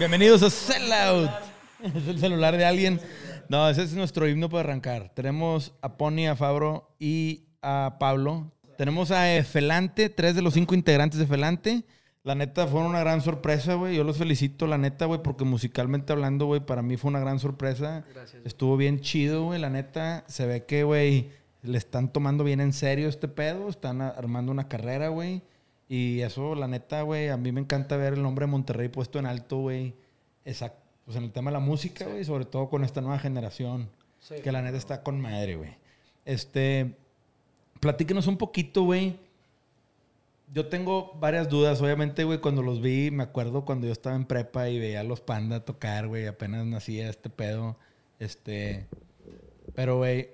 Bienvenidos 0.00 0.42
a 0.42 0.48
Sellout. 0.48 1.30
Es 1.94 2.08
el 2.08 2.18
celular 2.18 2.56
de 2.56 2.64
alguien. 2.64 3.00
No, 3.50 3.68
ese 3.68 3.82
es 3.82 3.92
nuestro 3.92 4.26
himno 4.26 4.48
para 4.48 4.60
arrancar. 4.68 5.12
Tenemos 5.14 5.74
a 5.82 5.98
Pony, 5.98 6.26
a 6.26 6.36
Fabro 6.36 6.96
y 6.98 7.44
a 7.60 7.96
Pablo. 8.00 8.50
Tenemos 8.78 9.10
a 9.10 9.26
Felante, 9.44 10.08
tres 10.08 10.34
de 10.34 10.40
los 10.40 10.54
cinco 10.54 10.74
integrantes 10.74 11.18
de 11.18 11.26
Felante. 11.26 11.84
La 12.22 12.34
neta 12.34 12.66
fue 12.66 12.82
una 12.82 13.00
gran 13.00 13.22
sorpresa, 13.22 13.74
güey. 13.74 13.96
Yo 13.96 14.04
los 14.04 14.18
felicito, 14.18 14.66
la 14.66 14.76
neta, 14.76 15.06
güey, 15.06 15.22
porque 15.22 15.44
musicalmente 15.44 16.12
hablando, 16.12 16.44
güey, 16.44 16.60
para 16.60 16.82
mí 16.82 16.98
fue 16.98 17.08
una 17.08 17.20
gran 17.20 17.38
sorpresa. 17.38 18.04
Gracias. 18.12 18.44
Estuvo 18.44 18.76
bien 18.76 19.00
chido, 19.00 19.44
güey. 19.44 19.58
La 19.58 19.70
neta, 19.70 20.24
se 20.26 20.44
ve 20.44 20.66
que, 20.66 20.84
güey, 20.84 21.30
le 21.62 21.78
están 21.78 22.12
tomando 22.12 22.44
bien 22.44 22.60
en 22.60 22.74
serio 22.74 23.08
este 23.08 23.26
pedo. 23.26 23.70
Están 23.70 24.02
armando 24.02 24.52
una 24.52 24.68
carrera, 24.68 25.08
güey. 25.08 25.42
Y 25.88 26.20
eso, 26.20 26.54
la 26.54 26.68
neta, 26.68 27.02
güey, 27.02 27.30
a 27.30 27.38
mí 27.38 27.52
me 27.52 27.62
encanta 27.62 27.96
ver 27.96 28.12
el 28.12 28.22
nombre 28.22 28.44
de 28.44 28.52
Monterrey 28.52 28.88
puesto 28.88 29.18
en 29.18 29.24
alto, 29.24 29.56
güey. 29.58 29.94
Exacto. 30.44 30.78
Pues 31.06 31.16
en 31.16 31.24
el 31.24 31.32
tema 31.32 31.50
de 31.50 31.54
la 31.54 31.60
música, 31.60 32.04
güey, 32.04 32.22
sobre 32.24 32.44
todo 32.44 32.68
con 32.68 32.84
esta 32.84 33.00
nueva 33.00 33.18
generación. 33.18 33.88
Sí. 34.20 34.36
Que 34.44 34.52
la 34.52 34.60
neta 34.60 34.76
está 34.76 35.02
con 35.02 35.18
madre, 35.20 35.56
güey. 35.56 35.74
Este. 36.26 36.96
Platíquenos 37.80 38.26
un 38.26 38.36
poquito, 38.36 38.82
güey. 38.82 39.18
Yo 40.52 40.66
tengo 40.66 41.14
varias 41.20 41.48
dudas. 41.48 41.80
Obviamente, 41.80 42.24
güey, 42.24 42.38
cuando 42.38 42.62
los 42.62 42.80
vi, 42.80 43.10
me 43.10 43.22
acuerdo 43.22 43.64
cuando 43.64 43.86
yo 43.86 43.92
estaba 43.92 44.16
en 44.16 44.24
prepa 44.24 44.68
y 44.68 44.78
veía 44.78 45.00
a 45.00 45.04
los 45.04 45.20
panda 45.20 45.64
tocar, 45.64 46.08
güey. 46.08 46.26
Apenas 46.26 46.66
nacía 46.66 47.08
este 47.08 47.30
pedo. 47.30 47.78
Este. 48.18 48.86
Pero, 49.74 49.98
güey, 49.98 50.30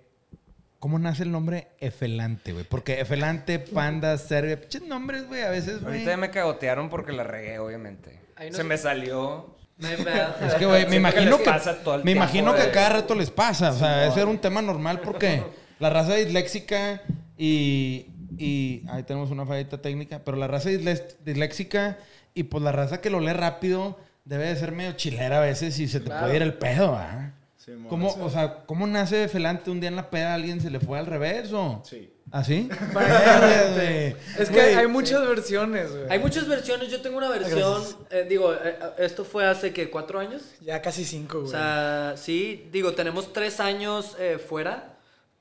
¿cómo 0.79 0.99
nace 0.99 1.23
el 1.23 1.33
nombre 1.33 1.69
Efelante, 1.81 2.53
güey? 2.53 2.65
Porque 2.65 3.01
Efelante, 3.01 3.59
Panda, 3.59 4.17
Serbia, 4.19 4.61
pinches 4.61 4.83
nombres, 4.83 5.27
güey, 5.27 5.43
a 5.43 5.51
veces, 5.51 5.83
güey. 5.83 5.95
Ahorita 5.95 6.11
ya 6.13 6.17
me 6.17 6.31
cagotearon 6.31 6.89
porque 6.89 7.13
la 7.13 7.25
regué, 7.25 7.59
obviamente. 7.59 8.19
No 8.39 8.57
Se 8.57 8.65
me 8.65 8.79
salió. 8.79 9.55
Es 9.79 10.55
que, 10.55 10.65
güey, 10.65 10.85
me 10.85 10.91
que 10.91 10.97
imagino 10.97 11.31
les 11.33 11.39
que, 11.39 11.45
pasa 11.45 11.83
todo 11.83 11.97
el 11.97 12.01
me 12.01 12.13
tiempo, 12.13 12.25
imagino 12.25 12.55
que 12.55 12.63
a 12.63 12.73
cada 12.73 12.89
rato 12.89 13.15
les 13.15 13.31
pasa. 13.31 13.73
O 13.73 13.79
sea, 13.79 14.07
ese 14.07 14.21
era 14.21 14.31
un 14.31 14.39
tema 14.39 14.63
normal 14.63 15.01
porque 15.01 15.43
la 15.79 15.91
raza 15.91 16.15
disléxica 16.15 17.03
y, 17.37 18.07
y 18.39 18.83
ahí 18.89 19.03
tenemos 19.03 19.31
una 19.31 19.45
fallita 19.47 19.81
técnica, 19.81 20.21
pero 20.25 20.37
la 20.37 20.47
raza 20.47 20.69
disléxica 20.71 21.99
y 22.35 22.45
pues 22.45 22.63
la 22.63 22.73
raza 22.73 23.01
que 23.01 23.11
lo 23.11 23.21
lee 23.21 23.33
rápido 23.33 23.97
debe 24.25 24.47
de 24.47 24.57
ser 24.57 24.73
medio 24.73 24.93
chilera 24.93 25.39
a 25.39 25.41
veces 25.41 25.79
y 25.79 25.89
se 25.89 26.01
te 26.01 26.07
Claro. 26.07 26.23
puede 26.27 26.37
ir 26.37 26.43
el 26.43 26.55
pedo, 26.55 26.95
¿ah? 26.97 27.33
Sí, 27.57 27.73
mo- 27.73 27.89
¿Cómo, 27.89 28.09
o 28.21 28.31
sea, 28.31 28.65
¿cómo 28.67 28.87
nace 28.87 29.27
Felante 29.29 29.71
un 29.71 29.81
día 29.81 29.89
en 29.89 29.97
la 29.97 30.11
peda? 30.11 30.35
¿Alguien 30.35 30.61
se 30.61 30.71
le 30.71 30.79
fue 30.81 30.99
al 30.99 31.07
revés 31.07 31.53
o...? 31.53 31.83
Sí. 31.85 32.13
¿Así? 32.33 32.69
Es 34.39 34.51
que 34.51 34.61
hay 34.61 34.87
muchas 34.89 35.27
versiones, 35.27 35.91
güey. 35.93 36.05
Hay 36.11 36.19
muchas 36.19 36.47
versiones. 36.49 36.91
Yo 36.91 37.01
tengo 37.01 37.19
una 37.19 37.29
versión. 37.29 37.83
eh, 38.11 38.27
digo, 38.29 38.53
eh, 38.53 38.59
eh, 38.65 38.77
esto 38.99 39.25
fue 39.25 39.47
hace 39.47 39.73
que 39.73 39.91
cuatro 39.91 40.19
años. 40.19 40.43
Ya 40.61 40.83
casi 40.83 41.05
cinco, 41.05 41.39
O 41.39 41.41
güey. 41.43 41.53
sea, 41.53 42.15
sí, 42.17 42.69
digo, 42.73 42.95
tenemos 42.95 43.33
tres 43.33 43.61
años 43.61 44.17
eh, 44.19 44.39
fuera, 44.39 44.96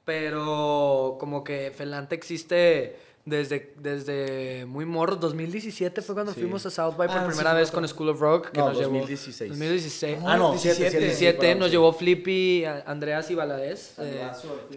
pero 0.05 1.17
como 1.19 1.43
que 1.43 1.71
Felante 1.75 2.15
existe 2.15 2.97
desde, 3.25 3.73
desde 3.79 4.65
muy 4.67 4.85
morro. 4.85 5.15
2017 5.15 6.01
fue 6.03 6.13
cuando 6.15 6.31
Sí. 6.33 6.41
fuimos 6.41 6.63
a 6.67 6.69
South 6.69 6.95
by 6.95 7.07
por 7.07 7.17
Ah, 7.17 7.21
sí, 7.23 7.27
primera 7.29 7.51
fue 7.51 7.59
vez 7.59 7.71
con 7.71 7.87
School 7.87 8.09
of 8.09 8.19
Rock. 8.19 8.51
Que 8.51 8.59
No, 8.59 8.67
nos 8.69 8.77
llevó- 8.77 8.99
2016. 8.99 9.49
2016. 9.49 10.19
Ah, 10.23 10.37
no, 10.37 10.51
17, 10.51 10.79
17, 10.99 10.99
17 11.05 11.55
nos 11.55 11.71
llevó 11.71 11.91
Flippy, 11.91 12.63
Andreas 12.85 13.29
y 13.31 13.35
Valadez. 13.35 13.95
eh, 13.97 14.29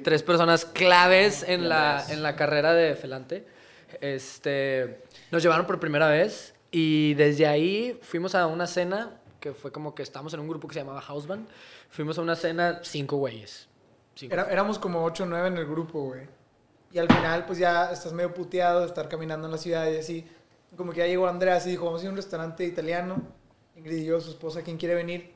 tres 0.02 0.22
personas 0.22 0.64
claves 0.64 1.44
en 1.46 1.68
la, 1.68 2.04
en 2.08 2.22
la 2.22 2.34
carrera 2.36 2.72
de 2.72 2.94
Felante. 2.96 3.44
Este, 4.00 5.02
nos 5.30 5.42
llevaron 5.42 5.66
por 5.66 5.78
primera 5.78 6.08
vez 6.08 6.54
y 6.70 7.14
desde 7.14 7.46
ahí 7.46 7.98
fuimos 8.02 8.34
a 8.34 8.46
una 8.46 8.66
cena 8.66 9.20
que 9.40 9.52
fue 9.52 9.70
como 9.70 9.94
que 9.94 10.02
estábamos 10.02 10.32
en 10.34 10.40
un 10.40 10.48
grupo 10.48 10.66
que 10.68 10.74
se 10.74 10.80
llamaba 10.80 11.00
House 11.02 11.26
Band. 11.26 11.46
Fuimos 11.90 12.18
a 12.18 12.22
una 12.22 12.34
cena 12.34 12.80
cinco 12.82 13.16
güeyes. 13.18 13.67
Era- 14.22 14.48
éramos 14.50 14.78
como 14.78 15.04
8 15.04 15.24
o 15.24 15.26
9 15.26 15.48
en 15.48 15.56
el 15.58 15.66
grupo, 15.66 16.02
güey. 16.04 16.22
Y 16.92 16.98
al 16.98 17.08
final, 17.08 17.44
pues 17.46 17.58
ya 17.58 17.92
estás 17.92 18.12
medio 18.12 18.32
puteado 18.32 18.80
de 18.80 18.86
estar 18.86 19.08
caminando 19.08 19.46
en 19.46 19.52
la 19.52 19.58
ciudad 19.58 19.86
y 19.90 19.96
así. 19.98 20.26
Como 20.76 20.92
que 20.92 20.98
ya 21.00 21.06
llegó 21.06 21.26
Andreas 21.28 21.66
y 21.66 21.70
dijo, 21.70 21.84
vamos 21.86 22.00
a 22.00 22.04
ir 22.04 22.08
a 22.08 22.10
un 22.12 22.16
restaurante 22.16 22.64
italiano. 22.64 23.22
Ingrid 23.76 23.98
y 23.98 24.04
yo, 24.06 24.20
su 24.20 24.30
esposa, 24.30 24.62
¿quién 24.62 24.76
quiere 24.76 24.94
venir? 24.94 25.32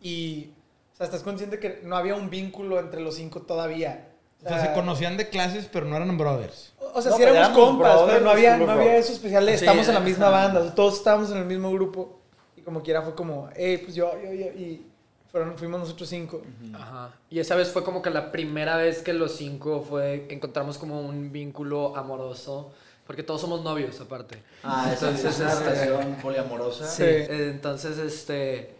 Y, 0.00 0.50
o 0.92 0.96
sea, 0.96 1.06
estás 1.06 1.22
consciente 1.22 1.58
que 1.58 1.80
no 1.84 1.96
había 1.96 2.14
un 2.14 2.30
vínculo 2.30 2.78
entre 2.78 3.00
los 3.00 3.14
cinco 3.16 3.42
todavía. 3.42 4.08
O 4.44 4.48
sea, 4.48 4.60
se 4.60 4.72
conocían 4.74 5.16
de 5.16 5.30
clases, 5.30 5.68
pero 5.72 5.86
no 5.86 5.96
eran 5.96 6.18
brothers. 6.18 6.74
O 6.92 7.00
sea, 7.00 7.12
No, 7.12 7.16
sí 7.16 7.22
éramos 7.22 7.48
compas, 7.58 7.94
brothers 7.94 8.12
pero 8.12 8.24
no 8.24 8.30
había, 8.30 8.56
no 8.58 8.70
había 8.70 8.96
eso 8.98 9.12
especial 9.14 9.46
de 9.46 9.52
Sí, 9.56 9.64
estamos 9.64 9.88
en 9.88 9.94
la 9.94 10.00
misma 10.00 10.28
banda, 10.28 10.60
o 10.60 10.64
sea, 10.64 10.74
todos 10.74 10.98
estábamos 10.98 11.30
en 11.30 11.38
el 11.38 11.46
mismo 11.46 11.72
grupo 11.72 12.20
y 12.54 12.60
como 12.60 12.82
quiera 12.82 13.00
fue 13.00 13.14
como, 13.14 13.48
hey, 13.56 13.80
pues 13.82 13.94
yo, 13.96 14.12
yo, 14.22 14.32
yo, 14.34 14.46
y 14.48 14.86
fueron, 15.34 15.58
fuimos 15.58 15.80
nosotros 15.80 16.08
cinco. 16.08 16.42
Ajá. 16.72 17.10
Y 17.28 17.40
esa 17.40 17.56
vez 17.56 17.68
fue 17.72 17.82
como 17.82 18.00
que 18.02 18.10
la 18.10 18.30
primera 18.30 18.76
vez 18.76 19.02
que 19.02 19.12
los 19.12 19.32
cinco 19.34 19.82
fue, 19.82 20.28
encontramos 20.30 20.78
como 20.78 21.00
un 21.00 21.32
vínculo 21.32 21.96
amoroso. 21.96 22.72
Porque 23.04 23.24
todos 23.24 23.40
somos 23.40 23.64
novios, 23.64 24.00
aparte. 24.00 24.38
Ah, 24.62 24.90
esa 24.92 25.10
Entonces, 25.10 25.34
es 25.34 25.40
una 25.40 25.52
este- 25.52 25.64
relación 25.64 26.14
poliamorosa. 26.22 26.86
Sí. 26.86 27.02
Entonces, 27.04 27.98
este. 27.98 28.76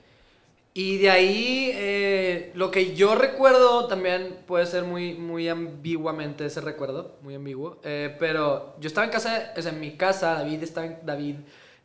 Y 0.74 0.98
de 0.98 1.10
ahí, 1.10 1.70
eh, 1.74 2.52
lo 2.54 2.70
que 2.70 2.94
yo 2.94 3.16
recuerdo 3.16 3.88
también 3.88 4.38
puede 4.46 4.66
ser 4.66 4.84
muy, 4.84 5.14
muy 5.14 5.48
ambiguamente 5.48 6.46
ese 6.46 6.60
recuerdo, 6.60 7.16
muy 7.22 7.34
ambiguo. 7.34 7.78
eh, 7.82 8.14
pero 8.20 8.76
yo 8.80 8.86
estaba 8.86 9.04
en 9.04 9.12
casa, 9.12 9.52
o 9.56 9.60
sea, 9.60 9.72
en 9.72 9.80
mi 9.80 9.96
casa, 9.96 10.34
David 10.34 10.62
estaba 10.62 10.86
en, 10.86 10.98
David, 11.04 11.36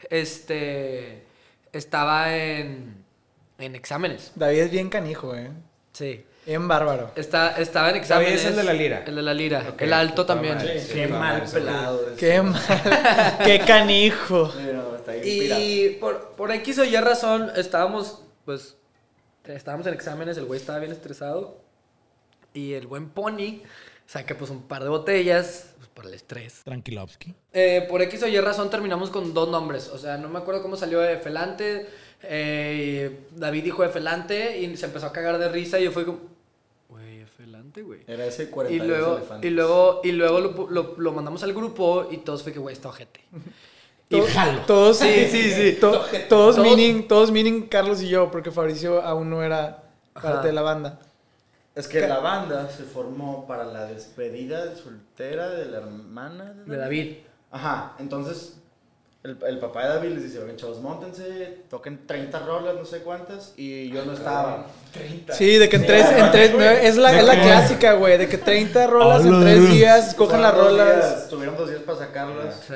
este, 0.10 1.24
estaba 1.74 2.36
en, 2.36 3.04
en 3.60 3.76
exámenes. 3.76 4.32
David 4.36 4.60
es 4.60 4.72
bien 4.72 4.90
canijo, 4.90 5.36
eh. 5.36 5.52
Sí. 5.94 6.26
Bien 6.46 6.68
bárbaro. 6.68 7.12
Está, 7.16 7.58
estaba 7.60 7.90
en 7.90 7.94
David 7.94 8.02
exámenes. 8.02 8.40
es 8.42 8.46
el 8.46 8.56
de 8.56 8.64
la 8.64 8.74
lira. 8.74 9.04
El 9.06 9.16
de 9.16 9.22
la 9.22 9.34
lira. 9.34 9.76
El 9.78 9.94
alto 9.94 10.26
también. 10.26 10.56
madre. 10.56 10.84
Qué 10.92 11.08
mal 11.08 11.44
pelado. 11.44 12.16
Qué 12.18 12.42
mal. 12.42 13.38
Qué 13.44 13.60
canijo. 13.60 14.52
Está 14.98 15.16
inspirado. 15.18 15.62
Y 15.62 15.98
por, 16.00 16.30
por 16.32 16.52
X 16.52 16.80
o 16.80 16.86
Y 16.86 16.96
razón, 16.98 17.52
estábamos, 17.56 18.24
pues, 18.46 18.78
estábamos 19.46 19.86
en 19.88 19.94
exámenes, 19.94 20.38
el 20.38 20.46
güey 20.46 20.60
estaba 20.60 20.80
bien 20.80 20.92
estresado. 20.92 21.62
Y 22.54 22.74
el 22.74 22.88
buen 22.88 23.10
Pony 23.10 23.62
saca, 24.08 24.36
pues, 24.36 24.50
un 24.50 24.64
par 24.64 24.82
de 24.84 24.90
botellas, 24.90 25.74
pues, 25.78 25.90
por 25.90 26.06
el 26.08 26.14
estrés. 26.16 26.64
Tranquilovsky. 26.64 27.36
Eh, 27.54 27.86
por 27.88 28.02
X 28.02 28.24
o 28.24 28.28
Y 28.28 28.40
razón 28.40 28.70
terminamos 28.72 29.12
con 29.12 29.34
dos 29.34 29.50
nombres. 29.50 29.90
O 29.90 30.00
sea, 30.00 30.18
no 30.18 30.30
me 30.30 30.40
acuerdo 30.40 30.64
cómo 30.64 30.78
salió 30.78 31.00
de 31.00 31.18
Felante. 31.18 31.88
Eh, 32.24 33.20
David 33.36 33.64
dijo 33.64 33.84
de 33.84 33.90
Felante 33.90 34.60
y 34.60 34.76
se 34.78 34.86
empezó 34.86 35.08
a 35.08 35.12
cagar 35.12 35.38
de 35.38 35.50
risa 35.50 35.80
y 35.80 35.86
yo 35.86 35.92
fui 35.92 36.06
como, 36.06 36.20
güey, 36.90 37.26
Felante, 37.38 37.82
güey. 37.82 38.02
Era 38.08 38.26
ese 38.26 38.44
Y 38.44 38.48
42 38.48 38.88
luego, 38.88 39.18
elefantes. 39.18 39.50
y 39.50 39.54
luego, 39.54 40.02
y 40.04 40.12
luego 40.12 40.40
lo, 40.40 40.70
lo- 40.70 40.96
lo 40.98 41.12
mandamos 41.14 41.44
al 41.44 41.54
grupo 41.54 42.08
y 42.12 42.18
todos 42.18 42.44
fue 42.44 42.52
que, 42.54 42.60
güey, 42.60 42.74
está 42.74 42.90
ojete. 42.90 43.22
Y 44.12 44.20
jalo. 44.22 44.62
Todos, 44.66 44.98
Sí, 44.98 45.28
sí, 45.32 45.52
sí. 45.52 45.78
to- 45.80 45.92
todos, 45.92 46.56
Todos- 46.56 46.58
meaning, 46.58 47.08
todos 47.08 47.30
meaning 47.32 47.68
Carlos 47.68 48.02
y 48.02 48.10
yo, 48.10 48.32
porque 48.32 48.50
Fabricio 48.50 49.04
aún 49.04 49.30
no 49.30 49.44
era 49.44 49.84
Ajá. 50.16 50.32
parte 50.32 50.48
de 50.48 50.54
la 50.54 50.64
banda. 50.64 51.00
Es 51.76 51.88
que 51.88 52.02
la 52.08 52.18
banda 52.20 52.68
se 52.72 52.84
formó 52.86 53.46
para 53.48 53.66
la 53.66 53.86
despedida 53.86 54.66
de 54.66 54.76
soltera 54.76 55.50
de 55.52 55.66
la 55.68 55.78
hermana 55.78 56.56
De 56.66 56.76
David. 56.76 57.18
Ajá, 57.52 57.94
entonces 58.00 58.58
el, 59.24 59.38
el 59.48 59.60
papá 59.60 59.84
de 59.84 59.90
David 59.90 60.10
les 60.12 60.24
dice, 60.24 60.40
oigan 60.40 60.56
chavos, 60.56 60.80
montense, 60.80 61.58
toquen 61.70 62.08
30 62.08 62.40
rolas, 62.40 62.76
no 62.76 62.86
sé 62.86 63.00
cuántas, 63.00 63.54
y 63.58 63.90
yo 63.90 64.06
no 64.06 64.14
estaba. 64.14 64.68
30. 64.94 65.34
Sí, 65.34 65.58
de 65.58 65.68
que 65.68 65.76
en 65.76 65.86
tres, 65.86 66.08
en 66.10 66.32
tres, 66.32 66.54
no, 66.54 66.62
es 66.64 66.96
la, 66.98 67.18
es 67.20 67.26
la 67.26 67.42
clásica, 67.42 67.94
güey, 67.94 68.18
de 68.18 68.30
que 68.30 68.38
30 68.38 68.88
rolas 68.88 69.26
en 69.26 69.34
Hola. 69.34 69.46
tres 69.46 69.70
días, 69.72 70.16
cojan 70.16 70.42
las 70.42 70.56
rolas. 70.56 71.28
Tuvieron 71.30 71.58
dos 71.58 71.70
días 71.70 71.82
para 71.84 71.98
sacarlas. 72.00 72.62
Sí. 72.68 72.74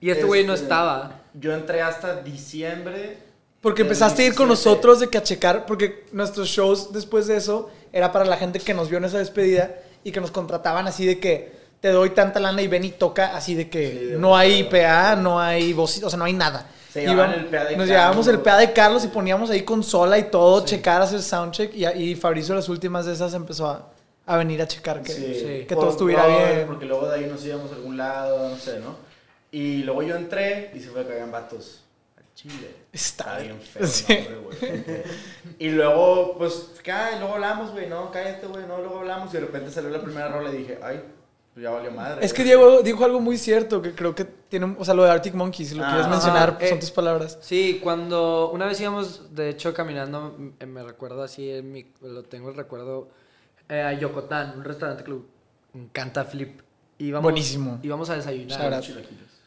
Y 0.00 0.10
este 0.10 0.24
güey 0.24 0.44
no 0.46 0.54
Este, 0.54 0.64
estaba. 0.64 1.20
Yo 1.34 1.52
entré 1.52 1.80
hasta 1.82 2.16
diciembre. 2.22 3.18
Porque 3.60 3.82
empezaste 3.82 4.22
a 4.22 4.26
ir 4.26 4.34
con 4.34 4.48
17. 4.48 4.70
nosotros 4.70 4.98
de 5.00 5.08
que 5.08 5.18
a 5.18 5.22
checar, 5.22 5.66
porque 5.66 6.04
nuestros 6.10 6.48
shows 6.48 6.92
después 6.92 7.26
de 7.28 7.36
eso 7.36 7.70
era 7.92 8.10
para 8.10 8.24
la 8.24 8.36
gente 8.36 8.58
que 8.58 8.74
nos 8.74 8.88
vio 8.88 8.98
en 8.98 9.04
esa 9.04 9.18
despedida 9.18 9.76
y 10.02 10.10
que 10.10 10.20
nos 10.20 10.32
contrataban 10.32 10.88
así 10.88 11.06
de 11.06 11.20
que 11.20 11.61
te 11.82 11.88
doy 11.90 12.10
tanta 12.10 12.40
lana 12.40 12.62
y 12.62 12.68
ven 12.68 12.84
y 12.84 12.92
toca 12.92 13.36
así 13.36 13.54
de 13.54 13.68
que 13.68 13.90
Sí, 13.90 14.04
de 14.06 14.16
no 14.18 14.34
hay. 14.36 14.62
PA, 14.64 15.16
no 15.16 15.38
hay 15.38 15.74
voz, 15.74 16.02
o 16.02 16.08
sea, 16.08 16.18
no 16.18 16.24
hay 16.24 16.32
nada. 16.32 16.66
Se 16.90 17.02
Iba- 17.02 17.10
llevaban 17.12 17.32
el 17.40 17.46
PA 17.46 17.64
de 17.64 17.76
nos 17.76 17.86
llevábamos 17.88 18.26
el 18.28 18.38
PA 18.40 18.56
de 18.58 18.72
Carlos 18.72 19.04
y 19.04 19.08
poníamos 19.08 19.50
ahí 19.50 19.62
consola 19.62 20.18
y 20.18 20.30
todo, 20.30 20.64
checar, 20.64 21.02
hacer 21.02 21.20
soundcheck 21.22 21.74
y, 21.74 21.84
y 21.86 22.14
Fabricio 22.14 22.54
las 22.54 22.68
últimas 22.70 23.04
de 23.06 23.12
esas 23.14 23.34
empezó 23.34 23.66
a, 23.68 23.90
a 24.26 24.36
venir 24.36 24.62
a 24.62 24.66
checar 24.68 25.02
que, 25.02 25.12
Sí, 25.12 25.34
Sí. 25.34 25.64
que 25.66 25.74
por 25.74 25.84
todo 25.84 25.90
estuviera 25.90 26.26
bien. 26.26 26.66
Porque 26.66 26.86
luego 26.86 27.08
de 27.08 27.16
ahí 27.18 27.26
nos 27.26 27.44
íbamos 27.44 27.70
a 27.72 27.74
algún 27.74 27.96
lado, 27.96 28.48
no 28.48 28.56
sé, 28.56 28.78
¿no? 28.78 28.96
Y 29.50 29.82
luego 29.82 30.02
yo 30.02 30.16
entré 30.16 30.70
y 30.74 30.80
se 30.80 30.88
fue 30.90 31.04
que 31.06 31.12
habían 31.12 31.30
vatos. 31.32 31.80
Chile. 32.34 32.74
Está 32.92 33.38
bien 33.38 33.60
feo 33.60 33.86
Sí. 33.86 34.26
Y 35.58 35.68
luego, 35.70 36.36
pues, 36.38 36.70
cae, 36.82 37.18
luego 37.18 37.34
hablamos, 37.34 37.72
güey, 37.72 37.88
no, 37.88 38.10
cállate, 38.10 38.46
güey, 38.46 38.66
no, 38.66 38.78
luego 38.78 39.00
hablamos. 39.00 39.30
Y 39.30 39.34
de 39.34 39.40
repente 39.40 39.70
salió 39.70 39.90
la 39.90 40.00
primera 40.00 40.28
rola 40.28 40.50
y 40.52 40.56
dije, 40.58 40.78
ay, 40.82 41.02
ya 41.56 41.70
valió 41.70 41.90
madre. 41.90 42.24
Es 42.24 42.32
que. 42.32 42.44
Diego 42.44 42.82
dijo 42.82 43.04
algo 43.04 43.20
muy 43.20 43.36
cierto, 43.38 43.80
que 43.82 43.92
creo 43.94 44.14
que 44.14 44.24
tiene, 44.24 44.74
o 44.78 44.84
sea, 44.84 44.94
lo 44.94 45.04
de 45.04 45.10
Arctic 45.10 45.34
Monkeys, 45.34 45.68
si 45.70 45.74
lo 45.74 45.84
Ah. 45.84 45.88
quieres 45.90 46.08
mencionar, 46.08 46.48
Ajá, 46.50 46.58
pues, 46.58 46.68
son 46.70 46.78
eh, 46.78 46.80
tus 46.80 46.90
palabras. 46.90 47.38
Sí, 47.42 47.80
cuando 47.82 48.50
una 48.52 48.66
vez 48.66 48.80
íbamos, 48.80 49.34
de 49.34 49.48
hecho, 49.50 49.72
caminando, 49.74 50.34
m- 50.38 50.66
me 50.66 50.82
recuerdo 50.82 51.22
así, 51.22 51.50
en 51.50 51.72
mi- 51.72 51.86
lo 52.00 52.22
tengo 52.22 52.48
el 52.50 52.56
recuerdo, 52.56 53.08
eh, 53.68 53.80
a 53.82 53.92
Yocotán, 53.92 54.54
un 54.58 54.64
restaurante 54.64 55.04
que 55.04 55.10
me 55.12 55.82
encanta 55.84 56.24
Flip. 56.24 56.60
Íbamos, 56.98 57.24
Buenísimo. 57.24 57.80
Íbamos 57.82 58.10
a 58.10 58.16
desayunar 58.16 58.82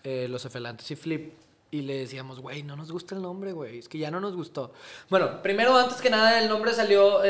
eh, 0.04 0.28
los 0.30 0.46
efelantes 0.46 0.90
y 0.92 0.96
Flip. 0.96 1.34
Y 1.72 1.82
le 1.82 1.98
decíamos, 1.98 2.40
güey, 2.40 2.64
no 2.64 2.76
nos 2.76 2.92
gusta 2.92 3.16
el 3.16 3.22
nombre, 3.22 3.52
güey. 3.52 3.80
Es 3.80 3.90
que 3.90 3.98
ya 3.98 4.10
no 4.12 4.20
nos 4.22 4.36
gustó. 4.36 4.72
Bueno, 5.10 5.42
primero, 5.42 5.76
antes 5.76 6.00
que 6.00 6.10
nada, 6.10 6.40
el 6.42 6.48
nombre 6.48 6.72
salió. 6.74 7.22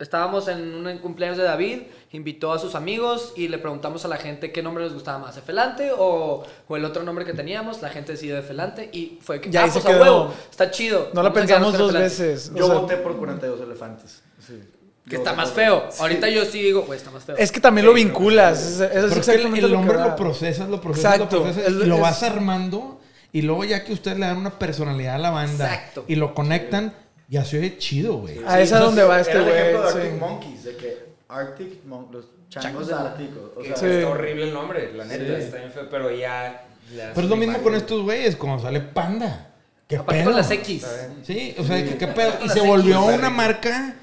Estábamos 0.00 0.48
en 0.48 0.74
un 0.86 0.98
cumpleaños 0.98 1.38
de 1.38 1.44
David. 1.44 1.82
Invitó 2.12 2.52
a 2.52 2.58
sus 2.58 2.74
amigos 2.74 3.32
y 3.36 3.48
le 3.48 3.58
preguntamos 3.58 4.04
a 4.04 4.08
la 4.08 4.16
gente 4.16 4.52
qué 4.52 4.62
nombre 4.62 4.84
les 4.84 4.92
gustaba 4.92 5.18
más, 5.18 5.36
Efelante 5.36 5.90
o, 5.96 6.44
o 6.68 6.76
el 6.76 6.84
otro 6.84 7.02
nombre 7.02 7.24
que 7.24 7.32
teníamos. 7.32 7.82
La 7.82 7.88
gente 7.90 8.12
decidió 8.12 8.36
Efelante 8.38 8.88
y 8.92 9.18
fue 9.20 9.40
que. 9.40 9.50
Ya 9.50 9.64
ah, 9.64 9.68
pues 9.72 9.84
a 9.84 9.90
huevo, 9.90 10.34
está 10.50 10.70
chido. 10.70 11.10
No 11.14 11.22
la 11.22 11.32
pensamos 11.32 11.72
dos 11.76 11.90
Efelante". 11.90 12.02
veces. 12.04 12.50
o 12.54 12.56
Yo 12.58 12.66
sea, 12.66 12.74
voté 12.76 12.96
por 12.98 13.16
42 13.16 13.60
elefantes. 13.60 14.22
Sí. 14.46 14.60
Que 15.08 15.16
está 15.16 15.34
más 15.34 15.50
feo. 15.52 15.84
Sí. 15.90 15.98
Ahorita 16.00 16.30
yo 16.30 16.44
sí 16.46 16.62
digo, 16.62 16.82
güey, 16.82 16.98
está 16.98 17.10
más 17.10 17.24
feo. 17.24 17.36
es 17.36 17.52
que 17.52 17.60
también 17.60 17.86
lo 17.86 17.92
vinculas. 17.92 18.58
es- 18.62 18.80
es 18.80 19.04
el, 19.12 19.12
exactamente 19.18 19.58
el 19.58 19.62
lo 19.64 19.68
que 19.68 19.74
nombre 19.74 19.96
va. 19.98 20.06
lo 20.08 20.16
procesas, 20.16 20.68
lo 20.68 20.80
procesas, 20.80 21.14
Exacto. 21.16 21.36
lo 21.36 21.42
procesas 21.42 21.72
y 21.72 21.86
lo 21.86 21.98
vas 21.98 22.22
armando. 22.22 23.00
Y 23.32 23.42
luego 23.42 23.64
ya 23.64 23.84
que 23.84 23.92
ustedes 23.92 24.18
le 24.18 24.26
dan 24.26 24.36
una 24.38 24.58
personalidad 24.58 25.16
a 25.16 25.18
la 25.18 25.30
banda 25.30 25.66
Exacto. 25.74 26.04
y 26.08 26.14
lo 26.14 26.34
conectan, 26.34 26.94
ya 27.28 27.44
se 27.44 27.58
oye 27.58 27.78
chido, 27.78 28.14
güey. 28.18 28.38
A 28.46 28.60
esa 28.60 28.78
donde 28.78 29.02
va 29.04 29.20
este 29.20 29.32
el 29.32 29.48
ejemplo 29.48 29.82
de 29.82 29.92
güey. 29.92 29.94
Arctic 30.04 30.12
sí. 30.12 30.18
Monkeys, 30.20 30.64
de 30.64 30.76
que 30.76 31.04
Arctic 31.28 31.84
Mon 31.86 32.08
los 32.12 32.24
changos 32.48 32.62
Changos 32.64 32.86
de 32.86 32.94
de 32.94 33.00
la- 33.00 33.10
Ártico. 33.10 33.52
O 33.56 33.60
Que 33.62 33.68
sea, 33.68 33.76
Sí. 33.76 33.86
Está 33.86 34.08
horrible 34.10 34.44
el 34.44 34.54
nombre, 34.54 34.92
la 34.94 35.04
neta, 35.04 35.24
Sí. 35.38 35.42
está 35.44 35.56
bien 35.58 35.72
feo, 35.72 35.88
pero 35.90 36.10
ya... 36.10 36.66
Pero 36.90 37.20
es 37.22 37.28
lo 37.28 37.36
mismo 37.36 37.58
con 37.62 37.74
estos 37.74 38.02
güeyes, 38.02 38.36
como 38.36 38.60
sale 38.60 38.80
Panda. 38.80 39.50
¿Qué 39.88 39.96
Aparte 39.96 40.20
pedo? 40.20 40.30
con 40.30 40.36
las 40.36 40.50
X. 40.50 40.86
Sí, 41.24 41.54
o 41.58 41.64
sea, 41.64 41.82
¿qué, 41.82 41.96
qué 41.96 42.06
pedo? 42.08 42.32
Y 42.44 42.48
se 42.50 42.60
volvió 42.60 43.02
güey. 43.02 43.18
una 43.18 43.30
marca 43.30 43.96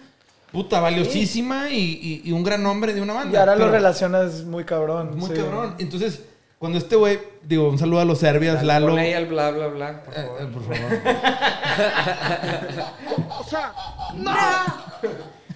puta 0.52 0.80
valiosísima 0.80 1.70
y, 1.70 1.76
y- 1.80 2.22
y 2.26 2.32
un 2.32 2.44
gran 2.44 2.62
nombre 2.62 2.94
de 2.94 3.02
una 3.02 3.14
banda. 3.14 3.34
Y 3.34 3.40
ahora 3.40 3.56
lo 3.56 3.70
relacionas 3.72 4.44
muy 4.44 4.64
cabrón. 4.66 5.16
Muy 5.18 5.30
sí. 5.30 5.36
cabrón. 5.42 5.76
Entonces, 5.80 6.22
cuando 6.62 6.78
este 6.78 6.96
güey, 6.96 7.18
digo, 7.42 7.68
un 7.70 7.80
saludo 7.80 8.02
a 8.02 8.06
los 8.06 8.20
serbias, 8.20 8.58
Dale, 8.58 8.68
Lalo. 8.68 8.96
ahí 8.96 9.14
al 9.14 9.26
bla, 9.26 9.50
bla, 9.50 9.66
bla, 9.68 10.04
por 10.04 10.14
Eh, 10.14 10.18
favor. 10.22 10.42
eh, 10.42 10.46
por 10.54 10.64
favor. 10.64 11.00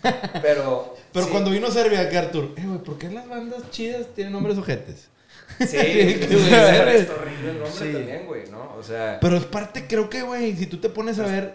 Pero... 0.41 0.95
Pero 1.13 1.25
sí, 1.27 1.31
cuando 1.31 1.51
vino 1.51 1.69
Serbia, 1.71 2.09
que 2.09 2.17
Artur, 2.17 2.53
eh, 2.57 2.63
güey, 2.65 2.79
¿por 2.79 2.97
qué 2.97 3.09
las 3.09 3.27
bandas 3.29 3.69
chidas 3.71 4.07
tienen 4.15 4.33
nombres 4.33 4.57
ojetes? 4.57 5.07
Sí, 5.59 5.65
Sí, 5.67 6.49
¿sabes? 6.49 7.07
horrible 7.09 7.51
el 7.51 7.59
nombre 7.59 7.93
también, 7.93 8.25
güey, 8.25 8.49
¿no? 8.49 8.73
O 8.77 8.83
sea... 8.83 9.19
Pero 9.21 9.37
es 9.37 9.45
parte, 9.45 9.85
creo 9.87 10.09
que, 10.09 10.23
güey, 10.23 10.55
si 10.57 10.65
tú 10.65 10.77
te 10.77 10.89
pones 10.89 11.17
a 11.19 11.25
ver, 11.27 11.53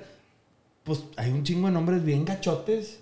pues 0.85 1.01
hay 1.17 1.31
un 1.31 1.43
chingo 1.45 1.67
de 1.67 1.75
nombres 1.75 2.03
bien 2.05 2.25
gachotes. 2.25 3.01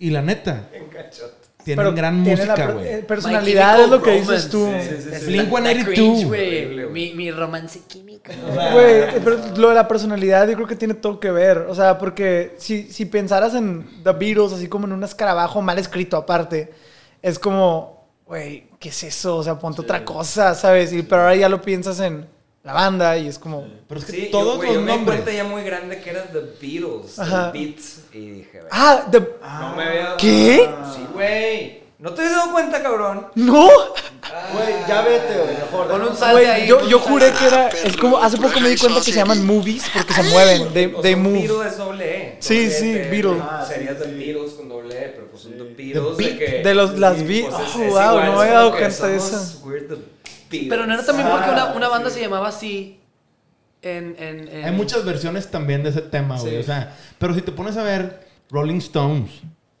Y 0.00 0.10
la 0.10 0.22
neta, 0.22 0.68
En 0.72 0.86
cachote. 0.86 1.37
Tienen 1.64 1.84
Pero 1.84 1.94
gran 1.96 2.24
tiene 2.24 2.44
música, 2.46 2.70
güey. 2.70 2.88
eh, 2.88 3.04
personalidad 3.06 3.80
es 3.82 3.88
lo 3.90 4.02
que 4.02 4.12
dices 4.12 4.48
tú. 4.48 4.70
Sí, 4.80 4.88
sí, 4.88 5.02
sí. 5.02 5.08
Es 5.12 5.26
Blink 5.26 5.52
la- 5.52 5.60
la 5.60 5.70
182. 5.70 5.84
cringe, 5.84 6.26
güey. 6.26 6.64
Horrible, 6.64 6.84
güey. 6.86 6.92
Mi, 7.10 7.14
mi 7.14 7.30
romance 7.30 7.80
químico. 7.86 8.32
Güey, 8.72 9.20
pero 9.22 9.38
lo 9.56 9.68
de 9.70 9.74
la 9.74 9.86
personalidad 9.88 10.48
yo 10.48 10.54
creo 10.54 10.66
que 10.66 10.76
tiene 10.76 10.94
todo 10.94 11.20
que 11.20 11.30
ver. 11.30 11.58
O 11.68 11.74
sea, 11.74 11.98
porque 11.98 12.54
si, 12.58 12.84
si 12.90 13.04
pensaras 13.04 13.54
en 13.54 14.02
The 14.04 14.12
Beatles 14.12 14.52
así 14.52 14.68
como 14.68 14.86
en 14.86 14.92
un 14.92 15.04
escarabajo 15.04 15.60
mal 15.60 15.78
escrito 15.78 16.16
aparte, 16.16 16.72
es 17.20 17.38
como, 17.38 18.06
güey, 18.26 18.68
¿qué 18.78 18.88
es 18.90 19.02
eso? 19.04 19.36
O 19.36 19.42
sea, 19.44 19.58
ponte 19.58 19.80
otra 19.82 20.04
cosa, 20.04 20.54
¿sabes? 20.54 20.92
Y, 20.92 21.02
pero 21.02 21.22
ahora 21.22 21.36
ya 21.36 21.48
lo 21.48 21.60
piensas 21.60 22.00
en 22.00 22.26
la 22.68 22.74
banda 22.74 23.16
y 23.16 23.28
es 23.28 23.38
como... 23.38 23.66
Pero 23.88 23.98
es 24.00 24.04
que 24.06 24.12
Sí, 24.12 24.28
todos 24.30 24.52
yo, 24.52 24.56
güey, 24.56 24.68
los 24.68 24.74
yo 24.76 24.82
me 24.82 24.92
di 24.92 24.96
nombres. 24.98 25.20
cuenta 25.22 25.32
ya 25.32 25.44
muy 25.44 25.62
grande 25.62 26.00
que 26.02 26.10
eran 26.10 26.24
The 26.32 26.40
Beatles, 26.60 27.18
Ajá. 27.18 27.50
The 27.50 27.58
Beats, 27.58 27.98
y 28.12 28.18
dije, 28.30 28.60
Ah, 28.70 29.06
The... 29.10 29.20
no 29.20 29.74
me 29.74 29.82
había... 29.84 30.16
¿Qué? 30.18 30.68
Sí, 30.94 31.06
güey. 31.14 31.88
¿No 31.98 32.12
te 32.12 32.22
has 32.22 32.30
dado 32.30 32.52
cuenta, 32.52 32.80
cabrón? 32.82 33.26
¿No? 33.34 33.66
Güey, 34.52 34.74
ya 34.86 35.00
vete, 35.00 35.34
güey, 35.34 35.56
mejor. 35.56 35.88
Con 35.88 36.00
un 36.02 36.08
Déjame- 36.10 36.16
sal- 36.16 36.32
Güey, 36.32 36.46
ahí, 36.46 36.66
yo, 36.68 36.86
yo 36.86 36.98
juré 37.00 37.32
que 37.32 37.46
era... 37.46 37.68
Es 37.68 37.96
como... 37.96 38.18
Hace 38.18 38.36
poco 38.36 38.60
me 38.60 38.68
di 38.68 38.76
cuenta 38.76 38.98
que 39.00 39.10
se 39.12 39.18
llaman 39.18 39.44
movies 39.46 39.84
porque 39.92 40.12
se 40.12 40.22
mueven. 40.24 40.72
They, 40.74 40.94
they 41.02 41.16
move. 41.16 41.38
Beatle 41.48 41.66
es 41.68 41.76
doble 41.78 42.16
E. 42.16 42.36
Sí, 42.40 42.66
doble 42.66 42.70
sí, 42.78 42.90
E, 42.98 43.08
Beatle. 43.10 43.40
Ah, 43.42 43.64
Sería 43.66 43.92
sí, 43.94 43.98
The 44.00 44.04
sí. 44.04 44.10
Beatles 44.14 44.52
con 44.52 44.68
doble 44.68 44.94
E, 44.94 45.08
pero 45.08 45.26
pues 45.30 45.42
son 45.42 45.52
The 45.52 45.58
The 45.58 45.64
Beatles 45.74 46.16
de 46.18 46.24
Beat- 46.24 46.38
que... 46.38 46.62
De 46.62 46.74
los, 46.74 46.98
las 46.98 47.16
Sí, 47.16 47.24
vi... 47.24 47.42
pues, 47.42 47.54
es- 47.54 47.60
oh, 47.60 47.64
es 47.64 47.74
wow, 47.74 47.88
igual, 47.88 48.26
no 48.26 48.32
me 48.36 48.40
había 48.42 48.52
dado 48.52 48.72
que 48.72 48.78
cuenta 48.78 49.06
de 49.08 49.16
eso. 49.16 49.60
we're 49.64 49.86
the 49.88 49.96
Pero 50.50 50.86
no 50.86 50.94
era 50.94 51.04
también 51.04 51.28
porque 51.28 51.50
una, 51.50 51.62
Ah, 51.62 51.72
una 51.76 51.88
banda 51.88 52.08
sí. 52.10 52.16
se 52.16 52.20
llamaba 52.22 52.48
así. 52.48 53.00
En, 53.82 54.16
en, 54.18 54.48
en- 54.48 54.64
Hay 54.64 54.72
muchas 54.72 55.04
versiones 55.04 55.50
también 55.50 55.82
de 55.82 55.90
ese 55.90 56.02
tema, 56.02 56.38
güey. 56.38 56.54
Sí. 56.54 56.58
O 56.58 56.62
sea, 56.62 56.96
pero 57.18 57.34
si 57.34 57.42
te 57.42 57.52
pones 57.52 57.76
a 57.76 57.82
ver 57.82 58.26
Rolling 58.50 58.78
Stones, 58.78 59.30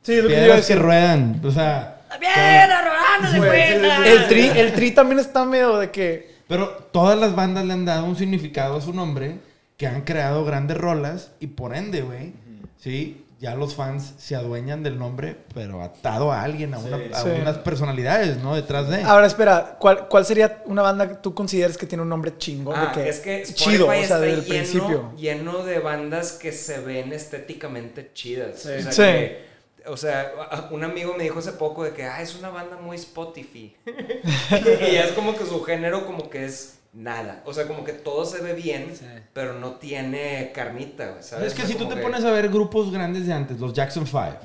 Sí, 0.02 0.16
lo 0.16 0.28
que 0.28 0.34
piedras 0.34 0.66
que 0.66 0.76
ruedan, 0.76 1.40
o 1.44 1.50
sea, 1.50 2.00
¡Bien, 2.20 2.70
Arrogano 2.70 3.30
se 3.30 3.38
Güey! 3.38 4.08
El 4.08 4.26
tri, 4.28 4.46
el 4.58 4.72
tri 4.72 4.90
también 4.92 5.18
está 5.18 5.44
medio 5.44 5.76
de 5.78 5.90
que... 5.90 6.36
pero 6.46 6.68
todas 6.92 7.18
las 7.18 7.34
bandas 7.34 7.64
le 7.66 7.72
han 7.74 7.84
dado 7.84 8.04
un 8.04 8.16
significado 8.16 8.76
a 8.76 8.80
su 8.80 8.94
nombre, 8.94 9.38
que 9.76 9.86
han 9.86 10.02
creado 10.02 10.44
grandes 10.44 10.76
rolas 10.78 11.32
y 11.40 11.48
por 11.48 11.74
ende, 11.76 12.00
güey, 12.02 12.32
sí, 12.78 13.24
ya 13.40 13.54
los 13.54 13.74
fans 13.76 14.14
se 14.18 14.34
adueñan 14.34 14.82
del 14.82 14.98
nombre, 14.98 15.36
pero 15.54 15.80
atado 15.82 16.32
a 16.32 16.42
alguien, 16.42 16.74
a, 16.74 16.78
una- 16.78 16.96
a 17.16 17.22
Sí. 17.22 17.28
unas 17.40 17.58
personalidades, 17.58 18.38
¿no? 18.38 18.54
Detrás 18.56 18.88
de. 18.88 19.02
Ahora, 19.02 19.26
espera, 19.26 19.76
¿cuál, 19.78 20.08
¿cuál 20.08 20.24
sería 20.26 20.62
una 20.66 20.82
banda 20.82 21.08
que 21.08 21.14
tú 21.16 21.34
consideres 21.34 21.78
que 21.78 21.86
tiene 21.86 22.02
un 22.02 22.08
nombre 22.08 22.36
chingo? 22.36 22.74
Ah, 22.74 22.92
de 22.94 23.02
que 23.02 23.08
es 23.08 23.20
que 23.20 23.42
Spotify 23.42 23.70
chido, 23.70 23.86
o 23.88 23.92
sea, 24.04 24.18
desde 24.18 24.34
el 24.34 24.44
lleno, 24.44 24.48
principio. 24.48 25.12
lleno 25.16 25.64
de 25.64 25.78
bandas 25.78 26.32
que 26.32 26.50
se 26.52 26.80
ven 26.80 27.12
estéticamente 27.12 28.10
chidas. 28.12 28.56
O 28.66 28.68
sea, 28.68 28.92
Sí. 28.92 29.02
que- 29.02 29.48
o 29.86 29.96
sea, 29.96 30.32
a- 30.50 30.68
un 30.72 30.82
amigo 30.84 31.14
me 31.16 31.22
dijo 31.22 31.38
hace 31.38 31.52
poco 31.52 31.84
de 31.84 31.92
que, 31.92 32.04
ah, 32.04 32.20
es 32.20 32.34
una 32.34 32.50
banda 32.50 32.76
muy 32.76 32.96
Spotify. 32.96 33.74
y 33.86 34.96
es 34.96 35.12
como 35.12 35.36
que 35.36 35.44
su 35.46 35.62
género 35.62 36.04
como 36.06 36.28
que 36.28 36.44
es 36.44 36.77
nada. 36.92 37.42
O 37.44 37.52
sea, 37.52 37.66
como 37.66 37.84
que 37.84 37.92
todo 37.92 38.24
se 38.24 38.40
ve 38.42 38.54
bien, 38.54 38.94
Sí. 38.94 39.04
pero 39.32 39.54
no 39.58 39.72
tiene 39.74 40.50
carnita, 40.54 41.10
güey, 41.10 41.22
¿sabes? 41.22 41.48
Es 41.48 41.54
que 41.54 41.62
O 41.62 41.66
sea, 41.66 41.74
si 41.76 41.78
tú 41.82 41.88
te 41.88 41.96
que- 41.96 42.02
pones 42.02 42.24
a 42.24 42.30
ver 42.32 42.48
grupos 42.48 42.90
grandes 42.90 43.26
de 43.26 43.32
antes, 43.32 43.60
los 43.60 43.72
Jackson 43.72 44.06
5, 44.06 44.38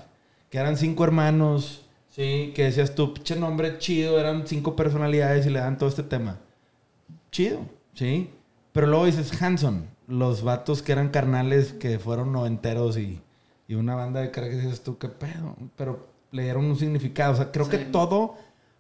que 0.50 0.58
eran 0.58 0.77
cinco 0.77 1.03
hermanos, 1.03 1.86
sí, 2.10 2.51
que 2.56 2.63
decías 2.65 2.94
tú, 2.96 3.13
pinche 3.13 3.36
nombre 3.36 3.77
chido, 3.79 4.20
eran 4.20 4.46
cinco 4.48 4.75
personalidades 4.75 5.46
y 5.46 5.50
le 5.50 5.60
dan 5.60 5.77
todo 5.77 5.89
este 5.89 6.03
tema. 6.03 6.39
Chido, 7.32 7.62
sí. 7.94 8.29
Pero 8.72 8.88
luego 8.88 9.06
dices 9.06 9.41
Hanson, 9.41 9.88
los 10.08 10.44
vatos 10.44 10.82
que 10.82 10.91
eran 10.91 11.10
carnales 11.10 11.74
que 11.74 12.00
fueron 12.00 12.32
noventeros 12.32 12.98
y, 12.98 13.22
y 13.68 13.75
una 13.75 13.96
banda 13.96 14.20
de 14.22 14.32
cara 14.32 14.50
que 14.50 14.56
dices 14.58 14.82
tú, 14.84 14.98
qué 14.98 15.08
pedo. 15.10 15.56
Pero 15.75 16.08
le 16.32 16.44
dieron 16.44 16.65
un 16.65 16.75
significado. 16.77 17.34
O 17.34 17.36
sea, 17.36 17.51
creo 17.51 17.70
que 17.70 17.77
todo. 17.79 18.36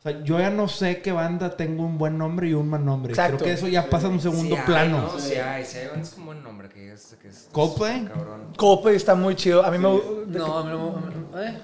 O 0.05 0.09
sea, 0.09 0.21
yo 0.23 0.37
ya 0.37 0.49
no 0.49 0.67
sé 0.67 1.01
qué 1.01 1.13
banda 1.13 1.55
tengo 1.55 1.83
un 1.85 1.97
buen 1.97 2.17
nombre 2.17 2.47
y 2.49 2.53
un 2.53 2.67
mal 2.69 2.83
nombre. 2.83 3.11
Exacto. 3.13 3.37
Creo 3.37 3.47
que 3.47 3.53
eso 3.53 3.67
ya 3.69 3.89
pasa 3.89 4.07
a 4.07 4.09
un 4.09 4.19
segundo 4.19 4.55
Sí 4.55 4.59
hay, 4.61 4.65
plano. 4.67 5.01
¿no? 5.13 5.19
Sí 5.19 5.35
hay, 5.35 5.63
sí 5.63 5.77
hay 5.77 5.87
bandas 5.87 6.09
con 6.09 6.25
buen 6.25 6.43
nombre 6.43 6.67
que 6.67 6.91
es, 6.91 7.15
que 7.21 7.29
es 7.29 7.47
Coldplay? 7.53 8.03
Cabrón. 8.05 8.53
Coldplay 8.57 8.95
está 8.97 9.15
muy 9.15 9.35
chido. 9.35 9.63
A 9.65 9.71
mí 9.71 9.77
me 9.77 9.87
gu- 9.87 10.25
de 10.25 10.39
No, 10.39 10.57
a 10.57 10.63
mí 10.65 10.69
no 10.71 11.01
me- 11.33 11.47
eh. 11.47 11.57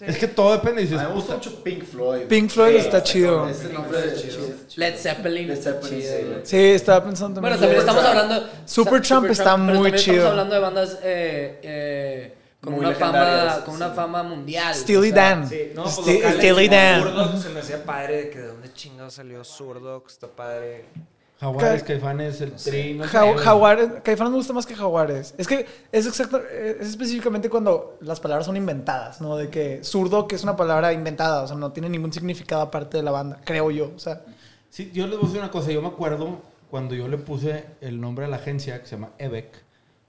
Es 0.00 0.18
que 0.18 0.26
todo 0.26 0.50
depende. 0.54 0.80
A 0.80 0.84
Dices, 0.84 1.00
mí 1.00 1.06
me 1.06 1.14
gusta 1.14 1.34
mucho 1.34 1.62
Pink 1.62 1.84
Floyd. 1.84 2.22
Pink 2.26 2.50
Floyd 2.50 2.74
está 2.74 3.00
chido. 3.04 3.48
Ese 3.48 3.72
nombre 3.72 3.98
es 4.12 4.20
chido. 4.20 4.38
Led 4.74 4.96
Zeppelin 4.96 5.46
Led 5.46 5.54
está 5.56 5.72
Zeppelin, 5.74 6.00
chido, 6.00 6.12
sí. 6.18 6.40
Sí, 6.42 6.56
estaba 6.56 7.04
pensando 7.04 7.40
Bueno, 7.40 7.56
también. 7.56 7.76
también 7.84 7.98
estamos 8.00 8.04
hablando. 8.26 8.50
Supertramp 8.64 9.26
está 9.30 9.44
pero 9.54 9.58
muy 9.58 9.74
también 9.74 9.96
chido. 9.96 10.16
Estamos 10.16 10.30
hablando 10.32 10.54
de 10.56 10.60
bandas 10.60 10.98
eh, 11.04 11.60
eh, 11.62 12.34
con, 12.62 12.74
una 12.74 12.92
fama, 12.94 13.60
con 13.64 13.74
una 13.74 13.90
fama 13.90 14.22
mundial. 14.22 14.74
Steely 14.74 15.10
o 15.10 15.14
sea, 15.14 15.28
Dan. 15.36 15.48
Sí, 15.48 15.58
no, 15.74 15.82
pues 15.84 15.98
Ste- 15.98 16.14
locales 16.14 16.36
Steely 16.36 16.68
Dan. 16.68 17.02
Zurdog 17.02 17.38
se 17.42 17.48
me 17.50 17.60
hacía 17.60 17.84
padre 17.84 18.16
de 18.16 18.30
que 18.30 18.38
de 18.38 18.46
dónde 18.46 18.72
chingado 18.72 19.10
salió 19.10 19.44
Zurdog, 19.44 20.04
está 20.06 20.28
padre. 20.28 20.86
Jaguares, 21.40 21.82
Ca- 21.82 21.86
Caifanes, 21.88 22.40
el 22.40 22.52
Tri, 22.52 22.94
no 22.94 23.04
Ja-. 23.04 23.36
Jaguares, 23.36 23.88
Caifanes 24.04 24.30
me 24.30 24.36
gusta 24.36 24.52
más 24.52 24.64
que 24.64 24.76
Jaguares. 24.76 25.34
Es 25.36 25.48
que 25.48 25.66
es 25.90 26.06
exacto, 26.06 26.38
es 26.38 26.86
específicamente 26.88 27.50
cuando 27.50 27.98
las 28.00 28.20
palabras 28.20 28.46
son 28.46 28.56
inventadas, 28.56 29.20
¿no? 29.20 29.36
De 29.36 29.50
que 29.50 29.82
zurdo, 29.82 30.28
que 30.28 30.36
es 30.36 30.44
una 30.44 30.54
palabra 30.54 30.92
inventada, 30.92 31.42
o 31.42 31.46
sea, 31.48 31.56
no 31.56 31.72
tiene 31.72 31.88
ningún 31.88 32.12
significado 32.12 32.62
aparte 32.62 32.98
de 32.98 33.02
la 33.02 33.10
banda, 33.10 33.40
creo 33.44 33.72
yo. 33.72 33.90
O 33.96 33.98
sea, 33.98 34.22
Sí, 34.70 34.90
yo 34.94 35.06
les 35.08 35.16
voy 35.16 35.24
a 35.24 35.26
decir 35.26 35.40
una 35.42 35.50
cosa. 35.50 35.70
Yo 35.72 35.82
me 35.82 35.88
acuerdo 35.88 36.40
cuando 36.70 36.94
yo 36.94 37.06
le 37.08 37.18
puse 37.18 37.66
el 37.82 38.00
nombre 38.00 38.24
a 38.24 38.28
la 38.28 38.36
agencia, 38.36 38.80
que 38.80 38.86
se 38.86 38.94
llama 38.94 39.10
EBEC. 39.18 39.61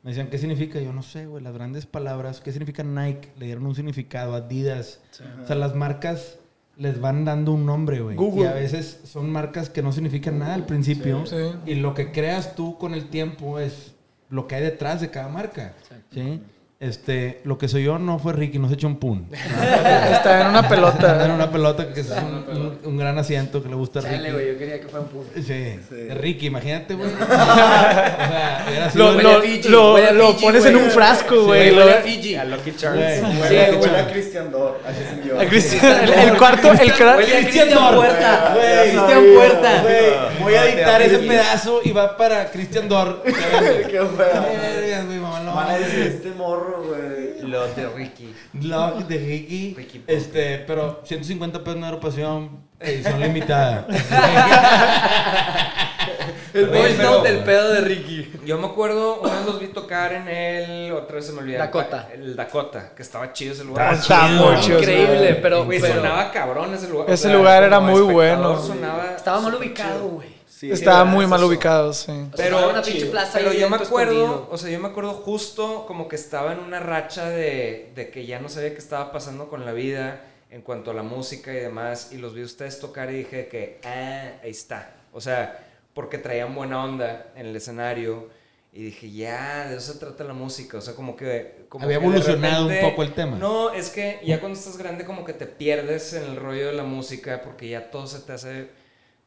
Me 0.04 0.12
decían, 0.12 0.28
¿qué 0.28 0.38
significa? 0.38 0.82
Yo 0.82 0.92
no 0.92 1.02
sé, 1.02 1.26
güey, 1.28 1.42
las 1.42 1.54
grandes 1.54 1.86
palabras. 1.86 2.42
¿Qué 2.42 2.52
significa 2.52 2.84
Nike? 2.84 3.30
Le 3.38 3.46
dieron 3.46 3.66
un 3.66 3.74
significado, 3.74 4.36
Adidas. 4.36 5.00
O 5.42 5.48
sea, 5.48 5.56
las 5.56 5.76
marcas 5.76 6.40
les 6.76 7.00
van 7.00 7.24
dando 7.24 7.54
un 7.54 7.66
nombre, 7.66 8.02
güey. 8.02 8.18
Google. 8.18 8.44
Y 8.44 8.48
a 8.48 8.54
veces 8.54 9.00
son 9.06 9.30
marcas 9.30 9.70
que 9.70 9.82
no 9.82 9.94
significan 9.94 10.40
nada 10.40 10.56
al 10.56 10.66
principio. 10.66 11.26
Sí. 11.26 11.38
Y 11.66 11.76
lo 11.76 11.94
que 11.94 12.12
creas 12.12 12.56
tú 12.56 12.78
con 12.78 12.94
el 12.94 13.10
tiempo 13.10 13.60
es 13.60 13.94
lo 14.30 14.48
que 14.48 14.56
hay 14.56 14.64
detrás 14.64 15.00
de 15.00 15.10
cada 15.10 15.30
marca. 15.30 15.74
¿sí? 16.12 16.42
Este, 16.84 17.40
lo 17.46 17.58
que 17.58 17.70
soy 17.70 17.84
yo 17.86 17.98
no 17.98 18.20
fue 18.20 18.34
Ricky, 18.34 18.60
no 18.60 18.68
se 18.68 18.74
echó 18.76 18.88
un 18.88 18.98
pun. 18.98 19.28
Está 20.12 20.42
en 20.42 20.48
una 20.48 20.68
pelota. 20.68 21.30
una 21.34 21.50
pelota 21.50 21.94
que 21.94 22.02
es 22.02 22.10
un, 22.10 22.46
un- 22.58 22.80
un 22.84 22.98
gran 22.98 23.18
asiento 23.18 23.64
que 23.64 23.70
le 23.70 23.76
gusta 23.76 24.00
a 24.00 24.02
Chale, 24.04 24.18
Ricky. 24.18 24.32
güey, 24.32 24.48
yo 24.52 24.58
quería 24.58 24.80
que 24.82 24.88
fuera 24.88 25.00
un 25.02 25.08
punto. 25.08 25.30
Sí, 25.36 25.80
de 25.96 26.14
Ricky, 26.16 26.48
imagínate, 26.48 26.96
güey. 26.96 27.10
o 27.14 27.18
sea, 27.26 28.66
era 28.76 28.86
así, 28.88 28.98
Lo, 28.98 29.14
güey. 29.14 29.24
lo, 29.24 29.42
Fiji, 29.42 29.70
lo- 29.70 29.96
a 29.96 30.12
lo 30.12 30.28
Fiji, 30.34 30.46
pones 30.46 30.66
en 30.66 30.74
güey. 30.74 30.86
un 30.86 30.92
frasco, 30.92 31.36
Sí, 31.36 31.42
güey. 31.46 31.72
Lo- 31.72 31.84
a 31.84 31.94
Fiji. 31.94 32.36
A 32.36 32.44
Lucky 32.46 32.72
Güey. 32.72 32.76
Charms. 32.78 33.00
Huele, 33.00 33.66
güey. 33.72 33.80
huele 33.80 33.98
a 34.00 34.08
Christian 34.12 34.52
Dor. 34.52 34.80
Así 34.86 34.98
se 35.22 35.28
yo. 35.30 35.40
a 35.40 35.46
Cristian- 35.46 36.04
el, 36.04 36.14
el 36.30 36.38
cuarto, 36.38 36.72
el 36.72 36.94
cra- 36.94 37.16
Huele 37.18 37.60
a 37.62 37.66
Dor. 37.76 37.96
Puerta. 37.96 38.54
Güey, 38.56 38.82
Cristian 38.92 39.24
Puerta. 39.36 39.82
Güey, 39.84 40.42
voy 40.42 40.54
a 40.56 40.66
editar 40.70 41.02
ese 41.02 41.20
pedazo 41.20 41.80
y 41.84 41.92
va 41.92 42.18
para 42.18 42.52
Christian 42.52 42.90
Dor. 42.90 43.22
Qué 43.24 43.32
feo. 43.32 44.10
Vergas, 44.18 45.06
güey, 45.06 45.20
mamá, 45.20 45.40
no. 45.40 45.54
Van 45.56 45.70
a 45.70 45.78
decir 45.78 46.00
este 46.02 46.32
morro, 46.32 46.73
güey. 46.82 47.42
Lo 47.42 47.68
de 47.68 47.90
Ricky. 47.90 48.34
Love 48.62 49.08
de 49.08 49.18
Ricky. 49.18 50.04
Este, 50.08 50.60
pero 50.60 51.02
150 51.04 51.64
pesos 51.64 51.80
de 51.80 51.86
agrupación, 51.86 52.50
edición 52.80 53.20
limitada. 53.20 53.88
El 56.54 56.68
voice 56.68 56.98
del 57.24 57.44
pedo 57.44 57.74
de 57.74 57.82
Ricky. 57.82 58.32
Yo 58.46 58.58
me 58.58 58.68
acuerdo, 58.68 59.22
una 59.22 59.34
vez 59.34 59.46
los 59.46 59.60
vi 59.60 59.68
tocar 59.68 60.14
en 60.14 60.28
el. 60.28 60.92
Otra 60.92 61.16
vez 61.16 61.26
se 61.26 61.34
me 61.34 61.40
olvidó. 61.40 61.60
Dakota. 61.60 62.10
El 62.14 62.36
Dakota, 62.36 62.92
que 62.96 63.02
estaba 63.02 63.34
chido 63.34 63.54
ese 63.54 63.64
lugar. 63.64 63.94
Está 63.94 64.28
muy 64.28 64.60
chido 64.60 64.80
Increíble, 64.80 65.40
pero, 65.42 65.68
pero 65.68 65.96
sonaba 65.96 66.32
cabrón 66.32 66.74
ese 66.74 66.90
lugar. 66.90 67.10
Ese 67.10 67.34
lugar 67.34 67.64
era 67.64 67.80
muy 67.80 68.02
bueno. 68.02 68.60
Sonaba 68.62 69.14
estaba 69.16 69.40
mal 69.42 69.56
ubicado, 69.56 70.08
güey. 70.10 70.33
Sí, 70.68 70.72
Estaba 70.72 71.02
era 71.02 71.06
muy 71.12 71.28
mal 71.28 71.40
eso. 71.42 71.48
ubicado, 71.48 71.94
sí. 71.94 72.12
O 72.12 72.16
sea, 72.16 72.30
Pero- 72.36 72.56
estaba 72.58 72.72
una 72.74 72.82
pinche 72.82 73.06
plaza 73.08 73.38
Pero 73.38 73.50
ahí 73.52 73.60
yo 73.60 73.70
me 73.70 73.76
acuerdo, 73.76 74.14
escondido. 74.14 74.48
o 74.52 74.58
sea, 74.58 74.70
yo 74.70 74.80
me 74.80 74.88
acuerdo 74.88 75.12
justo 75.14 75.86
como 75.86 76.08
que 76.08 76.16
estaba 76.16 76.54
en 76.54 76.60
una 76.60 76.80
racha 76.80 77.30
de, 77.30 77.92
de 77.96 78.10
que 78.10 78.26
ya 78.26 78.40
no 78.40 78.48
sabía 78.50 78.72
qué 78.72 78.78
estaba 78.80 79.12
pasando 79.12 79.50
con 79.50 79.66
la 79.66 79.74
vida 79.74 80.22
en 80.52 80.62
cuanto 80.62 80.92
a 80.92 80.94
la 80.94 81.04
música 81.04 81.52
y 81.52 81.58
demás, 81.58 82.12
y 82.14 82.18
los 82.18 82.34
vi 82.34 82.44
a 82.44 82.46
ustedes 82.46 82.80
tocar 82.80 83.10
y 83.12 83.18
dije 83.18 83.48
que, 83.48 83.80
ah, 83.84 84.40
ahí 84.44 84.52
está. 84.52 84.94
O 85.12 85.20
sea, 85.20 85.66
porque 85.94 86.18
traían 86.18 86.54
buena 86.56 86.84
onda 86.84 87.28
en 87.36 87.48
el 87.48 87.56
escenario, 87.56 88.30
y 88.72 88.84
dije, 88.84 89.12
ya, 89.12 89.68
de 89.70 89.76
eso 89.78 89.94
se 89.94 90.00
trata 90.00 90.24
la 90.24 90.34
música, 90.34 90.78
o 90.78 90.82
sea, 90.82 90.96
como 90.96 91.16
que... 91.16 91.66
Como 91.70 91.86
Había 91.86 92.00
que 92.00 92.06
evolucionado 92.06 92.68
un 92.68 92.80
poco 92.82 93.04
el 93.04 93.14
tema. 93.14 93.38
No, 93.38 93.72
es 93.74 93.90
que 93.90 94.20
ya 94.24 94.40
cuando 94.40 94.58
estás 94.58 94.78
grande 94.78 95.06
como 95.06 95.26
que 95.26 95.34
te 95.34 95.46
pierdes 95.46 96.14
en 96.14 96.24
el 96.24 96.36
rollo 96.38 96.68
de 96.68 96.74
la 96.74 96.84
música, 96.84 97.42
porque 97.44 97.68
ya 97.70 97.92
todo 97.92 98.08
se 98.08 98.20
te 98.22 98.32
hace 98.34 98.70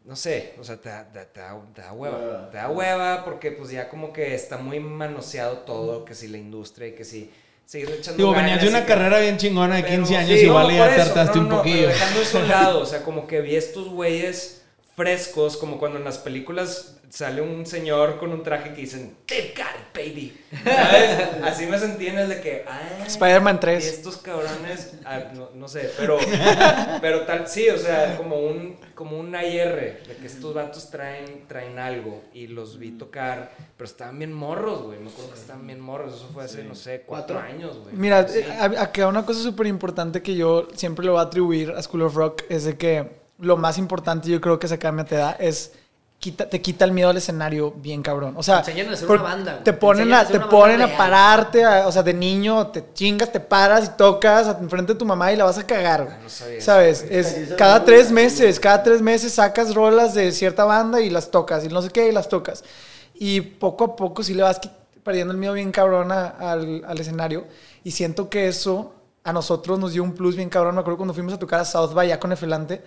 no 0.06 0.14
sé, 0.16 0.54
o 0.60 0.64
sea, 0.64 0.76
te 0.76 0.88
da, 0.88 1.04
te- 1.12 1.24
te 1.26 1.40
da- 1.40 1.60
te 1.74 1.80
da 1.82 1.92
hueva. 1.92 2.48
Te 2.50 2.56
da 2.56 2.68
hueva 2.70 3.24
porque 3.24 3.50
pues 3.52 3.70
ya 3.70 3.88
como 3.88 4.12
que 4.12 4.34
está 4.34 4.56
muy 4.56 4.78
manoseado 4.80 5.58
todo, 5.58 6.04
que 6.04 6.14
si 6.14 6.28
la 6.28 6.38
industria 6.38 6.88
y 6.88 6.92
que 6.92 7.04
si 7.04 7.30
seguir 7.64 7.90
echando 7.90 8.16
Digo, 8.18 8.32
venías 8.32 8.62
de 8.62 8.68
una 8.68 8.82
que- 8.82 8.86
carrera 8.92 9.18
bien 9.18 9.36
chingona 9.36 9.76
de 9.76 9.82
pero 9.82 9.96
15 9.96 10.16
años, 10.16 10.38
sí, 10.38 10.46
igual 10.46 10.68
no, 10.68 10.74
ya 10.76 10.94
te 10.94 11.02
hartaste 11.02 11.36
no, 11.38 11.42
un 11.42 11.48
no, 11.48 11.62
pero 11.62 11.72
poquillo. 11.74 11.88
dejando 11.88 12.20
eso 12.20 12.42
lado, 12.46 12.80
o 12.80 12.86
sea, 12.86 13.02
como 13.02 13.26
que 13.26 13.40
vi 13.40 13.56
estos 13.56 13.88
güeyes 13.88 14.62
frescos, 14.94 15.56
como 15.56 15.78
cuando 15.78 15.98
en 15.98 16.04
las 16.04 16.18
películas 16.18 16.95
sale 17.16 17.40
un 17.40 17.64
señor 17.64 18.18
con 18.18 18.30
un 18.30 18.42
traje 18.42 18.74
que 18.74 18.82
dicen, 18.82 19.16
They've 19.26 19.54
got 19.56 19.68
it, 19.74 19.94
baby. 19.94 20.38
¿Sabes? 20.64 21.42
Así 21.44 21.64
me 21.64 21.78
sentí 21.78 22.08
en 22.08 22.18
el 22.18 22.28
de 22.28 22.40
que, 22.42 22.62
ah, 22.68 23.04
Spider-Man 23.06 23.56
y 23.56 23.58
3. 23.60 23.86
estos 23.86 24.18
cabrones, 24.18 24.92
ah, 25.06 25.20
no, 25.34 25.48
no 25.54 25.66
sé, 25.66 25.90
pero, 25.96 26.18
pero 27.00 27.22
tal, 27.22 27.48
sí, 27.48 27.70
o 27.70 27.78
sea, 27.78 28.18
como 28.18 28.36
un, 28.40 28.76
como 28.94 29.18
un 29.18 29.34
AR, 29.34 29.44
de 29.46 30.16
que 30.20 30.26
estos 30.26 30.52
vatos 30.52 30.90
traen, 30.90 31.46
traen 31.48 31.78
algo 31.78 32.22
y 32.34 32.48
los 32.48 32.78
vi 32.78 32.90
tocar, 32.90 33.50
pero 33.78 33.88
estaban 33.88 34.18
bien 34.18 34.34
morros, 34.34 34.82
güey, 34.82 34.98
me 34.98 35.08
acuerdo 35.08 35.32
que 35.32 35.38
estaban 35.40 35.66
bien 35.66 35.80
morros, 35.80 36.16
eso 36.16 36.28
fue 36.34 36.44
hace, 36.44 36.64
no 36.64 36.74
sé, 36.74 37.02
cuatro, 37.06 37.36
¿Cuatro? 37.36 37.54
años, 37.54 37.78
güey. 37.78 37.94
Mira, 37.94 38.28
Sí. 38.28 38.40
eh, 38.40 38.76
acá 38.78 39.06
una 39.08 39.24
cosa 39.24 39.40
súper 39.42 39.66
importante 39.68 40.20
que 40.22 40.34
yo 40.34 40.68
siempre 40.74 41.04
le 41.06 41.10
voy 41.12 41.20
a 41.20 41.22
atribuir 41.22 41.70
a 41.70 41.82
School 41.82 42.02
of 42.02 42.14
Rock 42.14 42.42
es 42.50 42.64
de 42.64 42.76
que 42.76 43.24
lo 43.38 43.56
más 43.56 43.78
importante 43.78 44.28
yo 44.28 44.38
creo 44.40 44.58
que 44.58 44.66
esa 44.66 44.74
academia 44.76 45.04
te 45.06 45.14
da 45.16 45.32
es 45.32 45.72
quita, 46.18 46.48
te 46.48 46.60
quita 46.62 46.84
el 46.84 46.92
miedo 46.92 47.10
al 47.10 47.16
escenario 47.16 47.70
bien 47.72 48.02
cabrón. 48.02 48.34
O 48.36 48.42
sea, 48.42 48.62
Te 48.62 48.70
enseñan 48.72 48.92
a 48.92 48.96
ser 48.96 49.06
por- 49.06 49.20
una 49.20 49.28
banda, 49.28 49.52
güey. 49.52 49.64
te 49.64 49.72
Te 49.72 49.78
ponen 49.78 50.12
a 50.14 50.24
te 50.26 50.40
ponen 50.40 50.82
a 50.82 50.96
pararte, 50.96 51.64
a- 51.64 51.86
o 51.86 51.92
sea, 51.92 52.02
de 52.02 52.14
niño 52.14 52.68
te 52.68 52.84
chingas, 52.94 53.30
te 53.30 53.38
paras 53.40 53.84
y 53.86 53.96
tocas 53.96 54.48
enfrente 54.60 54.94
de 54.94 54.98
tu 54.98 55.04
mamá 55.04 55.32
y 55.32 55.36
la 55.36 55.44
vas 55.44 55.58
a 55.58 55.66
cagar. 55.66 56.08
Ah, 56.10 56.18
no 56.22 56.28
sabía 56.28 56.56
eso, 56.56 56.66
¿Sabes? 56.66 57.02
Es 57.08 57.54
cada 57.56 57.76
es 57.76 57.80
muy 57.82 57.86
tres 57.86 58.10
meses, 58.10 58.58
cada 58.60 58.82
tres 58.82 59.02
meses 59.02 59.32
sacas 59.34 59.74
rolas 59.74 60.14
de 60.14 60.32
cierta 60.32 60.64
banda 60.64 61.00
y 61.00 61.10
las 61.10 61.30
tocas 61.30 61.64
y 61.64 61.68
no 61.68 61.82
sé 61.82 61.90
qué 61.90 62.08
y 62.08 62.12
las 62.12 62.28
tocas. 62.28 62.64
Y 63.14 63.40
poco 63.40 63.84
a 63.84 63.96
poco 63.96 64.22
sí 64.22 64.34
le 64.34 64.42
vas 64.42 64.60
perdiendo 65.04 65.32
el 65.32 65.38
miedo 65.38 65.52
bien 65.52 65.70
cabrón 65.70 66.10
a- 66.12 66.28
al, 66.28 66.82
al 66.86 66.98
escenario. 67.00 67.44
Y 67.84 67.92
siento 67.92 68.28
que 68.28 68.48
eso 68.48 68.92
a 69.22 69.32
nosotros 69.32 69.78
nos 69.78 69.92
dio 69.92 70.02
un 70.02 70.12
plus 70.14 70.34
bien 70.36 70.48
cabrón. 70.48 70.74
Me 70.74 70.80
acuerdo 70.80 70.96
cuando 70.98 71.14
fuimos 71.14 71.32
a 71.34 71.38
tocar 71.38 71.60
a 71.60 71.64
South 71.64 71.92
by 71.94 72.08
ya 72.08 72.18
con 72.18 72.32
Efelante, 72.32 72.82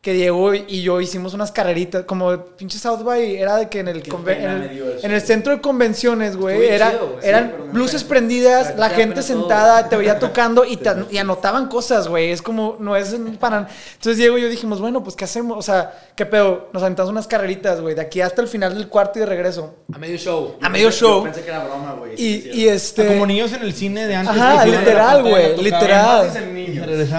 que 0.00 0.14
Diego 0.14 0.54
y 0.54 0.80
yo 0.80 0.98
hicimos 1.02 1.34
unas 1.34 1.52
carreritas. 1.52 2.04
Como 2.04 2.34
pinche 2.56 2.78
South 2.78 3.02
by 3.02 3.36
era 3.36 3.56
de 3.56 3.68
que 3.68 3.80
en 3.80 3.88
el, 3.88 4.02
en 4.26 4.50
el, 4.50 4.98
en 5.02 5.10
el 5.12 5.20
centro 5.20 5.54
de 5.54 5.60
convenciones, 5.60 6.36
güey, 6.38 6.68
era, 6.68 6.92
chido, 6.92 7.08
güey. 7.16 7.28
eran 7.28 7.52
Sí, 7.70 7.76
luces 7.76 8.04
prendidas, 8.04 8.74
la 8.78 8.88
gente 8.88 9.16
todo. 9.16 9.22
sentada, 9.24 9.90
te 9.90 9.96
veía 9.96 10.18
tocando 10.18 10.64
y, 10.64 10.76
te- 10.78 11.04
y 11.10 11.18
anotaban 11.18 11.68
cosas, 11.68 12.08
güey. 12.08 12.30
Es 12.30 12.40
como, 12.40 12.76
no 12.80 12.96
es 12.96 13.14
para... 13.38 13.68
Entonces 13.92 14.16
Diego 14.16 14.38
y 14.38 14.42
yo 14.42 14.48
dijimos, 14.48 14.80
bueno, 14.80 15.04
pues 15.04 15.16
¿qué 15.16 15.24
hacemos? 15.24 15.58
O 15.58 15.62
sea, 15.62 15.92
¿qué 16.16 16.24
pedo? 16.24 16.70
Nos 16.72 16.82
aventamos 16.82 17.10
unas 17.10 17.26
carreritas, 17.26 17.82
güey, 17.82 17.94
de 17.94 18.00
aquí 18.00 18.22
hasta 18.22 18.40
el 18.40 18.48
final 18.48 18.74
del 18.74 18.88
cuarto 18.88 19.18
y 19.18 19.20
de 19.20 19.26
regreso. 19.26 19.74
A 19.92 19.98
medio 19.98 20.16
show. 20.16 20.56
A 20.62 20.70
medio 20.70 20.88
Yo 20.88 20.96
show. 20.96 21.24
pensé 21.24 21.42
que 21.42 21.50
era 21.50 21.62
broma, 21.64 21.92
güey. 21.98 22.14
Y, 22.16 22.68
este... 22.68 23.06
Como 23.06 23.26
niños 23.26 23.52
en 23.52 23.60
el 23.62 23.74
cine 23.74 24.06
de 24.06 24.14
antes. 24.16 24.34
Ajá, 24.34 24.64
literal, 24.64 25.22
güey, 25.24 25.56
literal. 25.62 26.30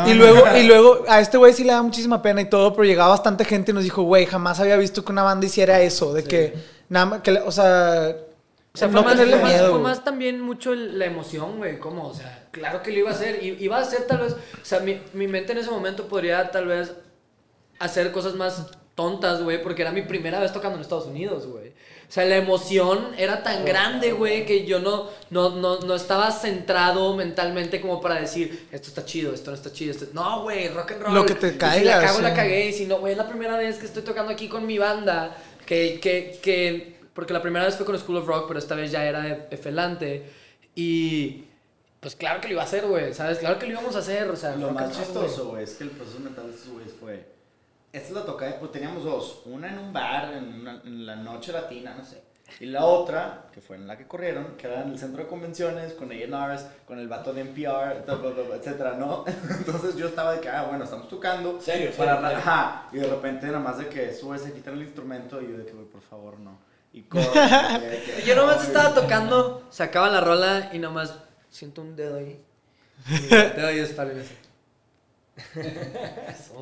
Y 0.08 0.14
luego, 0.16 0.44
y 0.58 0.64
luego 0.64 1.04
a 1.08 1.20
este 1.20 1.38
güey 1.38 1.54
sí 1.54 1.64
le 1.64 1.74
da 1.74 1.82
muchísima 1.84 2.22
pena 2.24 2.42
y 2.42 2.46
todo, 2.46 2.71
pero 2.74 2.84
llegaba 2.86 3.10
bastante 3.10 3.46
gente 3.46 3.72
y 3.72 3.74
nos 3.74 3.84
dijo, 3.84 4.04
güey, 4.04 4.26
jamás 4.26 4.60
había 4.60 4.78
visto 4.78 5.04
que 5.06 5.12
una 5.12 5.24
banda 5.24 5.46
hiciera 5.46 5.82
eso, 5.82 6.14
de 6.14 6.24
que 6.24 6.54
nada 6.90 7.06
más, 7.06 7.22
que, 7.22 7.32
o 7.32 7.52
sea, 7.52 8.16
O 8.74 8.78
sea, 8.78 8.88
fue, 8.90 9.02
no 9.02 9.04
más, 9.04 9.16
fue 9.18 9.26
más- 9.26 9.44
miedo. 9.44 9.60
fue 9.64 9.70
güey. 9.72 9.82
más 9.84 10.04
también 10.04 10.40
mucho 10.42 10.74
el- 10.74 10.98
la 11.00 11.06
emoción, 11.06 11.58
güey. 11.58 11.78
¿Cómo? 11.80 12.08
O 12.08 12.14
sea, 12.14 12.48
claro 12.52 12.82
que 12.82 12.92
lo 12.92 13.00
iba 13.00 13.10
a 13.10 13.14
hacer. 13.14 13.44
Y 13.44 13.58
iba 13.64 13.78
a 13.78 13.82
hacer 13.82 14.08
tal 14.08 14.20
vez. 14.20 14.34
O 14.34 14.66
sea, 14.66 14.80
mi, 14.80 15.02
mi 15.14 15.28
mente 15.28 15.52
en 15.52 15.58
ese 15.60 15.70
momento 15.72 16.08
podría 16.08 16.52
tal 16.52 16.68
vez 16.68 16.94
hacer 17.80 18.12
cosas 18.12 18.36
más 18.36 18.68
tontas, 18.96 19.42
güey, 19.44 19.62
porque 19.62 19.82
era 19.82 19.92
mi 19.92 20.02
primera 20.04 20.40
vez 20.40 20.54
tocando 20.54 20.76
en 20.78 20.82
Estados 20.82 21.06
Unidos, 21.08 21.48
güey. 21.48 21.74
O 22.12 22.14
sea, 22.14 22.26
la 22.26 22.36
emoción 22.36 23.14
era 23.18 23.42
tan 23.42 23.64
grande, 23.64 24.12
güey, 24.12 24.46
que 24.46 24.66
yo 24.66 24.80
no, 24.80 25.08
no, 25.30 25.52
no, 25.52 25.80
no 25.80 25.96
estaba 25.96 26.30
centrado 26.30 27.16
mentalmente 27.16 27.80
como 27.80 28.02
para 28.02 28.16
decir, 28.16 28.68
esto 28.70 28.90
está 28.90 29.06
chido, 29.06 29.34
esto 29.34 29.50
no 29.52 29.56
está 29.56 29.72
chido. 29.72 29.92
Esto... 29.92 30.08
No, 30.12 30.44
güey, 30.44 30.68
rock 30.68 30.92
and 30.92 31.04
roll. 31.04 31.14
Lo 31.14 31.26
que 31.26 31.36
te 31.36 31.48
Y 31.48 31.52
Si 31.52 31.58
caiga, 31.58 31.96
la 31.96 32.06
cago, 32.06 32.18
sí. 32.18 32.24
la 32.24 32.34
cagué. 32.34 32.68
Y 32.68 32.74
si 32.74 32.86
no, 32.86 33.00
güey, 33.00 33.14
es 33.14 33.18
la 33.18 33.30
primera 33.30 33.56
vez 33.56 33.78
que 33.78 33.86
estoy 33.86 34.04
tocando 34.04 34.30
aquí 34.30 34.50
con 34.50 34.66
mi 34.66 34.78
banda. 34.78 35.38
Que, 35.66 36.02
que, 36.02 36.38
que, 36.44 37.00
porque 37.14 37.32
la 37.32 37.42
primera 37.42 37.64
vez 37.64 37.78
fue 37.78 37.86
con 37.86 37.98
School 37.98 38.18
of 38.18 38.28
Rock, 38.28 38.46
pero 38.50 38.60
esta 38.60 38.76
vez 38.76 38.92
ya 38.92 39.06
era 39.06 39.22
de 39.22 39.48
Efelante. 39.50 40.26
Y 40.76 41.46
pues 42.02 42.18
claro 42.18 42.42
que 42.42 42.50
lo 42.50 42.56
iba 42.56 42.64
a 42.64 42.66
hacer, 42.66 42.88
güey, 42.88 43.14
¿sabes? 43.14 43.38
Claro 43.38 43.58
que 43.58 43.68
lo 43.68 43.72
íbamos 43.72 43.96
a 43.96 44.00
hacer, 44.00 44.30
o 44.30 44.36
sea. 44.36 44.54
Lo 44.58 44.72
más 44.72 44.92
chistoso, 44.98 45.52
güey, 45.52 45.64
es 45.64 45.76
que 45.76 45.86
el 45.86 45.92
proceso 45.92 46.20
mental 46.20 46.48
de 46.48 46.58
estos 46.58 46.74
güeyes 46.74 46.92
fue. 47.00 47.26
Esta 47.94 48.08
es 48.08 48.14
la 48.14 48.26
tocada, 48.26 48.58
pues 48.60 48.72
teníamos 48.72 49.04
dos. 49.04 49.42
Una 49.46 49.68
en 49.70 49.78
un 49.80 49.92
bar, 49.94 50.34
en, 50.34 50.62
una- 50.62 50.82
en 50.86 51.06
la 51.06 51.16
noche 51.18 51.52
latina, 51.52 51.94
no 51.98 52.06
sé. 52.06 52.22
Y 52.60 52.66
la 52.66 52.84
otra, 52.86 53.46
que 53.54 53.62
fue 53.62 53.78
en 53.78 53.88
la 53.88 53.98
que 53.98 54.06
corrieron, 54.08 54.56
que 54.58 54.68
era 54.68 54.82
en 54.82 54.90
el 54.92 55.00
centro 55.00 55.24
de 55.24 55.30
convenciones, 55.30 55.94
con 55.94 56.12
A&Rs, 56.12 56.66
con 56.86 57.00
el 57.00 57.08
vato 57.08 57.34
de 57.34 57.42
NPR, 57.42 58.04
etcétera, 58.56 58.96
¿no? 58.98 59.24
Entonces 59.58 59.96
yo 59.96 60.08
estaba 60.08 60.34
de 60.36 60.42
que, 60.42 60.50
ah, 60.50 60.64
bueno, 60.68 60.84
estamos 60.84 61.08
tocando. 61.08 61.60
Serio, 61.62 61.92
Para, 61.98 62.16
serio, 62.22 62.38
ajá. 62.38 62.88
Y 62.92 62.98
de 62.98 63.08
repente, 63.08 63.46
nada 63.48 63.60
más 63.60 63.78
de 63.78 63.88
que 63.88 64.14
sube, 64.14 64.38
se 64.38 64.52
quitan 64.54 64.74
el 64.76 64.82
instrumento, 64.84 65.42
y 65.42 65.50
yo 65.52 65.58
de 65.58 65.66
que, 65.66 65.72
por 65.74 66.02
favor, 66.02 66.40
no. 66.40 66.60
Y 66.94 67.02
de 67.04 67.08
que, 67.10 68.24
Yo 68.26 68.36
nomás 68.36 68.58
"No, 68.58 68.64
estaba 68.64 68.90
güey". 68.90 69.02
tocando, 69.04 69.64
sacaba 69.70 70.10
la 70.10 70.20
rola 70.20 70.72
y 70.74 70.80
nomás 70.80 71.16
siento 71.50 71.82
un 71.82 71.96
dedo 71.96 72.18
ahí. 72.18 72.38
Y 73.10 73.28
dedo 73.28 73.68
ahí 73.68 73.78
me 73.78 73.82
hace. 73.84 74.41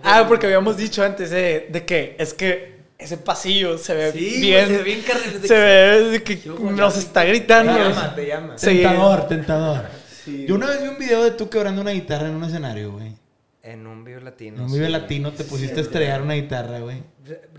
Ah, 0.04 0.26
porque 0.28 0.46
habíamos 0.46 0.78
dicho 0.78 1.04
antes 1.04 1.30
de, 1.32 1.68
de 1.70 1.86
que 1.86 2.16
es 2.20 2.34
que 2.34 2.80
ese 2.98 3.18
pasillo 3.18 3.78
se 3.78 3.94
ve 3.94 4.12
Sí, 4.12 4.42
bien, 4.42 4.68
se 4.68 4.78
ve 4.78 4.84
bien 4.84 5.02
carnal. 5.02 5.42
se 5.42 5.54
ve 5.54 6.04
de 6.12 6.24
que 6.24 6.42
nos 6.46 6.94
ya- 6.96 7.00
está 7.00 7.22
Te 7.22 7.28
gritando. 7.30 7.74
llama, 7.78 8.16
te 8.16 8.26
llama. 8.28 8.58
Sí. 8.58 8.66
Tentador, 8.68 9.28
tentador. 9.28 9.86
Sí. 10.26 10.46
Yo 10.48 10.56
una 10.56 10.68
vez 10.68 10.82
vi 10.82 10.88
un 10.90 10.98
video 11.00 11.24
de 11.24 11.32
tú 11.32 11.50
quebrando 11.50 11.82
una 11.82 11.92
guitarra 11.92 12.28
en 12.28 12.36
un 12.36 12.44
escenario, 12.44 12.92
güey. 12.92 13.14
En 13.62 13.86
un 13.88 14.06
Vive 14.06 14.22
Latino. 14.22 14.58
En 14.58 14.64
un 14.64 14.72
Vive 14.72 14.86
sí. 14.86 14.92
Latino 14.92 15.32
te 15.34 15.44
pusiste 15.44 15.80
a 15.80 15.84
estrellar 15.84 16.22
una 16.22 16.34
guitarra, 16.36 16.80
güey. 16.80 17.04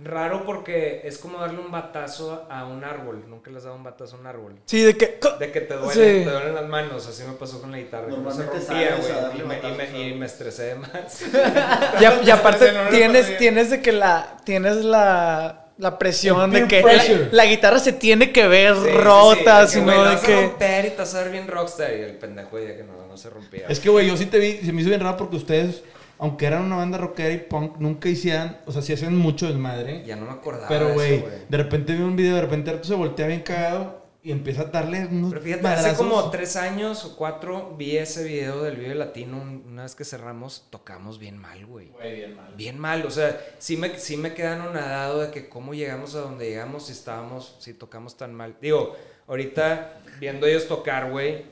Raro 0.02 0.44
porque 0.46 1.02
es 1.04 1.18
como 1.18 1.38
darle 1.38 1.60
un 1.60 1.70
batazo 1.70 2.46
a 2.50 2.64
un 2.64 2.82
árbol. 2.84 3.24
Nunca 3.28 3.50
le 3.50 3.58
has 3.58 3.64
dado 3.64 3.76
un 3.76 3.82
batazo 3.84 4.16
a 4.16 4.20
un 4.20 4.26
árbol. 4.26 4.54
Sí, 4.64 4.80
de 4.82 4.96
que... 4.96 5.20
De 5.38 5.52
que 5.52 5.60
te 5.60 5.74
duele, 5.74 5.92
Sí. 5.92 6.24
te 6.24 6.30
duelen 6.30 6.54
las 6.54 6.66
manos. 6.68 7.06
Así 7.06 7.22
me 7.24 7.34
pasó 7.34 7.60
con 7.60 7.70
la 7.70 7.78
guitarra. 7.78 8.08
no 8.08 8.16
se 8.30 8.44
Normalmente 8.44 8.58
rompía, 8.66 8.96
güey. 8.96 9.40
Y 9.40 9.42
me, 9.46 9.54
y, 9.54 9.58
batazos 9.60 9.76
me, 9.76 9.82
a 9.84 9.90
y 9.98 10.04
algo. 10.06 10.18
me 10.20 10.26
estresé 10.26 10.62
de 10.64 10.74
más. 10.76 11.22
Y, 12.24 12.26
y 12.26 12.30
aparte 12.30 12.72
tienes, 12.90 13.36
tienes 13.38 13.70
de 13.70 13.82
que 13.82 13.92
la... 13.92 14.38
Tienes 14.44 14.76
la... 14.84 15.66
La 15.80 15.98
presión 15.98 16.50
de 16.50 16.68
que 16.68 16.82
la, 16.82 17.02
la 17.32 17.46
guitarra 17.46 17.78
se 17.78 17.92
tiene 17.94 18.32
que 18.32 18.46
ver 18.46 18.74
Sí, 18.76 18.82
sí, 18.84 18.90
sí, 18.90 18.96
rota, 18.98 19.60
de 19.60 19.66
que, 19.66 19.72
sino 19.72 19.86
la 19.86 19.94
de 19.94 20.14
vas 20.14 20.22
a 20.22 20.26
que... 20.26 20.40
romper 20.42 20.84
y 20.84 20.90
te 20.90 20.96
vas 20.96 21.14
a 21.14 21.22
ver 21.22 21.32
bien 21.32 21.48
rockstar. 21.48 21.90
Y 21.96 22.02
el 22.02 22.16
pendejo 22.16 22.58
ya 22.58 22.76
que 22.76 22.84
no, 22.84 23.06
no 23.08 23.16
se 23.16 23.30
rompía. 23.30 23.66
Es 23.68 23.80
que, 23.80 23.88
güey, 23.88 24.06
yo 24.06 24.16
sí 24.16 24.26
te 24.26 24.38
vi, 24.38 24.58
se 24.58 24.72
me 24.72 24.82
hizo 24.82 24.90
bien 24.90 25.00
raro 25.00 25.16
porque 25.16 25.36
ustedes, 25.36 25.82
aunque 26.18 26.46
eran 26.46 26.62
una 26.64 26.76
banda 26.76 26.98
rockera 26.98 27.32
y 27.32 27.38
punk, 27.38 27.78
nunca 27.78 28.08
hicieran, 28.10 28.58
o 28.66 28.72
sea, 28.72 28.82
sí 28.82 28.92
hacían 28.92 29.16
mucho 29.16 29.46
desmadre. 29.46 30.04
Ya 30.04 30.16
no 30.16 30.26
me 30.26 30.32
acordaba 30.32 30.68
Pero, 30.68 30.88
de 30.88 30.92
güey, 30.92 31.24
de 31.48 31.56
repente 31.56 31.94
vi 31.94 32.02
un 32.02 32.14
video, 32.14 32.36
de 32.36 32.42
repente 32.42 32.70
Arturo 32.70 32.86
se 32.88 32.94
voltea 32.94 33.26
bien 33.26 33.40
cagado 33.40 33.99
y 34.22 34.32
empieza 34.32 34.62
a 34.62 34.64
darle 34.66 35.06
unos 35.06 35.30
Pero 35.30 35.42
fíjate, 35.42 35.66
hace 35.68 35.96
como 35.96 36.30
tres 36.30 36.56
años 36.56 37.04
o 37.04 37.16
cuatro 37.16 37.74
vi 37.78 37.96
ese 37.96 38.22
video 38.24 38.62
del 38.62 38.76
Vive 38.76 38.94
Latino. 38.94 39.38
un- 39.40 39.64
Una 39.66 39.82
vez 39.84 39.94
que 39.94 40.04
cerramos, 40.04 40.66
tocamos 40.70 41.18
bien 41.18 41.38
mal, 41.38 41.64
güey. 41.64 41.88
Güey, 41.88 42.16
bien 42.16 42.36
mal. 42.36 42.54
Bien 42.54 42.78
mal, 42.78 43.06
o 43.06 43.10
sea, 43.10 43.40
sí 43.58 43.76
me, 43.76 43.98
sí 43.98 44.16
me 44.16 44.34
queda 44.34 44.54
anonadado 44.54 45.20
de 45.20 45.30
que 45.30 45.48
cómo 45.48 45.72
llegamos 45.74 46.14
a 46.14 46.20
donde 46.20 46.48
llegamos 46.50 46.86
si 46.86 46.92
estábamos, 46.92 47.56
si 47.60 47.72
tocamos 47.72 48.16
tan 48.16 48.34
mal. 48.34 48.56
Digo, 48.60 48.94
ahorita 49.26 50.02
viendo 50.18 50.46
ellos 50.46 50.68
tocar, 50.68 51.10
güey, 51.10 51.44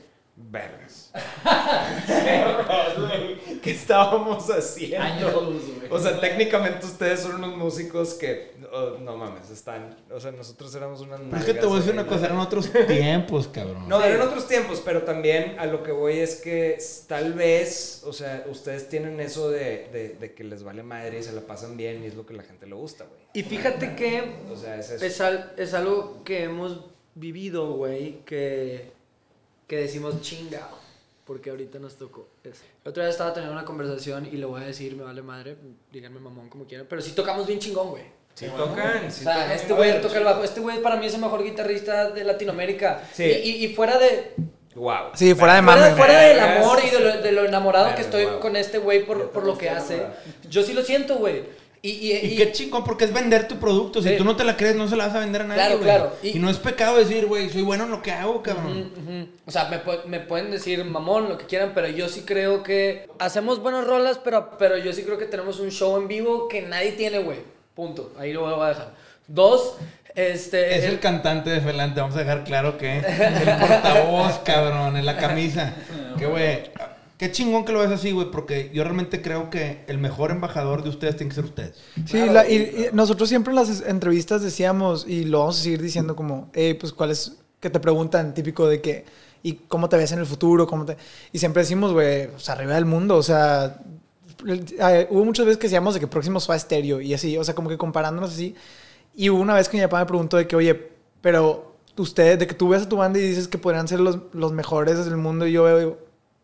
vergas. 0.50 1.12
¿Qué 3.62 3.71
estábamos 3.73 4.49
haciendo? 4.50 5.00
Años. 5.04 5.35
O 5.90 5.99
sea, 5.99 6.21
técnicamente 6.21 6.87
ustedes 6.87 7.21
son 7.21 7.37
unos 7.37 7.57
músicos 7.57 8.14
que, 8.14 8.52
oh, 8.73 8.99
no 9.00 9.16
mames, 9.16 9.50
están, 9.50 9.97
o 10.11 10.21
sea, 10.21 10.33
nosotros 10.33 10.75
éramos 10.75 11.00
unas 11.00 11.21
es 11.40 11.45
que 11.45 11.54
te 11.54 11.66
voy 11.66 11.76
a 11.76 11.80
decir 11.80 11.92
una 11.95 12.07
cosa, 12.07 12.26
eran 12.26 12.38
otros 12.38 12.71
tiempos, 12.87 13.49
cabrón. 13.49 13.88
no, 13.88 14.02
eran 14.02 14.26
otros 14.26 14.47
tiempos, 14.47 14.83
pero 14.85 15.02
también 15.02 15.57
a 15.59 15.66
lo 15.66 15.83
que 15.83 15.92
voy 15.92 16.18
es 16.18 16.37
que 16.37 16.78
tal 17.07 17.33
vez, 17.35 18.02
o 18.07 18.12
sea, 18.12 18.45
ustedes 18.50 18.88
tienen 18.88 19.21
eso 19.21 19.50
de, 19.50 19.88
de, 19.92 20.16
de 20.21 20.35
que 20.35 20.45
les 20.45 20.62
vale 20.62 20.83
madre 20.83 21.18
y 21.18 21.23
se 21.23 21.33
la 21.33 21.40
pasan 21.42 21.76
bien 21.76 22.02
y 22.04 22.07
es 22.07 22.14
lo 22.14 22.26
que 22.26 22.35
la 22.35 22.42
gente 22.42 22.66
le 22.66 22.75
gusta, 22.75 23.04
güey. 23.04 23.21
Y 23.35 23.42
fíjate 23.42 23.95
que 23.95 24.37
O 24.52 24.57
sea, 24.57 24.78
es 24.78 24.90
eso. 24.90 25.04
es, 25.04 25.21
al- 25.21 25.52
es 25.57 25.75
algo 25.75 26.23
que 26.25 26.45
hemos 26.45 26.80
vivido, 27.14 27.73
güey, 27.73 28.21
que, 28.25 28.92
que 29.68 29.76
decimos 29.76 30.20
chingado. 30.22 30.76
Porque 31.25 31.50
ahorita 31.50 31.78
nos 31.78 31.96
tocó 31.96 32.26
eso. 32.42 32.62
El 32.84 32.88
otro 32.90 33.02
día 33.02 33.10
estaba 33.10 33.34
teniendo 33.34 33.52
una 33.54 33.66
conversación 33.66 34.25
y 34.26 34.38
le 34.38 34.46
voy 34.46 34.62
a 34.62 34.66
decir, 34.66 34.96
me 34.96 35.02
vale 35.04 35.20
madre, 35.20 35.56
díganme 35.92 36.18
mamón 36.20 36.48
como 36.48 36.64
quieran, 36.64 36.87
pero 36.88 37.02
sí 37.02 37.12
tocamos 37.12 37.46
bien 37.46 37.58
chingón, 37.58 37.90
güey. 37.90 38.04
Sí 38.34 38.46
tocan, 38.56 39.04
O 39.06 39.10
sí 39.10 39.25
sea, 39.25 39.34
tocan. 39.34 39.50
este 39.52 39.72
güey 39.75 40.00
toca 40.00 40.18
el 40.18 40.25
bajo. 40.25 40.42
Este 40.42 40.60
güey 40.60 40.80
para 40.80 40.96
mí 40.96 41.04
es 41.06 41.12
el 41.14 41.20
mejor 41.20 41.42
guitarrista 41.44 42.10
de 42.10 42.25
Latinoamérica. 42.25 43.02
Sí. 43.12 43.25
Y, 43.25 43.50
y- 43.50 43.64
y 43.66 43.75
fuera 43.75 43.98
de. 43.98 44.37
Wow. 44.75 45.10
Sí, 45.14 45.34
fuera 45.34 45.56
de 45.56 45.62
Fuera, 45.62 45.96
fuera 45.96 46.20
del 46.20 46.38
amor 46.40 46.78
y 46.82 46.88
de 46.90 47.00
lo, 47.00 47.20
de 47.20 47.32
lo 47.32 47.44
enamorado 47.44 47.94
que 47.94 48.00
estoy 48.02 48.25
wow. 48.25 48.40
con 48.40 48.56
este 48.56 48.78
güey 48.78 49.04
por, 49.04 49.30
por 49.30 49.44
lo 49.44 49.58
que 49.58 49.68
hace. 49.68 49.96
enamorado. 49.96 50.22
Yo 50.48 50.62
sí 50.62 50.72
lo 50.72 50.82
siento, 50.82 51.16
güey. 51.16 51.42
Y, 51.80 51.90
y, 51.90 52.12
Y 52.12 52.16
y- 52.32 52.37
qué 52.37 52.50
chingón, 52.52 52.82
porque 52.85 53.04
es 53.04 53.12
vender 53.12 53.47
tu 53.47 53.56
producto. 53.56 54.02
Si 54.02 54.08
Sí. 54.08 54.16
tú 54.16 54.25
no 54.25 54.35
te 54.37 54.42
la 54.44 54.56
crees, 54.56 54.75
no 54.76 54.88
se 54.88 54.97
la 54.97 55.06
vas 55.06 55.14
a 55.16 55.20
vender 55.20 55.42
a 55.42 55.44
nadie, 55.44 55.61
Claro, 55.62 55.80
claro. 55.80 56.12
Y, 56.23 56.30
Y- 56.37 56.38
no 56.40 56.50
es 56.50 56.56
pecado 56.58 56.97
decir, 56.97 57.26
güey, 57.26 57.49
soy 57.50 57.62
bueno 57.62 57.85
en 57.85 57.90
lo 57.90 58.02
que 58.02 58.11
hago, 58.11 58.42
cabrón. 58.42 58.90
O 59.47 59.50
sea, 59.50 59.68
me, 59.68 59.80
me 60.06 60.20
pueden 60.20 60.50
decir 60.50 60.85
mamón, 60.85 61.28
lo 61.28 61.38
que 61.38 61.47
quieran, 61.47 61.73
pero 61.75 61.87
yo 61.88 62.08
sí 62.08 62.23
creo 62.26 62.62
que 62.62 63.08
hacemos 63.20 63.61
buenas 63.62 63.87
rolas, 63.87 64.18
pero, 64.23 64.56
pero 64.58 64.76
yo 64.76 64.92
sí 64.92 65.02
creo 65.04 65.18
que 65.18 65.26
tenemos 65.26 65.61
un 65.61 65.70
show 65.70 65.97
en 65.97 66.08
vivo 66.08 66.49
que 66.49 66.62
nadie 66.62 66.92
tiene, 66.92 67.20
güey. 67.20 67.38
Punto. 67.75 68.12
Ahí 68.18 68.32
lo 68.32 68.40
voy 68.40 68.61
a 68.64 68.68
dejar. 68.70 68.94
Dos, 69.28 69.76
este. 70.16 70.76
Es 70.78 70.85
el 70.85 70.99
cantante 70.99 71.50
de 71.50 71.61
Felante, 71.61 72.00
vamos 72.00 72.16
a 72.16 72.20
dejar 72.20 72.42
claro 72.42 72.76
que 72.76 72.97
el 72.99 73.04
portavoz, 73.61 74.38
cabrón, 74.44 74.97
en 74.97 75.06
la 75.06 75.16
camisa. 75.16 75.75
Que, 76.18 76.26
güey, 76.26 76.62
qué 77.18 77.30
chingón 77.30 77.64
que 77.64 77.72
lo 77.72 77.80
ves 77.80 77.90
así, 77.90 78.12
güey, 78.12 78.30
porque 78.30 78.70
yo 78.72 78.82
realmente 78.84 79.20
creo 79.20 79.50
que 79.50 79.84
el 79.88 79.98
mejor 79.98 80.30
embajador 80.30 80.82
de 80.82 80.88
ustedes 80.88 81.16
tiene 81.16 81.28
que 81.28 81.34
ser 81.34 81.44
ustedes. 81.44 81.75
Sí, 82.06 82.25
la- 82.30 82.48
y, 82.48 82.54
y 82.56 82.87
nosotros 82.94 83.28
siempre 83.28 83.50
en 83.52 83.56
las 83.56 83.80
entrevistas 83.82 84.40
decíamos, 84.42 85.04
y 85.06 85.25
lo 85.25 85.40
vamos 85.40 85.60
a 85.60 85.62
seguir 85.62 85.82
diciendo 85.82 86.16
como, 86.16 86.48
hey, 86.54 86.75
pues 86.75 86.92
cuál 86.92 87.10
es, 87.10 87.37
que 87.60 87.68
te 87.70 87.80
preguntan 87.80 88.32
típico 88.34 88.66
de 88.68 88.80
que, 88.80 89.04
¿y 89.42 89.54
cómo 89.68 89.88
te 89.88 89.96
ves 89.96 90.12
en 90.12 90.20
el 90.20 90.26
futuro? 90.26 90.66
¿Cómo 90.66 90.84
te... 90.84 90.96
Y 91.32 91.38
siempre 91.40 91.62
decimos, 91.62 91.92
güey, 91.92 92.28
pues 92.30 92.48
arriba 92.48 92.75
del 92.75 92.84
mundo, 92.87 93.16
o 93.16 93.22
sea, 93.22 93.80
hubo 95.11 95.24
muchas 95.24 95.44
veces 95.46 95.59
que 95.59 95.66
decíamos 95.66 95.94
de 95.94 96.00
que 96.00 96.07
próximo 96.07 96.38
fue 96.40 96.54
a 96.54 96.59
estéreo 96.59 97.00
y 97.00 97.14
así, 97.14 97.37
o 97.37 97.44
sea, 97.44 97.54
como 97.54 97.68
que 97.68 97.76
comparándonos 97.76 98.33
así. 98.33 98.54
Y 99.14 99.31
hubo 99.31 99.40
una 99.40 99.54
vez 99.54 99.68
que 99.68 99.76
mi 99.76 99.83
papá 99.83 99.98
me 100.00 100.07
preguntó 100.07 100.37
de 100.37 100.46
que, 100.46 100.54
oye, 100.54 100.90
pero 101.20 101.74
ustedes, 101.96 102.38
de 102.38 102.46
que 102.46 102.54
tú 102.54 102.68
ves 102.68 102.83
a 102.83 102.88
tu 102.88 102.96
banda 102.96 103.18
y 103.18 103.22
dices 103.22 103.48
que 103.48 103.59
podrían 103.59 103.88
ser 103.88 103.98
los, 103.98 104.18
los 104.33 104.52
mejores 104.52 105.04
del 105.04 105.16
mundo 105.16 105.46
y 105.46 105.52
yo 105.52 105.64
veo, 105.64 105.78
digo, 105.78 105.98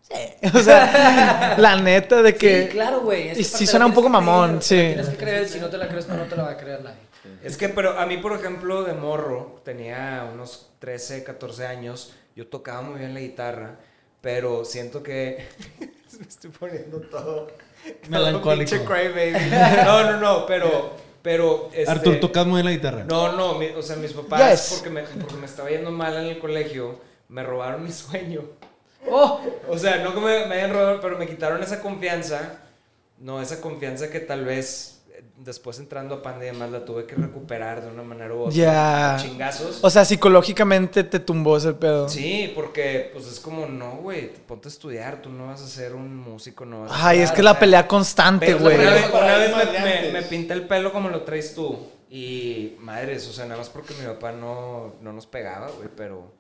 sí, 0.08 0.48
o 0.54 0.58
sea, 0.60 1.54
la 1.58 1.76
neta 1.76 2.22
de 2.22 2.34
que... 2.34 2.64
Sí, 2.64 2.68
claro, 2.70 3.00
güey. 3.00 3.30
Y 3.32 3.34
que 3.36 3.44
sí 3.44 3.66
suena 3.66 3.86
un 3.86 3.92
poco 3.94 4.08
mamón, 4.08 4.58
creer, 4.58 4.62
sí. 4.62 4.76
Tienes 4.94 5.08
que 5.08 5.16
creer, 5.16 5.48
si 5.48 5.60
no 5.60 5.68
te 5.68 5.78
la 5.78 5.88
crees, 5.88 6.08
no 6.08 6.22
te 6.24 6.36
la 6.36 6.42
va 6.44 6.50
a 6.52 6.56
creer 6.56 6.82
nadie. 6.82 6.98
Es 7.42 7.56
que, 7.56 7.68
pero 7.70 7.98
a 7.98 8.06
mí, 8.06 8.18
por 8.18 8.32
ejemplo, 8.38 8.82
de 8.84 8.92
morro, 8.92 9.60
tenía 9.64 10.28
unos 10.32 10.70
13, 10.78 11.24
14 11.24 11.66
años, 11.66 12.12
yo 12.36 12.46
tocaba 12.48 12.82
muy 12.82 12.98
bien 12.98 13.14
la 13.14 13.20
guitarra, 13.20 13.76
pero 14.20 14.64
siento 14.64 15.02
que 15.02 15.46
me 15.80 16.26
estoy 16.26 16.50
poniendo 16.50 17.00
todo 17.00 17.48
Melancólico. 18.08 18.42
todo 18.42 18.58
pinche 18.58 18.84
crybaby. 18.84 19.50
No, 19.84 20.04
no, 20.12 20.16
no, 20.20 20.46
pero, 20.46 20.92
pero, 21.22 21.70
este, 21.72 21.90
Artur, 21.90 22.20
tocas 22.20 22.46
muy 22.46 22.56
bien 22.62 22.66
la 22.66 22.72
guitarra. 22.72 23.04
No, 23.04 23.32
no, 23.32 23.54
mi- 23.58 23.68
o 23.68 23.82
sea, 23.82 23.96
mis 23.96 24.12
papás, 24.12 24.50
Yes. 24.70 24.74
porque, 24.78 24.90
me, 24.90 25.02
porque 25.02 25.36
me 25.36 25.46
estaba 25.46 25.70
yendo 25.70 25.90
mal 25.90 26.14
en 26.18 26.26
el 26.26 26.38
colegio, 26.38 27.00
me 27.28 27.42
robaron 27.42 27.82
mi 27.82 27.92
sueño. 27.92 28.42
¡Oh! 29.10 29.40
O 29.68 29.78
sea, 29.78 29.98
no 30.04 30.14
que 30.14 30.20
me, 30.20 30.46
me 30.46 30.54
hayan 30.56 30.72
robado, 30.72 31.00
pero 31.00 31.18
me 31.18 31.26
quitaron 31.26 31.62
esa 31.62 31.80
confianza. 31.80 32.60
No, 33.18 33.40
esa 33.40 33.60
confianza 33.60 34.10
que 34.10 34.20
tal 34.20 34.44
vez 34.44 35.02
eh, 35.12 35.22
después 35.38 35.78
entrando 35.78 36.16
a 36.16 36.22
Panda 36.22 36.44
y 36.44 36.48
demás 36.48 36.70
la 36.70 36.84
tuve 36.84 37.06
que 37.06 37.14
recuperar 37.14 37.82
de 37.82 37.88
una 37.90 38.02
manera 38.02 38.34
u 38.34 38.40
otra. 38.40 38.52
Ya. 38.54 39.16
Chingazos. 39.20 39.78
O 39.82 39.88
sea, 39.90 40.04
psicológicamente 40.04 41.04
te 41.04 41.20
tumbó 41.20 41.56
ese 41.56 41.72
pedo. 41.74 42.08
sí, 42.08 42.52
porque 42.54 43.10
pues 43.12 43.26
es 43.26 43.38
como, 43.40 43.66
no, 43.66 43.96
güey, 43.96 44.32
ponte 44.46 44.68
a 44.68 44.70
estudiar, 44.70 45.22
tú 45.22 45.30
no 45.30 45.46
vas 45.46 45.62
a 45.62 45.68
ser 45.68 45.94
un 45.94 46.16
músico, 46.16 46.64
no 46.64 46.82
vas 46.82 46.90
a 46.92 47.08
Ay, 47.08 47.20
es 47.20 47.30
que 47.32 47.42
la 47.42 47.58
pelea 47.58 47.86
constante, 47.86 48.54
güey. 48.54 48.76
Una 48.78 48.90
vez, 48.92 49.06
una 49.12 49.38
vez 49.38 49.50
Paradigmas 49.52 49.72
me, 49.84 50.02
me- 50.02 50.12
me 50.12 50.22
pinta 50.22 50.54
el 50.54 50.66
pelo 50.66 50.92
como 50.92 51.08
lo 51.08 51.22
traes 51.22 51.54
tú. 51.54 51.78
Y 52.10 52.76
madres, 52.80 53.26
o 53.28 53.32
sea, 53.32 53.44
nada 53.44 53.58
más 53.58 53.68
porque 53.70 53.92
mi 53.94 54.06
papá 54.06 54.30
no, 54.32 54.94
no 55.00 55.12
nos 55.12 55.26
pegaba, 55.26 55.68
güey, 55.70 55.88
pero 55.96 56.32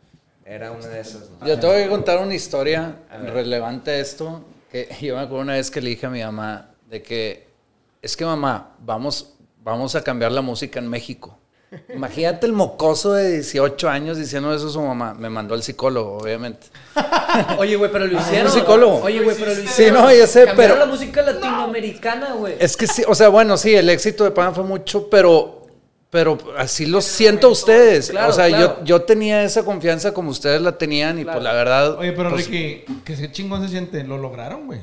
era 0.44 0.70
una 0.72 0.86
de 0.88 1.00
esas. 1.00 1.28
¿no? 1.40 1.46
Yo 1.46 1.58
tengo 1.58 1.74
que 1.74 1.88
contar 1.88 2.18
una 2.18 2.34
historia 2.34 2.96
relevante 3.32 3.90
a 3.92 3.98
esto. 3.98 4.42
Que 4.70 4.88
yo 5.00 5.14
me 5.16 5.22
acuerdo 5.22 5.42
una 5.42 5.54
vez 5.54 5.70
que 5.70 5.80
le 5.80 5.90
dije 5.90 6.06
a 6.06 6.10
mi 6.10 6.22
mamá 6.22 6.70
de 6.90 7.02
que 7.02 7.48
es 8.02 8.16
que 8.16 8.24
mamá, 8.24 8.74
vamos, 8.80 9.34
vamos 9.62 9.94
a 9.94 10.02
cambiar 10.04 10.32
la 10.32 10.42
música 10.42 10.78
en 10.78 10.88
México. 10.88 11.38
Imagínate 11.92 12.46
el 12.46 12.52
mocoso 12.52 13.14
de 13.14 13.32
18 13.32 13.88
años 13.88 14.16
diciendo 14.16 14.54
eso 14.54 14.68
a 14.68 14.70
su 14.70 14.80
mamá. 14.80 15.12
Me 15.14 15.28
mandó 15.28 15.54
al 15.54 15.62
psicólogo, 15.64 16.18
obviamente. 16.18 16.68
Oye, 17.58 17.74
güey, 17.74 17.90
pero 17.90 18.06
lo 18.06 18.16
hicieron. 18.20 18.52
psicólogo. 18.52 19.00
Oye, 19.02 19.20
güey, 19.22 19.36
pero 19.36 19.50
lo 19.50 19.56
Sí, 19.56 19.62
hicieron. 19.64 20.02
no, 20.04 20.12
ya 20.14 20.24
sé, 20.28 20.44
Cambiaron 20.44 20.76
pero- 20.76 20.86
la 20.86 20.92
música 20.92 21.22
latinoamericana, 21.22 22.34
güey. 22.34 22.54
Es 22.60 22.76
que 22.76 22.86
sí, 22.86 23.02
o 23.08 23.14
sea, 23.14 23.28
bueno, 23.28 23.56
sí, 23.56 23.74
el 23.74 23.88
éxito 23.90 24.22
de 24.22 24.30
Pan 24.30 24.54
fue 24.54 24.62
mucho, 24.62 25.08
pero, 25.10 25.53
pero 26.14 26.38
así 26.56 26.86
lo 26.86 27.00
siento 27.00 27.48
a 27.48 27.50
ustedes. 27.50 28.10
Claro, 28.10 28.30
o 28.30 28.32
sea, 28.32 28.46
claro. 28.46 28.76
yo, 28.78 28.84
yo 28.84 29.02
tenía 29.02 29.42
esa 29.42 29.64
confianza 29.64 30.14
como 30.14 30.30
ustedes 30.30 30.62
la 30.62 30.78
tenían 30.78 31.18
y 31.18 31.24
Claro. 31.24 31.40
pues 31.40 31.42
la 31.42 31.52
verdad... 31.52 31.98
Oye, 31.98 32.12
pero 32.12 32.30
pues, 32.30 32.46
Ricky, 32.46 32.84
que 33.04 33.14
ese 33.14 33.32
chingón 33.32 33.64
se 33.64 33.68
siente, 33.70 34.04
lo 34.04 34.16
lograron, 34.16 34.66
güey. 34.66 34.78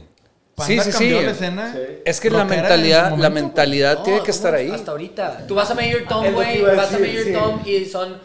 Sí, 0.57 0.77
sí, 0.81 0.91
sí. 0.91 1.09
la 1.09 1.31
escena. 1.31 1.71
Sí. 1.71 1.79
Es 2.03 2.19
que 2.19 2.29
la 2.29 2.43
mentalidad, 2.43 3.17
la 3.17 3.29
mentalidad 3.29 3.99
No, 3.99 4.03
tiene 4.03 4.23
que 4.23 4.31
estar 4.31 4.53
ahí. 4.53 4.71
Hasta 4.71 4.91
ahorita. 4.91 5.47
Tú 5.47 5.55
vas 5.55 5.71
a 5.71 5.73
Mayor 5.73 6.01
Tom, 6.05 6.33
güey. 6.33 6.63
Vas 6.63 6.93
a 6.93 6.99
Mayor 6.99 7.23
sí. 7.23 7.31
Tom 7.31 7.61
y 7.63 7.85
son 7.85 8.17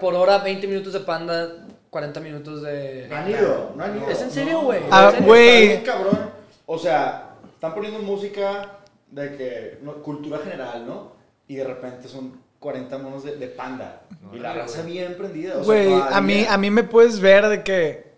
por 0.00 0.14
hora 0.14 0.38
20 0.38 0.66
minutos 0.68 0.94
de 0.94 1.00
panda, 1.00 1.52
40 1.90 2.18
minutos 2.20 2.62
de. 2.62 3.08
No 3.10 3.16
han 3.16 3.30
ido, 3.30 3.72
no 3.76 3.84
han 3.84 3.98
ido. 3.98 4.08
¿Es 4.08 4.22
en 4.22 4.30
serio, 4.30 4.62
güey? 4.62 4.80
Ah, 4.90 5.12
güey. 5.20 5.82
Cabrón. 5.82 6.30
O 6.64 6.78
sea, 6.78 7.34
están 7.52 7.74
poniendo 7.74 7.98
música 7.98 8.78
de 9.10 9.36
que, 9.36 9.78
no, 9.82 10.02
cultura 10.02 10.38
general, 10.38 10.86
¿no? 10.86 11.15
Y 11.48 11.56
de 11.56 11.64
repente 11.64 12.08
son 12.08 12.40
40 12.58 12.98
monos 12.98 13.24
de, 13.24 13.36
de 13.36 13.46
panda. 13.46 14.02
y 14.32 14.38
la 14.38 14.52
raza 14.54 14.82
bien 14.82 15.14
prendida. 15.16 15.52
O 15.58 15.64
sea, 15.64 15.64
Güey, 15.64 15.92
a 15.92 16.20
mí, 16.20 16.44
a 16.48 16.56
mí 16.58 16.70
me 16.70 16.82
puedes 16.84 17.20
ver 17.20 17.46
de 17.48 17.62
que... 17.62 18.12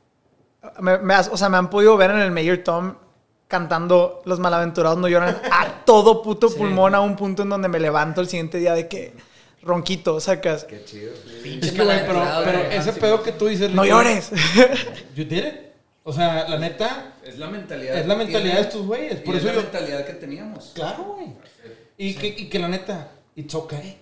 me- 0.80 0.98
me 0.98 1.14
has- 1.14 1.28
o 1.30 1.36
sea, 1.36 1.48
me 1.48 1.56
han 1.58 1.68
podido 1.70 1.96
ver 1.96 2.10
en 2.10 2.18
el 2.20 2.30
Mayor 2.30 2.58
Tom 2.58 2.94
cantando 3.48 4.22
Los 4.26 4.38
Malaventurados 4.40 4.98
No 4.98 5.08
Lloran 5.08 5.40
a 5.50 5.82
todo 5.86 6.22
puto 6.22 6.50
pulmón 6.54 6.94
a 6.94 7.00
un 7.00 7.16
punto 7.16 7.42
en 7.42 7.48
donde 7.48 7.68
me 7.68 7.78
levanto 7.80 8.20
el 8.20 8.28
siguiente 8.28 8.58
día 8.58 8.74
de 8.74 8.88
que 8.88 9.14
ronquito, 9.62 10.20
sacas. 10.20 10.64
Qué 10.64 10.84
chido. 10.84 11.12
Pinche 11.42 11.66
Es 11.68 11.72
que, 11.74 11.84
güey, 11.84 12.06
pero, 12.06 12.22
pero 12.44 12.58
ese 12.70 12.92
pedo 12.94 13.22
que 13.22 13.32
tú 13.32 13.46
dices... 13.46 13.70
No 13.70 13.84
llores. 13.84 14.30
You 15.14 15.24
did 15.24 15.44
it. 15.44 15.54
O 16.04 16.12
sea, 16.12 16.48
la 16.48 16.58
neta, 16.58 17.16
Es 17.22 17.38
la 17.38 17.48
mentalidad. 17.48 17.98
es 17.98 18.06
la 18.06 18.14
mentalidad 18.14 18.38
de 18.40 18.44
tienen, 18.50 18.64
estos 18.64 18.86
güeyes. 18.86 19.20
Por 19.20 19.34
y 19.34 19.38
eso 19.38 19.48
es 19.48 19.54
la 19.56 19.60
yo. 19.60 19.68
mentalidad 19.70 20.06
que 20.06 20.12
teníamos. 20.14 20.72
Claro, 20.74 21.04
güey. 21.16 21.26
Y, 21.98 22.14
que, 22.14 22.28
y 22.28 22.48
que 22.48 22.58
la 22.58 22.68
neta, 22.68 23.08
it's 23.40 23.54
okay. 23.54 23.98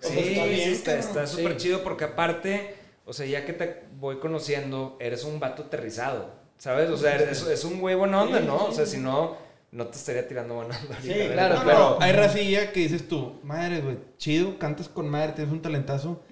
Sí, 0.00 0.18
está 0.18 0.44
bien, 0.44 0.64
sí, 0.68 0.72
está 0.72 0.92
cabrón. 0.96 1.08
está 1.08 1.26
súper 1.26 1.56
chido 1.58 1.82
porque 1.84 2.04
aparte, 2.04 2.74
o 3.04 3.12
sea, 3.12 3.26
ya 3.26 3.44
que 3.44 3.52
te 3.52 3.82
voy 3.98 4.18
conociendo, 4.18 4.96
eres 5.00 5.24
un 5.24 5.38
vato 5.38 5.64
aterrizado, 5.64 6.30
¿sabes? 6.56 6.88
O 6.90 6.96
sea, 6.96 7.16
es, 7.16 7.42
es 7.46 7.64
un 7.64 7.80
güey 7.80 7.94
buena 7.94 8.22
onda, 8.22 8.40
¿no? 8.40 8.64
O 8.64 8.72
sea, 8.72 8.86
si 8.86 8.96
no, 8.96 9.36
no 9.72 9.86
te 9.88 9.96
estaría 9.98 10.26
tirando 10.26 10.54
buena 10.54 10.78
onda. 10.78 10.96
Sí, 11.02 11.12
claro, 11.32 11.56
No, 11.56 11.64
pero... 11.64 11.78
no, 11.78 11.96
hay 12.00 12.12
racilla 12.12 12.72
que 12.72 12.80
dices 12.80 13.06
tú, 13.08 13.34
madre, 13.42 13.80
güey, 13.82 13.98
chido, 14.16 14.58
cantas 14.58 14.88
con 14.88 15.06
madre, 15.08 15.32
tienes 15.32 15.52
un 15.52 15.60
talentazo, 15.60 16.22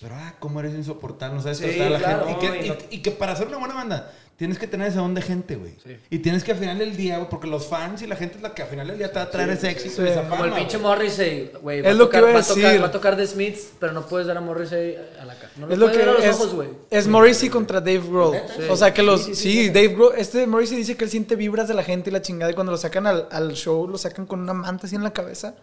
pero 0.00 0.14
ah, 0.16 0.34
cómo 0.38 0.60
eres 0.60 0.74
insoportable, 0.74 1.36
no 1.36 1.42
sabes 1.42 1.58
Sí, 1.58 1.64
tratar 1.66 1.86
a 1.86 1.90
la 1.90 1.98
claro, 1.98 2.26
gente. 2.28 2.46
Y 2.46 2.50
que, 2.50 2.58
y 2.62 2.64
y- 2.64 2.68
no- 2.70 2.76
y 2.90 3.02
que 3.02 3.10
para 3.10 3.32
hacer 3.32 3.48
una 3.48 3.58
buena 3.58 3.74
banda 3.74 4.14
tienes 4.38 4.56
que 4.58 4.66
tener 4.68 4.86
ese 4.88 4.96
don 4.98 5.14
de 5.14 5.20
gente, 5.20 5.56
güey. 5.56 5.74
Sí. 5.84 5.96
Y 6.10 6.20
tienes 6.20 6.44
que 6.44 6.52
al 6.52 6.58
final 6.58 6.78
del 6.78 6.96
día, 6.96 7.16
güey, 7.18 7.28
porque 7.28 7.48
los 7.48 7.66
fans 7.66 8.00
y 8.02 8.06
la 8.06 8.14
gente 8.16 8.36
es 8.36 8.42
la 8.42 8.54
que 8.54 8.62
al 8.62 8.68
final 8.68 8.86
del 8.86 8.96
día 8.96 9.08
te 9.12 9.16
va 9.18 9.22
a 9.24 9.30
traer 9.30 9.50
ese 9.50 9.68
éxito 9.68 10.02
y 10.02 10.06
sí. 10.06 10.12
esa 10.12 10.22
Como 10.28 10.44
el 10.44 10.50
fama, 10.50 10.56
pinche. 10.62 10.78
Morrissey, 10.78 11.50
güey. 11.60 11.80
Es 11.84 11.96
lo 11.96 12.04
tocar- 12.06 12.22
que 12.24 12.30
iba 12.30 12.38
a 12.38 12.40
va 12.40 12.46
tocar- 12.46 12.62
decir. 12.64 12.82
Va 12.82 12.86
a 12.86 12.90
tocar 12.92 13.16
The 13.16 13.26
Smiths, 13.26 13.68
pero 13.80 13.92
no 13.92 14.06
puedes 14.06 14.26
dar 14.28 14.36
a 14.36 14.40
Morrissey 14.40 14.96
a 15.20 15.24
la 15.24 15.34
cara. 15.34 15.50
No 15.56 15.66
lo 15.66 15.72
Es 15.72 15.78
lo 15.78 15.86
puedes 15.86 15.98
que 15.98 16.06
ver 16.06 16.14
a 16.14 16.18
los 16.18 16.24
es, 16.24 16.36
ojos, 16.36 16.54
güey. 16.54 16.68
es 16.88 17.06
Morrissey 17.08 17.48
contra 17.50 17.80
Dave 17.80 18.02
Grohl. 18.08 18.36
Sí. 18.56 18.62
O 18.70 18.76
sea 18.76 18.94
que 18.94 19.02
los 19.02 19.24
Sí, 19.24 19.34
sí, 19.34 19.42
sí, 19.42 19.52
sí, 19.64 19.68
Dave 19.70 19.88
Grohl, 19.88 20.12
este 20.16 20.46
Morrissey 20.46 20.76
dice 20.78 20.96
que 20.96 21.02
él 21.04 21.10
siente 21.10 21.34
vibras 21.36 21.66
de 21.68 21.74
la 21.74 21.82
gente 21.82 22.08
y 22.10 22.12
la 22.12 22.22
chingada 22.22 22.52
y 22.52 22.54
cuando 22.54 22.70
lo 22.72 22.78
sacan 22.78 23.06
al, 23.08 23.26
al 23.32 23.52
show 23.54 23.88
lo 23.88 23.98
sacan 23.98 24.24
con 24.26 24.40
una 24.40 24.54
manta 24.54 24.86
así 24.86 24.94
en 24.96 25.02
la 25.02 25.12
cabeza. 25.12 25.54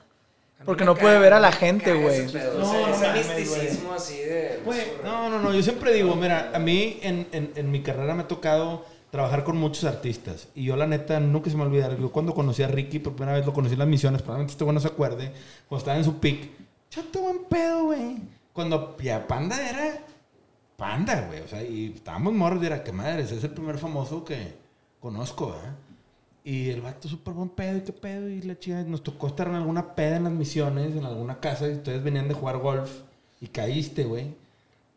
Porque 0.66 0.84
no 0.84 0.96
puede 0.96 1.20
ver 1.20 1.34
a 1.34 1.40
la 1.40 1.52
gente, 1.52 1.94
güey. 1.94 2.26
No, 2.58 2.88
no 2.88 3.14
misticismo 3.14 3.94
así 3.94 4.18
de... 4.18 4.60
No, 5.04 5.30
no, 5.30 5.40
no, 5.40 5.54
yo 5.54 5.62
siempre 5.62 5.94
digo, 5.94 6.16
mira, 6.16 6.52
a 6.54 6.60
mí 6.60 7.00
en, 7.04 7.28
en, 7.32 7.52
en 7.56 7.72
mi 7.72 7.82
carrera 7.82 8.16
me 8.16 8.24
ha 8.24 8.28
tocado 8.28 8.86
trabajar 9.12 9.44
con 9.44 9.58
muchos 9.58 9.86
artistas. 9.86 10.50
Y 10.56 10.66
yo, 10.66 10.76
la 10.76 10.88
neta, 10.88 11.20
nunca 11.20 11.50
se 11.50 11.56
me 11.56 11.64
olvidar. 11.64 11.98
Yo 11.98 12.12
cuando 12.12 12.34
conocí 12.34 12.64
a 12.64 12.68
Ricky, 12.68 13.00
por 13.00 13.16
primera 13.16 13.38
vez 13.38 13.46
lo 13.46 13.54
conocí 13.54 13.74
en 13.74 13.80
las 13.80 13.88
misiones, 13.88 14.22
probablemente 14.22 14.52
este 14.52 14.64
güey 14.64 14.74
no 14.74 14.82
se 14.82 14.88
acuerde, 14.88 15.32
cuando 15.70 15.80
estaba 15.80 15.98
en 15.98 16.04
su 16.04 16.20
pick. 16.20 16.50
Chato 16.90 17.22
buen 17.22 17.46
pedo, 17.46 17.86
güey. 17.86 18.18
Cuando 18.52 18.98
ya 19.02 19.26
Panda 19.26 19.70
era 19.70 20.00
Panda, 20.76 21.28
güey. 21.28 21.42
O 21.42 21.48
sea, 21.48 21.64
y 21.64 21.94
estábamos 21.96 22.34
morros 22.34 22.64
era, 22.64 22.84
que 22.84 22.92
madre, 22.92 23.24
ese 23.24 23.38
es 23.38 23.44
el 23.44 23.52
primer 23.52 23.78
famoso 23.78 24.26
que 24.26 24.54
conozco, 25.00 25.52
¿verdad? 25.52 25.76
Y 26.48 26.70
el 26.70 26.82
vato 26.82 27.08
súper 27.10 27.34
buen 27.34 27.50
pedo, 27.50 27.78
y 27.80 27.82
qué 27.82 27.92
pedo, 27.92 28.30
y 28.30 28.40
la 28.44 28.58
chica, 28.60 28.84
nos 28.84 29.02
tocó 29.04 29.26
estar 29.28 29.48
en 29.48 29.56
alguna 29.56 29.96
peda 29.96 30.18
en 30.18 30.26
las 30.26 30.32
misiones, 30.32 30.96
en 30.96 31.04
alguna 31.04 31.40
casa, 31.40 31.68
y 31.68 31.74
ustedes 31.74 32.04
venían 32.04 32.28
de 32.28 32.36
jugar 32.36 32.60
golf, 32.60 33.02
y 33.42 33.48
caíste, 33.48 34.04
güey. 34.04 34.36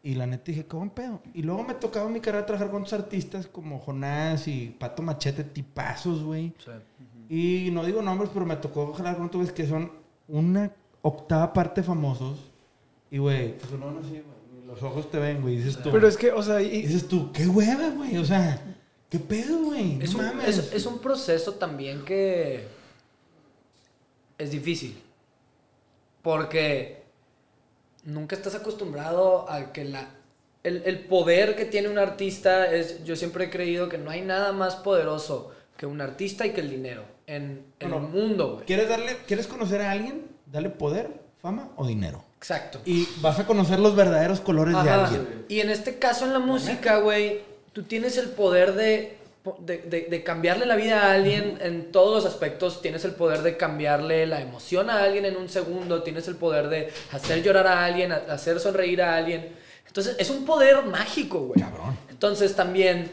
Y 0.02 0.14
la 0.14 0.26
neta 0.26 0.44
dije, 0.46 0.66
qué 0.66 0.76
buen 0.76 0.90
pedo. 0.90 1.20
Y 1.32 1.42
luego 1.42 1.64
me 1.64 1.72
tocaba 1.74 2.06
en 2.06 2.12
mi 2.12 2.20
carrera 2.20 2.44
trabajar 2.46 2.70
con 2.70 2.82
otros 2.82 3.00
artistas 3.00 3.46
como 3.46 3.78
Jonás 3.78 4.46
y 4.46 4.76
Pato 4.78 5.02
Machete, 5.02 5.42
tipazos, 5.42 6.22
güey. 6.22 6.52
Y 7.30 7.70
no 7.72 7.82
digo 7.84 8.02
nombres, 8.02 8.30
pero 8.32 8.44
me 8.46 8.56
tocó 8.56 8.92
jalar 8.92 9.16
con 9.16 9.26
otros 9.26 9.50
que 9.50 9.66
son 9.66 9.90
una 10.28 10.70
octava 11.02 11.52
parte 11.52 11.82
famosos. 11.82 12.38
Y, 13.10 13.18
güey, 13.18 13.56
pues 13.58 13.72
no, 13.72 13.90
no, 13.90 14.02
sí, 14.02 14.10
güey. 14.10 14.66
Los 14.66 14.82
ojos 14.82 15.10
te 15.10 15.18
ven, 15.18 15.40
güey. 15.40 15.56
Dices 15.56 15.82
tú. 15.82 15.90
Pero 15.90 16.06
es 16.06 16.16
que, 16.18 16.30
o 16.30 16.42
sea, 16.42 16.60
y- 16.60 16.82
dices 16.82 17.08
tú, 17.08 17.32
qué 17.32 17.46
hueva, 17.46 17.88
güey. 17.90 18.18
O 18.18 18.24
sea, 18.24 18.62
qué 19.10 19.18
pedo, 19.18 19.58
güey. 19.64 19.98
Es 20.02 20.12
No 20.14 20.20
un, 20.20 20.26
mames. 20.26 20.58
es, 20.58 20.72
es 20.72 20.86
un 20.86 20.98
proceso 20.98 21.54
también 21.54 22.04
que 22.04 22.66
es 24.38 24.50
difícil. 24.50 25.00
Porque 26.22 27.02
nunca 28.04 28.36
estás 28.36 28.54
acostumbrado 28.54 29.50
a 29.50 29.72
que 29.72 29.84
la... 29.84 30.10
El, 30.64 30.82
el 30.84 31.00
poder 31.00 31.56
que 31.56 31.64
tiene 31.64 31.88
un 31.88 31.98
artista 31.98 32.70
es... 32.72 33.04
Yo 33.04 33.16
siempre 33.16 33.44
he 33.44 33.50
creído 33.50 33.88
que 33.88 33.98
no 33.98 34.10
hay 34.10 34.22
nada 34.22 34.52
más 34.52 34.76
poderoso 34.76 35.52
que 35.76 35.86
un 35.86 36.00
artista 36.00 36.44
y 36.46 36.50
que 36.52 36.60
el 36.60 36.70
dinero 36.70 37.04
en, 37.26 37.64
en 37.78 37.90
Bueno, 37.90 38.06
el 38.06 38.12
mundo, 38.12 38.54
güey. 38.54 38.66
¿Quieres, 38.66 38.88
darle, 38.88 39.16
¿Quieres 39.26 39.46
conocer 39.46 39.80
a 39.82 39.92
alguien? 39.92 40.26
Dale 40.46 40.70
poder, 40.70 41.20
fama 41.40 41.70
o 41.76 41.86
dinero. 41.86 42.24
Exacto. 42.38 42.80
Y 42.84 43.06
vas 43.20 43.38
a 43.38 43.46
conocer 43.46 43.78
los 43.78 43.94
verdaderos 43.94 44.40
colores 44.40 44.74
de 44.82 44.90
alguien. 44.90 45.44
Y 45.48 45.60
en 45.60 45.70
este 45.70 45.98
caso, 45.98 46.24
en 46.24 46.32
la 46.32 46.38
música, 46.38 46.98
güey, 46.98 47.42
tú 47.78 47.84
tienes 47.84 48.16
el 48.16 48.30
poder 48.30 48.74
de, 48.74 49.16
de, 49.60 49.78
de- 49.78 50.06
de 50.10 50.24
cambiarle 50.24 50.66
la 50.66 50.74
vida 50.74 51.00
a 51.00 51.12
alguien 51.12 51.58
en 51.60 51.92
todos 51.92 52.24
los 52.24 52.32
aspectos. 52.32 52.82
Tienes 52.82 53.04
el 53.04 53.12
poder 53.12 53.42
de 53.42 53.56
cambiarle 53.56 54.26
la 54.26 54.40
emoción 54.40 54.90
a 54.90 55.04
alguien 55.04 55.24
en 55.24 55.36
un 55.36 55.48
segundo. 55.48 56.02
Tienes 56.02 56.26
el 56.26 56.34
poder 56.34 56.68
de 56.68 56.90
hacer 57.12 57.40
llorar 57.42 57.68
a 57.68 57.84
alguien, 57.84 58.10
hacer 58.10 58.58
sonreír 58.58 59.00
a 59.00 59.16
alguien. 59.16 59.50
Entonces, 59.86 60.16
es 60.18 60.28
un 60.30 60.44
poder 60.44 60.82
mágico, 60.86 61.38
güey. 61.38 61.60
Cabrón. 61.60 61.96
Entonces, 62.10 62.56
también 62.56 63.12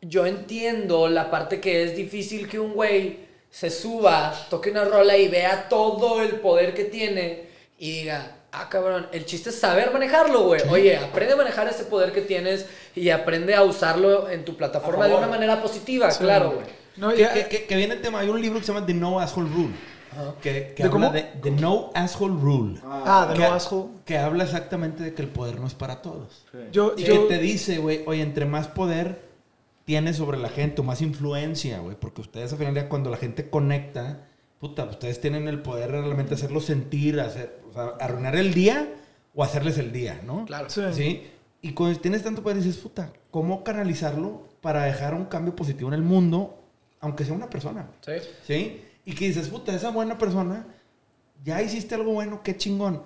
yo 0.00 0.26
entiendo 0.26 1.08
la 1.08 1.28
parte 1.28 1.60
que 1.60 1.82
es 1.82 1.96
difícil 1.96 2.48
que 2.48 2.60
un 2.60 2.74
güey 2.74 3.26
se 3.50 3.68
suba, 3.70 4.32
toque 4.48 4.70
una 4.70 4.84
rola 4.84 5.16
y 5.16 5.26
vea 5.26 5.68
todo 5.68 6.22
el 6.22 6.36
poder 6.36 6.72
que 6.72 6.84
tiene 6.84 7.48
y 7.80 8.02
diga, 8.02 8.36
ah, 8.52 8.68
cabrón, 8.68 9.06
el 9.12 9.24
chiste 9.26 9.50
es 9.50 9.58
saber 9.58 9.92
manejarlo, 9.92 10.44
güey. 10.44 10.60
Oye, 10.70 10.96
aprende 10.96 11.34
a 11.34 11.36
manejar 11.36 11.68
ese 11.68 11.84
poder 11.84 12.12
que 12.12 12.20
tienes 12.22 12.66
y 12.94 13.10
aprende 13.10 13.54
a 13.54 13.62
usarlo 13.62 14.28
en 14.28 14.44
tu 14.44 14.56
plataforma 14.56 15.06
de 15.08 15.14
una 15.14 15.26
manera 15.26 15.60
positiva, 15.62 16.08
claro, 16.10 16.52
güey. 16.52 16.66
no, 16.96 17.10
Que, 17.10 17.18
ya- 17.18 17.32
que- 17.32 17.46
que- 17.48 17.66
que 17.66 17.76
viene 17.76 17.94
el 17.94 18.00
tema. 18.00 18.20
Hay 18.20 18.28
un 18.28 18.40
libro 18.40 18.58
que 18.58 18.64
se 18.66 18.72
llama 18.72 18.84
The 18.86 18.94
No 18.94 19.20
Asshole 19.20 19.48
Rule. 19.50 19.74
Que, 20.42 20.72
que 20.74 20.82
¿De 20.82 20.88
habla 20.88 20.90
cómo? 20.90 21.10
de 21.12 21.22
The 21.42 21.50
No 21.52 21.90
Asshole 21.94 22.34
Rule. 22.40 22.80
ah, 22.84 23.26
de 23.28 23.34
que, 23.34 23.40
no 23.48 23.54
asshole. 23.54 23.88
que 24.04 24.18
habla 24.18 24.44
exactamente 24.44 25.02
de 25.04 25.14
que 25.14 25.22
el 25.22 25.28
poder 25.28 25.60
no 25.60 25.66
es 25.66 25.74
para 25.74 26.02
todos. 26.02 26.44
Yo, 26.72 26.94
Y 26.96 27.04
yo, 27.04 27.28
que 27.28 27.34
te 27.34 27.38
dice, 27.40 27.78
güey, 27.78 28.02
oye, 28.06 28.22
entre 28.22 28.44
más 28.46 28.66
poder 28.68 29.28
tienes 29.84 30.16
sobre 30.16 30.38
la 30.38 30.48
gente 30.48 30.80
o 30.80 30.84
más 30.84 31.02
influencia, 31.02 31.78
güey, 31.78 31.94
porque 32.00 32.22
ustedes 32.22 32.52
al 32.52 32.58
final 32.58 32.88
cuando 32.88 33.10
la 33.10 33.16
gente 33.16 33.48
conecta, 33.48 34.26
puta, 34.60 34.84
ustedes 34.84 35.20
tienen 35.20 35.48
el 35.48 35.60
poder 35.62 35.92
de 35.92 36.00
realmente 36.02 36.34
hacerlos 36.34 36.64
sentir, 36.64 37.20
hacer, 37.20 37.60
o 37.68 37.72
sea, 37.72 37.84
arruinar 38.00 38.36
el 38.36 38.54
día 38.54 38.88
o 39.34 39.44
hacerles 39.44 39.78
el 39.78 39.92
día, 39.92 40.20
¿no? 40.24 40.44
Claro. 40.46 40.68
Sí. 40.70 40.82
¿Sí? 40.92 41.26
Y 41.60 41.72
cuando 41.72 41.98
tienes 42.00 42.22
tanto 42.22 42.42
poder 42.42 42.58
dices, 42.58 42.76
puta, 42.76 43.12
¿cómo 43.30 43.62
canalizarlo 43.64 44.48
para 44.60 44.84
dejar 44.84 45.14
un 45.14 45.26
cambio 45.26 45.54
positivo 45.56 45.88
en 45.88 45.94
el 45.94 46.02
mundo, 46.02 46.62
aunque 47.00 47.24
sea 47.24 47.34
una 47.34 47.50
persona? 47.50 47.88
Sí. 48.00 48.12
¿Sí? 48.46 48.84
Y 49.04 49.14
que 49.14 49.26
dices, 49.26 49.48
puta, 49.48 49.74
esa 49.74 49.90
buena 49.90 50.18
persona, 50.18 50.66
ya 51.44 51.62
hiciste 51.62 51.94
algo 51.94 52.12
bueno, 52.12 52.42
qué 52.42 52.56
chingón. 52.56 53.02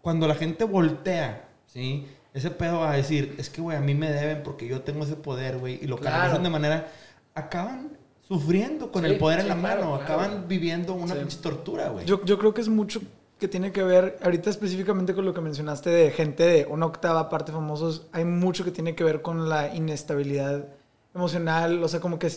Cuando 0.00 0.26
la 0.26 0.34
gente 0.34 0.64
voltea, 0.64 1.48
¿sí? 1.66 2.06
Ese 2.34 2.50
pedo 2.50 2.80
va 2.80 2.92
a 2.92 2.96
decir, 2.96 3.34
es 3.38 3.50
que, 3.50 3.60
güey, 3.60 3.76
a 3.76 3.80
mí 3.80 3.94
me 3.94 4.10
deben 4.10 4.42
porque 4.42 4.66
yo 4.66 4.80
tengo 4.82 5.04
ese 5.04 5.16
poder, 5.16 5.58
güey, 5.58 5.78
y 5.82 5.86
lo 5.86 5.96
Claro. 5.98 6.16
canalizan 6.16 6.42
de 6.42 6.50
manera, 6.50 6.92
acaban 7.34 7.96
sufriendo 8.32 8.90
con 8.90 9.04
Sí, 9.04 9.10
el 9.10 9.18
poder 9.18 9.40
en 9.40 9.48
la 9.48 9.56
claro, 9.56 9.80
mano, 9.84 9.98
claro. 9.98 10.02
acaban 10.22 10.48
viviendo 10.48 10.94
una 10.94 11.14
Sí. 11.14 11.20
pinche 11.20 11.38
tortura, 11.38 11.88
güey. 11.90 12.06
yo, 12.06 12.24
yo 12.24 12.38
creo 12.38 12.54
que 12.54 12.60
es 12.62 12.68
mucho 12.68 13.00
que 13.38 13.48
tiene 13.48 13.72
que 13.72 13.82
ver, 13.82 14.18
ahorita 14.22 14.50
específicamente 14.50 15.14
con 15.14 15.24
lo 15.24 15.34
que 15.34 15.40
mencionaste 15.40 15.90
de 15.90 16.10
gente 16.12 16.44
de 16.44 16.64
una 16.66 16.86
octava 16.86 17.28
parte 17.28 17.50
famosos, 17.52 18.06
hay 18.12 18.24
mucho 18.24 18.64
que 18.64 18.70
tiene 18.70 18.94
que 18.94 19.02
ver 19.04 19.20
con 19.20 19.48
la 19.48 19.74
inestabilidad 19.74 20.66
emocional, 21.14 21.82
o 21.82 21.88
sea, 21.88 21.98
como 22.00 22.18
que 22.20 22.30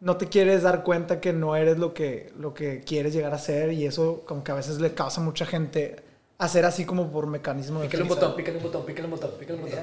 no 0.00 0.16
te 0.16 0.28
quieres 0.28 0.62
dar 0.62 0.84
cuenta 0.84 1.20
que 1.20 1.32
no 1.32 1.56
eres 1.56 1.78
lo 1.78 1.92
que, 1.94 2.32
lo 2.38 2.54
que 2.54 2.80
quieres 2.82 3.12
llegar 3.12 3.34
a 3.34 3.38
ser 3.38 3.72
y 3.72 3.86
eso 3.86 4.22
como 4.26 4.44
que 4.44 4.52
a 4.52 4.54
veces 4.54 4.78
le 4.80 4.94
causa 4.94 5.20
a 5.20 5.24
mucha 5.24 5.46
gente 5.46 5.96
hacer 6.38 6.64
así 6.64 6.84
como 6.84 7.10
por 7.10 7.26
mecanismo 7.26 7.80
de 7.80 7.86
Pícale 7.86 8.02
un 8.04 8.08
botón, 8.10 8.36
pícale 8.36 8.56
un 8.58 8.62
botón, 8.62 8.84
pícale 8.86 9.04
un 9.06 9.10
botón, 9.10 9.30
pícale 9.38 9.58
un 9.58 9.64
botón. 9.64 9.80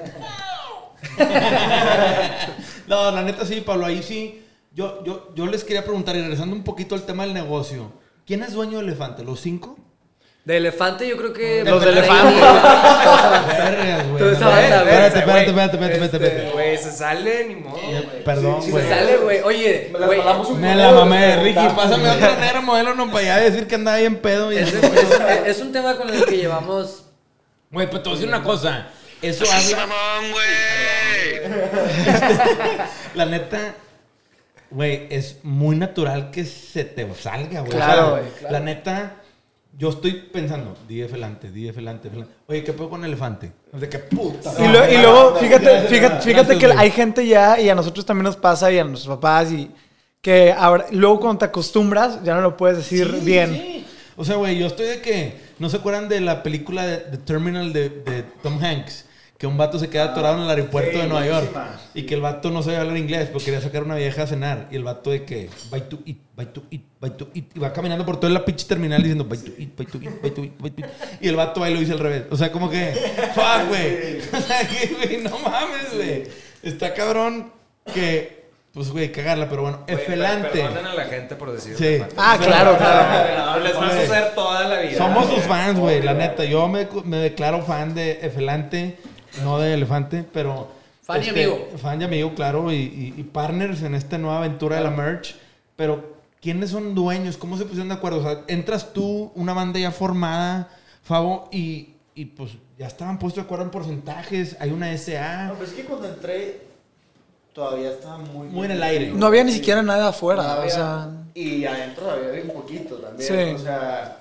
no, 2.86 3.10
la 3.10 3.22
neta 3.22 3.44
sí, 3.44 3.60
Pablo, 3.60 3.86
ahí 3.86 4.02
sí. 4.02 4.40
Yo, 4.74 5.02
yo, 5.04 5.30
yo 5.34 5.46
les 5.46 5.62
quería 5.64 5.84
preguntar, 5.84 6.16
y 6.16 6.20
regresando 6.20 6.54
un 6.56 6.64
poquito 6.64 6.94
al 6.96 7.02
tema 7.06 7.22
del 7.24 7.32
negocio, 7.32 7.92
¿quién 8.26 8.42
es 8.42 8.52
dueño 8.52 8.78
de 8.78 8.84
Elefante? 8.84 9.22
¿Los 9.24 9.40
cinco? 9.40 9.78
De 10.44 10.58
elefante 10.58 11.08
yo 11.08 11.16
creo 11.16 11.32
que... 11.32 11.64
Los 11.64 11.82
de 11.82 11.90
elefante. 11.92 12.36
Esa 14.32 14.46
banda, 14.46 14.82
güey. 14.82 14.94
Espérate, 14.94 15.18
espérate, 15.20 15.46
espérate, 15.48 15.76
espérate, 15.76 16.04
espérate. 16.16 16.50
Güey, 16.52 16.76
se 16.76 16.92
sale, 16.92 17.46
ni 17.48 17.54
modo, 17.54 17.78
güey. 17.80 18.24
Perdón, 18.24 18.62
Si 18.62 18.70
güey. 18.70 18.82
se 18.84 18.90
sale, 18.90 19.16
güey. 19.16 19.40
Oye, 19.40 19.90
güey. 20.06 20.20
Me 20.56 20.74
la 20.74 20.92
mamé, 20.92 21.36
Ricky, 21.36 21.66
pásame 21.74 22.10
otra 22.10 22.36
negra 22.36 22.60
modelo, 22.60 22.94
no, 22.94 23.06
para 23.06 23.20
allá 23.20 23.36
decir 23.38 23.66
que 23.66 23.76
andaba 23.76 23.96
bien 23.96 24.16
pedo. 24.16 24.52
y- 24.52 24.58
Es, 24.58 24.70
es- 24.74 25.46
es 25.46 25.60
un 25.62 25.72
tema 25.72 25.96
con 25.96 26.10
el 26.10 26.22
que 26.26 26.36
llevamos 26.36 27.06
Güey, 27.70 27.86
pero 27.88 28.02
te 28.02 28.08
voy 28.10 28.18
a 28.18 28.20
decir 28.20 28.28
una 28.34 28.42
cosa. 28.44 28.88
Eso 29.22 29.44
habla. 29.50 29.88
La 33.14 33.24
neta, 33.24 33.74
güey, 34.74 35.06
es 35.10 35.38
muy 35.44 35.76
natural 35.76 36.30
que 36.30 36.44
se 36.44 36.84
te 36.84 37.08
salga, 37.14 37.60
güey. 37.60 37.72
Claro, 37.72 38.02
O 38.02 38.04
sea, 38.16 38.20
güey, 38.20 38.32
claro. 38.38 38.52
La 38.52 38.60
neta, 38.60 39.16
yo 39.78 39.88
estoy 39.88 40.12
pensando, 40.32 40.76
di 40.86 41.00
elefante, 41.00 41.50
di 41.50 41.68
elefante. 41.68 42.10
Oye, 42.46 42.62
¿qué 42.62 42.72
puedo 42.72 42.90
con 42.90 43.04
elefante? 43.04 43.52
De 43.72 43.88
qué 43.88 43.98
puta. 43.98 44.52
Y, 44.58 44.68
lo- 44.68 44.88
y 44.92 44.98
luego, 44.98 45.36
fíjate, 45.36 46.20
fíjate, 46.20 46.58
que 46.58 46.66
hay 46.66 46.90
gente 46.90 47.26
ya, 47.26 47.58
y 47.60 47.68
a 47.70 47.74
nosotros 47.74 48.04
también 48.04 48.24
nos 48.24 48.36
pasa, 48.36 48.70
y 48.70 48.78
a 48.78 48.84
nuestros 48.84 49.16
papás, 49.16 49.50
y 49.52 49.70
que 50.20 50.52
ahora, 50.56 50.86
luego 50.90 51.20
cuando 51.20 51.38
te 51.40 51.44
acostumbras, 51.46 52.22
ya 52.24 52.34
no 52.34 52.40
lo 52.40 52.56
puedes 52.56 52.76
decir 52.78 53.10
Sí, 53.20 53.24
bien. 53.24 53.50
sí. 53.52 53.86
O 54.16 54.24
sea, 54.24 54.36
güey, 54.36 54.58
yo 54.58 54.66
estoy 54.66 54.86
de 54.86 55.00
que. 55.00 55.44
¿No 55.58 55.68
se 55.68 55.76
acuerdan 55.76 56.08
de 56.08 56.20
la 56.20 56.42
película 56.42 56.84
de 56.86 56.96
The 56.98 57.16
Terminal 57.18 57.72
de, 57.72 57.88
de 57.88 58.24
Tom 58.42 58.62
Hanks? 58.62 59.04
Que 59.38 59.46
un 59.48 59.56
vato 59.56 59.78
se 59.80 59.90
queda 59.90 60.04
atorado 60.04 60.36
en 60.36 60.44
el 60.44 60.50
aeropuerto 60.50 60.92
sí, 60.92 60.98
de 60.98 61.06
Nueva 61.08 61.26
York 61.26 61.50
y 61.92 62.04
que 62.04 62.14
el 62.14 62.20
vato 62.20 62.50
no 62.50 62.62
sabía 62.62 62.80
hablar 62.82 62.96
inglés 62.96 63.28
porque 63.32 63.46
quería 63.46 63.60
sacar 63.60 63.82
una 63.82 63.96
vieja 63.96 64.22
a 64.22 64.26
cenar 64.28 64.68
y 64.70 64.76
el 64.76 64.84
vato 64.84 65.10
de 65.10 65.24
que 65.24 65.50
bye 65.70 65.80
to 65.82 65.98
eat, 66.06 66.16
bye 66.36 66.46
to 66.46 66.62
eat, 66.70 66.82
bye 67.00 67.10
to 67.10 67.28
eat 67.34 67.44
y 67.54 67.58
va 67.58 67.72
caminando 67.72 68.06
por 68.06 68.18
toda 68.20 68.32
la 68.32 68.44
pinche 68.44 68.64
terminal 68.66 69.02
diciendo 69.02 69.24
bye 69.24 69.38
to 69.38 69.50
eat, 69.58 69.76
bye 69.76 69.86
to 69.86 69.98
eat, 69.98 70.22
bye 70.22 70.30
to 70.30 70.42
eat, 70.44 70.52
bye 70.60 70.70
to 70.70 70.82
eat 70.82 70.90
y 71.20 71.28
el 71.28 71.34
vato 71.36 71.64
ahí 71.64 71.74
lo 71.74 71.80
dice 71.80 71.92
al 71.92 71.98
revés. 71.98 72.22
O 72.30 72.36
sea, 72.36 72.52
como 72.52 72.70
que 72.70 72.92
fuck, 73.34 73.68
güey. 73.68 74.18
O 74.32 74.40
sea, 74.40 74.66
que 74.68 74.86
güey, 74.94 75.22
no 75.22 75.38
mames, 75.40 75.94
güey. 75.94 76.22
Está 76.62 76.94
cabrón 76.94 77.52
que 77.92 78.44
pues 78.72 78.90
güey, 78.90 79.12
cagarla, 79.12 79.48
pero 79.48 79.62
bueno, 79.62 79.80
Oye, 79.86 79.94
Efelante. 79.94 80.48
per- 80.48 80.62
Perdonen 80.62 80.86
a 80.86 80.94
la 80.94 81.04
gente 81.04 81.36
por 81.36 81.52
decir. 81.52 81.76
Sí. 81.76 82.02
Ah, 82.16 82.36
claro, 82.42 82.76
claro. 82.76 83.60
Les 83.60 83.76
va 83.76 83.86
a 83.86 83.90
suceder 83.90 84.34
toda 84.34 84.66
la 84.68 84.80
vida. 84.80 84.98
Somos 84.98 85.28
sus 85.28 85.44
fans, 85.44 85.78
güey, 85.78 86.02
la 86.02 86.14
neta. 86.14 86.44
Yo 86.44 86.66
me, 86.68 86.88
me 87.04 87.18
declaro 87.18 87.62
fan 87.62 87.94
de 87.94 88.18
Efelante, 88.22 88.96
no 89.42 89.58
de 89.58 89.74
Elefante, 89.74 90.24
pero... 90.32 90.68
este, 91.00 91.04
Fan 91.06 91.22
y 91.24 91.28
amigo. 91.28 91.68
Fan 91.78 92.00
y 92.00 92.04
amigo, 92.04 92.34
claro, 92.34 92.72
y, 92.72 92.76
y- 92.76 93.14
y 93.16 93.22
partners 93.24 93.82
en 93.82 93.94
esta 93.94 94.16
nueva 94.18 94.38
aventura 94.38 94.76
de 94.76 94.84
la 94.84 94.90
merch. 94.90 95.36
Pero, 95.76 96.14
¿quiénes 96.40 96.70
son 96.70 96.94
dueños? 96.94 97.36
¿Cómo 97.36 97.56
se 97.58 97.64
pusieron 97.64 97.88
de 97.88 97.94
acuerdo? 97.94 98.18
O 98.20 98.22
sea, 98.22 98.42
entras 98.46 98.92
tú, 98.92 99.32
una 99.34 99.52
banda 99.52 99.78
ya 99.80 99.90
formada, 99.90 100.68
Fabo, 101.02 101.48
y, 101.52 101.90
y 102.14 102.24
pues 102.26 102.52
ya 102.78 102.86
estaban 102.86 103.18
puestos 103.18 103.42
de 103.42 103.46
acuerdo 103.46 103.64
en 103.64 103.70
porcentajes, 103.70 104.56
hay 104.60 104.70
una 104.70 104.96
SA. 104.96 105.48
No, 105.48 105.54
pero 105.54 105.66
es 105.66 105.72
que 105.72 105.84
cuando 105.84 106.08
entré 106.08 106.62
todavía 107.52 107.90
estaba 107.90 108.18
muy... 108.18 108.48
Muy 108.48 108.64
en 108.66 108.70
el 108.72 108.82
aire. 108.82 109.12
No 109.12 109.26
había 109.26 109.44
ni 109.44 109.52
siquiera 109.52 109.82
nada 109.82 110.08
afuera, 110.08 110.42
No 110.42 110.48
o 110.48 110.52
había- 110.60 110.70
sea... 110.74 111.10
Y 111.34 111.64
adentro 111.66 112.10
había 112.10 112.42
un 112.42 112.48
poquito 112.50 112.96
también. 112.96 113.28
Sí. 113.28 113.54
O 113.54 113.58
sea, 113.58 114.18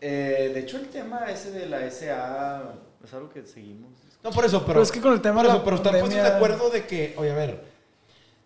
eh, 0.00 0.50
de 0.54 0.60
hecho 0.60 0.76
el 0.78 0.86
tema 0.88 1.26
ese 1.30 1.50
de 1.50 1.66
la 1.66 1.90
SA 1.90 2.62
es 3.04 3.12
algo 3.12 3.28
que 3.30 3.44
seguimos. 3.46 3.90
No, 4.24 4.30
por 4.30 4.44
eso, 4.44 4.60
pero. 4.60 4.72
Pero 4.72 4.82
es 4.82 4.90
que 4.90 5.00
con 5.00 5.12
el 5.12 5.20
tema 5.20 5.36
por 5.36 5.42
de 5.42 5.48
la 5.48 5.54
eso, 5.54 5.64
pero 5.64 5.76
están 5.76 5.92
puestos 5.92 6.14
de 6.14 6.28
acuerdo 6.28 6.70
de 6.70 6.86
que, 6.86 7.14
oye, 7.18 7.30
a 7.30 7.34
ver, 7.34 7.64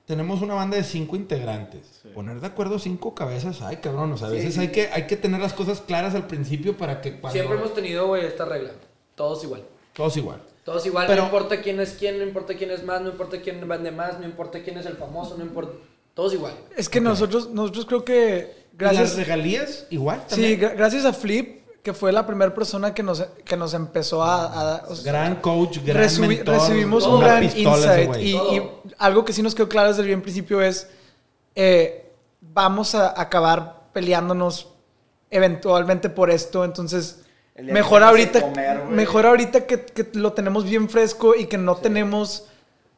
tenemos 0.04 0.42
una 0.42 0.54
banda 0.54 0.76
de 0.76 0.82
cinco 0.84 1.14
integrantes. 1.16 2.02
Poner 2.14 2.40
de 2.40 2.46
acuerdo 2.46 2.78
cinco 2.78 3.14
cabezas, 3.14 3.62
ay, 3.62 3.76
cabrón. 3.76 4.12
O 4.12 4.16
sea, 4.16 4.26
a 4.26 4.30
veces 4.30 4.54
sí. 4.54 4.60
hay, 4.60 4.68
que, 4.68 4.88
hay 4.88 5.06
que 5.06 5.16
tener 5.16 5.40
las 5.40 5.52
cosas 5.52 5.80
claras 5.80 6.14
al 6.14 6.26
principio 6.26 6.76
para 6.76 7.00
que 7.00 7.20
cuando. 7.20 7.32
Siempre 7.38 7.56
hemos 7.56 7.74
tenido, 7.74 8.08
güey, 8.08 8.26
esta 8.26 8.44
regla. 8.44 8.72
Todos 9.14 9.44
igual. 9.44 9.62
Todos 9.92 10.16
igual. 10.16 10.42
Todos 10.64 10.84
igual, 10.84 11.06
Pero- 11.06 11.22
no 11.22 11.26
importa 11.28 11.62
quién 11.62 11.80
es 11.80 11.92
quién, 11.98 12.18
no 12.18 12.24
importa 12.24 12.54
quién 12.54 12.70
es 12.70 12.84
más, 12.84 13.00
no 13.00 13.08
importa 13.08 13.40
quién 13.40 13.66
vende 13.66 13.90
más, 13.90 14.18
no 14.18 14.26
importa 14.26 14.62
quién 14.62 14.76
es 14.76 14.84
el 14.84 14.96
famoso, 14.96 15.36
no 15.38 15.44
importa. 15.44 15.72
Todos 16.12 16.34
igual. 16.34 16.52
Es 16.76 16.88
que 16.90 17.00
nosotros, 17.00 17.50
nosotros 17.50 17.86
creo 17.86 18.04
que 18.04 18.66
Gracias. 18.74 19.10
las 19.10 19.16
regalías, 19.16 19.86
igual 19.88 20.24
sí, 20.26 20.56
también. 20.56 20.60
gracias 20.76 21.04
a 21.06 21.12
Flip, 21.14 21.62
que 21.88 21.94
fue 21.94 22.12
la 22.12 22.26
primera 22.26 22.54
persona 22.54 22.92
que 22.92 23.02
nos, 23.02 23.22
que 23.46 23.56
nos 23.56 23.72
empezó 23.72 24.22
a, 24.22 24.44
a- 24.76 24.84
o 24.88 24.94
sea, 24.94 25.10
gran 25.10 25.36
coach, 25.36 25.78
gran 25.82 26.04
recibi- 26.04 26.28
mentor. 26.36 26.54
recibimos 26.56 27.06
un 27.06 27.18
gran 27.20 27.42
insight 27.44 28.14
y, 28.18 28.38
algo 28.98 29.24
que 29.24 29.32
sí 29.32 29.42
nos 29.42 29.54
quedó 29.54 29.70
claro 29.70 29.88
desde 29.88 30.02
el 30.02 30.08
bien 30.08 30.20
principio 30.20 30.60
es 30.60 30.86
eh, 31.54 32.12
vamos 32.42 32.94
a 32.94 33.18
acabar 33.18 33.84
peleándonos 33.94 34.68
eventualmente 35.30 36.10
por 36.10 36.30
esto 36.30 36.62
entonces 36.62 37.20
mejor 37.62 38.02
ahorita 38.02 38.42
comer, 38.42 38.84
mejor 38.84 39.24
ahorita 39.24 39.64
que, 39.66 39.86
que 39.86 40.10
lo 40.12 40.34
tenemos 40.34 40.64
bien 40.64 40.90
fresco 40.90 41.34
y 41.34 41.46
que 41.46 41.56
no 41.56 41.76
tenemos 41.76 42.44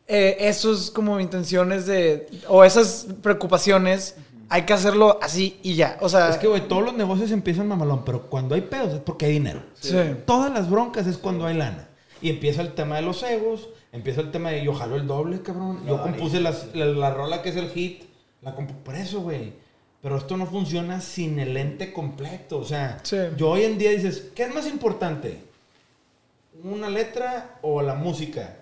eh, 0.09 0.37
esos 0.41 0.91
como 0.91 1.21
intenciones 1.21 1.87
de 1.87 2.27
o 2.49 2.65
esas 2.65 3.07
preocupaciones 3.23 4.17
hay 4.51 4.63
que 4.63 4.73
hacerlo 4.75 5.19
así 5.23 5.59
y 5.63 5.75
ya 5.77 5.97
o 6.01 6.09
sea 6.09 6.29
Es 6.29 6.37
que, 6.37 6.47
güey, 6.49 6.69
todos 6.69 6.83
los 6.85 6.95
negocios 6.95 7.31
empiezan 7.31 7.67
mamalón, 7.69 8.05
pero 8.05 8.23
cuando 8.29 8.55
hay 8.55 8.61
pedos 8.63 8.93
es 8.95 9.01
porque 9.01 9.27
hay 9.27 9.33
dinero. 9.33 9.63
sí. 9.81 9.97
Todas 10.27 10.53
las 10.53 10.69
broncas 10.69 11.07
es 11.07 11.17
cuando 11.17 11.47
hay 11.47 11.57
lana. 11.57 11.89
Y 12.23 12.29
empieza 12.29 12.61
el 12.61 12.75
tema 12.75 12.97
de 12.97 13.03
los 13.03 13.23
egos, 13.23 13.71
empieza 13.93 14.21
el 14.21 14.31
tema 14.31 14.51
de 14.51 14.63
yo 14.63 14.75
jalo 14.75 14.97
el 14.97 15.07
doble, 15.07 15.41
cabrón. 15.41 15.83
Yo 15.87 15.97
No, 15.97 16.03
compuse 16.03 16.39
las- 16.41 16.75
la, 16.75 16.85
la 16.85 17.15
rola 17.15 17.41
que 17.41 17.49
es 17.49 17.57
el 17.57 17.71
hit, 17.71 18.03
la 18.43 18.55
compu- 18.55 18.75
por 18.85 18.95
eso, 18.95 19.23
güey. 19.23 19.55
Pero 20.03 20.17
esto 20.17 20.37
no 20.37 20.47
funciona 20.47 21.01
sin 21.01 21.39
el 21.39 21.57
ente 21.57 21.93
completo. 21.93 22.59
O 22.59 22.65
sea, 22.65 22.99
Sí. 23.03 23.17
yo 23.37 23.51
hoy 23.51 23.65
en 23.65 23.79
día 23.79 23.91
dices, 23.91 24.31
¿qué 24.35 24.45
es 24.45 24.55
más 24.55 24.67
importante? 24.67 25.43
¿Una 26.63 26.89
letra 26.91 27.59
o 27.63 27.81
la 27.83 27.95
música? 27.95 28.57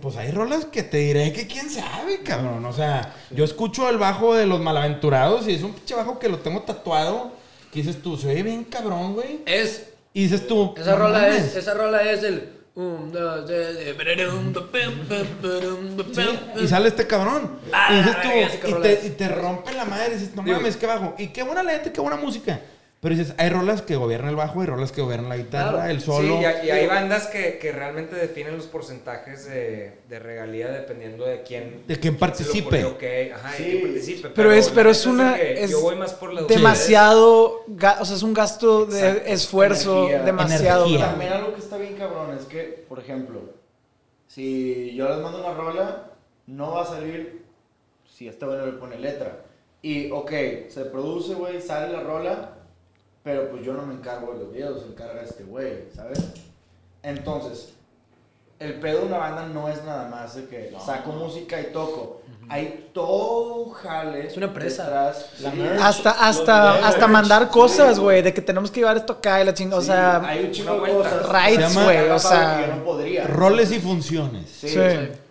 Pues 0.00 0.16
hay 0.16 0.30
rolas 0.30 0.64
que 0.66 0.82
te 0.82 0.98
diré 0.98 1.32
que 1.32 1.46
quién 1.46 1.68
sabe, 1.70 2.22
cabrón. 2.22 2.64
O 2.64 2.72
sea, 2.72 3.14
yo 3.30 3.44
escucho 3.44 3.88
el 3.88 3.98
bajo 3.98 4.34
de 4.34 4.46
los 4.46 4.60
malaventurados 4.60 5.48
y 5.48 5.54
es 5.54 5.62
un 5.62 5.72
pinche 5.72 5.94
bajo 5.94 6.18
que 6.18 6.28
lo 6.28 6.38
tengo 6.38 6.62
tatuado. 6.62 7.32
Que 7.72 7.80
dices 7.80 8.02
tú, 8.02 8.16
se 8.16 8.28
oye 8.28 8.42
bien 8.42 8.64
cabrón, 8.64 9.14
güey. 9.14 9.40
Es. 9.46 9.88
Y 10.14 10.24
dices 10.24 10.46
tú, 10.46 10.74
Esa 10.76 10.94
rola 10.94 11.20
mames. 11.20 11.42
es. 11.44 11.56
Esa 11.56 11.74
rola 11.74 12.02
es 12.10 12.22
el. 12.22 12.48
Sí, 16.14 16.22
y 16.62 16.68
sale 16.68 16.88
este 16.88 17.06
cabrón. 17.06 17.58
Ah, 17.72 17.88
y 17.92 17.96
dices 17.98 18.16
tú, 18.22 18.68
y 18.68 18.74
te, 18.82 19.06
y 19.06 19.10
te 19.10 19.28
rompe 19.28 19.72
la 19.72 19.84
madre. 19.84 20.14
Dices, 20.14 20.34
no 20.34 20.42
mames, 20.42 20.76
qué 20.76 20.86
bajo. 20.86 21.14
Y 21.18 21.28
qué 21.28 21.42
buena 21.42 21.62
letra, 21.62 21.92
qué 21.92 22.00
buena 22.00 22.16
música. 22.16 22.60
Pero 23.02 23.16
dices, 23.16 23.34
hay 23.36 23.48
rolas 23.50 23.82
que 23.82 23.96
gobiernan 23.96 24.30
el 24.30 24.36
bajo, 24.36 24.60
hay 24.60 24.68
rolas 24.68 24.92
que 24.92 25.02
gobiernan 25.02 25.28
la 25.30 25.36
guitarra, 25.36 25.72
Claro. 25.72 25.90
el 25.90 26.00
solo. 26.00 26.36
Sí, 26.36 26.42
y, 26.42 26.44
hay- 26.44 26.66
y 26.68 26.70
hay 26.70 26.86
bandas 26.86 27.26
que, 27.26 27.58
que 27.58 27.72
realmente 27.72 28.14
definen 28.14 28.56
los 28.56 28.66
porcentajes 28.68 29.44
de, 29.46 29.98
de 30.08 30.18
regalía 30.20 30.68
dependiendo 30.70 31.24
de 31.24 31.42
quién. 31.42 31.82
De 31.88 31.98
quién 31.98 32.16
participe. 32.16 32.84
ocurrió 32.84 32.98
que- 32.98 33.32
ajá, 33.34 33.50
de 33.50 33.56
Sí. 33.56 33.64
quién 33.64 33.82
participe. 33.82 34.28
Pero 34.28 34.52
es- 34.52 34.68
la 34.68 34.74
pero 34.76 34.90
es 34.90 35.04
una- 35.04 35.36
es 35.36 35.68
yo 35.72 35.80
voy 35.80 35.96
más 35.96 36.12
por 36.14 36.32
la 36.32 36.42
demasiado 36.42 37.64
ga- 37.70 37.96
o 38.00 38.04
sea 38.04 38.14
es 38.14 38.22
un 38.22 38.34
gasto 38.34 38.86
de 38.86 39.00
Exacto. 39.00 39.28
esfuerzo 39.32 39.98
Energía. 40.04 40.22
demasiado 40.22 40.84
Energía. 40.86 40.98
grande. 41.06 41.24
También 41.24 41.32
algo 41.42 41.54
que 41.56 41.60
está 41.60 41.76
bien 41.78 41.94
cabrón 41.96 42.36
es 42.38 42.44
que, 42.44 42.84
por 42.88 43.00
ejemplo, 43.00 43.40
si 44.28 44.94
yo 44.94 45.08
les 45.08 45.18
mando 45.18 45.40
una 45.40 45.54
rola, 45.54 46.10
no 46.46 46.72
va 46.74 46.82
a 46.82 46.86
salir 46.86 47.42
si 48.06 48.28
este 48.28 48.46
güey 48.46 48.58
no 48.58 48.66
le 48.66 48.72
pone 48.72 48.96
letra. 48.98 49.40
Y, 49.82 50.10
ok, 50.12 50.30
se 50.68 50.84
produce, 50.84 51.34
güey, 51.34 51.60
sale 51.60 51.92
la 51.92 52.00
rola, 52.02 52.58
pero 53.22 53.50
pues 53.50 53.64
yo 53.64 53.72
no 53.74 53.86
me 53.86 53.94
encargo 53.94 54.32
de 54.34 54.40
los 54.40 54.52
videos, 54.52 54.82
se 54.82 54.88
encarga 54.88 55.22
este 55.22 55.44
güey, 55.44 55.84
¿sabes? 55.94 56.18
Entonces, 57.02 57.72
el 58.58 58.74
pedo 58.80 59.00
de 59.00 59.06
una 59.06 59.18
banda 59.18 59.46
no 59.46 59.68
es 59.68 59.82
nada 59.84 60.08
más 60.08 60.34
de 60.36 60.46
que 60.46 60.72
saco 60.84 61.10
música 61.12 61.60
y 61.60 61.72
toco. 61.72 62.20
Hay 62.48 62.90
todo 62.92 63.70
jale. 63.70 64.26
Es 64.26 64.36
una 64.36 64.46
empresa. 64.46 64.84
detrás. 64.84 65.30
La 65.40 65.50
Sí. 65.52 65.56
merch. 65.56 65.80
hasta 65.82 66.10
hasta 66.10 66.70
videos, 66.72 66.86
hasta 66.86 67.00
merch, 67.06 67.12
mandar 67.12 67.42
sí. 67.44 67.48
cosas 67.50 67.98
güey 67.98 68.22
de 68.22 68.34
que 68.34 68.40
tenemos 68.42 68.70
que 68.70 68.80
llevar 68.80 68.96
esto 68.96 69.14
acá 69.14 69.40
y 69.40 69.44
la 69.46 69.54
chingada 69.54 69.78
o 69.78 69.80
Sí, 69.80 69.86
sea 69.88 70.20
hay 70.28 70.44
un 70.44 70.50
chingo 70.50 70.80
de 70.80 70.92
cosas. 70.92 71.28
Rights, 71.28 71.74
güey, 71.74 72.08
o 72.10 72.18
sea- 72.18 72.66
no 72.76 72.84
podría. 72.84 73.26
Roles 73.26 73.70
y 73.72 73.80
funciones. 73.80 74.48
Sí. 74.50 74.68
Sí. 74.68 74.78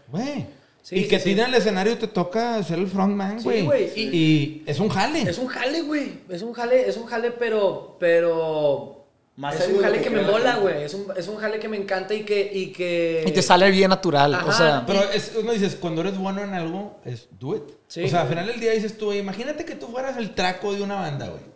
Güey. 0.07 0.47
Sí, 0.81 0.95
y 0.95 1.03
sí, 1.03 1.07
que 1.09 1.19
sí. 1.19 1.25
tiene 1.25 1.43
el 1.43 1.53
escenario 1.53 1.97
te 1.97 2.07
toca 2.07 2.61
ser 2.63 2.79
el 2.79 2.87
frontman, 2.87 3.39
Sí, 3.39 3.43
güey. 3.43 3.65
güey, 3.65 3.91
Y, 3.95 4.63
es 4.65 4.79
un 4.79 4.89
jale. 4.89 5.21
Es 5.21 5.37
un 5.37 5.47
jale, 5.47 5.81
güey. 5.83 6.11
Es 6.29 6.41
un 6.41 6.53
jale, 6.53 6.89
es 6.89 6.97
un 6.97 7.05
jale, 7.05 7.31
pero. 7.31 7.97
pero 7.99 9.05
Más 9.35 9.59
es 9.59 9.67
un 9.69 9.79
jale 9.81 9.97
que 9.99 10.03
que 10.05 10.09
me 10.09 10.23
mola, 10.23 10.55
güey. 10.57 10.83
Es 10.83 10.93
un, 10.93 11.05
es 11.15 11.27
un 11.27 11.37
jale 11.37 11.59
que 11.59 11.67
me 11.67 11.77
encanta 11.77 12.13
y 12.15 12.23
que. 12.23 12.49
Y, 12.51 12.71
que... 12.71 13.23
y 13.27 13.31
te 13.31 13.41
sale 13.43 13.69
bien 13.69 13.89
natural 13.89 14.33
o 14.33 14.37
Ajá. 14.37 14.51
sea 14.53 14.83
Pero 14.87 15.03
es, 15.11 15.33
uno 15.39 15.51
dices, 15.51 15.75
cuando 15.79 16.01
eres 16.01 16.17
bueno 16.17 16.41
en 16.43 16.53
algo, 16.53 16.99
es 17.05 17.27
do 17.39 17.55
it. 17.55 17.63
Sí. 17.87 18.03
O 18.03 18.07
sea, 18.07 18.21
al 18.21 18.29
final 18.29 18.47
del 18.47 18.59
día 18.59 18.71
dices 18.71 18.97
tú, 18.97 19.05
güey, 19.07 19.19
imagínate 19.19 19.65
que 19.65 19.75
tú 19.75 19.87
fueras 19.87 20.17
el 20.17 20.33
traco 20.33 20.73
de 20.73 20.81
una 20.81 20.95
banda, 20.95 21.27
güey. 21.27 21.50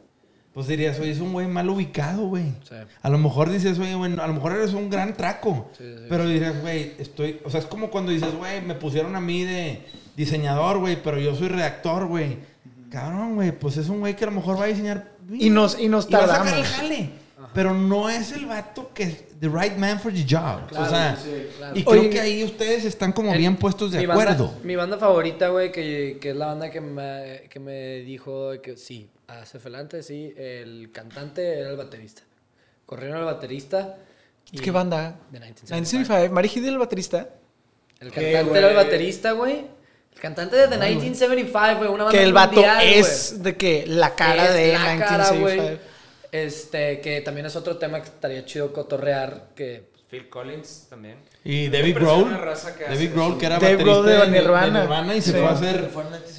Pues 0.56 0.68
dirías, 0.68 0.98
oye, 1.02 1.12
es 1.12 1.20
un 1.20 1.34
güey 1.34 1.48
mal 1.48 1.70
ubicado, 1.70 2.28
güey. 2.28 2.46
Sí. 2.68 2.76
A 3.02 3.10
lo 3.10 3.18
mejor 3.18 3.52
dices, 3.52 3.78
oye, 3.78 3.94
güey, 3.94 4.12
a 4.14 4.26
lo 4.26 4.34
mejor 4.34 4.54
eres 4.54 4.74
un 4.74 4.90
gran 4.90 5.14
traco. 5.14 5.70
Sí, 5.78 5.84
sí, 5.84 5.96
sí. 5.98 6.06
Pero 6.10 6.26
dirías, 6.28 6.62
güey, 6.62 6.94
estoy... 6.98 7.42
O 7.44 7.50
sea, 7.50 7.60
es 7.60 7.66
como 7.66 7.90
cuando 7.92 8.12
dices, 8.14 8.34
güey, 8.34 8.62
me 8.62 8.74
pusieron 8.74 9.18
a 9.18 9.20
mí 9.22 9.44
de 9.44 9.82
diseñador, 10.16 10.80
güey, 10.80 10.96
pero 11.04 11.20
yo 11.20 11.36
soy 11.36 11.50
redactor, 11.50 12.08
güey. 12.08 12.38
Cabrón, 12.90 13.36
güey, 13.36 13.52
pues 13.52 13.76
es 13.76 13.90
un 13.90 14.00
güey 14.00 14.16
que 14.16 14.24
a 14.24 14.28
lo 14.28 14.34
mejor 14.34 14.58
va 14.58 14.64
a 14.64 14.68
diseñar... 14.68 15.12
y 15.32 15.50
nos 15.50 15.78
y 15.78 15.90
nos 15.90 16.10
Y 16.10 16.14
va 16.14 16.20
a 16.20 16.28
sacar 16.28 16.48
el 16.48 16.54
tardamos 16.54 16.68
jale. 16.70 17.10
Pero 17.54 17.74
no 17.74 18.10
es 18.10 18.32
el 18.32 18.46
vato 18.46 18.92
que 18.94 19.04
es 19.04 19.40
the 19.40 19.48
right 19.50 19.78
man 19.78 20.00
for 20.00 20.12
the 20.14 20.24
job. 20.24 20.68
Claro, 20.68 20.86
o 20.86 20.90
sea, 20.90 21.16
sí, 21.16 21.48
claro. 21.58 21.78
y 21.78 21.84
creo 21.84 22.02
Oye, 22.02 22.10
que 22.10 22.20
ahí 22.20 22.44
ustedes 22.44 22.86
están 22.86 23.12
como 23.12 23.32
El- 23.34 23.38
bien 23.40 23.56
puestos 23.58 23.92
de 23.92 24.00
mi 24.00 24.06
acuerdo. 24.06 24.48
Banda, 24.48 24.60
mi 24.64 24.76
banda 24.76 24.98
favorita, 24.98 25.50
güey, 25.50 25.72
que, 25.72 26.18
que 26.20 26.30
es 26.32 26.36
la 26.36 26.48
banda 26.48 26.70
que 26.72 26.82
me, 26.82 27.44
que 27.50 27.60
me 27.60 28.00
dijo 28.00 28.52
que 28.62 28.78
sí, 28.78 29.10
hace 29.28 29.60
Felante, 29.60 30.04
sí, 30.04 30.34
el 30.38 30.92
cantante 30.92 31.60
era 31.60 31.70
el 31.70 31.78
baterista. 31.78 32.22
Corrieron 32.86 33.18
al 33.18 33.26
baterista. 33.26 33.98
y- 34.52 34.60
qué 34.60 34.72
banda 34.72 35.18
De 35.32 35.40
1975. 35.40 36.14
1975 36.14 36.34
Mari 36.34 36.48
Hidil 36.50 36.70
el 36.74 36.78
baterista 36.78 37.30
El 38.00 38.12
¿Qué, 38.12 38.32
cantante 38.34 38.58
era 38.60 38.68
el 38.70 38.74
güey? 38.74 38.86
baterista, 38.86 39.32
güey. 39.32 39.66
El 40.14 40.22
cantante 40.22 40.56
de 40.56 40.68
The 40.68 40.78
1975, 40.78 41.78
güey, 41.80 41.90
una 41.90 42.04
banda 42.06 42.18
que 42.20 42.24
el 42.24 42.34
vato 42.34 42.54
mundial, 42.54 42.84
es 42.84 43.42
de 43.44 43.58
que 43.58 43.86
la 43.88 44.16
cara 44.16 44.48
Es 44.50 44.54
de 44.54 44.74
la 44.74 44.98
cara, 44.98 45.32
1975 45.32 45.42
güey. 45.42 45.80
Este, 46.32 47.02
que 47.02 47.22
también 47.22 47.46
es 47.48 47.56
otro 47.56 47.78
tema 47.78 48.00
que 48.02 48.08
estaría 48.10 48.46
chido 48.46 48.72
cotorrear, 48.74 49.50
que 49.56 49.90
Phil 50.10 50.30
Collins 50.30 50.88
también. 50.90 51.18
Y 51.48 51.70
David 51.70 52.00
Grohl. 52.00 52.36
David 52.90 53.12
Grohl, 53.14 53.38
que 53.38 53.46
era 53.46 53.60
Dave 53.60 53.76
baterista 53.76 54.02
de 54.02 54.32
de, 54.32 54.42
Nirvana. 54.42 54.82
Nirvana 54.82 55.16
y 55.16 55.22
se 55.22 55.32
Sí. 55.32 55.38
fue 55.38 55.48
a 55.48 55.52
hacer. 55.52 55.90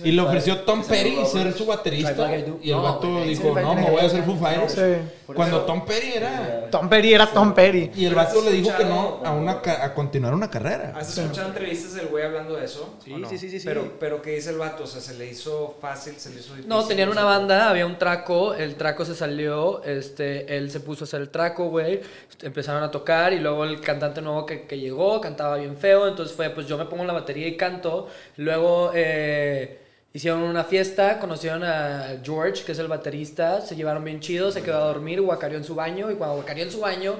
Y 0.02 0.10
le 0.10 0.20
ofreció 0.20 0.58
Tom 0.62 0.82
Petty 0.84 1.24
ser 1.26 1.52
su 1.52 1.64
baterista. 1.64 2.28
Y 2.60 2.70
el 2.72 2.76
vato 2.76 3.22
dijo, 3.22 3.54
no, 3.60 3.74
me 3.76 3.88
voy 3.88 4.00
a 4.00 4.06
hacer 4.06 4.24
Foo 4.24 4.36
Fighters. 4.36 4.72
Sí. 4.72 5.32
Cuando 5.32 5.60
Tom 5.60 5.84
Petty 5.86 6.12
era. 6.16 6.68
Tom 6.72 6.88
Petty 6.88 7.14
era 7.14 7.28
Tom 7.28 7.54
Petty. 7.54 7.92
Y 7.94 8.06
el 8.06 8.16
vato 8.16 8.42
le 8.42 8.50
dijo 8.50 8.76
que 8.76 8.84
no 8.84 9.20
a, 9.24 9.30
una, 9.30 9.62
a 9.64 9.94
continuar 9.94 10.34
una 10.34 10.50
carrera. 10.50 10.92
¿Has 10.96 11.16
escuchado 11.16 11.48
entrevistas 11.50 11.94
del 11.94 12.08
güey 12.08 12.24
hablando 12.24 12.56
de 12.56 12.64
eso? 12.64 12.96
Sí, 13.04 13.12
¿O 13.12 13.18
no? 13.18 13.28
sí, 13.28 13.38
sí, 13.38 13.48
sí, 13.48 13.60
sí. 13.60 13.66
Pero, 13.66 13.92
pero 14.00 14.20
¿qué 14.20 14.30
dice 14.32 14.50
el 14.50 14.58
vato? 14.58 14.82
O 14.84 14.86
sea, 14.88 15.00
¿se 15.00 15.14
le 15.14 15.28
hizo 15.30 15.76
fácil? 15.80 16.14
¿Se 16.16 16.30
le 16.30 16.40
hizo 16.40 16.48
difícil? 16.50 16.68
No, 16.68 16.84
tenían 16.84 17.10
una 17.10 17.22
banda, 17.22 17.70
había 17.70 17.86
un 17.86 17.96
traco, 17.96 18.54
el 18.54 18.74
traco 18.74 19.04
se 19.04 19.14
salió, 19.14 19.84
este, 19.84 20.56
él 20.56 20.68
se 20.72 20.80
puso 20.80 21.04
a 21.04 21.06
hacer 21.06 21.20
el 21.20 21.28
traco, 21.28 21.68
güey, 21.68 22.00
empezaron 22.42 22.82
a 22.82 22.90
tocar 22.90 23.32
y 23.32 23.38
luego 23.38 23.62
el 23.64 23.80
cantante 23.80 24.20
nuevo 24.20 24.44
que, 24.46 24.62
que 24.66 24.78
llegó 24.78 24.95
cantaba 25.20 25.56
bien 25.56 25.76
feo, 25.76 26.08
entonces 26.08 26.34
fue, 26.36 26.50
pues 26.50 26.66
yo 26.66 26.76
me 26.78 26.84
pongo 26.86 27.02
en 27.02 27.06
la 27.08 27.12
batería 27.14 27.46
y 27.48 27.56
canto, 27.56 28.08
luego 28.36 28.92
eh, 28.94 29.80
hicieron 30.12 30.42
una 30.42 30.64
fiesta, 30.64 31.18
conocieron 31.18 31.62
a 31.64 32.20
George, 32.24 32.64
que 32.64 32.72
es 32.72 32.78
el 32.78 32.88
baterista, 32.88 33.60
se 33.60 33.76
llevaron 33.76 34.02
bien 34.04 34.20
chido, 34.20 34.50
se 34.50 34.62
quedó 34.62 34.76
a 34.78 34.86
dormir, 34.86 35.20
guacareó 35.20 35.58
en 35.58 35.64
su 35.64 35.74
baño 35.74 36.10
y 36.10 36.14
cuando 36.14 36.36
guacareó 36.36 36.64
en 36.64 36.70
su 36.70 36.80
baño... 36.80 37.14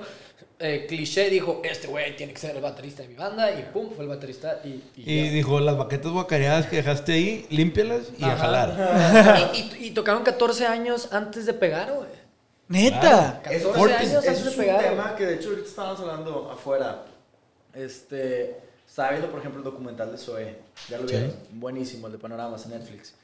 eh, 0.59 0.87
cliché 0.89 1.29
dijo, 1.29 1.61
este 1.65 1.87
güey 1.87 2.17
tiene 2.17 2.33
que 2.33 2.39
ser 2.39 2.57
el 2.57 2.63
baterista 2.63 3.03
de 3.03 3.09
mi 3.09 3.15
banda 3.15 3.51
y 3.53 3.63
pum, 3.75 3.91
fue 3.95 4.05
el 4.05 4.09
baterista 4.09 4.61
y... 4.65 4.69
y 4.97 5.03
Y 5.05 5.25
ya. 5.27 5.31
dijo, 5.33 5.61
las 5.61 5.77
baquetas 5.77 6.11
guacareadas 6.13 6.65
que 6.67 6.77
dejaste 6.77 7.13
ahí, 7.13 7.47
límpialas 7.51 8.05
y 8.19 8.25
a 8.25 8.37
jalar. 8.39 9.51
y, 9.55 9.59
y- 9.59 9.87
y 9.89 9.91
tocaron 9.91 10.23
14 10.23 10.67
años 10.67 11.09
antes 11.13 11.45
de 11.45 11.53
pegar, 11.53 11.93
güey. 11.93 12.09
Neta. 12.69 13.41
14 13.45 13.57
Eso, 13.59 13.75
años 13.75 13.91
antes 14.25 14.45
de 14.45 14.51
es 14.51 14.57
pegar. 14.57 14.77
un 14.77 14.81
güey. 14.83 14.91
tema 14.97 15.15
que 15.17 15.27
de 15.27 15.35
hecho 15.35 15.51
ahorita 15.51 15.69
estábamos 15.69 16.01
hablando 16.01 16.51
afuera. 16.51 17.03
Este, 17.77 18.57
estaba 18.87 19.11
viendo 19.11 19.31
por 19.31 19.41
ejemplo 19.41 19.59
el 19.61 19.65
documental 19.65 20.11
de 20.11 20.19
Zoe. 20.19 20.57
Ya 20.89 20.99
lo 20.99 21.07
Sí. 21.09 21.15
vieron. 21.17 21.37
Buenísimo, 21.53 22.07
el 22.07 22.15
de 22.15 22.19
Panoramas 22.19 22.65
en 22.67 22.73
Netflix. 22.73 23.15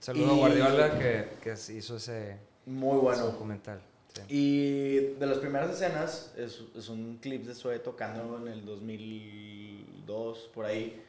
Saludo 0.00 0.30
a 0.30 0.34
Y- 0.34 0.38
Guardiola 0.38 0.98
que, 0.98 1.28
que 1.42 1.52
hizo 1.74 1.96
ese, 1.96 2.36
Muy 2.66 2.92
ese 2.96 3.00
bueno. 3.02 3.26
documental. 3.26 3.80
sí. 4.14 4.22
Y 4.28 4.96
de 5.18 5.26
las 5.26 5.38
primeras 5.38 5.70
escenas 5.70 6.32
es, 6.36 6.62
es 6.76 6.88
un 6.88 7.18
clip 7.20 7.44
de 7.46 7.54
Zoe 7.54 7.78
tocando 7.78 8.38
en 8.38 8.48
el 8.48 8.64
2002, 8.64 10.50
por 10.54 10.64
ahí. 10.64 11.02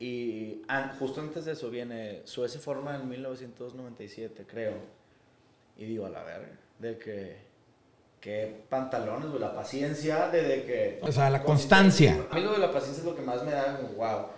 Y 0.00 0.62
an- 0.66 0.96
justo 0.98 1.20
antes 1.20 1.44
de 1.44 1.52
eso 1.52 1.70
viene, 1.70 2.22
Zoe 2.26 2.48
se 2.48 2.58
forma 2.58 2.96
en 2.96 3.08
1997, 3.08 4.44
creo. 4.48 4.74
Y 5.76 5.84
digo, 5.84 6.06
a 6.06 6.10
la 6.10 6.22
verga, 6.24 6.58
de 6.78 6.98
que, 6.98 7.36
qué 8.24 8.64
pantalones, 8.70 9.28
güey, 9.28 9.38
la 9.38 9.54
paciencia 9.54 10.28
de, 10.28 10.42
de 10.42 10.64
que... 10.64 10.98
O 11.02 11.12
sea, 11.12 11.28
la 11.28 11.42
constancia. 11.42 12.26
A 12.30 12.34
mí 12.36 12.40
lo 12.40 12.54
de 12.54 12.58
la 12.58 12.72
paciencia 12.72 13.00
es 13.02 13.04
lo 13.04 13.14
que 13.14 13.20
más 13.20 13.44
me 13.44 13.52
da 13.52 13.76
como, 13.76 13.90
wow. 13.98 14.28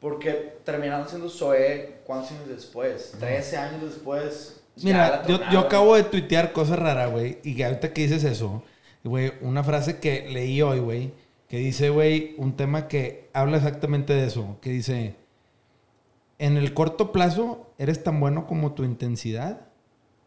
Porque 0.00 0.56
terminaron 0.64 1.06
siendo 1.06 1.28
Zoe, 1.28 2.00
¿cuántos 2.04 2.30
años 2.30 2.48
después? 2.48 3.12
13 3.20 3.56
años 3.58 3.82
después. 3.82 4.62
Mira, 4.76 5.26
yo, 5.26 5.38
yo 5.52 5.60
acabo 5.60 5.96
de 5.96 6.04
tuitear 6.04 6.54
cosas 6.54 6.78
raras, 6.78 7.10
güey. 7.10 7.38
Y 7.44 7.62
ahorita 7.62 7.92
que 7.92 8.02
dices 8.02 8.24
eso, 8.24 8.62
güey, 9.04 9.34
una 9.42 9.62
frase 9.62 10.00
que 10.00 10.30
leí 10.30 10.62
hoy, 10.62 10.78
güey, 10.78 11.12
que 11.46 11.58
dice, 11.58 11.90
güey, 11.90 12.36
un 12.38 12.56
tema 12.56 12.88
que 12.88 13.28
habla 13.34 13.58
exactamente 13.58 14.14
de 14.14 14.26
eso. 14.26 14.56
Que 14.62 14.70
dice, 14.70 15.14
en 16.38 16.56
el 16.56 16.72
corto 16.72 17.12
plazo 17.12 17.70
eres 17.76 18.02
tan 18.02 18.18
bueno 18.18 18.46
como 18.46 18.72
tu 18.72 18.82
intensidad. 18.82 19.60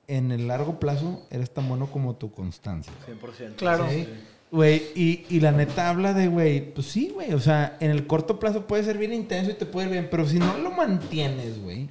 En 0.09 0.31
el 0.31 0.47
largo 0.47 0.79
plazo 0.79 1.25
eres 1.29 1.51
tan 1.51 1.69
bueno 1.69 1.87
como 1.87 2.15
tu 2.15 2.31
constancia. 2.31 2.91
100%. 3.07 3.55
Claro. 3.55 3.87
Sí. 3.89 4.07
Güey, 4.51 4.81
y, 4.95 5.25
y 5.29 5.39
la 5.39 5.51
neta 5.51 5.89
habla 5.89 6.13
de, 6.13 6.27
güey, 6.27 6.73
pues 6.73 6.87
sí, 6.87 7.11
güey, 7.13 7.33
o 7.35 7.39
sea, 7.39 7.77
en 7.79 7.91
el 7.91 8.07
corto 8.07 8.39
plazo 8.39 8.65
puede 8.65 8.83
ser 8.83 8.97
bien 8.97 9.13
intenso 9.13 9.51
y 9.51 9.53
te 9.53 9.67
puede 9.67 9.85
ir 9.85 9.91
bien, 9.93 10.07
pero 10.09 10.27
si 10.27 10.39
no 10.39 10.57
lo 10.57 10.71
mantienes, 10.71 11.61
güey, 11.61 11.87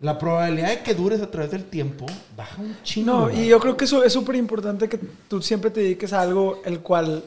la 0.00 0.18
probabilidad 0.18 0.70
de 0.70 0.80
que 0.80 0.94
dures 0.94 1.20
a 1.20 1.30
través 1.30 1.50
del 1.50 1.64
tiempo 1.64 2.06
baja 2.34 2.62
un 2.62 2.74
chingo. 2.82 3.12
No, 3.12 3.20
güey. 3.24 3.42
y 3.42 3.46
yo 3.48 3.60
creo 3.60 3.76
que 3.76 3.84
eso 3.84 4.02
es 4.02 4.12
súper 4.12 4.36
importante 4.36 4.88
que 4.88 4.98
tú 5.28 5.42
siempre 5.42 5.70
te 5.70 5.80
dediques 5.80 6.14
a 6.14 6.22
algo 6.22 6.62
el 6.64 6.80
cual 6.80 7.22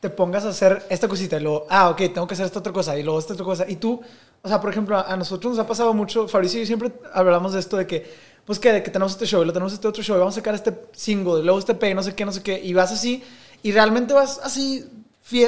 te 0.00 0.10
pongas 0.10 0.44
a 0.46 0.48
hacer 0.48 0.82
esta 0.90 1.06
cosita 1.06 1.36
y 1.36 1.42
luego, 1.44 1.66
ah, 1.70 1.88
ok, 1.90 1.98
tengo 2.12 2.26
que 2.26 2.34
hacer 2.34 2.46
esta 2.46 2.58
otra 2.58 2.72
cosa 2.72 2.98
y 2.98 3.04
luego 3.04 3.20
esta 3.20 3.34
otra 3.34 3.44
cosa. 3.44 3.70
Y 3.70 3.76
tú, 3.76 4.00
o 4.42 4.48
sea, 4.48 4.60
por 4.60 4.68
ejemplo, 4.68 4.96
a, 4.98 5.02
a 5.02 5.16
nosotros 5.16 5.52
nos 5.52 5.64
ha 5.64 5.66
pasado 5.68 5.94
mucho, 5.94 6.26
Fabricio 6.26 6.58
y 6.58 6.64
yo 6.64 6.66
siempre 6.66 6.90
hablamos 7.14 7.52
de 7.52 7.60
esto 7.60 7.76
de 7.76 7.86
que, 7.86 8.31
pues 8.44 8.58
que, 8.58 8.72
de 8.72 8.82
que 8.82 8.90
tenemos 8.90 9.12
este 9.12 9.26
show 9.26 9.42
y 9.42 9.46
lo 9.46 9.52
tenemos 9.52 9.72
este 9.72 9.86
otro 9.88 10.02
show 10.02 10.16
y 10.16 10.18
vamos 10.18 10.34
a 10.34 10.40
sacar 10.40 10.54
este 10.54 10.72
single 10.92 11.40
y 11.40 11.42
luego 11.44 11.58
este 11.58 11.74
P, 11.74 11.94
no 11.94 12.02
sé 12.02 12.14
qué, 12.14 12.24
no 12.24 12.32
sé 12.32 12.42
qué, 12.42 12.60
y 12.62 12.72
vas 12.74 12.90
así 12.92 13.22
y 13.62 13.72
realmente 13.72 14.12
vas 14.14 14.40
así 14.42 14.84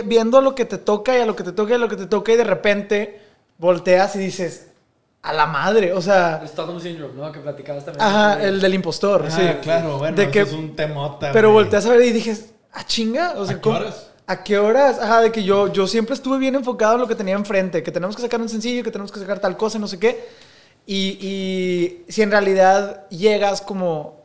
viendo 0.04 0.40
lo 0.40 0.54
que 0.54 0.64
te 0.64 0.78
toca 0.78 1.16
y 1.18 1.20
a 1.20 1.26
lo 1.26 1.34
que 1.36 1.42
te 1.42 1.52
toca 1.52 1.72
y 1.72 1.74
a 1.74 1.78
lo 1.78 1.88
que 1.88 1.96
te 1.96 2.06
toca 2.06 2.32
y 2.32 2.36
de 2.36 2.44
repente 2.44 3.20
volteas 3.58 4.14
y 4.16 4.18
dices, 4.20 4.68
a 5.22 5.32
la 5.32 5.46
madre, 5.46 5.92
o 5.92 6.00
sea, 6.02 6.42
Stockholm 6.46 6.80
Syndrome, 6.80 7.14
¿no? 7.14 7.32
Que 7.32 7.40
platicabas 7.40 7.84
también. 7.84 8.06
ajá, 8.06 8.42
el 8.42 8.60
del 8.60 8.74
impostor, 8.74 9.24
Ah, 9.26 9.30
sí. 9.30 9.42
claro, 9.62 9.98
bueno, 9.98 10.16
De 10.16 10.30
que- 10.30 10.40
es 10.42 10.52
un 10.52 10.76
temota, 10.76 11.32
Pero 11.32 11.50
güey. 11.52 11.64
volteas 11.64 11.86
a 11.86 11.90
ver 11.90 12.02
y 12.02 12.12
dije, 12.12 12.36
¿a 12.72 12.84
chinga? 12.86 13.34
O 13.36 13.44
sea, 13.46 13.54
¿A 13.54 13.58
qué 13.58 13.62
¿cómo- 13.62 13.76
horas? 13.78 14.10
¿A 14.26 14.42
qué 14.44 14.58
horas? 14.58 14.98
Ajá, 15.00 15.20
de 15.20 15.30
que 15.32 15.42
yo, 15.42 15.70
yo 15.72 15.86
siempre 15.86 16.14
estuve 16.14 16.38
bien 16.38 16.54
enfocado 16.54 16.94
en 16.94 17.00
lo 17.00 17.06
que 17.08 17.14
tenía 17.14 17.34
enfrente, 17.34 17.82
que 17.82 17.90
tenemos 17.92 18.16
que 18.16 18.22
sacar 18.22 18.40
un 18.40 18.48
sencillo, 18.48 18.82
que 18.82 18.90
tenemos 18.90 19.12
que 19.12 19.20
sacar 19.20 19.38
tal 19.38 19.56
cosa, 19.56 19.78
no 19.78 19.86
sé 19.88 19.98
qué. 19.98 20.28
Y, 20.86 21.18
y 21.20 22.04
si 22.12 22.22
en 22.22 22.30
realidad 22.30 23.08
llegas 23.08 23.62
como 23.62 24.22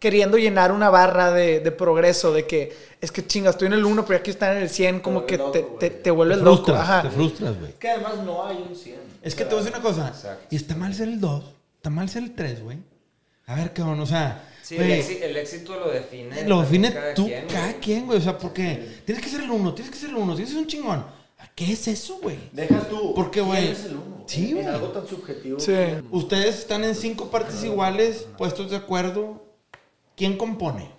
queriendo 0.00 0.36
llenar 0.36 0.72
una 0.72 0.90
barra 0.90 1.30
de, 1.32 1.60
de 1.60 1.70
progreso, 1.72 2.32
de 2.32 2.46
que 2.46 2.76
es 3.00 3.10
que 3.12 3.26
chinga, 3.26 3.50
estoy 3.50 3.66
en 3.68 3.74
el 3.74 3.84
1, 3.84 4.04
pero 4.04 4.18
aquí 4.18 4.30
está 4.30 4.52
en 4.52 4.62
el 4.62 4.68
100, 4.68 5.00
como 5.00 5.22
Te 5.22 5.26
que 5.26 5.36
te, 5.38 5.42
loco, 5.44 5.52
te, 5.78 5.88
güey. 5.88 6.02
te 6.02 6.10
vuelves 6.10 6.38
te 6.38 6.44
loco. 6.44 6.56
frustras, 6.64 6.80
Ajá. 6.80 7.02
te 7.02 7.10
frustras, 7.10 7.58
güey. 7.60 7.72
Que 7.78 7.88
además 7.90 8.16
no 8.24 8.44
hay 8.46 8.64
un 8.68 8.74
100. 8.76 8.96
Es 9.22 9.34
que 9.34 9.44
te 9.44 9.50
voy 9.54 9.60
a 9.62 9.64
decir 9.64 9.78
una 9.78 9.82
cosa, 9.88 10.08
Exacto. 10.08 10.46
y 10.50 10.56
está 10.56 10.74
mal 10.74 10.94
ser 10.94 11.08
el 11.08 11.20
2, 11.20 11.44
está 11.76 11.90
mal 11.90 12.08
ser 12.10 12.22
el 12.24 12.34
3, 12.34 12.62
güey. 12.62 12.78
A 13.46 13.54
ver, 13.54 13.72
cabrón, 13.72 14.00
o 14.00 14.06
sea, 14.06 14.48
Sí, 14.62 14.76
el, 14.76 14.86
güey, 14.86 15.00
éxi- 15.00 15.22
el 15.22 15.36
éxito 15.36 15.78
lo 15.78 15.90
define. 15.90 16.44
lo 16.48 16.60
define 16.62 16.90
también 16.90 17.14
tú, 17.14 17.26
quien, 17.26 17.46
cada 17.46 17.68
güey. 17.68 17.80
quien, 17.80 18.06
güey, 18.06 18.18
o 18.18 18.22
sea, 18.22 18.36
porque 18.38 19.00
tienes 19.06 19.22
que 19.24 19.30
ser 19.30 19.42
el 19.42 19.50
1, 19.50 19.74
tienes 19.74 19.92
que 19.92 19.98
ser 19.98 20.10
el 20.10 20.16
1, 20.16 20.34
tienes 20.34 20.48
que 20.50 20.54
ser 20.54 20.62
un 20.62 20.68
chingón. 20.68 21.04
¿Qué 21.54 21.72
es 21.72 21.86
eso, 21.88 22.18
güey? 22.22 22.36
Deja 22.52 22.80
tú. 22.88 23.14
¿Por 23.14 23.30
qué, 23.30 23.40
güey? 23.42 23.74
Sí, 24.26 24.56
En- 24.58 24.68
algo 24.68 24.88
tan 24.88 25.06
subjetivo. 25.06 25.60
Sí. 25.60 25.72
Ustedes 26.10 26.58
están 26.60 26.84
en 26.84 26.94
cinco 26.94 27.30
partes 27.30 27.62
iguales, 27.64 28.26
puestos 28.38 28.70
de 28.70 28.76
acuerdo. 28.76 29.42
¿Quién 30.16 30.36
compone? 30.36 30.90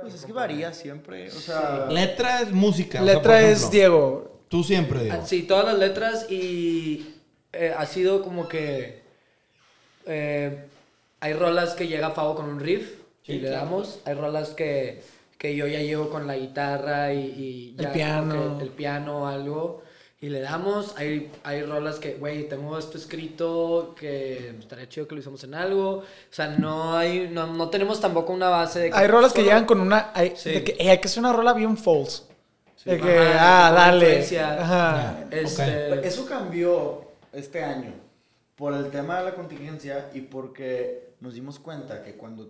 Pues 0.00 0.14
es 0.14 0.24
que 0.24 0.32
varía 0.32 0.72
siempre. 0.72 1.28
O 1.28 1.32
sea. 1.32 1.86
Letra 1.90 2.42
es 2.42 2.52
música. 2.52 3.02
o 3.02 3.04
sea, 3.04 3.14
Letra 3.14 3.42
es 3.42 3.70
Diego. 3.70 4.40
Tú 4.48 4.62
siempre, 4.62 5.02
Diego. 5.04 5.22
Sí, 5.26 5.42
todas 5.42 5.64
las 5.66 5.78
letras 5.78 6.30
y 6.30 7.14
eh, 7.52 7.74
ha 7.76 7.86
sido 7.86 8.22
como 8.22 8.46
que 8.48 9.02
eh, 10.06 10.64
hay 11.20 11.32
rolas 11.32 11.74
que 11.74 11.88
llega 11.88 12.10
Favo 12.10 12.34
con 12.34 12.46
un 12.48 12.60
riff 12.60 12.92
y 13.26 13.34
le 13.34 13.48
damos, 13.48 14.00
hay 14.04 14.14
rolas 14.14 14.50
que, 14.50 15.02
que 15.38 15.56
yo 15.56 15.66
ya 15.66 15.80
llevo 15.80 16.10
con 16.10 16.26
la 16.26 16.36
guitarra 16.36 17.14
y, 17.14 17.20
y 17.20 17.74
El 17.78 17.84
ya 17.86 17.92
piano. 17.92 18.58
el 18.60 18.68
piano 18.68 19.22
o 19.22 19.26
algo 19.26 19.82
y 20.24 20.30
le 20.30 20.40
damos, 20.40 20.96
hay, 20.96 21.30
hay 21.42 21.62
rolas 21.64 21.98
que, 21.98 22.14
güey, 22.14 22.48
tengo 22.48 22.78
esto 22.78 22.96
escrito 22.96 23.94
que 23.94 24.56
estaría 24.58 24.88
chido 24.88 25.06
que 25.06 25.14
lo 25.14 25.20
hicimos 25.20 25.44
en 25.44 25.54
algo, 25.54 25.98
o 25.98 26.04
sea, 26.30 26.46
no 26.46 26.96
hay, 26.96 27.28
no, 27.28 27.46
no 27.46 27.68
tenemos 27.68 28.00
tampoco 28.00 28.32
una 28.32 28.48
base 28.48 28.80
de 28.80 28.90
que 28.90 28.96
Hay 28.96 29.06
rolas 29.06 29.34
que 29.34 29.42
llegan 29.42 29.66
con 29.66 29.82
una. 29.82 30.12
Hay, 30.14 30.32
Sí. 30.34 30.50
De 30.50 30.64
que, 30.64 30.88
hay 30.88 30.98
que 30.98 31.08
hacer 31.08 31.20
una 31.20 31.34
rola 31.34 31.52
bien 31.52 31.76
false. 31.76 32.22
De 32.86 32.98
que, 32.98 33.18
Ajá, 33.18 33.68
ah, 33.68 33.72
dale. 33.72 34.38
Ajá. 34.40 35.26
Este, 35.30 36.08
Eso 36.08 36.24
cambió 36.24 37.04
este 37.30 37.62
año 37.62 37.92
por 38.56 38.72
el 38.72 38.90
tema 38.90 39.18
de 39.18 39.26
la 39.26 39.34
contingencia 39.34 40.08
y 40.14 40.22
porque 40.22 41.16
nos 41.20 41.34
dimos 41.34 41.58
cuenta 41.58 42.02
que 42.02 42.14
cuando 42.14 42.48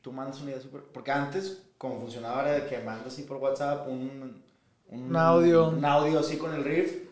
tú 0.00 0.10
mandas 0.10 0.40
una 0.40 0.50
idea 0.50 0.60
súper... 0.60 0.82
Porque 0.92 1.12
antes, 1.12 1.62
como 1.78 2.00
funcionaba, 2.00 2.42
era 2.42 2.64
de 2.64 2.66
que 2.66 2.78
mandas 2.80 3.06
así 3.06 3.22
por 3.22 3.36
WhatsApp 3.36 3.86
un, 3.86 4.42
Un 4.88 5.14
audio. 5.14 5.68
Un 5.68 5.84
audio 5.84 6.18
así 6.18 6.36
con 6.36 6.52
el 6.52 6.64
riff 6.64 7.11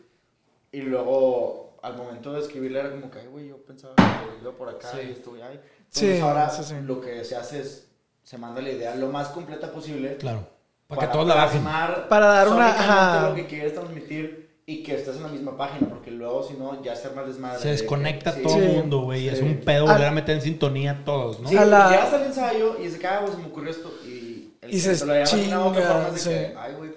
y 0.72 0.80
luego 0.82 1.78
al 1.82 1.96
momento 1.96 2.32
de 2.32 2.40
escribirle 2.40 2.80
era 2.80 2.90
como 2.90 3.10
que, 3.10 3.20
ay, 3.20 3.26
güey, 3.26 3.48
yo 3.48 3.56
pensaba 3.64 3.94
que 3.96 4.02
iba 4.42 4.52
por 4.52 4.68
acá 4.68 4.88
Sí. 4.92 4.98
y 5.08 5.12
esto, 5.12 5.36
y 5.36 5.40
ay. 5.40 5.60
Sí, 5.88 6.04
Entonces 6.06 6.22
ahora 6.22 6.50
sí, 6.50 6.62
sí. 6.64 6.74
lo 6.84 7.00
que 7.00 7.24
se 7.24 7.36
hace 7.36 7.60
es, 7.60 7.88
se 8.22 8.38
manda 8.38 8.60
la 8.60 8.70
idea 8.70 8.94
lo 8.94 9.08
más 9.08 9.28
completa 9.28 9.72
posible 9.72 10.16
Claro. 10.16 10.46
Para, 10.86 11.02
que 11.02 11.06
todos 11.12 11.26
la 11.26 11.34
bajen. 11.36 11.62
Para 12.08 12.26
dar 12.26 12.48
una- 12.48 12.68
ajá. 12.70 13.28
lo 13.30 13.34
que 13.34 13.46
quieres 13.46 13.74
transmitir 13.74 14.50
y 14.66 14.82
que 14.82 14.94
estés 14.96 15.16
en 15.16 15.22
la 15.22 15.28
misma 15.28 15.56
página, 15.56 15.88
porque 15.88 16.10
luego 16.10 16.42
si 16.42 16.54
no 16.54 16.82
ya 16.82 16.94
se 16.96 17.08
arma 17.08 17.22
desmadre. 17.22 17.58
Se 17.60 17.68
de 17.68 17.72
desconecta 17.72 18.34
que- 18.34 18.42
todo 18.42 18.52
Sí. 18.54 18.58
el 18.60 18.76
mundo, 18.76 19.00
güey. 19.02 19.28
Es 19.28 19.40
un 19.40 19.58
pedo 19.60 19.86
volver 19.86 20.06
a 20.06 20.10
meter 20.10 20.36
en 20.36 20.42
sintonía 20.42 21.02
todos, 21.04 21.40
¿no? 21.40 21.48
Sí, 21.48 21.56
A 21.56 21.64
la- 21.64 21.90
llegas 21.90 22.12
al 22.12 22.22
ensayo 22.24 22.76
y 22.78 22.82
dice, 22.84 23.04
ah, 23.06 23.20
güey, 23.20 23.32
se 23.32 23.38
me 23.38 23.46
ocurrió 23.46 23.70
esto 23.70 23.90
y... 24.04 24.36
El 24.62 24.74
Y 24.74 24.78
se 24.78 24.94
te 24.94 25.06
lo 25.06 25.12
de 25.14 25.24
chinga, 25.24 25.72
que, 26.12 26.18
sí. 26.18 26.30
ay, 26.56 26.74
güey, 26.76 26.90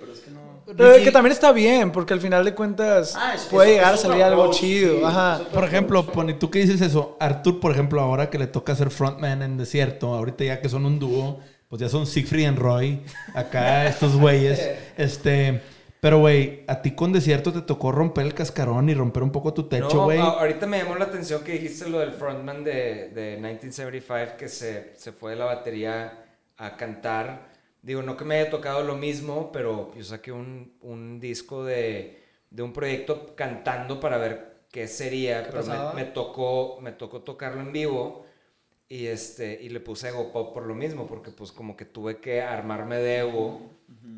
pero 0.66 0.94
es 0.94 1.04
que 1.04 1.12
también 1.12 1.32
está 1.34 1.52
bien, 1.52 1.92
porque 1.92 2.14
al 2.14 2.20
final 2.22 2.44
de 2.46 2.54
cuentas 2.54 3.16
Ah, 3.18 3.34
es- 3.36 3.44
puede 3.44 3.70
es- 3.72 3.76
llegar 3.78 3.94
a 3.94 3.98
salir 3.98 4.24
algo 4.24 4.52
chido. 4.52 4.98
sí, 4.98 5.04
Ajá. 5.04 5.42
Por 5.54 5.64
ejemplo, 5.64 6.06
pone, 6.06 6.34
tú 6.34 6.50
que 6.50 6.60
dices 6.60 6.82
eso, 6.82 7.18
Artur, 7.20 7.60
por 7.60 7.72
ejemplo, 7.72 8.02
ahora 8.02 8.30
que 8.30 8.38
le 8.40 8.48
toca 8.48 8.76
ser 8.76 8.90
frontman 8.90 9.42
en 9.42 9.58
Desierto, 9.58 10.14
ahorita 10.14 10.44
ya 10.44 10.62
que 10.62 10.70
son 10.70 10.86
un 10.86 11.00
dúo, 11.00 11.40
pues 11.70 11.82
ya 11.82 11.90
son 11.90 12.06
Siegfried 12.06 12.52
y 12.52 12.56
Roy, 12.56 13.02
acá 13.34 13.86
estos 13.88 14.16
güeyes, 14.16 14.62
este, 14.98 15.62
Pero, 16.00 16.20
güey, 16.20 16.66
a 16.68 16.82
ti 16.82 16.92
con 16.92 17.14
Desierto 17.14 17.54
te 17.54 17.62
tocó 17.62 17.92
romper 17.94 18.26
el 18.26 18.34
cascarón 18.34 18.90
y 18.90 18.94
romper 18.94 19.24
un 19.24 19.32
poco 19.32 19.54
tu 19.54 19.70
techo, 19.70 20.04
güey. 20.04 20.20
ahorita 20.20 20.66
me 20.68 20.80
llamó 20.80 20.96
la 20.96 21.06
atención 21.06 21.46
que 21.46 21.54
dijiste 21.54 21.88
lo 21.90 22.00
del 22.00 22.12
frontman 22.12 22.62
de, 22.66 23.08
de 23.16 23.38
1975 23.38 24.38
que 24.38 24.50
se, 24.50 24.94
se 24.98 25.14
fue 25.14 25.32
de 25.32 25.38
la 25.38 25.46
batería 25.46 26.26
a 26.58 26.76
cantar. 26.76 27.53
Digo, 27.84 28.02
no 28.02 28.18
que 28.18 28.26
me 28.26 28.40
haya 28.40 28.50
tocado 28.50 28.82
lo 28.84 28.96
mismo, 28.96 29.52
pero 29.52 29.92
yo 29.96 30.04
saqué 30.04 30.32
un, 30.32 30.74
un 30.82 31.20
disco 31.20 31.64
de, 31.64 32.24
de 32.50 32.64
un 32.64 32.74
proyecto 32.74 33.36
cantando 33.36 34.00
para 34.00 34.18
ver 34.18 34.64
qué 34.72 34.88
sería, 34.88 35.44
¿Qué 35.44 35.52
pero 35.52 35.66
me, 35.94 36.04
me 36.04 36.06
tocó, 36.10 36.80
me 36.82 36.94
tocó 36.94 37.22
tocarlo 37.22 37.62
en 37.62 37.72
vivo 37.74 38.26
y, 38.90 39.08
este, 39.08 39.60
y 39.62 39.70
le 39.70 39.80
puse 39.82 40.08
ego 40.10 40.32
pop 40.32 40.54
por 40.54 40.66
lo 40.66 40.74
mismo, 40.76 41.06
porque 41.08 41.30
pues 41.32 41.52
como 41.52 41.76
que 41.78 41.86
tuve 41.86 42.18
que 42.18 42.42
armarme 42.42 42.98
de 42.98 43.20
ego. 43.20 43.70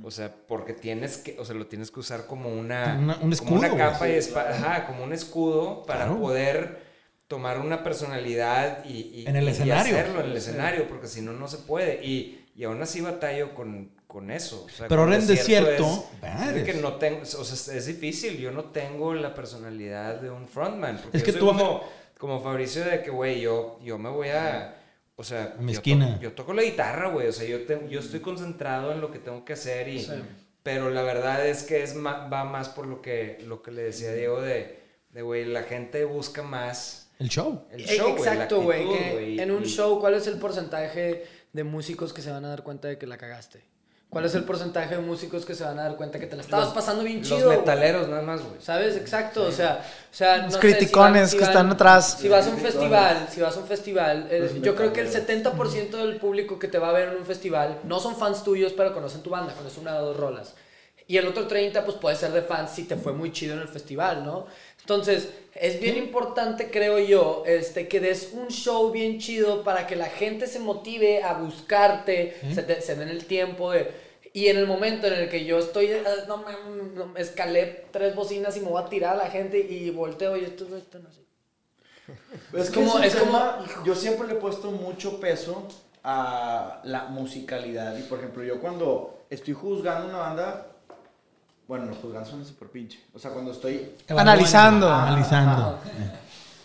O 0.04 0.12
sea, 0.12 0.32
porque 0.48 0.74
tienes 0.74 1.18
que, 1.18 1.38
o 1.40 1.44
sea, 1.46 1.56
lo 1.56 1.66
tienes 1.68 1.90
que 1.92 2.00
usar 2.00 2.28
como 2.28 2.50
una, 2.54 2.98
Una- 3.02 3.18
un 3.22 3.32
como 3.36 3.56
una 3.58 3.68
escudo, 3.68 3.78
capa 3.78 3.98
güey. 4.00 4.14
y 4.14 4.18
espa- 4.20 4.50
ajá, 4.52 4.86
como 4.88 5.04
un 5.04 5.12
escudo 5.12 5.84
para 5.86 6.06
Claro. 6.06 6.22
poder 6.22 6.80
tomar 7.28 7.60
una 7.60 7.84
personalidad 7.84 8.86
y, 8.86 8.94
y- 9.22 9.26
En 9.28 9.36
el 9.36 9.46
y 9.46 9.50
escenario. 9.50 9.96
hacerlo 9.98 10.22
en 10.22 10.30
el 10.30 10.38
escenario, 10.38 10.88
porque 10.88 11.08
si 11.08 11.22
no, 11.22 11.34
no 11.34 11.48
se 11.48 11.58
puede. 11.58 12.06
Y, 12.06 12.45
y 12.56 12.64
aún 12.64 12.82
así 12.82 13.02
batallo 13.02 13.54
con, 13.54 13.92
con 14.08 14.32
eso. 14.32 14.64
O 14.66 14.70
sea, 14.70 14.88
Pero 14.88 15.02
ahora 15.02 15.16
en 15.18 15.28
Desierto, 15.28 16.06
es- 16.24 16.56
es 16.58 16.64
que 16.64 16.74
no 16.76 16.94
tengo, 16.96 17.22
o 17.22 17.26
sea, 17.26 17.76
es 17.76 17.86
difícil. 17.86 18.38
Yo 18.38 18.52
no 18.52 18.66
tengo 18.66 19.14
la 19.14 19.34
personalidad 19.34 20.22
de 20.22 20.30
un 20.30 20.48
frontman. 20.48 21.00
Porque 21.02 21.18
Es 21.18 21.24
yo 21.24 21.26
que 21.26 21.32
soy 21.34 21.40
tú- 21.42 21.48
como, 21.48 21.84
como 22.18 22.42
Fabricio 22.42 22.84
de 22.86 23.02
que, 23.04 23.10
güey, 23.12 23.42
yo, 23.42 23.80
yo 23.84 23.98
me 23.98 24.10
voy 24.10 24.30
a... 24.30 24.82
O 25.18 25.24
sea, 25.24 25.56
A 25.58 25.62
mi 25.62 25.72
yo, 25.74 25.80
esquina. 25.80 26.16
to- 26.16 26.22
yo 26.22 26.32
toco 26.34 26.54
la 26.54 26.62
guitarra, 26.64 27.10
güey. 27.10 27.28
O 27.28 27.34
sea, 27.34 27.48
yo, 27.48 27.66
te- 27.66 27.88
yo 27.90 28.00
estoy 28.00 28.20
concentrado 28.22 28.92
en 28.92 29.02
lo 29.02 29.12
que 29.12 29.20
tengo 29.20 29.44
que 29.46 29.54
hacer 29.54 29.88
y... 29.88 30.08
Pero 30.64 30.90
la 30.90 31.04
verdad 31.04 31.46
es 31.46 31.62
que 31.64 31.84
es 31.84 31.94
ma- 31.94 32.28
va 32.28 32.44
más 32.44 32.70
por 32.70 32.88
lo 32.88 33.00
que, 33.02 33.38
lo 33.46 33.62
que 33.62 33.70
le 33.72 33.84
decía 33.84 34.12
Diego 34.14 34.42
de, 34.42 34.80
de, 35.12 35.22
güey, 35.22 35.46
la 35.46 35.62
gente 35.62 36.06
busca 36.06 36.42
más 36.42 37.12
El 37.20 37.30
show. 37.30 37.66
el 37.72 37.86
show, 37.86 38.10
Exacto, 38.18 38.62
güey, 38.62 39.40
En 39.40 39.52
un 39.52 39.64
y- 39.64 39.68
show, 39.68 40.00
¿cuál 40.00 40.16
es 40.16 40.26
el 40.26 40.40
porcentaje 40.40 41.24
de 41.56 41.64
músicos 41.64 42.12
que 42.12 42.22
se 42.22 42.30
van 42.32 42.44
a 42.44 42.50
dar 42.50 42.64
cuenta 42.64 42.90
de 42.90 42.98
que 42.98 43.08
la 43.08 43.18
cagaste? 43.18 43.64
¿Cuál 44.10 44.26
es 44.26 44.36
el 44.36 44.44
porcentaje 44.44 44.96
de 44.96 45.02
músicos 45.02 45.46
que 45.46 45.56
se 45.56 45.64
van 45.64 45.80
a 45.80 45.84
dar 45.84 45.96
cuenta 45.96 46.20
que 46.20 46.28
te 46.28 46.36
la 46.36 46.42
estabas 46.42 46.70
pasando 46.70 47.04
bien 47.04 47.20
Los 47.20 47.28
chido? 47.28 47.48
güey? 47.48 47.58
metaleros 47.58 48.08
nada 48.08 48.22
más, 48.22 48.42
güey. 48.42 48.62
¿Sabes? 48.62 48.96
Exacto, 48.98 49.44
o 49.46 49.52
sea, 49.52 49.84
o 50.12 50.14
sea 50.16 50.38
Los 50.38 50.46
no 50.46 50.52
sé, 50.52 50.60
criticones 50.60 51.32
si 51.32 51.38
que 51.38 51.44
están 51.44 51.70
atrás. 51.72 52.18
Si 52.20 52.28
vas 52.30 52.46
a 52.46 52.50
un 52.50 52.58
festival, 52.58 53.28
si 53.32 53.42
vas 53.42 53.56
a 53.56 53.60
un 53.62 53.68
festival, 53.68 54.28
eh, 54.30 54.40
Los 54.42 54.62
yo 54.62 54.76
creo 54.76 54.94
que 54.94 55.02
el 55.02 55.08
metaleros. 55.08 55.54
70% 55.58 55.98
del 55.98 56.18
público 56.18 56.60
que 56.60 56.68
te 56.68 56.78
va 56.78 56.90
a 56.90 56.94
ver 56.94 57.10
en 57.10 57.18
un 57.18 57.26
festival 57.26 57.80
no 57.86 58.00
son 58.00 58.16
fans 58.16 58.44
tuyos, 58.44 58.74
pero 58.74 58.94
conocen 58.94 59.22
tu 59.22 59.30
banda, 59.30 59.54
conocen 59.54 59.82
una 59.82 59.98
o 59.98 60.06
dos 60.08 60.18
rolas. 60.18 60.54
Y 61.08 61.18
el 61.18 61.28
otro 61.28 61.48
30 61.48 61.84
pues 61.86 61.98
puede 61.98 62.16
ser 62.16 62.32
de 62.32 62.42
fans 62.42 62.72
si 62.72 62.84
te 62.84 62.96
fue 62.98 63.14
muy 63.14 63.32
chido 63.32 63.54
en 63.56 63.62
el 63.62 63.68
festival, 63.68 64.24
¿no? 64.26 64.48
Entonces, 64.82 65.30
es 65.56 65.80
bien 65.80 65.98
importante, 65.98 66.70
creo 66.70 67.00
yo, 67.00 67.44
este, 67.46 67.88
que 67.88 68.00
des 68.02 68.32
un 68.34 68.48
show 68.50 68.92
bien 68.92 69.20
chido 69.20 69.64
para 69.64 69.88
que 69.88 69.96
la 69.96 70.08
gente 70.08 70.48
se 70.48 70.60
motive 70.60 71.24
a 71.24 71.34
buscarte, 71.34 72.36
se, 72.54 72.62
te- 72.64 72.82
se 72.82 72.96
den 72.96 73.10
el 73.10 73.26
tiempo 73.26 73.72
de... 73.72 74.04
Y 74.34 74.48
en 74.50 74.58
el 74.58 74.68
momento 74.68 75.08
en 75.08 75.14
el 75.14 75.30
que 75.30 75.46
yo 75.46 75.58
estoy, 75.60 75.86
eh, 75.86 76.04
no, 76.28 76.38
me- 76.40 76.94
no, 76.94 77.06
me 77.08 77.22
escalé 77.22 77.86
tres 77.92 78.14
bocinas 78.16 78.58
y 78.58 78.60
me 78.60 78.68
voy 78.70 78.84
a 78.84 78.88
tirar 78.90 79.14
a 79.14 79.24
la 79.24 79.30
gente 79.30 79.58
y 79.60 79.90
volteo 79.92 80.36
y 80.36 80.44
esto 80.44 80.66
no 80.70 80.76
están 80.76 81.08
así. 81.08 81.26
Es 82.54 82.70
como- 82.70 83.00
es 83.00 83.16
como- 83.16 83.40
yo 83.86 83.96
siempre 83.96 84.28
le 84.28 84.34
he 84.34 84.38
puesto 84.38 84.72
mucho 84.72 85.20
peso 85.22 85.68
a 86.04 86.82
la 86.84 87.06
musicalidad. 87.06 87.98
Y 87.98 88.04
por 88.04 88.20
ejemplo, 88.20 88.44
yo 88.44 88.60
cuando 88.60 89.26
estoy 89.30 89.54
juzgando 89.54 90.10
una 90.10 90.18
banda, 90.20 90.68
bueno, 91.68 91.86
no 91.86 91.96
juzgando 91.96 92.30
suena 92.30 92.46
súper 92.46 92.70
pinche. 92.70 93.00
O 93.14 93.20
sea, 93.20 93.32
cuando 93.32 93.52
estoy, 93.52 93.94
Analizando. 94.10 94.92
Analizando. 94.92 95.80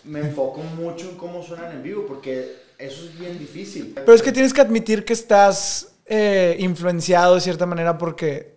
me 0.03 0.19
enfoco 0.19 0.61
mucho 0.61 1.09
en 1.09 1.17
cómo 1.17 1.43
suenan 1.43 1.71
en 1.71 1.83
vivo, 1.83 2.05
porque 2.07 2.55
eso 2.77 3.05
es 3.05 3.17
bien 3.17 3.37
difícil. 3.37 3.93
Pero 3.95 4.13
es 4.13 4.21
que 4.21 4.31
tienes 4.31 4.53
que 4.53 4.61
admitir 4.61 5.05
que 5.05 5.13
estás 5.13 5.93
eh, 6.05 6.55
influenciado 6.59 7.35
de 7.35 7.41
cierta 7.41 7.65
manera 7.65 7.97
porque 7.97 8.55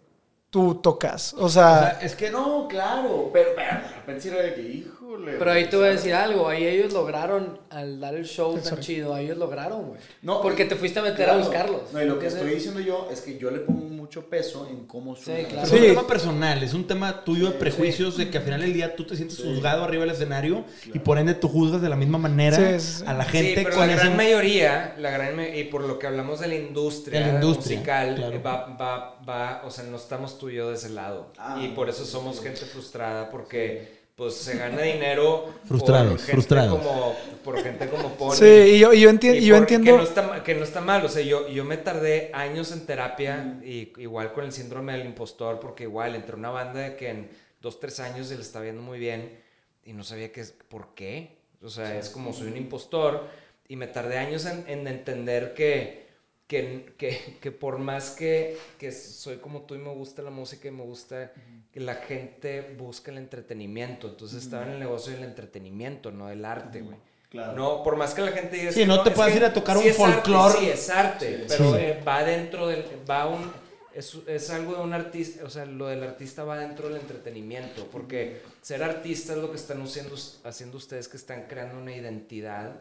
tú 0.51 0.77
tocas. 0.77 1.35
O 1.35 1.45
O 1.45 1.49
sea, 1.49 1.99
es 2.01 2.15
que 2.15 2.31
no. 2.31 2.69
Claro, 2.69 3.31
pero, 3.33 3.51
pero 3.55 3.81
de 3.83 3.95
repente 3.95 4.21
sí 4.21 4.29
era 4.29 4.43
de 4.43 4.55
que, 4.55 4.87
híjole. 5.15 5.37
Pero 5.39 5.51
ahí 5.51 5.69
te 5.69 5.77
voy 5.77 5.87
a 5.87 5.89
¿sabes? 5.91 6.03
decir 6.05 6.15
algo, 6.15 6.49
ahí 6.49 6.67
ellos 6.67 6.93
lograron, 6.93 7.59
al 7.71 8.01
dar 8.01 8.15
el 8.15 8.25
show 8.27 8.59
tan 8.59 8.81
chido, 8.81 9.15
ahí 9.15 9.27
ellos 9.27 9.39
lograron, 9.39 9.89
güey. 9.89 10.01
No, 10.23 10.41
Porque 10.43 10.65
y- 10.65 10.69
te 10.69 10.77
fuiste 10.77 10.99
a 10.99 11.03
meter 11.03 11.23
a 11.23 11.33
claro. 11.33 11.39
buscarlos. 11.41 11.93
No, 11.93 12.03
y 12.03 12.07
lo 12.07 12.19
que 12.19 12.27
estoy 12.27 12.51
diciendo 12.51 12.81
yo 12.81 13.09
es 13.13 13.21
que 13.21 13.39
yo 13.39 13.51
le 13.51 13.61
pongo 13.61 13.81
mucho 13.89 14.29
peso 14.29 14.67
en 14.71 14.87
cómo 14.87 15.17
suena. 15.17 15.49
claro. 15.49 15.63
Es 15.65 15.69
Sí. 15.71 15.77
un 15.77 15.83
tema 15.83 16.07
personal, 16.07 16.63
es 16.63 16.75
un 16.75 16.87
tema 16.87 17.25
tuyo 17.25 17.47
de 17.47 17.53
prejuicios 17.53 18.17
de 18.17 18.31
que 18.31 18.39
al 18.39 18.45
final 18.45 18.61
del 18.61 18.73
día 18.73 18.95
tú 18.97 19.05
te 19.07 19.17
sientes 19.17 19.39
juzgado 19.43 19.85
arriba 19.85 20.05
del 20.05 20.15
escenario 20.15 20.65
y 20.93 20.99
por 20.99 21.19
ende 21.19 21.35
tú 21.35 21.49
juzgas 21.49 21.81
de 21.83 21.89
la 21.89 21.97
misma 21.97 22.19
manera 22.19 22.57
Sí, 22.57 22.81
sí, 22.81 22.99
sí. 22.99 23.05
a 23.07 23.13
la 23.15 23.25
Sí, 23.25 23.31
gente 23.31 23.63
pero 23.65 23.77
con 23.77 23.87
la 23.87 23.95
ese... 23.95 24.05
gran 24.05 24.17
mayoría, 24.17 24.95
la 24.99 25.11
gran 25.11 25.35
y 25.55 25.65
por 25.65 25.83
lo 25.85 25.99
que 25.99 26.07
hablamos 26.07 26.41
de 26.41 26.49
la 26.49 26.55
industria, 26.55 27.21
De 27.21 27.27
la 27.27 27.35
industria, 27.35 27.77
musical, 27.79 28.15
claro. 28.17 28.43
va, 28.43 28.67
va, 28.77 29.21
va, 29.29 29.63
o 29.65 29.71
sea, 29.71 29.85
no 29.85 29.97
estamos 29.97 30.39
tú 30.39 30.51
y 30.51 30.55
yo 30.57 30.69
de 30.69 30.75
ese 30.77 30.91
lado. 30.91 31.33
Ah, 31.39 31.61
y 31.63 31.69
por 31.69 31.89
eso 31.89 32.05
somos 32.05 32.41
gente 32.43 32.61
frustrada, 32.67 33.31
porque 33.31 34.04
pues 34.17 34.35
se 34.35 34.57
gana 34.57 34.81
dinero 34.83 35.53
Frustrados, 35.67 36.11
por 36.13 36.19
gente 36.21 36.33
frustrados. 36.33 36.79
como 36.79 37.17
por 37.43 37.63
gente 37.63 37.89
como 37.89 38.11
Pony. 38.17 38.35
sí, 38.37 38.45
y 38.45 38.79
yo, 38.79 38.93
y 38.93 39.01
yo, 39.01 39.11
enti- 39.11 39.35
Y 39.37 39.45
yo 39.47 39.55
por- 39.55 39.63
entiendo. 39.63 39.91
Que 39.91 39.97
no, 39.97 40.03
está, 40.05 40.43
que 40.45 40.55
no 40.55 40.63
está 40.65 40.81
mal, 40.81 41.05
o 41.05 41.09
sea, 41.09 41.23
yo, 41.23 41.49
yo 41.49 41.65
me 41.65 41.77
tardé 41.77 42.31
años 42.33 42.71
en 42.73 42.87
terapia, 42.87 43.59
y, 43.65 43.93
igual 43.99 44.33
con 44.33 44.45
el 44.45 44.53
síndrome 44.53 44.93
del 44.97 45.05
impostor, 45.07 45.59
porque 45.59 45.83
igual 45.85 46.15
entré 46.15 46.35
a 46.35 46.39
una 46.39 46.51
banda 46.51 46.97
que 46.97 47.09
en 47.11 47.29
dos, 47.61 47.81
tres 47.81 47.99
años 48.01 48.29
se 48.29 48.37
le 48.37 48.43
está 48.43 48.61
viendo 48.61 48.83
muy 48.83 48.99
bien 48.99 49.37
y 49.85 49.93
no 49.93 50.05
sabía 50.05 50.31
qué 50.33 50.43
es, 50.43 50.55
por 50.69 50.95
qué. 50.95 51.37
O 51.63 51.69
sea, 51.69 51.99
es 51.99 52.09
como 52.11 52.33
soy 52.33 52.49
un 52.49 52.57
impostor 52.57 53.27
y 53.69 53.77
me 53.77 53.87
tardé 53.89 54.19
años 54.19 54.45
en, 54.47 54.65
en 54.69 54.87
entender 54.87 55.55
que, 55.55 56.04
que, 56.47 56.95
que, 56.99 57.39
que 57.41 57.53
por 57.53 57.79
más 57.79 58.11
que, 58.11 58.59
que 58.79 58.93
soy 58.93 59.37
como 59.39 59.63
tú 59.63 59.75
y 59.75 59.79
me 59.79 59.91
gusta 59.93 60.23
la 60.23 60.31
música 60.31 60.69
y 60.69 60.71
me 60.71 60.83
gusta 60.83 61.33
que 61.73 61.81
la 61.81 61.95
gente 61.97 62.75
busca 62.79 63.11
el 63.11 63.19
entretenimiento. 63.19 64.09
Entonces 64.09 64.43
estaba 64.45 64.65
en 64.65 64.73
el 64.73 64.79
negocio 64.79 65.13
del 65.13 65.25
entretenimiento, 65.25 66.11
no 66.11 66.29
del 66.29 66.45
arte, 66.45 66.83
güey. 66.83 66.97
Claro. 67.31 67.55
No, 67.55 67.83
por 67.83 67.97
más 67.97 68.15
que 68.15 68.23
la 68.23 68.31
gente 68.31 68.57
diga... 68.57 68.71
Sí, 68.71 68.81
que 68.81 68.87
no 68.87 69.03
te 69.03 69.11
es 69.11 69.17
puedes 69.17 69.35
ir 69.35 69.45
a 69.45 69.53
tocar 69.53 69.77
un 69.77 69.85
folclore. 69.93 70.59
Sí, 70.59 70.69
es 70.69 70.89
arte, 70.91 71.47
pero 71.49 71.73
Sí. 71.73 71.79
eh, 71.81 72.03
va 72.07 72.23
dentro 72.23 72.69
del... 72.69 72.85
Va 73.11 73.27
un, 73.27 73.51
es, 73.93 74.15
es 74.29 74.51
algo 74.51 74.75
de 74.75 74.83
un 74.83 74.93
artista, 74.93 75.45
o 75.45 75.51
sea, 75.51 75.65
lo 75.67 75.87
del 75.89 76.03
artista 76.05 76.45
va 76.45 76.59
dentro 76.59 76.89
del 76.89 77.01
entretenimiento, 77.01 77.87
porque 77.91 78.41
ser 78.61 78.83
artista 78.85 79.33
es 79.33 79.39
lo 79.41 79.51
que 79.51 79.57
están 79.57 79.83
haciendo, 79.83 80.15
haciendo 80.45 80.77
ustedes 80.77 81.09
que 81.09 81.17
están 81.17 81.47
creando 81.49 81.79
una 81.81 81.95
identidad 81.95 82.77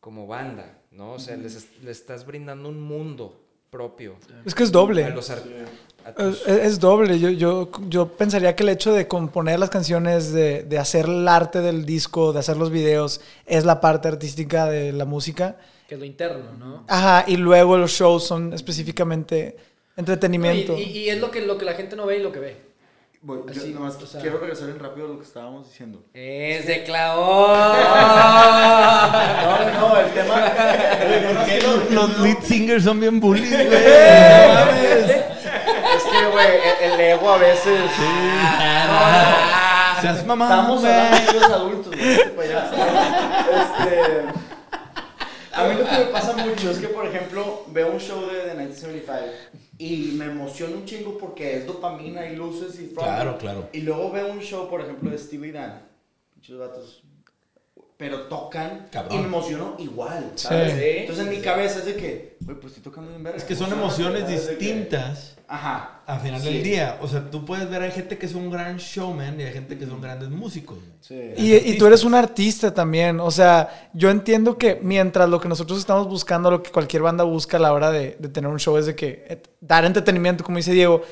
como 0.00 0.26
banda, 0.28 0.77
¿no? 0.90 1.12
O 1.12 1.18
sea, 1.18 1.36
les, 1.36 1.54
les 1.82 1.98
estás 2.00 2.24
brindando 2.26 2.68
un 2.68 2.80
mundo 2.80 3.34
propio 3.70 4.16
Es 4.46 4.54
que 4.54 4.62
es 4.62 4.72
doble. 4.72 5.04
a 5.04 5.10
los 5.10 5.28
ar- 5.30 5.42
a 6.04 6.08
Es, 6.10 6.14
tus- 6.16 6.46
es 6.48 6.80
doble. 6.80 7.18
Yo, 7.18 7.28
yo, 7.30 7.70
yo 7.88 8.08
pensaría 8.08 8.56
que 8.56 8.62
el 8.62 8.70
hecho 8.70 8.92
de 8.92 9.06
componer 9.06 9.58
las 9.58 9.68
canciones, 9.70 10.32
de, 10.32 10.62
de 10.62 10.78
hacer 10.78 11.04
el 11.06 11.28
arte 11.28 11.60
del 11.60 11.84
disco, 11.84 12.32
de 12.32 12.38
hacer 12.38 12.56
los 12.56 12.70
videos, 12.70 13.20
es 13.46 13.64
la 13.66 13.80
parte 13.80 14.08
artística 14.08 14.66
de 14.66 14.92
la 14.92 15.04
música. 15.04 15.56
Que 15.86 15.94
es 15.94 16.00
lo 16.00 16.06
interno, 16.06 16.52
¿no? 16.58 16.84
Ajá, 16.88 17.24
y 17.26 17.36
luego 17.36 17.76
los 17.76 17.90
shows 17.92 18.24
son 18.24 18.52
específicamente 18.54 19.56
entretenimiento. 19.96 20.76
Y, 20.78 20.82
y- 20.82 20.98
y 21.00 21.08
es 21.10 21.20
lo 21.20 21.30
que, 21.30 21.42
lo 21.42 21.58
que 21.58 21.64
la 21.64 21.74
gente 21.74 21.94
no 21.96 22.06
ve 22.06 22.18
y 22.18 22.22
lo 22.22 22.32
que 22.32 22.38
ve. 22.40 22.67
Voy- 23.20 23.40
yo 23.52 23.60
Así, 23.60 23.74
nomás 23.74 23.96
o 23.96 24.06
sea- 24.06 24.20
quiero 24.20 24.38
regresar 24.38 24.68
en 24.68 24.78
rápido 24.78 25.06
a 25.06 25.08
lo 25.10 25.18
que 25.18 25.24
estábamos 25.24 25.68
diciendo. 25.68 26.04
Es 26.14 26.66
de 26.66 26.84
clavón. 26.84 27.58
No, 29.08 29.64
no, 29.64 29.88
no, 29.88 29.96
el 29.98 30.10
tema. 30.12 30.46
es 30.46 31.48
que 31.48 31.60
Los, 31.66 31.90
los 31.90 32.18
lead 32.20 32.38
singers 32.42 32.84
son 32.84 33.00
bien 33.00 33.18
bullies, 33.20 33.50
güey. 33.66 33.76
Es 33.76 35.06
que, 36.04 36.26
güey, 36.30 36.46
el, 36.82 36.92
el 36.92 37.00
ego 37.00 37.30
a 37.32 37.38
veces. 37.38 37.80
Seas 40.00 40.24
mamá, 40.26 40.44
Estamos 40.48 40.84
hablando 40.84 41.32
de 41.32 41.40
los 41.40 41.50
adultos, 41.50 41.96
güey. 41.96 42.12
este 42.12 42.28
payaso. 42.30 42.74
Este. 42.76 44.22
A 45.52 45.64
mí 45.64 45.74
lo 45.74 45.84
que 45.88 45.98
me 45.98 46.04
pasa 46.06 46.32
mucho 46.36 46.70
es 46.70 46.78
que, 46.78 46.88
por 46.88 47.06
ejemplo, 47.06 47.64
veo 47.68 47.90
un 47.90 47.98
show 47.98 48.26
de, 48.28 48.44
de 48.46 48.54
1975 48.54 49.12
y 49.78 50.14
me 50.18 50.26
emociona 50.26 50.76
un 50.76 50.84
chingo 50.84 51.16
porque 51.16 51.56
es 51.56 51.66
dopamina 51.66 52.26
y 52.26 52.36
luces 52.36 52.78
y. 52.80 52.94
Claro, 52.94 53.38
claro. 53.38 53.68
Y 53.72 53.82
luego 53.82 54.10
veo 54.10 54.32
un 54.32 54.40
show, 54.40 54.68
por 54.68 54.80
ejemplo, 54.80 55.10
de 55.10 55.18
Steve 55.18 55.48
y 55.48 55.52
Dan. 55.52 55.88
Muchos 56.34 56.58
vatos. 56.58 57.02
Pero 57.98 58.22
tocan 58.28 58.86
Cabrón. 58.92 59.12
y 59.18 59.20
me 59.22 59.26
emociono 59.26 59.74
igual, 59.80 60.30
¿sabes? 60.36 60.72
Sí. 60.74 60.80
Entonces 61.00 61.24
en 61.26 61.30
mi 61.32 61.38
cabeza 61.40 61.80
es 61.80 61.84
de 61.84 61.96
que, 61.96 62.36
güey, 62.40 62.56
pues 62.60 62.68
estoy 62.76 62.84
tocando 62.84 63.10
bien 63.10 63.24
verga. 63.24 63.36
Es 63.36 63.42
que 63.44 63.56
son 63.56 63.72
emociones 63.72 64.28
distintas 64.28 65.34
Ajá. 65.48 66.02
al 66.06 66.20
final 66.20 66.40
Sí. 66.40 66.46
del 66.52 66.62
día. 66.62 66.98
O 67.02 67.08
sea, 67.08 67.28
tú 67.28 67.44
puedes 67.44 67.68
ver, 67.68 67.82
hay 67.82 67.90
gente 67.90 68.16
que 68.16 68.26
es 68.26 68.34
un 68.34 68.50
gran 68.50 68.76
showman 68.76 69.40
y 69.40 69.42
hay 69.42 69.52
gente 69.52 69.76
que 69.76 69.84
son 69.86 70.00
grandes 70.00 70.28
músicos. 70.28 70.78
Sí. 71.00 71.32
Y, 71.36 71.54
y 71.56 71.76
tú 71.76 71.86
eres 71.86 72.04
un 72.04 72.14
artista 72.14 72.72
también. 72.72 73.18
O 73.18 73.32
sea, 73.32 73.90
yo 73.92 74.10
entiendo 74.10 74.56
que 74.58 74.78
mientras 74.80 75.28
lo 75.28 75.40
que 75.40 75.48
nosotros 75.48 75.78
estamos 75.80 76.06
buscando, 76.08 76.52
lo 76.52 76.62
que 76.62 76.70
cualquier 76.70 77.02
banda 77.02 77.24
busca 77.24 77.56
a 77.56 77.60
la 77.60 77.72
hora 77.72 77.90
de, 77.90 78.16
de 78.20 78.28
tener 78.28 78.48
un 78.48 78.60
show 78.60 78.76
es 78.76 78.86
de 78.86 78.94
que 78.94 79.24
eh, 79.28 79.42
dar 79.60 79.84
entretenimiento, 79.84 80.44
como 80.44 80.58
dice 80.58 80.72
Diego, 80.72 81.02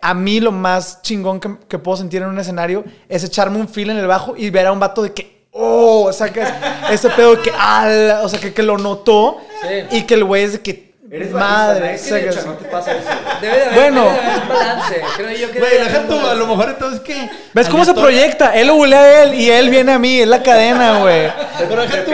a 0.00 0.14
mí 0.14 0.38
lo 0.40 0.52
más 0.52 1.02
chingón 1.02 1.40
que, 1.40 1.56
que 1.68 1.78
puedo 1.78 1.96
sentir 1.96 2.22
en 2.22 2.28
un 2.28 2.38
escenario 2.38 2.84
es 3.08 3.24
echarme 3.24 3.58
un 3.58 3.68
feel 3.68 3.90
en 3.90 3.98
el 3.98 4.06
bajo 4.06 4.34
y 4.36 4.48
ver 4.50 4.66
a 4.68 4.72
un 4.72 4.78
vato 4.80 5.02
de 5.02 5.12
que, 5.12 5.33
oh, 5.54 6.04
o 6.08 6.12
sea, 6.12 6.28
que 6.30 6.42
es- 6.42 6.52
ese 6.90 7.08
pedo 7.10 7.40
que, 7.40 7.50
ah, 7.56 8.20
o 8.22 8.28
sea, 8.28 8.38
que, 8.40 8.52
que 8.52 8.62
lo 8.62 8.76
notó 8.76 9.38
Sí. 9.62 9.96
y 9.98 10.02
que 10.02 10.14
el 10.14 10.24
güey 10.24 10.42
es 10.44 10.52
de 10.52 10.60
que, 10.60 10.84
Eres 11.10 11.30
madre, 11.30 11.80
madre, 11.80 11.94
o 11.94 11.98
sea, 11.98 12.18
que- 12.42 12.46
no 12.48 12.52
te 12.54 12.64
pasa 12.64 12.90
eso. 12.92 13.08
Debe 13.40 13.56
de 13.56 13.62
haber, 13.66 13.74
Bueno. 13.78 14.04
debe 14.04 14.14
de 14.14 14.20
haber 14.26 14.42
un 14.42 14.48
balance. 14.48 15.02
Creo 15.16 15.30
yo 15.36 15.52
que 15.52 15.58
Güey, 15.60 15.72
un 16.00 16.08
tú, 16.08 16.26
a 16.26 16.34
lo 16.34 16.46
mejor 16.48 16.68
entonces 16.70 17.00
que. 17.00 17.30
¿Ves 17.52 17.68
cómo 17.68 17.84
se 17.84 17.94
proyecta? 17.94 18.52
Él 18.54 18.66
lo 18.66 18.74
bulea 18.74 18.98
a 19.00 19.22
él 19.22 19.34
y 19.34 19.48
él 19.48 19.70
viene 19.70 19.92
a 19.92 19.98
mí, 20.00 20.20
es 20.20 20.26
la 20.26 20.42
cadena, 20.42 20.98
güey. 20.98 21.30
Pero 21.58 21.82
deja 21.82 22.04
tú. 22.04 22.10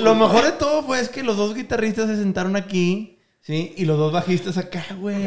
Lo 0.00 0.14
mejor 0.14 0.44
de 0.44 0.52
todo 0.52 0.84
fue 0.84 1.00
es 1.00 1.08
que 1.08 1.24
los 1.24 1.36
dos 1.36 1.54
guitarristas 1.56 2.06
se 2.06 2.14
sentaron 2.16 2.54
aquí, 2.54 3.13
¿sí? 3.44 3.72
Y 3.76 3.84
los 3.84 3.96
dos 3.98 4.12
bajistas 4.12 4.58
acá, 4.58 4.84
güey. 4.98 5.22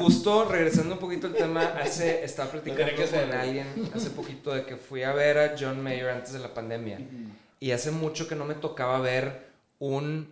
Justo 0.00 0.44
regresando 0.46 0.94
un 0.94 1.00
poquito 1.00 1.28
al 1.28 1.34
tema, 1.34 1.62
hace, 1.80 2.24
estaba 2.24 2.50
platicando 2.50 2.92
con 2.96 3.32
alguien 3.32 3.66
hace 3.94 4.10
poquito 4.10 4.52
de 4.52 4.64
que 4.64 4.76
fui 4.76 5.02
a 5.04 5.12
ver 5.12 5.38
a 5.38 5.54
John 5.58 5.80
Mayer 5.82 6.08
antes 6.08 6.32
de 6.32 6.38
la 6.40 6.52
pandemia. 6.52 6.98
Y 7.60 7.70
hace 7.72 7.90
mucho 7.90 8.26
que 8.26 8.34
no 8.34 8.44
me 8.46 8.54
tocaba 8.54 8.98
ver 9.00 9.50
un, 9.78 10.28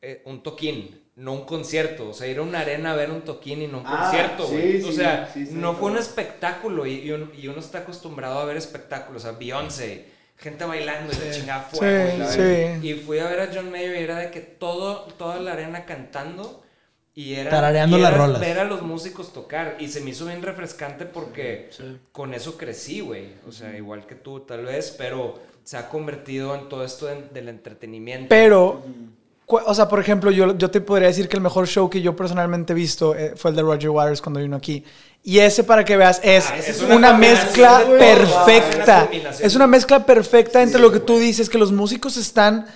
eh, 0.00 0.22
un 0.24 0.42
toquín, 0.42 0.98
no 1.16 1.34
un 1.34 1.44
concierto. 1.44 2.08
O 2.08 2.14
sea, 2.14 2.26
ir 2.26 2.38
a 2.38 2.42
una 2.42 2.60
arena 2.60 2.92
a 2.92 2.96
ver 2.96 3.10
un 3.10 3.20
toquín 3.22 3.60
y 3.62 3.66
no 3.66 3.78
un 3.80 3.84
Ah, 3.86 4.00
concierto, 4.04 4.46
sí, 4.48 4.54
güey. 4.54 4.82
o 4.84 4.92
sea, 4.92 5.30
sí, 5.32 5.44
sí, 5.46 5.52
no 5.54 5.74
fue 5.74 5.90
un 5.90 5.98
espectáculo 5.98 6.86
y, 6.86 7.00
y 7.00 7.10
uno, 7.12 7.28
y 7.36 7.48
uno 7.48 7.60
está 7.60 7.78
acostumbrado 7.80 8.38
a 8.40 8.44
ver 8.46 8.56
espectáculos. 8.56 9.24
O 9.24 9.28
sea, 9.28 9.38
Beyoncé, 9.38 10.06
gente 10.38 10.64
bailando 10.64 11.12
y 11.12 11.26
la 11.26 11.30
chingada 11.34 11.62
fuego. 11.64 12.10
Sí, 12.10 12.16
y 12.16 12.18
la 12.18 12.26
sí. 12.80 12.88
Y 12.88 12.94
fui 12.94 13.18
a 13.18 13.28
ver 13.28 13.40
a 13.40 13.50
John 13.52 13.70
Mayer 13.70 13.96
y 14.00 14.04
era 14.04 14.16
de 14.18 14.30
que 14.30 14.40
todo, 14.40 15.02
toda 15.18 15.38
la 15.38 15.52
arena 15.52 15.84
cantando. 15.84 16.62
Y 17.14 17.34
era, 17.34 17.50
Tarareando 17.50 17.98
y 17.98 18.00
las 18.02 18.12
era 18.12 18.24
rolas. 18.26 18.40
ver 18.40 18.58
a 18.60 18.64
los 18.64 18.82
músicos 18.82 19.32
tocar. 19.32 19.76
Y 19.80 19.88
se 19.88 20.00
me 20.00 20.10
hizo 20.10 20.26
bien 20.26 20.42
refrescante 20.42 21.04
porque 21.06 21.70
con 22.12 22.34
eso 22.34 22.56
crecí, 22.56 23.00
güey. 23.00 23.28
O 23.48 23.52
sea, 23.52 23.76
igual 23.76 24.06
que 24.06 24.14
tú, 24.14 24.40
tal 24.40 24.64
vez, 24.64 24.94
pero 24.96 25.38
se 25.64 25.76
ha 25.76 25.88
convertido 25.88 26.54
en 26.54 26.68
todo 26.68 26.84
esto 26.84 27.06
de- 27.06 27.22
del 27.34 27.48
entretenimiento. 27.48 28.26
Pero, 28.28 28.82
o 29.46 29.74
sea, 29.74 29.88
por 29.88 29.98
ejemplo, 30.00 30.30
yo, 30.30 30.56
yo 30.56 30.70
te 30.70 30.80
podría 30.80 31.08
decir 31.08 31.28
que 31.28 31.36
el 31.36 31.42
mejor 31.42 31.66
show 31.66 31.90
que 31.90 32.00
yo 32.00 32.14
personalmente 32.14 32.72
he 32.72 32.76
visto 32.76 33.14
eh, 33.16 33.34
fue 33.36 33.50
el 33.50 33.56
de 33.56 33.62
Roger 33.62 33.90
Waters 33.90 34.22
cuando 34.22 34.40
vino 34.40 34.56
aquí. 34.56 34.84
Y 35.22 35.40
ese, 35.40 35.64
para 35.64 35.84
que 35.84 35.96
veas, 35.96 36.20
es 36.22 36.48
Ah, 36.48 36.56
es 36.58 36.80
una, 36.80 36.96
una 36.96 37.12
mezcla 37.12 37.82
perfecta. 37.98 38.70
es 38.70 38.84
una 38.84 39.00
combinación. 39.06 39.46
Es 39.46 39.54
una 39.56 39.66
mezcla 39.66 40.06
perfecta 40.06 40.62
entre 40.62 40.80
lo 40.80 40.90
que 40.92 41.00
tú 41.00 41.18
dices, 41.18 41.50
que 41.50 41.58
los 41.58 41.72
músicos 41.72 42.16
están 42.16 42.66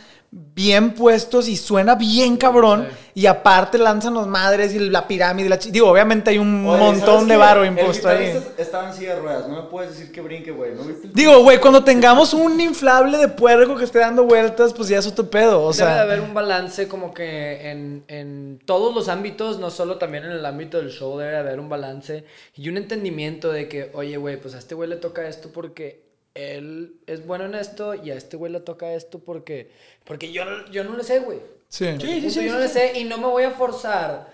bien 0.55 0.95
puestos 0.95 1.49
y 1.49 1.57
suena 1.57 1.95
bien 1.95 2.37
cabrón. 2.37 2.89
Y 3.17 3.27
aparte 3.27 3.79
lanzan 3.79 4.15
los 4.15 4.27
madres 4.27 4.75
y 4.75 4.79
la 4.81 5.07
pirámide. 5.07 5.47
y 5.47 5.49
la 5.49 5.57
Digo, 5.57 5.89
obviamente 5.89 6.31
hay 6.31 6.39
un 6.39 6.67
Oye, 6.67 6.79
montón 6.79 7.07
¿sabes 7.07 7.29
de 7.29 7.37
varo 7.37 7.63
El 7.63 7.69
impuesto 7.69 8.09
ahí. 8.09 8.37
Estaba 8.59 8.89
en 8.89 8.95
silla 8.95 9.15
de 9.15 9.21
ruedas, 9.21 9.49
no 9.49 9.63
me 9.63 9.69
puedes 9.69 9.93
decir 9.93 10.11
que 10.11 10.21
brinque, 10.21 10.51
güey. 10.51 10.75
¿No 10.75 10.83
viste 10.83 11.07
el 11.07 11.13
Digo, 11.13 11.41
güey, 11.43 11.61
cuando 11.61 11.85
tengamos 11.85 12.35
un 12.35 12.61
inflable 12.61 13.19
de 13.19 13.29
puerco 13.29 13.77
que 13.77 13.85
esté 13.85 14.01
dando 14.01 14.25
vueltas, 14.25 14.73
pues 14.75 14.89
ya 14.89 14.99
es 14.99 15.07
otro 15.07 15.31
pedo. 15.31 15.63
O 15.63 15.73
Debe 15.73 15.89
de 15.89 15.95
sea, 15.95 16.03
haber 16.03 16.21
un 16.21 16.35
balance 16.35 16.89
como 16.89 17.15
que 17.15 17.71
en, 17.71 18.05
en 18.09 18.59
todos 18.65 18.93
los 18.95 19.09
ámbitos, 19.09 19.61
no 19.61 19.71
solo 19.71 19.99
también 19.99 20.25
en 20.25 20.33
el 20.33 20.45
ámbito 20.45 20.79
del 20.79 20.91
show, 20.91 21.17
debe 21.17 21.33
de 21.33 21.39
haber 21.39 21.61
un 21.61 21.69
balance 21.69 22.25
y 22.57 22.69
un 22.69 22.77
entendimiento 22.77 23.53
de 23.53 23.69
que, 23.69 23.91
oye, 23.95 24.17
güey, 24.17 24.41
pues 24.41 24.57
a 24.57 24.59
este 24.59 24.75
güey 24.75 24.89
le 24.89 24.97
toca 24.97 25.27
esto 25.29 25.51
porque 25.53 26.04
él 26.35 26.97
es 27.07 27.27
bueno 27.27 27.45
en 27.45 27.55
esto 27.55 27.95
y 27.95 28.11
a 28.11 28.15
este 28.15 28.37
güey 28.37 28.51
le 28.53 28.61
toca 28.61 28.93
esto 28.93 29.19
porque, 29.21 29.71
porque 30.05 30.33
yo, 30.33 30.45
no- 30.45 30.67
yo 30.71 30.85
no 30.85 30.97
le 30.97 31.05
sé, 31.05 31.21
güey. 31.21 31.39
sí. 31.69 31.87
Punto, 31.87 32.07
yo 32.07 32.53
no 32.53 32.59
le 32.59 32.69
sé 32.69 32.99
y 32.99 33.05
no 33.05 33.19
me 33.19 33.27
voy 33.27 33.45
a 33.45 33.51
forzar 33.53 34.29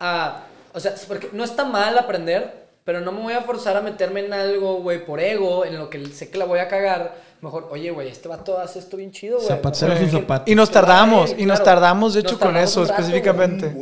a... 0.00 0.44
O 0.74 0.80
sea, 0.80 0.94
porque 1.06 1.28
no 1.32 1.44
está 1.44 1.64
mal 1.66 1.98
aprender, 1.98 2.62
pero 2.84 3.00
no 3.02 3.12
me 3.12 3.20
voy 3.20 3.34
a 3.34 3.42
forzar 3.42 3.76
a 3.76 3.82
meterme 3.82 4.24
en 4.24 4.32
algo, 4.32 4.76
güey, 4.80 5.04
por 5.04 5.20
ego, 5.20 5.66
en 5.66 5.78
lo 5.78 5.90
que 5.90 6.04
sé 6.06 6.30
que 6.30 6.38
la 6.38 6.46
voy 6.46 6.60
a 6.60 6.68
cagar. 6.68 7.14
Mejor, 7.42 7.68
oye, 7.70 7.90
güey, 7.90 8.08
este 8.08 8.28
vato 8.28 8.56
hace 8.58 8.78
esto 8.78 8.96
bien 8.96 9.10
chido, 9.12 9.36
güey. 9.36 9.48
Zapatero 9.48 9.94
Sí. 9.96 10.04
sus 10.04 10.12
zapatos. 10.12 10.48
Y 10.48 10.54
nos 10.54 10.70
Claro, 10.70 10.86
tardamos, 10.86 11.34
y 11.36 11.44
nos 11.44 11.62
tardamos 11.62 12.14
de 12.14 12.20
hecho 12.20 12.38
con 12.38 12.56
eso 12.56 12.84
específicamente. 12.84 13.74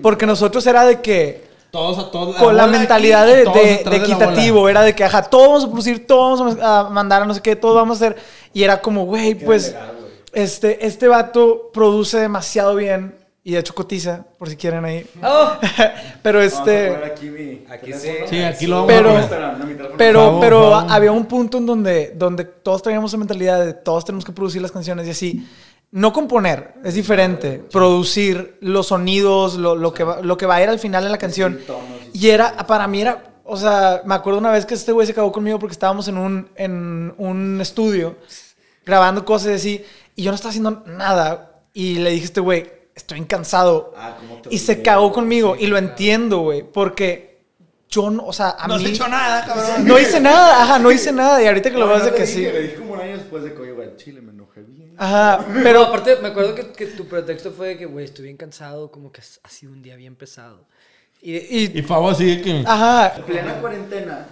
Porque 0.00 0.24
nosotros 0.24 0.66
era 0.66 0.86
de 0.86 1.02
que, 1.02 1.42
Todos 1.70 1.98
a 1.98 2.10
todos. 2.10 2.36
con 2.36 2.56
la 2.56 2.66
mentalidad 2.66 3.24
aquí 3.28 3.32
de, 3.36 3.44
de- 3.44 3.82
la 3.90 3.96
equitativo, 3.96 4.68
era 4.68 4.82
de 4.82 4.94
que, 4.94 5.04
ajá, 5.04 5.22
todos 5.22 5.46
vamos 5.48 5.64
a 5.64 5.68
producir, 5.68 6.06
todos 6.06 6.40
vamos 6.40 6.56
a 6.62 6.88
mandar 6.90 7.22
a 7.22 7.26
no 7.26 7.34
sé 7.34 7.40
qué, 7.42 7.56
todos 7.56 7.74
vamos 7.76 8.00
a 8.00 8.06
hacer. 8.06 8.16
Y 8.54 8.62
era 8.62 8.80
como, 8.80 9.04
güey, 9.04 9.34
pues, 9.34 9.68
legal, 9.72 9.92
este, 10.32 10.86
este 10.86 11.08
vato 11.08 11.70
produce 11.72 12.18
demasiado 12.18 12.74
bien, 12.74 13.14
y 13.44 13.52
de 13.52 13.60
hecho 13.60 13.74
cotiza, 13.74 14.24
por 14.38 14.48
si 14.48 14.56
quieren 14.56 14.84
ahí. 14.84 15.06
Oh, 15.22 15.52
Pero 16.22 16.38
Vamos 16.40 16.54
a 16.54 16.58
este... 16.58 16.88
aquí 17.04 17.26
mi 17.30 17.64
Aquí 17.70 17.92
teléfono. 17.92 18.26
sí. 18.28 18.36
Sí, 18.36 18.42
aquí 18.42 18.66
lo 18.66 18.86
vamos 18.86 18.92
Pero- 18.92 19.10
a 19.16 19.52
poner. 19.54 19.92
Pero, 19.96 20.20
Favor, 20.26 20.40
pero 20.40 20.70
favor. 20.70 20.86
había 20.92 21.12
un 21.12 21.24
punto 21.26 21.58
en 21.58 21.66
donde, 21.66 22.12
donde 22.14 22.44
todos 22.44 22.82
traíamos 22.82 23.10
esa 23.10 23.16
mentalidad 23.18 23.64
de 23.64 23.72
todos 23.74 24.04
tenemos 24.04 24.24
que 24.24 24.32
producir 24.32 24.60
las 24.62 24.70
canciones 24.72 25.06
y 25.06 25.10
así. 25.10 25.46
No 25.90 26.12
componer, 26.12 26.74
es 26.84 26.94
diferente. 26.94 27.62
Producir 27.72 28.58
los 28.60 28.88
sonidos, 28.88 29.54
lo, 29.54 29.74
lo 29.74 29.94
que, 29.94 30.04
va, 30.04 30.20
lo 30.20 30.36
que 30.36 30.44
va 30.46 30.56
a 30.56 30.62
ir 30.62 30.68
al 30.68 30.78
final 30.78 31.02
de 31.04 31.10
la 31.10 31.16
canción. 31.18 31.58
Y 32.12 32.28
era, 32.28 32.56
para 32.66 32.86
mí 32.86 33.00
era, 33.00 33.40
o 33.44 33.56
sea, 33.56 34.02
me 34.04 34.14
acuerdo 34.14 34.38
una 34.38 34.50
vez 34.52 34.66
que 34.66 34.74
este 34.74 34.92
güey 34.92 35.06
se 35.06 35.12
acabó 35.12 35.32
conmigo 35.32 35.58
porque 35.58 35.72
estábamos 35.72 36.06
en 36.08 36.18
un, 36.18 36.50
en 36.56 37.14
un 37.16 37.58
estudio 37.62 38.16
grabando 38.84 39.24
cosas 39.24 39.54
así 39.54 39.82
y 40.14 40.22
yo 40.22 40.30
no 40.30 40.34
estaba 40.34 40.50
haciendo 40.50 40.82
nada. 40.86 41.62
Y 41.72 41.94
le 41.96 42.10
dije 42.10 42.24
a 42.24 42.26
este 42.26 42.40
güey, 42.40 42.70
estoy 42.94 43.22
cansado. 43.24 43.94
Ah, 43.96 44.16
¿cómo 44.20 44.42
te 44.42 44.54
y 44.54 44.58
se 44.58 44.82
cagó 44.82 45.10
conmigo 45.12 45.54
Sí, 45.56 45.64
y 45.64 45.66
lo 45.68 45.78
entiendo, 45.78 46.40
güey, 46.40 46.64
porque 46.70 47.44
yo, 47.88 48.10
no, 48.10 48.26
o 48.26 48.32
sea, 48.34 48.56
a 48.58 48.66
No 48.68 48.74
has 48.74 48.82
mí... 48.82 48.90
hecho 48.90 49.08
nada, 49.08 49.46
cabrón. 49.46 49.86
No 49.86 49.98
hice 49.98 50.20
nada, 50.20 50.62
ajá, 50.64 50.78
no 50.78 50.90
hice 50.92 51.12
nada. 51.12 51.42
Y 51.42 51.46
ahorita 51.46 51.70
que 51.70 51.78
lo 51.78 51.86
No, 51.86 51.92
vas 51.92 52.00
no 52.04 52.10
de 52.10 52.14
que 52.14 52.26
sí. 52.26 52.40
dije, 52.40 52.52
Le 52.52 52.62
dije 52.62 52.74
como 52.76 52.92
un 52.92 53.00
año 53.00 53.16
después 53.16 53.42
de 53.44 53.54
que, 53.54 53.60
oye, 53.62 53.72
güey, 53.72 53.88
al 53.88 53.96
chile. 53.96 54.20
Ajá, 54.98 55.46
pero 55.62 55.82
aparte, 55.84 56.16
me 56.20 56.28
acuerdo 56.28 56.54
que, 56.54 56.72
que 56.72 56.86
tu 56.86 57.06
pretexto 57.06 57.52
fue 57.52 57.68
de 57.68 57.78
que, 57.78 57.86
güey, 57.86 58.04
estoy 58.04 58.24
bien 58.24 58.36
cansado, 58.36 58.90
como 58.90 59.12
que 59.12 59.20
ha 59.42 59.48
sido 59.48 59.72
un 59.72 59.80
día 59.82 59.96
bien 59.96 60.16
pesado. 60.16 60.66
Y, 61.22 61.36
y, 61.36 61.72
Y 61.78 61.82
Favo 61.82 62.10
así 62.10 62.36
de 62.36 62.42
que. 62.42 62.62
ajá, 62.66 63.16
En 63.16 63.22
plena 63.24 63.60
cuarentena, 63.60 64.26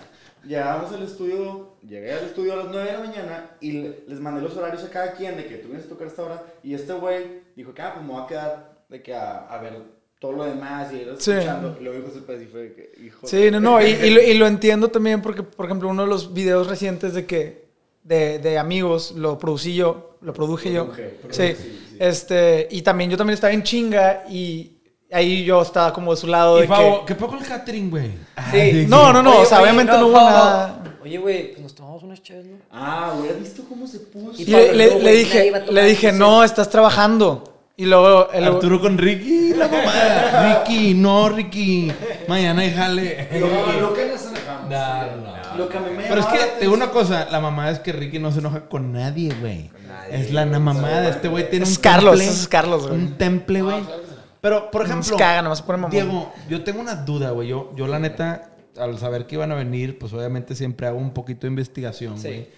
llegamos 0.44 0.92
al 0.92 1.02
estudio, 1.02 1.74
llegué 1.86 2.12
al 2.12 2.24
estudio 2.26 2.52
a 2.54 2.56
las 2.56 2.66
9 2.66 2.84
de 2.86 2.92
la 2.92 2.98
mañana 3.00 3.50
y 3.60 3.72
le- 3.72 4.04
les 4.08 4.20
mandé 4.20 4.40
los 4.42 4.56
horarios 4.56 4.84
a 4.84 4.90
cada 4.90 5.12
quien 5.12 5.36
de 5.36 5.46
que 5.46 5.56
tú 5.56 5.68
vienes 5.68 5.86
a 5.86 5.88
tocar 5.88 6.06
esta 6.08 6.22
hora. 6.22 6.42
Y 6.62 6.74
este 6.74 6.92
güey 6.92 7.42
dijo 7.56 7.72
que, 7.74 7.82
ah, 7.82 7.92
pues 7.94 8.04
me 8.06 8.12
voy 8.12 8.22
a 8.22 8.26
quedar 8.26 8.76
de 8.88 9.02
que 9.02 9.14
a, 9.14 9.38
a 9.48 9.58
ver 9.60 9.82
todo 10.20 10.32
lo 10.32 10.44
demás 10.44 10.92
y 10.92 10.96
ir 10.96 11.14
Sí. 11.18 11.32
escuchando. 11.32 11.76
Y 11.80 11.84
luego 11.84 11.98
dijo 12.00 12.10
Cepeda 12.12 12.42
y 12.42 12.46
fue 12.46 12.60
de 12.62 12.72
que, 12.74 12.92
hijo. 13.04 13.26
sí, 13.26 13.50
no, 13.50 13.60
no, 13.60 13.80
y, 13.80 13.90
y 13.90 14.10
lo, 14.14 14.22
y 14.22 14.34
lo 14.34 14.46
entiendo 14.46 14.88
también 14.88 15.22
porque, 15.22 15.42
por 15.42 15.66
ejemplo, 15.66 15.88
uno 15.88 16.02
de 16.02 16.08
los 16.08 16.32
videos 16.32 16.68
recientes 16.68 17.14
de 17.14 17.26
que, 17.26 17.65
de, 18.06 18.38
de 18.38 18.56
amigos, 18.58 19.12
lo 19.16 19.36
producí 19.38 19.74
yo, 19.74 20.16
lo 20.20 20.32
produje 20.32 20.72
yo. 20.72 20.84
Produje, 20.84 21.10
Sí, 21.10 21.26
produje, 21.28 21.54
sí, 21.56 21.62
sí. 21.90 21.96
este, 21.98 22.68
y 22.70 22.82
también 22.82 23.10
yo 23.10 23.16
también 23.16 23.34
estaba 23.34 23.52
en 23.52 23.62
chinga 23.64 24.22
y 24.30 24.72
ahí 25.10 25.44
yo 25.44 25.60
estaba 25.62 25.92
como 25.92 26.12
de 26.14 26.20
su 26.20 26.26
lado 26.28 26.58
Y 26.58 26.62
de 26.62 26.68
Favo, 26.68 27.00
que... 27.00 27.06
¿qué 27.06 27.14
poco 27.18 27.36
el 27.36 27.44
catering, 27.44 27.90
güey? 27.90 28.10
Ah, 28.36 28.48
Sí. 28.52 28.86
No, 28.88 29.12
no, 29.12 29.22
no, 29.22 29.32
Oye, 29.32 29.40
o 29.40 29.44
sea, 29.44 29.58
güey, 29.58 29.70
obviamente 29.70 29.92
no, 29.98 30.06
hubo 30.06 30.12
Pablo, 30.14 30.30
nada. 30.30 30.82
Oye, 31.02 31.18
güey, 31.18 31.48
pues 31.52 31.60
nos 31.62 31.74
tomamos 31.74 32.02
unas 32.04 32.22
chaves, 32.22 32.46
¿no? 32.46 32.56
Ah, 32.70 33.14
hubiera 33.18 33.36
visto 33.38 33.62
cómo 33.68 33.86
se 33.86 33.98
puso. 34.00 34.40
Y 34.40 34.42
Y 34.42 34.46
le, 34.46 34.58
Pablo, 34.58 34.72
le- 34.74 34.86
no, 34.86 34.94
le 34.94 35.00
güey, 35.02 35.16
dije, 35.18 35.52
le 35.70 35.84
dije, 35.84 36.12
no, 36.12 36.44
estás 36.44 36.70
trabajando. 36.70 37.52
Y 37.76 37.84
luego... 37.84 38.30
el- 38.32 38.44
Arturo 38.44 38.80
con 38.80 38.96
Ricky, 38.98 39.52
la 39.54 39.68
mamada. 39.68 40.64
Ricky, 40.64 40.94
no, 40.94 41.28
Ricky. 41.28 41.92
Mañana 42.28 42.64
y 42.64 42.70
jale. 42.72 43.28
Que 43.30 43.40
nos 43.40 43.50
No, 44.70 45.16
no. 45.16 45.35
Lo 45.56 45.68
que 45.68 45.78
a 45.78 45.80
mí 45.80 45.90
me 45.96 46.02
Pero 46.04 46.20
es 46.20 46.26
que, 46.26 46.38
te 46.38 46.60
digo 46.62 46.74
una 46.74 46.90
cosa, 46.90 47.28
la 47.30 47.40
mamá 47.40 47.70
es 47.70 47.78
que 47.80 47.92
Ricky 47.92 48.18
no 48.18 48.30
se 48.32 48.40
enoja 48.40 48.68
con 48.68 48.92
nadie, 48.92 49.32
güey. 49.40 49.70
nadie, 49.86 50.20
Es 50.20 50.32
la 50.32 50.44
na- 50.46 50.58
mamada, 50.58 51.08
este 51.08 51.28
güey 51.28 51.48
tiene 51.50 51.64
un 51.66 51.70
Es 51.72 51.78
Carlos, 51.78 52.18
temple. 52.18 52.34
es 52.34 52.48
Carlos, 52.48 52.86
güey. 52.88 53.00
Un 53.00 53.18
temple, 53.18 53.62
güey. 53.62 53.80
Pero, 54.40 54.70
por 54.70 54.82
Nos 54.82 54.90
ejemplo, 54.90 55.16
caga, 55.16 55.42
nomás 55.42 55.58
se 55.58 55.64
pone 55.64 55.78
mamón. 55.78 55.90
Diego, 55.90 56.32
yo 56.48 56.62
tengo 56.62 56.80
una 56.80 56.94
duda, 56.94 57.30
güey. 57.30 57.48
Yo, 57.48 57.72
yo 57.74 57.86
la 57.88 57.98
neta, 57.98 58.50
al 58.78 58.98
saber 58.98 59.26
que 59.26 59.34
iban 59.36 59.50
a 59.50 59.54
venir, 59.54 59.98
pues 59.98 60.12
obviamente 60.12 60.54
siempre 60.54 60.86
hago 60.86 60.98
un 60.98 61.12
poquito 61.12 61.42
de 61.42 61.48
investigación, 61.48 62.18
Sí. 62.18 62.28
güey. 62.28 62.48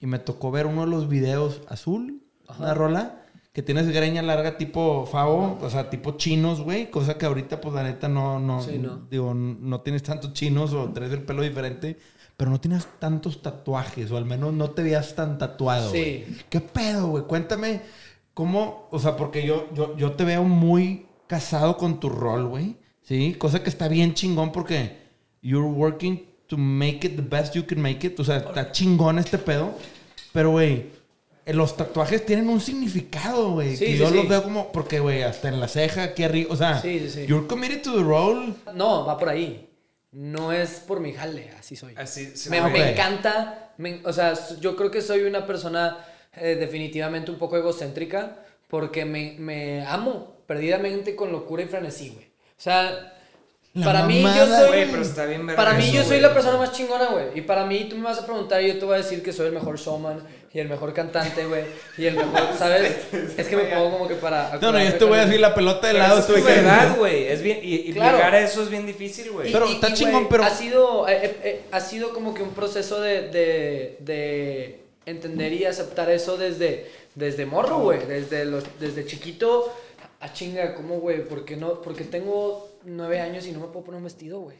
Y 0.00 0.06
me 0.06 0.18
tocó 0.18 0.50
ver 0.50 0.66
uno 0.66 0.82
de 0.82 0.88
los 0.90 1.08
videos 1.08 1.62
azul, 1.68 2.22
una 2.58 2.74
rola, 2.74 3.22
que 3.52 3.62
tienes 3.62 3.88
greña 3.88 4.22
larga 4.22 4.56
tipo 4.58 5.06
Favo, 5.06 5.58
o 5.60 5.70
sea, 5.70 5.90
tipo 5.90 6.12
chinos, 6.16 6.60
güey. 6.60 6.90
Cosa 6.90 7.18
que 7.18 7.26
ahorita, 7.26 7.60
pues 7.60 7.74
la 7.74 7.82
neta, 7.82 8.08
no, 8.08 8.38
no, 8.38 8.62
Sí, 8.62 8.78
no. 8.78 9.06
digo, 9.10 9.32
no 9.34 9.80
tienes 9.80 10.02
tantos 10.02 10.32
chinos 10.34 10.72
o 10.74 10.90
traes 10.92 11.12
el 11.12 11.22
pelo 11.22 11.42
diferente. 11.42 11.98
Pero 12.38 12.50
no 12.52 12.60
tienes 12.60 12.86
tantos 13.00 13.42
tatuajes, 13.42 14.10
o 14.12 14.16
al 14.16 14.24
menos 14.24 14.54
no 14.54 14.70
te 14.70 14.82
veías 14.82 15.14
tan 15.14 15.36
tatuado. 15.38 15.90
Sí. 15.90 16.24
güey. 16.26 16.38
¿Qué 16.48 16.60
pedo, 16.60 17.08
güey? 17.08 17.24
Cuéntame 17.24 17.80
cómo, 18.32 18.88
o 18.90 18.98
sea, 19.00 19.16
porque 19.16 19.44
yo, 19.44 19.66
yo, 19.74 19.94
yo 19.96 20.12
te 20.12 20.24
veo 20.24 20.44
muy 20.44 21.06
casado 21.26 21.76
con 21.76 21.98
tu 22.00 22.08
rol, 22.08 22.46
güey. 22.46 22.76
Sí, 23.02 23.34
cosa 23.34 23.62
que 23.62 23.68
está 23.68 23.88
bien 23.88 24.14
chingón 24.14 24.52
porque 24.52 24.96
you're 25.42 25.68
working 25.68 26.24
to 26.46 26.56
make 26.56 27.00
it 27.06 27.16
the 27.16 27.22
best 27.22 27.54
you 27.54 27.66
can 27.66 27.82
make 27.82 28.06
it. 28.06 28.18
O 28.20 28.24
sea, 28.24 28.36
está 28.38 28.70
chingón 28.72 29.18
este 29.18 29.36
pedo. 29.38 29.72
Pero, 30.32 30.50
güey, 30.52 30.86
eh, 31.44 31.54
los 31.54 31.76
tatuajes 31.76 32.24
tienen 32.24 32.48
un 32.48 32.60
significado, 32.60 33.52
güey. 33.52 33.76
Sí, 33.76 33.84
que 33.86 33.92
sí, 33.92 33.98
yo 33.98 34.10
sí. 34.10 34.14
los 34.14 34.28
veo 34.28 34.44
como, 34.44 34.70
porque, 34.70 35.00
güey, 35.00 35.22
hasta 35.22 35.48
en 35.48 35.58
la 35.58 35.66
ceja, 35.66 36.04
aquí 36.04 36.22
arriba. 36.22 36.52
O 36.52 36.56
sea, 36.56 36.80
Sí, 36.80 37.00
sí, 37.00 37.10
sí. 37.10 37.26
you're 37.26 37.46
committed 37.48 37.82
to 37.82 37.94
the 37.96 38.02
role. 38.04 38.54
No, 38.74 39.04
va 39.04 39.18
por 39.18 39.28
ahí. 39.30 39.67
No 40.12 40.52
es 40.52 40.80
por 40.80 41.00
mi 41.00 41.12
jale, 41.12 41.50
así 41.58 41.76
soy. 41.76 41.94
Así, 41.96 42.36
sí, 42.36 42.50
me, 42.50 42.60
me 42.62 42.90
encanta, 42.92 43.72
me- 43.76 44.00
o 44.04 44.12
sea, 44.12 44.34
yo 44.60 44.76
creo 44.76 44.90
que 44.90 45.02
soy 45.02 45.22
una 45.22 45.46
persona 45.46 45.98
eh, 46.34 46.56
definitivamente 46.58 47.30
un 47.30 47.38
poco 47.38 47.56
egocéntrica 47.56 48.44
porque 48.68 49.04
me, 49.04 49.36
me 49.38 49.84
amo 49.86 50.42
perdidamente 50.46 51.14
con 51.16 51.32
locura 51.32 51.62
y 51.62 51.66
frenesí, 51.66 52.10
güey. 52.10 52.26
O 52.26 52.60
sea, 52.60 53.17
La 53.74 53.84
para 53.84 54.06
mí 54.06 54.22
yo 54.22 54.46
soy... 54.46 54.66
Güey, 54.68 54.90
pero 54.90 55.02
está 55.02 55.26
bien 55.26 55.46
verga 55.46 55.62
Para 55.62 55.76
mí 55.76 55.84
eso, 55.84 55.92
yo 55.94 56.04
soy 56.04 56.20
la 56.20 56.32
persona 56.32 56.56
más 56.56 56.72
chingona, 56.72 57.06
güey. 57.10 57.26
Y 57.34 57.42
para 57.42 57.64
mí 57.66 57.86
tú 57.88 57.96
me 57.96 58.04
vas 58.04 58.18
a 58.18 58.26
preguntar 58.26 58.62
y 58.62 58.68
yo 58.68 58.78
te 58.78 58.84
voy 58.84 58.94
a 58.94 58.98
decir 58.98 59.22
que 59.22 59.32
soy 59.32 59.46
el 59.48 59.52
mejor 59.52 59.78
showman 59.78 60.20
y 60.52 60.58
el 60.58 60.68
mejor 60.68 60.94
cantante, 60.94 61.44
güey. 61.46 61.64
Y 61.98 62.06
el 62.06 62.16
mejor, 62.16 62.40
¿sabes? 62.58 62.96
Es 63.36 63.46
que 63.46 63.56
me 63.56 63.64
pongo 63.64 63.90
como 63.92 64.08
que 64.08 64.14
para... 64.14 64.58
No, 64.60 64.72
no, 64.72 64.82
yo 64.82 64.94
te 64.96 65.04
voy 65.04 65.18
a 65.18 65.26
decir 65.26 65.38
la 65.40 65.54
pelota 65.54 65.86
de 65.88 65.92
lado. 65.94 66.18
eso 66.18 66.26
tú 66.32 66.38
es 66.38 66.44
verdad, 66.44 66.96
güey. 66.96 67.24
Es 67.28 67.42
bien, 67.42 67.60
y, 67.62 67.74
y 67.74 67.92
Claro. 67.92 68.16
llegar 68.16 68.34
a 68.34 68.40
eso 68.40 68.62
es 68.62 68.70
bien 68.70 68.86
difícil, 68.86 69.30
güey. 69.30 69.52
Pero 69.52 69.68
y- 69.68 69.74
está 69.74 69.90
y, 69.90 69.94
chingón, 69.94 70.28
pero- 70.28 70.44
Ha 70.44 70.50
sido, 70.50 71.06
eh, 71.06 71.20
eh, 71.22 71.36
eh, 71.44 71.60
ha 71.70 71.80
sido 71.80 72.12
como 72.14 72.32
que 72.34 72.42
un 72.42 72.54
proceso 72.54 73.00
de, 73.00 73.28
de, 73.28 73.96
de 74.00 74.80
entender 75.06 75.52
y 75.52 75.66
aceptar 75.66 76.10
eso 76.10 76.36
desde, 76.38 76.90
desde 77.14 77.44
morro, 77.46 77.80
güey. 77.80 78.04
Desde, 78.06 78.44
los, 78.46 78.64
desde 78.80 79.04
chiquito. 79.06 79.72
A 80.20 80.32
chinga, 80.32 80.74
¿cómo, 80.74 80.98
güey? 80.98 81.24
Porque 81.24 81.54
no, 81.56 81.80
porque 81.80 82.02
tengo 82.02 82.67
nueve 82.84 83.20
años 83.20 83.46
y 83.46 83.52
no 83.52 83.60
me 83.60 83.66
puedo 83.66 83.84
poner 83.84 83.98
un 83.98 84.04
vestido, 84.04 84.40
güey. 84.40 84.56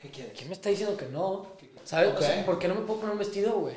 ¿Quién 0.00 0.48
me 0.48 0.54
está 0.54 0.70
diciendo 0.70 0.96
que 0.96 1.06
no? 1.06 1.46
¿Sabes? 1.84 2.14
O 2.16 2.20
sea, 2.22 2.44
¿por 2.46 2.58
qué 2.58 2.68
no 2.68 2.74
me 2.74 2.82
puedo 2.82 3.00
poner 3.00 3.12
un 3.12 3.18
vestido, 3.18 3.52
güey? 3.60 3.74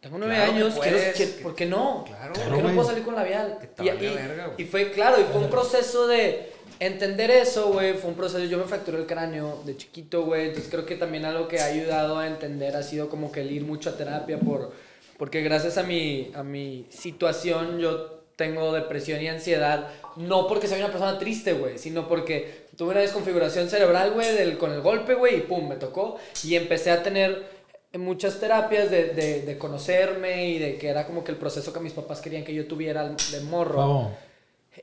Tengo 0.00 0.18
nueve 0.18 0.34
Claro 0.34 0.52
años, 0.52 0.74
puedes, 0.74 1.14
quiero- 1.14 1.32
que- 1.36 1.42
¿por 1.42 1.54
qué 1.54 1.66
no? 1.66 2.04
Claro, 2.06 2.32
¿Por 2.32 2.56
qué 2.56 2.62
no 2.62 2.74
puedo 2.74 2.84
salir 2.88 3.04
con 3.04 3.14
labial? 3.14 3.58
Y, 3.78 3.88
y- 3.88 4.14
verga, 4.14 4.54
y 4.58 4.64
fue, 4.64 4.90
claro, 4.90 5.20
y 5.20 5.24
fue 5.24 5.40
un 5.42 5.48
proceso 5.50 6.08
de 6.08 6.50
entender 6.80 7.30
eso, 7.30 7.72
güey. 7.72 7.94
Fue 7.94 8.10
un 8.10 8.16
proceso, 8.16 8.42
yo 8.44 8.58
me 8.58 8.64
fracturé 8.64 8.98
el 8.98 9.06
cráneo 9.06 9.62
de 9.64 9.76
chiquito, 9.76 10.24
güey. 10.24 10.48
Entonces 10.48 10.68
creo 10.70 10.84
que 10.86 10.96
también 10.96 11.24
algo 11.24 11.46
que 11.46 11.60
ha 11.60 11.66
ayudado 11.66 12.18
a 12.18 12.26
entender 12.26 12.74
ha 12.74 12.82
sido 12.82 13.08
como 13.08 13.30
que 13.30 13.42
el 13.42 13.52
ir 13.52 13.62
mucho 13.62 13.90
a 13.90 13.96
terapia 13.96 14.40
por... 14.40 14.72
Porque 15.18 15.40
gracias 15.42 15.78
a 15.78 15.84
mi, 15.84 16.32
a 16.34 16.42
mi 16.42 16.86
situación 16.90 17.78
yo 17.78 18.22
tengo 18.34 18.72
depresión 18.72 19.22
y 19.22 19.28
ansiedad. 19.28 19.88
No 20.16 20.48
porque 20.48 20.66
soy 20.66 20.78
una 20.80 20.90
persona 20.90 21.16
triste, 21.20 21.52
güey. 21.52 21.78
Sino 21.78 22.08
porque 22.08 22.61
tuve 22.76 22.90
una 22.92 23.00
desconfiguración 23.00 23.68
cerebral, 23.68 24.12
güey, 24.12 24.34
del- 24.34 24.58
con 24.58 24.72
el 24.72 24.80
golpe, 24.80 25.14
güey. 25.14 25.38
Y 25.38 25.40
pum, 25.42 25.68
me 25.68 25.76
tocó. 25.76 26.16
Y 26.44 26.54
empecé 26.56 26.90
a 26.90 27.02
tener 27.02 27.60
muchas 27.98 28.40
terapias 28.40 28.90
de, 28.90 29.08
de, 29.08 29.42
de 29.42 29.58
conocerme 29.58 30.48
y 30.48 30.58
de 30.58 30.76
que 30.78 30.88
era 30.88 31.06
como 31.06 31.22
que 31.24 31.32
el 31.32 31.36
proceso 31.38 31.72
que 31.72 31.80
mis 31.80 31.92
papás 31.92 32.20
querían 32.20 32.44
que 32.44 32.54
yo 32.54 32.66
tuviera 32.66 33.08
de 33.08 33.40
morro. 33.50 33.76
Pavo, 33.76 34.10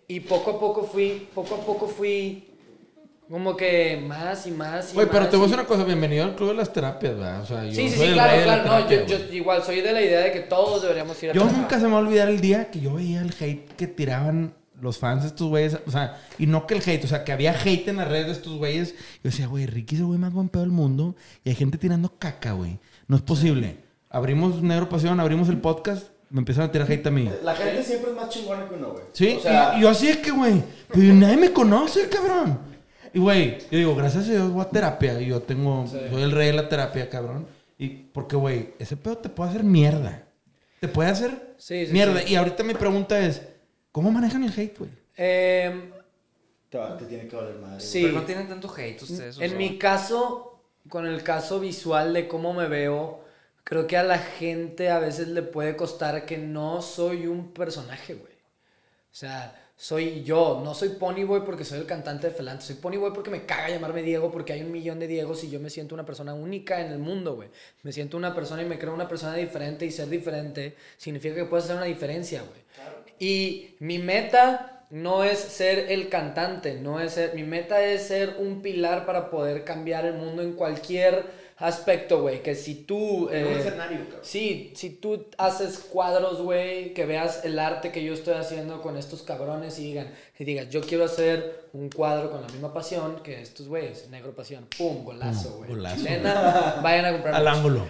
Y 0.08 0.20
poco 0.20 0.52
a 0.52 0.60
poco 0.60 0.84
fui, 0.84 1.28
poco 1.34 1.56
a 1.56 1.60
poco 1.60 1.88
fui 1.88 2.46
como 3.28 3.56
que 3.56 4.00
más 4.08 4.48
y 4.48 4.52
más 4.52 4.92
y 4.92 4.96
Güey, 4.96 5.08
pero 5.08 5.20
más 5.22 5.30
te 5.30 5.36
voy 5.38 5.44
a 5.46 5.48
decir 5.48 5.60
una 5.60 5.68
cosa. 5.68 5.84
Bienvenido 5.84 6.24
al 6.26 6.36
club 6.36 6.50
de 6.50 6.56
las 6.56 6.72
terapias, 6.74 7.16
¿verdad? 7.16 7.42
O 7.42 7.46
sea, 7.46 7.64
yo 7.66 7.72
Sí, 7.74 7.90
sí, 7.90 7.98
soy 7.98 8.08
sí, 8.08 8.14
claro, 8.14 8.44
claro. 8.44 8.64
No, 8.66 8.90
yo, 8.90 9.06
yo 9.06 9.18
igual 9.34 9.64
soy 9.64 9.82
de 9.82 9.92
la 9.92 10.02
idea 10.02 10.20
de 10.22 10.32
que 10.32 10.40
todos 10.42 10.82
deberíamos 10.82 11.22
ir 11.24 11.30
a 11.32 11.34
Yo 11.34 11.42
terapia. 11.42 11.62
nunca 11.62 11.80
se 11.80 11.86
me 11.86 11.92
va 11.92 11.98
a 11.98 12.02
olvidar 12.02 12.28
el 12.30 12.42
día 12.42 12.70
que 12.72 12.80
yo 12.80 12.94
veía 12.96 13.22
el 13.22 13.34
hate 13.40 13.72
que 13.76 13.86
tiraban 13.88 14.54
los 14.82 14.98
fans 14.98 15.24
de 15.24 15.30
estos 15.30 15.48
güeyes. 15.48 15.78
O 15.86 15.92
sea, 15.92 16.18
y 16.38 16.46
no 16.48 16.68
que 16.68 16.76
el 16.76 16.82
hate, 16.82 17.04
o 17.04 17.08
sea, 17.08 17.24
que 17.24 17.32
había 17.32 17.52
hate 17.52 17.88
en 17.88 17.98
las 17.98 18.08
redes 18.08 18.28
de 18.28 18.32
estos 18.34 18.58
güeyes. 18.58 18.96
Yo 19.24 19.30
decía, 19.30 19.48
güey, 19.48 19.66
Ricky 19.66 19.96
es 19.96 20.02
el 20.02 20.08
güey 20.08 20.20
más 20.20 20.34
buen 20.34 20.50
pedo 20.50 20.62
del 20.64 20.72
mundo. 20.72 21.16
Y 21.44 21.50
hay 21.50 21.56
gente 21.56 21.78
tirando 21.78 22.10
caca, 22.18 22.54
güey. 22.54 22.80
No 23.08 23.16
es 23.16 23.22
posible. 23.22 23.78
Abrimos 24.10 24.62
Negro 24.62 24.90
Pasión, 24.90 25.20
abrimos 25.20 25.50
el 25.50 25.58
podcast, 25.58 26.08
me 26.30 26.40
empezaron 26.40 26.70
a 26.70 26.72
tirar 26.72 26.92
hate 26.92 27.08
a 27.08 27.12
mí. 27.12 27.30
La 27.44 27.56
gente 27.56 27.84
siempre 27.84 28.12
es 28.12 28.16
más 28.16 28.30
chingona 28.30 28.68
que 28.68 28.76
uno, 28.76 28.92
güey. 28.92 29.04
Sí, 29.14 29.36
O 29.38 29.42
sea, 29.42 29.74
y, 29.76 29.80
y 29.80 29.82
yo 29.82 29.90
así 29.90 30.08
es 30.08 30.18
que, 30.18 30.32
güey, 30.32 30.64
pues 30.88 31.06
nadie 31.14 31.38
me 31.38 31.52
conoce, 31.52 32.10
cabrón. 32.10 32.60
Y, 33.14 33.20
güey, 33.20 33.60
yo 33.72 33.78
digo, 33.78 33.96
gracias 33.96 34.28
a 34.28 34.32
Dios 34.32 34.52
voy 34.52 34.62
a 34.62 34.70
terapia. 34.70 35.20
Y 35.22 35.28
yo 35.28 35.42
tengo, 35.42 35.88
soy 35.88 36.22
el 36.22 36.32
rey 36.32 36.48
de 36.48 36.54
la 36.54 36.70
terapia, 36.70 37.10
cabrón. 37.10 37.48
Y 37.78 37.90
porque, 37.90 38.36
güey, 38.36 38.74
ese 38.80 38.98
pedo 38.98 39.18
te 39.18 39.30
puede 39.30 39.52
hacer 39.52 39.64
mierda. 39.64 40.24
Te 40.80 40.88
puede 40.88 41.10
hacer 41.10 41.50
Sí, 41.60 41.86
sí, 41.86 41.92
mierda. 41.94 42.24
Y 42.24 42.36
ahorita 42.36 42.64
mi 42.64 42.74
pregunta 42.74 43.20
es, 43.20 43.42
¿cómo 43.92 44.12
manejan 44.12 44.44
el 44.44 44.52
hate, 44.52 44.78
güey? 44.78 44.92
Em, 45.16 45.92
te, 46.70 47.06
tiene 47.06 47.28
que 47.28 47.36
valer 47.36 47.56
madre. 47.56 47.80
Sí. 47.80 48.04
Pero 48.04 48.20
no 48.20 48.26
tienen 48.26 48.48
tanto 48.48 48.74
hate 48.76 49.02
ustedes. 49.02 49.38
o 49.38 49.42
en 49.42 49.50
sea. 49.50 49.58
mi 49.58 49.78
caso, 49.78 50.62
con 50.88 51.06
el 51.06 51.24
caso 51.24 51.60
visual 51.60 52.14
de 52.14 52.28
cómo 52.28 52.54
me 52.54 52.68
veo, 52.68 53.24
creo 53.64 53.88
que 53.88 53.98
a 53.98 54.04
la 54.04 54.18
gente 54.18 54.90
a 54.90 55.00
veces 55.00 55.28
le 55.30 55.42
puede 55.42 55.76
costar 55.76 56.26
que 56.26 56.38
no 56.38 56.82
soy 56.82 57.28
un 57.28 57.54
personaje, 57.54 58.16
güey. 58.16 58.34
O 59.12 59.16
sea, 59.16 59.56
soy 59.76 60.24
yo, 60.24 60.62
no 60.62 60.74
soy 60.74 60.90
Ponyboy 60.90 61.46
porque 61.46 61.64
soy 61.64 61.80
el 61.80 61.86
cantante 61.86 62.28
de 62.28 62.34
Felante, 62.34 62.66
soy 62.66 62.76
Ponyboy 62.76 63.14
porque 63.14 63.30
me 63.30 63.46
caga 63.46 63.70
llamarme 63.70 64.02
Diego 64.02 64.30
porque 64.30 64.52
hay 64.52 64.62
un 64.62 64.74
millón 64.74 65.00
de 65.00 65.08
Diegos 65.08 65.42
y 65.46 65.50
yo 65.50 65.62
me 65.62 65.70
siento 65.70 65.96
una 65.96 66.06
persona 66.06 66.34
única 66.34 66.86
en 66.86 66.92
el 66.92 67.00
mundo, 67.00 67.36
güey. 67.36 67.48
Me 67.84 67.94
siento 67.94 68.18
una 68.18 68.36
persona 68.36 68.62
y 68.62 68.66
me 68.66 68.78
creo 68.78 68.94
una 68.94 69.08
persona 69.08 69.36
diferente 69.36 69.86
y 69.86 69.92
ser 69.92 70.10
diferente 70.10 70.76
significa 70.98 71.34
que 71.34 71.46
puedes 71.46 71.64
hacer 71.64 71.78
una 71.78 71.86
diferencia, 71.86 72.42
güey. 72.42 72.60
Y 73.20 73.76
mi 73.80 74.00
meta 74.00 74.86
no 74.90 75.24
es 75.24 75.38
ser 75.38 75.92
el 75.92 76.10
cantante, 76.10 76.76
no 76.76 77.00
es 77.00 77.14
ser, 77.14 77.36
mi 77.36 77.44
meta 77.44 77.84
es 77.84 78.04
ser 78.04 78.38
un 78.40 78.62
pilar 78.62 79.06
para 79.06 79.30
poder 79.30 79.64
cambiar 79.64 80.06
el 80.06 80.16
mundo 80.16 80.42
en 80.42 80.54
cualquier 80.54 81.26
aspecto, 81.58 82.22
güey. 82.22 82.42
Que 82.42 82.56
si 82.56 82.76
tú... 82.86 83.30
En 83.30 83.46
un 83.46 83.54
eh, 83.54 83.60
escenario, 83.60 84.00
cabrón. 84.06 84.22
Sí, 84.24 84.72
si 84.76 84.90
tú 84.92 85.28
haces 85.38 85.80
cuadros, 85.80 86.42
güey, 86.42 86.94
que 86.94 87.06
veas 87.06 87.44
el 87.44 87.60
arte 87.60 87.92
que 87.92 88.04
yo 88.04 88.14
estoy 88.14 88.36
haciendo 88.36 88.82
con 88.82 88.98
estos 88.98 89.22
cabrones 89.22 89.78
y 89.78 89.84
digan, 89.84 90.12
y 90.40 90.46
digas, 90.46 90.70
yo 90.70 90.82
quiero 90.82 91.04
hacer 91.04 91.68
un 91.74 91.90
cuadro 91.90 92.32
con 92.32 92.42
la 92.42 92.48
misma 92.48 92.74
pasión 92.74 93.22
que 93.22 93.42
estos 93.42 93.68
güeyes, 93.68 94.10
negro 94.10 94.34
pasión, 94.34 94.66
pum, 94.76 95.04
golazo, 95.04 95.58
güey. 95.58 95.70
golazo, 95.70 95.98
Chilena, 95.98 96.80
vayan 96.82 97.06
a 97.06 97.12
comprar. 97.12 97.36
Al 97.36 97.48
ángulo. 97.48 97.86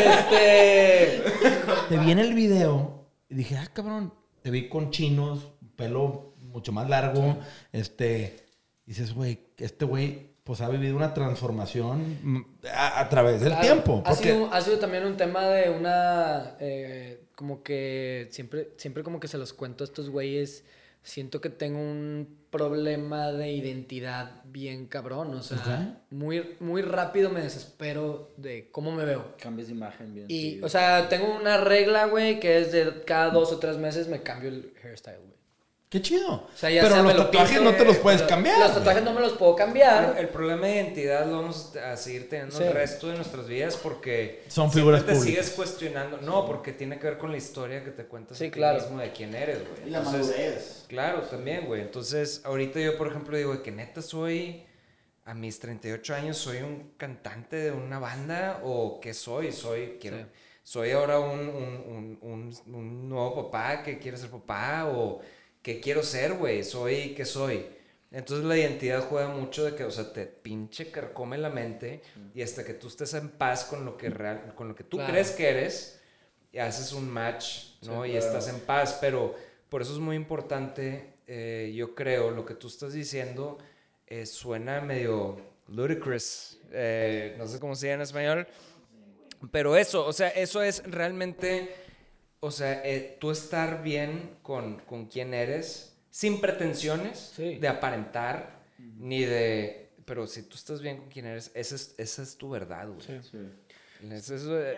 Este, 0.00 1.16
este, 1.16 1.22
Te 1.90 1.98
vi 1.98 2.10
en 2.10 2.18
el 2.18 2.34
video 2.34 3.01
y 3.32 3.34
dije, 3.34 3.56
ah, 3.56 3.66
cabrón, 3.72 4.12
te 4.42 4.50
vi 4.50 4.68
con 4.68 4.90
chinos, 4.90 5.52
pelo 5.76 6.34
mucho 6.40 6.70
más 6.72 6.88
largo. 6.88 7.38
Este, 7.72 8.36
dices, 8.86 9.14
güey, 9.14 9.40
este 9.58 9.84
güey, 9.84 10.32
pues 10.44 10.60
ha 10.60 10.68
vivido 10.68 10.96
una 10.96 11.14
transformación 11.14 12.18
mm, 12.22 12.44
a, 12.74 13.00
a 13.00 13.08
través 13.08 13.40
del 13.40 13.50
Claro, 13.50 13.64
tiempo. 13.66 14.02
Ha 14.04 14.10
Porque, 14.10 14.32
sido, 14.32 14.52
ha 14.52 14.60
sido 14.60 14.78
también 14.78 15.04
un 15.06 15.16
tema 15.16 15.46
de 15.48 15.70
una. 15.70 16.56
eh, 16.60 17.24
como 17.34 17.62
que 17.62 18.28
siempre, 18.30 18.72
siempre 18.76 19.02
como 19.02 19.18
que 19.18 19.28
se 19.28 19.38
los 19.38 19.52
cuento 19.52 19.82
a 19.84 19.86
estos 19.86 20.10
güeyes. 20.10 20.64
Siento 21.02 21.40
que 21.40 21.50
tengo 21.50 21.78
un 21.80 22.41
problema 22.52 23.32
de 23.32 23.50
identidad 23.50 24.42
bien 24.44 24.86
cabrón. 24.86 25.34
O 25.34 25.42
sea, 25.42 26.00
muy, 26.10 26.54
muy 26.60 26.82
rápido 26.82 27.30
me 27.30 27.40
desespero 27.40 28.30
de 28.36 28.68
cómo 28.70 28.92
me 28.92 29.04
veo. 29.04 29.34
Cambias 29.40 29.66
de 29.66 29.74
imagen 29.74 30.14
bien. 30.14 30.26
Y, 30.28 30.42
seguido. 30.42 30.66
o 30.66 30.68
sea, 30.68 31.08
tengo 31.08 31.34
una 31.34 31.56
regla, 31.56 32.04
güey, 32.06 32.38
que 32.38 32.58
es 32.58 32.70
de 32.70 33.02
cada 33.04 33.30
dos 33.30 33.50
o 33.50 33.58
tres 33.58 33.78
meses 33.78 34.06
me 34.06 34.22
cambio 34.22 34.50
el 34.50 34.72
hairstyle, 34.84 35.18
güey. 35.18 35.32
Qué 35.92 36.00
chido. 36.00 36.32
O 36.32 36.48
sea, 36.56 36.70
ya 36.70 36.80
Pero 36.82 36.94
sea 36.94 37.02
los 37.04 37.14
lo 37.14 37.24
tatuajes 37.26 37.50
pinto, 37.58 37.70
no 37.70 37.76
te 37.76 37.84
los 37.84 37.98
puedes 37.98 38.22
cambiar. 38.22 38.58
Los 38.58 38.74
tatuajes 38.74 39.02
no 39.04 39.12
me 39.12 39.20
los 39.20 39.34
puedo 39.34 39.54
cambiar. 39.54 40.16
El 40.18 40.28
problema 40.30 40.66
de 40.66 40.74
identidad 40.76 41.26
lo 41.26 41.36
vamos 41.42 41.76
a 41.76 41.96
seguir 41.98 42.28
teniendo 42.30 42.56
Sí. 42.56 42.64
el 42.64 42.72
resto 42.72 43.08
de 43.08 43.16
nuestras 43.16 43.46
vidas 43.46 43.76
porque 43.76 44.42
Son 44.48 44.72
figuras 44.72 45.04
te 45.04 45.12
públicas. 45.12 45.26
sigues 45.44 45.50
cuestionando. 45.50 46.16
No, 46.22 46.46
porque 46.46 46.72
tiene 46.72 46.98
que 46.98 47.06
ver 47.08 47.18
con 47.18 47.30
la 47.30 47.36
historia 47.36 47.84
que 47.84 47.90
te 47.90 48.06
cuentas 48.06 48.38
Sí, 48.38 48.44
a 48.44 48.46
ti 48.48 48.52
claro. 48.52 48.80
mismo 48.80 48.98
de 48.98 49.12
quién 49.12 49.34
eres, 49.34 49.58
güey. 49.68 49.88
Y 49.88 49.90
la 49.90 50.00
madurez. 50.00 50.86
Claro, 50.88 51.20
también, 51.22 51.66
güey. 51.66 51.82
Entonces, 51.82 52.40
ahorita 52.44 52.80
yo, 52.80 52.96
por 52.96 53.08
ejemplo, 53.08 53.36
digo 53.36 53.62
que 53.62 53.70
neta 53.70 54.00
soy, 54.00 54.64
a 55.26 55.34
mis 55.34 55.58
38 55.60 56.14
años, 56.14 56.36
soy 56.38 56.58
un 56.62 56.94
cantante 56.96 57.56
de 57.56 57.70
una 57.70 57.98
banda 57.98 58.60
o 58.64 58.98
qué 58.98 59.14
soy, 59.14 59.52
soy, 59.52 59.98
quiero, 60.00 60.16
Sí. 60.16 60.24
soy 60.64 60.90
ahora 60.92 61.18
un, 61.20 61.38
un, 61.40 62.18
un, 62.22 62.54
un- 62.66 62.74
un 62.74 63.08
nuevo 63.08 63.50
papá 63.50 63.82
que 63.84 63.98
quiere 63.98 64.16
ser 64.16 64.30
papá 64.30 64.86
o 64.92 65.20
qué 65.62 65.80
quiero 65.80 66.02
ser, 66.02 66.34
güey, 66.34 66.64
soy, 66.64 67.14
qué 67.14 67.24
soy. 67.24 67.66
Entonces 68.10 68.44
la 68.44 68.56
identidad 68.58 69.06
juega 69.08 69.28
mucho 69.28 69.64
de 69.64 69.74
que, 69.74 69.84
o 69.84 69.90
sea, 69.90 70.12
te 70.12 70.26
pinche 70.26 70.90
carcome 70.90 71.38
la 71.38 71.48
mente 71.48 72.02
y 72.34 72.42
hasta 72.42 72.62
que 72.64 72.74
tú 72.74 72.88
estés 72.88 73.14
en 73.14 73.30
paz 73.30 73.64
con 73.64 73.84
lo 73.86 73.96
que 73.96 74.10
real, 74.10 74.52
con 74.54 74.68
lo 74.68 74.74
que 74.74 74.84
tú 74.84 74.98
Claro. 74.98 75.12
crees 75.12 75.30
que 75.30 75.48
eres, 75.48 75.98
y 76.52 76.58
haces 76.58 76.92
un 76.92 77.08
match, 77.08 77.68
¿no? 77.82 78.04
y 78.04 78.14
estás 78.14 78.48
en 78.48 78.60
paz, 78.60 78.98
pero 79.00 79.34
por 79.70 79.80
eso 79.80 79.92
es 79.94 79.98
muy 79.98 80.16
importante, 80.16 81.14
eh, 81.26 81.72
yo 81.74 81.94
creo, 81.94 82.30
lo 82.30 82.44
que 82.44 82.52
tú 82.54 82.66
estás 82.66 82.92
diciendo 82.92 83.56
eh, 84.06 84.26
suena 84.26 84.82
medio 84.82 85.40
ludicrous, 85.68 86.58
eh, 86.70 87.34
no 87.38 87.46
sé 87.46 87.58
cómo 87.58 87.74
se 87.74 87.86
dice 87.86 87.94
en 87.94 88.00
español, 88.02 88.46
pero 89.50 89.74
eso, 89.76 90.04
o 90.06 90.12
sea, 90.12 90.28
eso 90.28 90.62
es 90.62 90.82
realmente, 90.84 91.74
o 92.44 92.50
sea, 92.50 92.82
eh, 92.84 93.16
tú 93.20 93.30
estar 93.30 93.82
bien 93.84 94.36
con, 94.42 94.80
con 94.80 95.06
quién 95.06 95.32
eres, 95.32 95.94
sin 96.10 96.40
pretensiones 96.40 97.32
Sí. 97.36 97.56
de 97.58 97.68
aparentar, 97.68 98.62
ni 98.98 99.22
de... 99.24 99.90
Pero 100.04 100.26
si 100.26 100.42
tú 100.42 100.56
estás 100.56 100.82
bien 100.82 100.96
con 100.98 101.08
quién 101.08 101.26
eres, 101.26 101.52
esa 101.54 101.76
es, 101.76 101.94
esa 101.98 102.22
es 102.22 102.36
tu 102.36 102.50
verdad, 102.50 102.88
güey. 102.88 103.00
Sí. 103.00 103.38
Eso, 104.10 104.60
eh, 104.60 104.76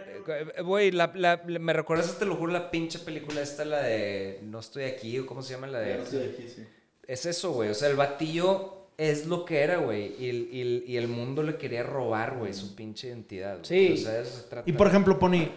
eh, 0.56 0.60
Güey, 0.62 0.90
la, 0.92 1.10
la- 1.14 1.42
la- 1.46 1.58
me 1.58 1.72
recuerdas, 1.72 2.18
te 2.18 2.26
lo 2.26 2.36
juro, 2.36 2.52
la 2.52 2.70
pinche 2.70 2.98
película 2.98 3.40
esta, 3.40 3.64
la 3.64 3.82
de 3.82 4.40
No 4.42 4.60
estoy 4.60 4.84
aquí, 4.84 5.18
o 5.18 5.24
cómo 5.24 5.40
se 5.40 5.54
llama 5.54 5.66
la 5.66 5.78
de... 5.80 5.96
no 5.96 6.02
estoy 6.02 6.22
aquí, 6.28 6.46
sí. 6.54 6.66
Es 7.08 7.24
eso, 7.24 7.52
güey. 7.52 7.70
O 7.70 7.74
sea, 7.74 7.88
el 7.88 7.96
batillo 7.96 8.88
es 8.98 9.24
lo 9.26 9.46
que 9.46 9.60
era, 9.60 9.78
güey. 9.78 10.14
Y, 10.22 10.28
el- 10.28 10.48
y 10.52 10.60
el- 10.60 10.84
y 10.86 10.96
el 10.98 11.08
mundo 11.08 11.42
le 11.42 11.56
quería 11.56 11.82
robar, 11.82 12.36
güey, 12.36 12.52
su 12.52 12.74
pinche 12.76 13.08
identidad. 13.08 13.60
Sí. 13.62 13.94
O 13.94 13.96
sea, 13.96 14.12
de 14.12 14.22
eso 14.22 14.36
se 14.42 14.48
trata. 14.48 14.68
Y 14.68 14.74
por 14.74 14.86
ejemplo, 14.88 15.18
Pony, 15.18 15.48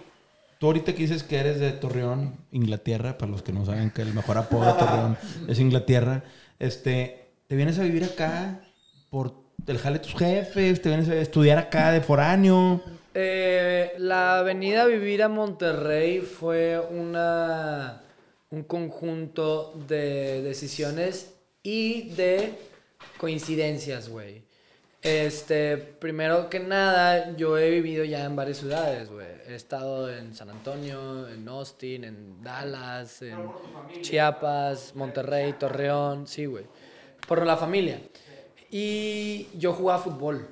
tú 0.60 0.68
ahorita 0.68 0.94
que 0.94 1.04
dices 1.04 1.24
que 1.24 1.38
eres 1.38 1.60
de 1.60 1.72
Torreón, 1.72 2.36
Inglaterra, 2.52 3.18
para 3.18 3.32
los 3.32 3.42
que 3.42 3.54
no 3.54 3.66
saben 3.66 3.92
que 3.92 4.02
el 4.02 4.14
mejor 4.14 4.38
apodo 4.38 4.66
de 4.66 4.74
Torreón 4.74 5.18
es 5.48 5.60
Inglaterra, 5.60 6.24
este, 6.60 7.30
te 7.48 7.56
vienes 7.56 7.80
a 7.80 7.84
vivir 7.84 8.04
acá 8.04 8.62
por 9.10 9.34
el 9.66 9.78
jale 9.78 10.00
de 10.00 10.06
tus 10.06 10.16
jefes, 10.16 10.82
te 10.82 10.90
vienes 10.90 11.10
a 11.10 11.16
estudiar 11.16 11.58
acá 11.58 11.92
de 11.92 12.02
foráneo. 12.02 12.82
Eh, 13.14 13.94
la 13.98 14.42
venida 14.44 14.84
a 14.84 14.86
vivir 14.86 15.24
a 15.24 15.30
Monterrey 15.30 16.22
fue 16.22 16.80
una, 16.80 18.04
un 18.52 18.64
conjunto 18.64 19.74
de 19.88 20.42
decisiones 20.42 21.34
y 21.64 22.10
de 22.10 22.54
coincidencias, 23.18 24.10
güey. 24.10 24.47
Este, 25.08 25.78
primero 25.78 26.50
que 26.50 26.60
nada, 26.60 27.34
yo 27.38 27.58
he 27.58 27.70
vivido 27.70 28.04
ya 28.04 28.26
en 28.26 28.36
varias 28.36 28.58
ciudades, 28.58 29.10
güey. 29.10 29.26
He 29.48 29.56
estado 29.56 30.14
en 30.14 30.36
San 30.36 30.50
Antonio, 30.50 31.30
en 31.30 31.48
Austin, 31.48 32.04
en 32.04 32.44
Dallas, 32.44 33.22
en 33.22 33.38
Chiapas, 34.02 34.94
Monterrey, 34.96 35.54
Torreón, 35.54 36.28
sí, 36.28 36.46
güey. 36.46 36.66
Por 37.26 37.46
la 37.46 37.56
familia. 37.56 38.02
Y 38.70 39.48
yo 39.58 39.72
jugaba 39.72 40.00
fútbol. 40.00 40.46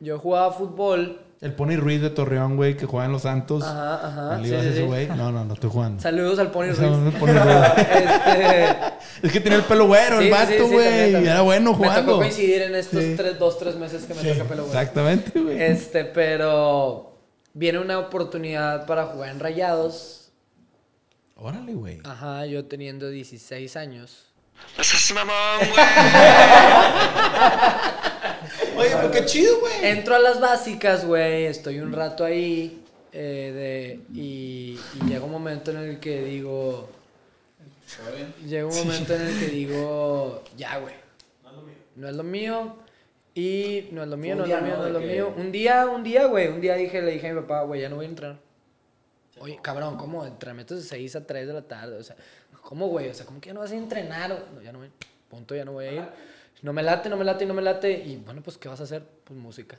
Yo 0.00 0.18
jugaba 0.18 0.52
fútbol 0.52 1.20
El 1.42 1.52
Pony 1.52 1.76
Ruiz 1.76 2.00
de 2.00 2.08
Torreón, 2.10 2.56
güey, 2.56 2.76
que 2.78 2.86
juega 2.86 3.04
en 3.06 3.12
los 3.12 3.22
Santos. 3.22 3.62
Ajá, 3.62 4.06
ajá. 4.06 4.38
¿Le 4.38 4.48
sí, 4.48 4.54
a 4.54 4.60
sí, 4.62 4.68
ese 4.68 4.76
sí. 4.78 4.82
güey? 4.84 5.06
No, 5.08 5.30
no, 5.30 5.44
no 5.44 5.52
estoy 5.54 5.68
jugando. 5.70 6.02
Saludos 6.02 6.38
al 6.38 6.50
Pony 6.50 6.66
Ruiz. 6.72 6.78
el 6.78 7.12
Pony 7.12 7.32
Ruiz. 7.32 7.56
Este, 7.76 8.76
Es 9.26 9.32
que 9.32 9.40
tenía 9.40 9.58
el 9.58 9.64
pelo 9.64 9.86
güero, 9.86 10.18
sí, 10.18 10.24
el 10.24 10.24
sí, 10.24 10.30
vato, 10.30 10.68
sí, 10.68 10.74
güey. 10.74 11.10
y 11.12 11.26
era 11.26 11.42
bueno 11.42 11.70
Me 11.72 11.76
jugando. 11.76 12.00
tocó 12.12 12.16
coincidir 12.18 12.62
en 12.62 12.74
estos 12.74 13.02
Sí. 13.02 13.14
tres, 13.16 13.38
dos, 13.38 13.58
tres 13.58 13.76
meses 13.76 14.04
que 14.04 14.14
me 14.14 14.22
Sí, 14.22 14.28
toca 14.32 14.44
pelo 14.44 14.64
güey. 14.64 14.74
Exactamente, 14.76 15.38
güey. 15.40 15.60
Este, 15.62 16.04
pero 16.06 17.18
viene 17.52 17.78
una 17.80 17.98
oportunidad 17.98 18.86
para 18.86 19.04
jugar 19.06 19.28
en 19.30 19.40
Rayados. 19.40 20.30
Órale, 21.36 21.74
güey. 21.74 22.00
Ajá, 22.04 22.46
yo 22.46 22.64
teniendo 22.64 23.10
16 23.10 23.76
años. 23.76 24.22
Oye, 28.76 28.90
pues 29.00 29.10
qué 29.20 29.24
chido, 29.26 29.60
güey. 29.60 29.72
Entro 29.86 30.14
a 30.14 30.18
las 30.18 30.40
básicas, 30.40 31.04
güey, 31.04 31.44
estoy 31.46 31.80
un 31.80 31.92
rato 31.92 32.24
ahí 32.24 32.82
eh, 33.12 33.52
de, 34.12 34.18
y, 34.20 34.78
y 35.00 35.04
llega 35.08 35.24
un 35.24 35.30
momento 35.32 35.70
en 35.70 35.78
el 35.78 36.00
que 36.00 36.22
digo... 36.22 36.90
Llega 38.46 38.66
un 38.66 38.76
momento 38.76 39.14
en 39.14 39.22
el 39.22 39.38
que 39.38 39.46
digo, 39.46 40.42
ya, 40.56 40.78
güey. 40.78 40.94
No 41.94 42.08
es 42.08 42.16
lo 42.16 42.22
mío. 42.24 42.76
Y 43.34 43.88
no 43.92 44.02
es 44.02 44.08
lo 44.08 44.16
mío, 44.16 44.34
no 44.34 44.44
es 44.44 44.50
lo 44.50 44.60
mío, 44.60 44.74
no 44.76 44.78
¿no? 44.82 44.86
es 44.86 44.92
lo 44.92 44.98
que- 45.00 45.06
mío. 45.06 45.34
Un 45.36 45.52
día, 45.52 45.86
un 45.86 46.02
día, 46.02 46.26
güey. 46.26 46.48
Un 46.48 46.60
día 46.60 46.74
dije, 46.74 47.00
le 47.02 47.12
dije 47.12 47.28
a 47.28 47.34
mi 47.34 47.40
papá, 47.42 47.62
güey, 47.62 47.80
ya 47.82 47.88
no 47.88 47.96
voy 47.96 48.06
a 48.06 48.08
entrenar. 48.08 48.38
Oye, 49.38 49.58
cabrón, 49.62 49.96
¿cómo? 49.98 50.24
Entrenamientos 50.26 50.78
de 50.78 50.84
6 50.84 51.16
a 51.16 51.26
3 51.26 51.46
de 51.46 51.52
la 51.52 51.62
tarde. 51.62 51.96
O 51.96 52.02
sea, 52.02 52.16
¿cómo, 52.62 52.88
güey? 52.88 53.08
O 53.08 53.14
sea, 53.14 53.24
¿cómo 53.26 53.40
que 53.40 53.48
ya 53.48 53.54
no 53.54 53.60
vas 53.60 53.70
a 53.72 53.76
entrenar? 53.76 54.30
No, 54.54 54.62
ya 54.62 54.72
no 54.72 54.78
voy. 54.78 54.90
Punto, 55.28 55.54
ya 55.54 55.64
no 55.64 55.72
voy 55.72 55.84
a 55.86 55.92
ir. 55.92 56.02
No 56.62 56.72
me 56.72 56.82
late, 56.82 57.08
no 57.08 57.16
me 57.16 57.24
late, 57.24 57.46
no 57.46 57.54
me 57.54 57.62
late. 57.62 57.90
Y 58.06 58.16
bueno, 58.16 58.42
pues, 58.42 58.56
¿qué 58.58 58.68
vas 58.68 58.80
a 58.80 58.84
hacer? 58.84 59.02
Pues 59.24 59.38
música. 59.38 59.78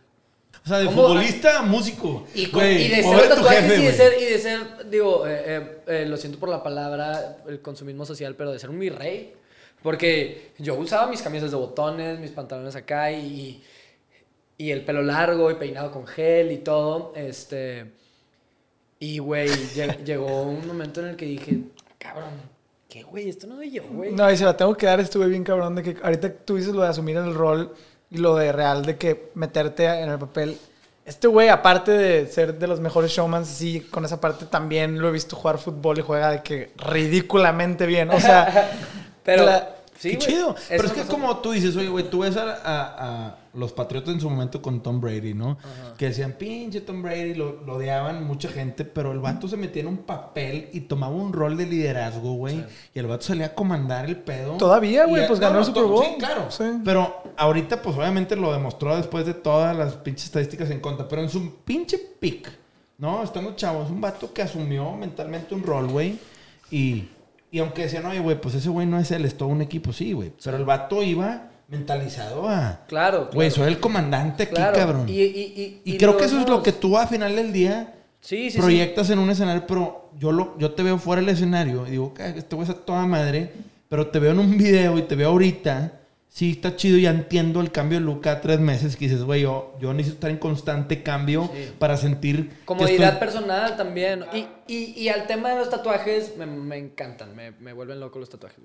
O 0.64 0.68
sea, 0.68 0.80
de 0.80 0.86
¿Cómo? 0.86 1.04
futbolista 1.08 1.60
a 1.60 1.62
músico. 1.64 2.26
Y, 2.34 2.48
con- 2.48 2.62
Güey, 2.62 2.86
y 2.86 2.88
de 2.90 3.04
ser 3.04 3.22
tu 3.30 3.36
tatuajes 3.36 3.62
jefe, 3.64 3.82
y 3.82 3.86
de 3.86 3.94
ser, 3.94 4.22
y 4.22 4.26
de 4.26 4.40
ser, 4.40 4.90
digo, 4.90 5.28
eh, 5.28 5.44
eh, 5.46 5.78
eh, 5.88 6.06
lo 6.08 6.18
siento 6.18 6.40
por 6.40 6.50
la 6.50 6.64
palabra, 6.64 7.38
el 7.48 7.62
consumismo 7.62 8.06
social, 8.06 8.36
pero 8.36 8.52
de 8.52 8.60
ser 8.60 8.70
un 8.70 8.78
mi 8.78 8.90
rey. 8.90 9.34
Porque 9.84 10.52
yo 10.58 10.76
usaba 10.76 11.08
mis 11.08 11.22
camisas 11.22 11.52
de 11.52 11.58
botones, 11.58 12.20
mis 12.20 12.32
pantalones 12.32 12.76
acá 12.76 13.12
y, 13.12 13.62
y 14.58 14.72
el 14.72 14.84
pelo 14.84 15.04
largo 15.04 15.52
y 15.52 15.56
peinado 15.56 15.92
con 15.92 16.08
gel 16.08 16.52
y 16.52 16.58
todo. 16.58 17.14
Este. 17.16 17.92
Y, 19.00 19.20
güey, 19.20 19.48
lle- 19.76 20.04
llegó 20.04 20.44
un 20.44 20.66
momento 20.66 21.02
en 21.02 21.10
el 21.10 21.16
que 21.16 21.26
dije, 21.26 21.60
cabrón, 22.00 22.32
¿qué, 22.98 23.04
güey? 23.04 23.30
Esto 23.30 23.48
no 23.48 23.56
soy 23.58 23.72
yo, 23.72 23.84
güey. 23.92 24.12
No, 24.14 24.30
y 24.32 24.38
se 24.38 24.44
la 24.46 24.56
tengo 24.58 24.76
que 24.76 24.86
dar, 24.86 25.00
estuve 25.00 25.28
bien 25.28 25.44
cabrón 25.44 25.76
de 25.76 25.84
que 25.84 25.98
ahorita 26.02 26.34
tú 26.46 26.56
dices 26.56 26.74
lo 26.74 26.82
de 26.82 26.88
asumir 26.90 27.18
el 27.18 27.34
rol 27.34 27.74
y 28.10 28.18
lo 28.18 28.36
de 28.36 28.52
real 28.52 28.86
de 28.86 28.98
que 28.98 29.32
meterte 29.36 29.86
en 29.86 30.10
el 30.10 30.18
papel. 30.18 30.58
Este 31.06 31.28
güey, 31.28 31.48
aparte 31.50 31.92
de 31.92 32.28
ser 32.28 32.58
de 32.58 32.68
los 32.68 32.80
mejores 32.80 33.12
showmans, 33.12 33.48
sí, 33.48 33.82
con 33.82 34.04
esa 34.04 34.20
parte 34.20 34.46
también 34.46 35.00
lo 35.00 35.10
he 35.10 35.12
visto 35.12 35.36
jugar 35.36 35.58
fútbol 35.58 36.00
y 36.00 36.02
juega 36.02 36.32
de 36.32 36.42
que 36.44 36.72
ridículamente 36.78 37.86
bien. 37.86 38.10
O 38.10 38.20
sea, 38.20 38.72
Pero, 39.24 39.46
la- 39.46 39.77
sí, 39.98 40.12
Qué 40.12 40.18
chido. 40.18 40.56
Pero 40.70 40.84
es 40.86 40.92
que 40.92 41.02
pasó. 41.02 41.12
como 41.12 41.38
tú 41.38 41.52
dices, 41.52 41.76
oye, 41.76 41.90
güey, 41.90 42.10
tú 42.10 42.20
ves 42.20 42.38
a, 42.38 42.44
a- 42.52 43.28
a 43.28 43.36
los 43.54 43.72
Patriotas 43.74 44.14
en 44.14 44.22
su 44.22 44.30
momento 44.30 44.62
con 44.62 44.84
Tom 44.84 45.02
Brady, 45.02 45.34
¿no? 45.34 45.58
Que 45.98 46.06
decían, 46.06 46.34
pinche 46.34 46.82
Tom 46.82 47.02
Brady, 47.02 47.34
lo, 47.34 47.64
lo 47.66 47.76
odiaban 47.78 48.24
mucha 48.24 48.50
gente, 48.50 48.86
pero 48.86 49.12
el 49.12 49.20
vato 49.20 49.48
se 49.48 49.58
metía 49.58 49.82
en 49.82 49.88
un 49.88 49.98
papel 49.98 50.70
y 50.74 50.82
tomaba 50.82 51.16
un 51.16 51.34
rol 51.34 51.58
de 51.58 51.66
liderazgo, 51.66 52.34
güey. 52.34 52.64
Y 52.94 53.00
el 53.00 53.08
vato 53.08 53.24
salía 53.24 53.48
a 53.48 53.54
comandar 53.56 54.06
el 54.06 54.18
pedo. 54.18 54.58
Todavía, 54.58 55.06
güey, 55.06 55.26
pues 55.28 55.40
ganó 55.40 55.60
el 55.60 55.66
Super 55.66 55.82
to- 55.84 55.90
Bowl. 55.90 56.06
Sí, 56.06 56.16
claro. 56.20 56.52
Sí. 56.52 56.64
Pero 56.86 57.24
ahorita, 57.36 57.82
pues 57.82 57.96
obviamente 57.98 58.36
lo 58.36 58.54
demostró 58.54 58.96
después 58.96 59.26
de 59.26 59.34
todas 59.34 59.76
las 59.76 59.94
pinches 59.96 60.26
estadísticas 60.26 60.70
en 60.70 60.80
contra. 60.80 61.08
Pero 61.08 61.24
en 61.24 61.30
su 61.30 61.56
pinche 61.66 61.98
pick, 61.98 62.52
¿no? 63.00 63.24
Estando 63.24 63.56
chavo, 63.56 63.84
es 63.84 63.90
un 63.90 64.02
vato 64.02 64.32
que 64.34 64.44
asumió 64.44 64.92
mentalmente 64.94 65.56
un 65.56 65.64
rol, 65.64 65.88
güey. 65.88 66.20
Y, 66.70 67.06
y 67.52 67.60
aunque 67.60 67.84
decían, 67.84 68.06
oye, 68.06 68.20
güey, 68.20 68.40
pues 68.40 68.56
ese 68.56 68.70
güey 68.70 68.86
no 68.88 69.00
es 69.00 69.10
él, 69.12 69.26
es 69.26 69.38
todo 69.38 69.50
un 69.50 69.62
equipo, 69.62 69.94
sí, 69.94 70.14
güey. 70.14 70.34
Pero 70.44 70.58
el 70.58 70.66
vato 70.66 71.02
iba 71.04 71.50
mentalizado 71.70 72.48
a. 72.48 72.82
Claro, 72.88 73.30
Güey, 73.34 73.50
claro. 73.50 73.64
soy 73.66 73.74
el 73.74 73.80
comandante 73.80 74.44
aquí, 74.44 74.56
Claro. 74.56 74.78
cabrón. 74.78 75.10
Y, 75.10 75.14
Y, 75.14 75.24
y, 75.24 75.82
y, 75.86 75.94
y 75.94 75.98
creo 75.98 76.18
que 76.18 76.26
eso 76.26 76.40
es 76.40 76.48
lo 76.50 76.62
que 76.64 76.72
tú 76.72 76.98
a 76.98 77.08
final 77.08 77.36
del 77.36 77.52
día 77.54 77.94
Sí, 78.22 78.46
sí, 78.46 78.52
sí. 78.52 78.58
proyectas 78.60 79.10
en 79.10 79.20
un 79.20 79.30
escenario, 79.30 79.66
pero 79.68 80.10
yo, 80.18 80.32
lo, 80.32 80.58
yo 80.58 80.72
te 80.72 80.84
veo 80.84 80.98
fuera 80.98 81.22
del 81.22 81.30
escenario 81.30 81.86
y 81.88 81.92
digo, 81.92 82.14
"Ah, 82.20 82.28
este 82.36 82.56
güey 82.56 82.68
es 82.68 82.74
a 82.76 82.78
toda 82.80 83.06
madre, 83.06 83.52
pero 83.90 84.08
te 84.08 84.20
veo 84.20 84.32
en 84.32 84.40
un 84.40 84.58
video 84.58 84.98
y 84.98 85.04
te 85.04 85.16
veo 85.16 85.30
ahorita. 85.30 85.94
Sí, 86.38 86.52
está 86.52 86.76
chido, 86.76 87.00
ya 87.00 87.10
entiendo 87.10 87.62
el 87.62 87.72
cambio 87.72 87.98
de 87.98 88.06
look 88.06 88.22
cada 88.22 88.42
tres 88.42 88.60
meses 88.60 88.96
que 88.96 89.06
dices, 89.06 89.24
güey, 89.24 89.42
yo, 89.42 89.76
yo 89.82 89.92
necesito 89.92 90.18
estar 90.18 90.30
en 90.30 90.38
constante 90.38 91.02
cambio 91.02 91.50
Sí. 91.52 91.72
para 91.80 91.98
sentir... 91.98 92.52
Comodidad 92.64 93.14
estoy- 93.14 93.20
personal 93.20 93.76
también. 93.76 94.24
Y, 94.32 94.46
y, 94.68 94.94
y 94.96 95.10
al 95.10 95.26
tema 95.26 95.50
de 95.50 95.56
los 95.56 95.72
tatuajes, 95.72 96.38
me, 96.38 96.46
me 96.46 96.78
encantan. 96.78 97.36
Me, 97.36 97.54
me 97.54 97.74
vuelven 97.74 98.00
loco 98.00 98.20
los 98.20 98.30
tatuajes. 98.30 98.60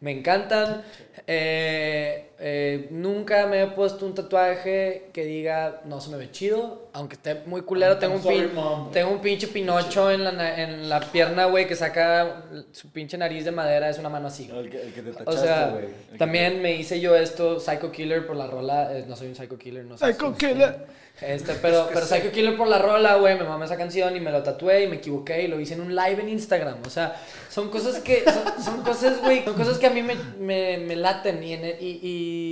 Me 0.00 0.10
encantan. 0.10 0.82
Eh, 1.28 2.30
eh, 2.40 2.88
nunca 2.90 3.46
me 3.46 3.62
he 3.62 3.66
puesto 3.68 4.06
un 4.06 4.14
tatuaje 4.16 5.10
que 5.12 5.24
diga, 5.24 5.82
no 5.84 6.00
se 6.00 6.10
me 6.10 6.16
ve 6.16 6.32
chido. 6.32 6.83
Aunque 6.96 7.16
esté 7.16 7.42
muy 7.46 7.62
culero, 7.62 7.98
tengo 7.98 8.14
un, 8.14 8.22
sorry, 8.22 8.38
pin- 8.46 8.54
mom. 8.54 8.92
tengo 8.92 9.10
un 9.10 9.18
pinche 9.20 9.48
pinocho 9.48 10.12
en 10.12 10.22
la, 10.22 10.30
na- 10.30 10.62
en 10.62 10.88
la 10.88 11.00
pierna, 11.00 11.46
güey, 11.46 11.66
que 11.66 11.74
saca 11.74 12.44
su 12.70 12.88
pinche 12.90 13.18
nariz 13.18 13.44
de 13.44 13.50
madera. 13.50 13.90
Es 13.90 13.98
una 13.98 14.08
mano 14.08 14.28
así. 14.28 14.48
El 14.54 14.70
que, 14.70 14.80
el 14.80 14.92
que 14.94 15.02
te 15.02 15.10
O 15.10 15.14
tachaste, 15.14 15.40
sea, 15.40 15.68
güey. 15.70 15.86
Que 16.12 16.18
también 16.18 16.62
me 16.62 16.72
hice 16.76 17.00
yo 17.00 17.16
esto, 17.16 17.58
Psycho 17.58 17.90
Killer, 17.90 18.24
por 18.26 18.36
la 18.36 18.46
rola. 18.46 18.96
eh, 18.96 19.04
no 19.08 19.16
soy 19.16 19.26
un 19.26 19.34
Psycho 19.34 19.58
Killer, 19.58 19.84
no 19.84 19.98
sé. 19.98 20.06
Psycho 20.12 20.36
Killer. 20.36 20.86
Este, 21.20 21.54
pero, 21.54 21.88
pero 21.94 22.06
Psycho 22.06 22.30
Killer 22.30 22.56
por 22.56 22.68
la 22.68 22.78
rola, 22.78 23.16
güey, 23.16 23.36
me 23.36 23.44
mamé 23.44 23.64
esa 23.64 23.76
canción 23.76 24.16
y 24.16 24.20
me 24.20 24.30
lo 24.30 24.42
tatué 24.44 24.84
y 24.84 24.86
me 24.88 24.96
equivoqué 24.96 25.42
y 25.42 25.48
lo 25.48 25.58
hice 25.58 25.74
en 25.74 25.80
un 25.80 25.96
live 25.96 26.20
en 26.22 26.28
Instagram. 26.28 26.76
O 26.86 26.90
sea, 26.90 27.16
son 27.50 27.70
cosas 27.70 27.98
que, 28.00 28.22
son, 28.24 28.64
son 28.64 28.82
cosas, 28.82 29.20
güey, 29.20 29.44
son 29.44 29.54
cosas 29.54 29.78
que 29.78 29.86
a 29.88 29.90
mí 29.90 30.02
me, 30.02 30.14
me, 30.38 30.78
me 30.78 30.94
laten 30.96 31.42
y, 31.42 31.52
en- 31.54 31.76
y, 31.80 31.98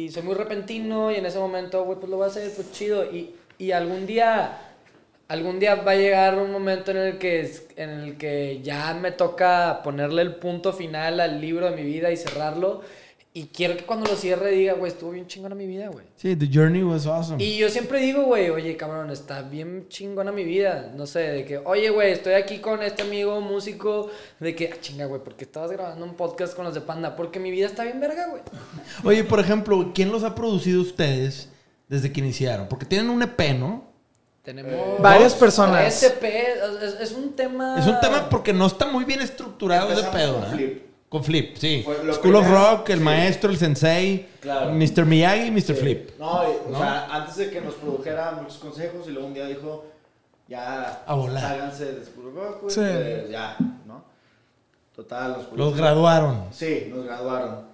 y 0.06 0.10
soy 0.12 0.22
muy 0.24 0.34
repentino 0.34 1.12
y 1.12 1.16
en 1.16 1.26
ese 1.26 1.38
momento, 1.38 1.84
güey, 1.84 1.98
pues 1.98 2.10
lo 2.10 2.16
voy 2.16 2.24
a 2.24 2.28
hacer, 2.28 2.50
pues 2.56 2.72
chido. 2.72 3.04
Y, 3.04 3.36
y 3.62 3.70
algún 3.70 4.06
día, 4.06 4.58
algún 5.28 5.60
día 5.60 5.76
va 5.76 5.92
a 5.92 5.94
llegar 5.94 6.36
un 6.36 6.50
momento 6.50 6.90
en 6.90 6.96
el 6.96 7.18
que, 7.18 7.48
en 7.76 7.90
el 7.90 8.16
que 8.16 8.60
ya 8.60 8.92
me 8.94 9.12
toca 9.12 9.82
ponerle 9.84 10.22
el 10.22 10.34
punto 10.34 10.72
final 10.72 11.20
al 11.20 11.40
libro 11.40 11.70
de 11.70 11.76
mi 11.76 11.84
vida 11.84 12.10
y 12.10 12.16
cerrarlo. 12.16 12.80
Y 13.32 13.44
quiero 13.44 13.76
que 13.76 13.84
cuando 13.84 14.10
lo 14.10 14.16
cierre 14.16 14.50
diga, 14.50 14.72
güey, 14.72 14.90
estuvo 14.90 15.12
bien 15.12 15.28
chingona 15.28 15.54
mi 15.54 15.68
vida, 15.68 15.90
güey. 15.90 16.04
Sí, 16.16 16.34
the 16.34 16.48
journey 16.52 16.82
was 16.82 17.06
awesome. 17.06 17.40
Y 17.40 17.56
yo 17.56 17.68
siempre 17.68 18.00
digo, 18.00 18.24
güey, 18.24 18.50
oye, 18.50 18.76
cabrón, 18.76 19.10
está 19.10 19.42
bien 19.42 19.86
chingona 19.88 20.32
mi 20.32 20.42
vida. 20.42 20.92
No 20.96 21.06
sé, 21.06 21.20
de 21.20 21.44
que, 21.44 21.58
oye, 21.58 21.88
güey, 21.90 22.10
estoy 22.10 22.32
aquí 22.32 22.58
con 22.58 22.82
este 22.82 23.02
amigo 23.02 23.40
músico. 23.40 24.10
De 24.40 24.56
que, 24.56 24.72
ah, 24.72 24.76
chinga, 24.80 25.06
güey, 25.06 25.22
¿por 25.22 25.36
qué 25.36 25.44
estabas 25.44 25.70
grabando 25.70 26.04
un 26.04 26.14
podcast 26.14 26.56
con 26.56 26.64
los 26.64 26.74
de 26.74 26.80
Panda? 26.80 27.14
Porque 27.14 27.38
mi 27.38 27.52
vida 27.52 27.66
está 27.66 27.84
bien 27.84 28.00
verga, 28.00 28.26
güey. 28.28 28.42
Oye, 29.04 29.22
por 29.22 29.38
ejemplo, 29.38 29.92
¿quién 29.94 30.10
los 30.10 30.24
ha 30.24 30.34
producido 30.34 30.82
ustedes 30.82 31.51
desde 31.92 32.10
que 32.10 32.20
iniciaron? 32.20 32.68
Porque 32.68 32.86
tienen 32.86 33.10
un 33.10 33.22
EP, 33.22 33.38
¿no? 33.58 33.84
Tenemos. 34.42 35.00
Varias 35.00 35.32
dos, 35.32 35.38
personas. 35.40 36.00
tres 36.00 36.02
EP, 36.04 36.24
es, 36.82 37.00
es 37.00 37.12
un 37.12 37.34
tema. 37.36 37.78
Es 37.78 37.86
un 37.86 38.00
tema 38.00 38.28
porque 38.30 38.52
no 38.54 38.66
está 38.66 38.86
muy 38.86 39.04
bien 39.04 39.20
estructurado 39.20 39.92
ese 39.92 40.00
Empezamos 40.06 40.16
pedo, 40.16 40.34
con 40.40 40.44
¿eh? 40.44 40.56
Flip. 40.56 40.82
Con 41.10 41.22
Flip, 41.24 41.56
sí. 41.58 41.84
School 42.14 42.36
of 42.36 42.48
Rock, 42.48 42.88
el 42.88 42.98
sí. 43.00 43.04
maestro, 43.04 43.50
el 43.50 43.58
sensei, 43.58 44.26
Claro. 44.40 44.72
Mr. 44.72 45.04
Miyagi 45.04 45.48
y 45.48 45.50
Mr. 45.50 45.60
Sí. 45.60 45.74
Flip. 45.74 46.10
No, 46.18 46.42
y, 46.44 46.72
o 46.74 46.78
sea, 46.78 47.08
antes 47.14 47.36
de 47.36 47.50
que 47.50 47.60
nos 47.60 47.74
produjera 47.74 48.32
muchos 48.32 48.56
consejos 48.56 49.06
y 49.06 49.10
luego 49.10 49.28
un 49.28 49.34
día 49.34 49.44
dijo, 49.46 49.84
ya, 50.48 51.02
A 51.06 51.12
volar. 51.14 51.42
sálganse 51.42 51.84
de 51.92 52.06
School 52.06 52.28
of 52.28 52.34
Rock, 52.34 52.62
güey, 52.62 52.74
Sí. 52.74 53.30
ya, 53.30 53.56
¿no? 53.86 54.02
Total, 54.96 55.32
los 55.34 55.52
Los 55.52 55.76
graduaron. 55.76 56.46
Sí, 56.50 56.86
nos 56.92 57.04
graduaron. 57.04 57.66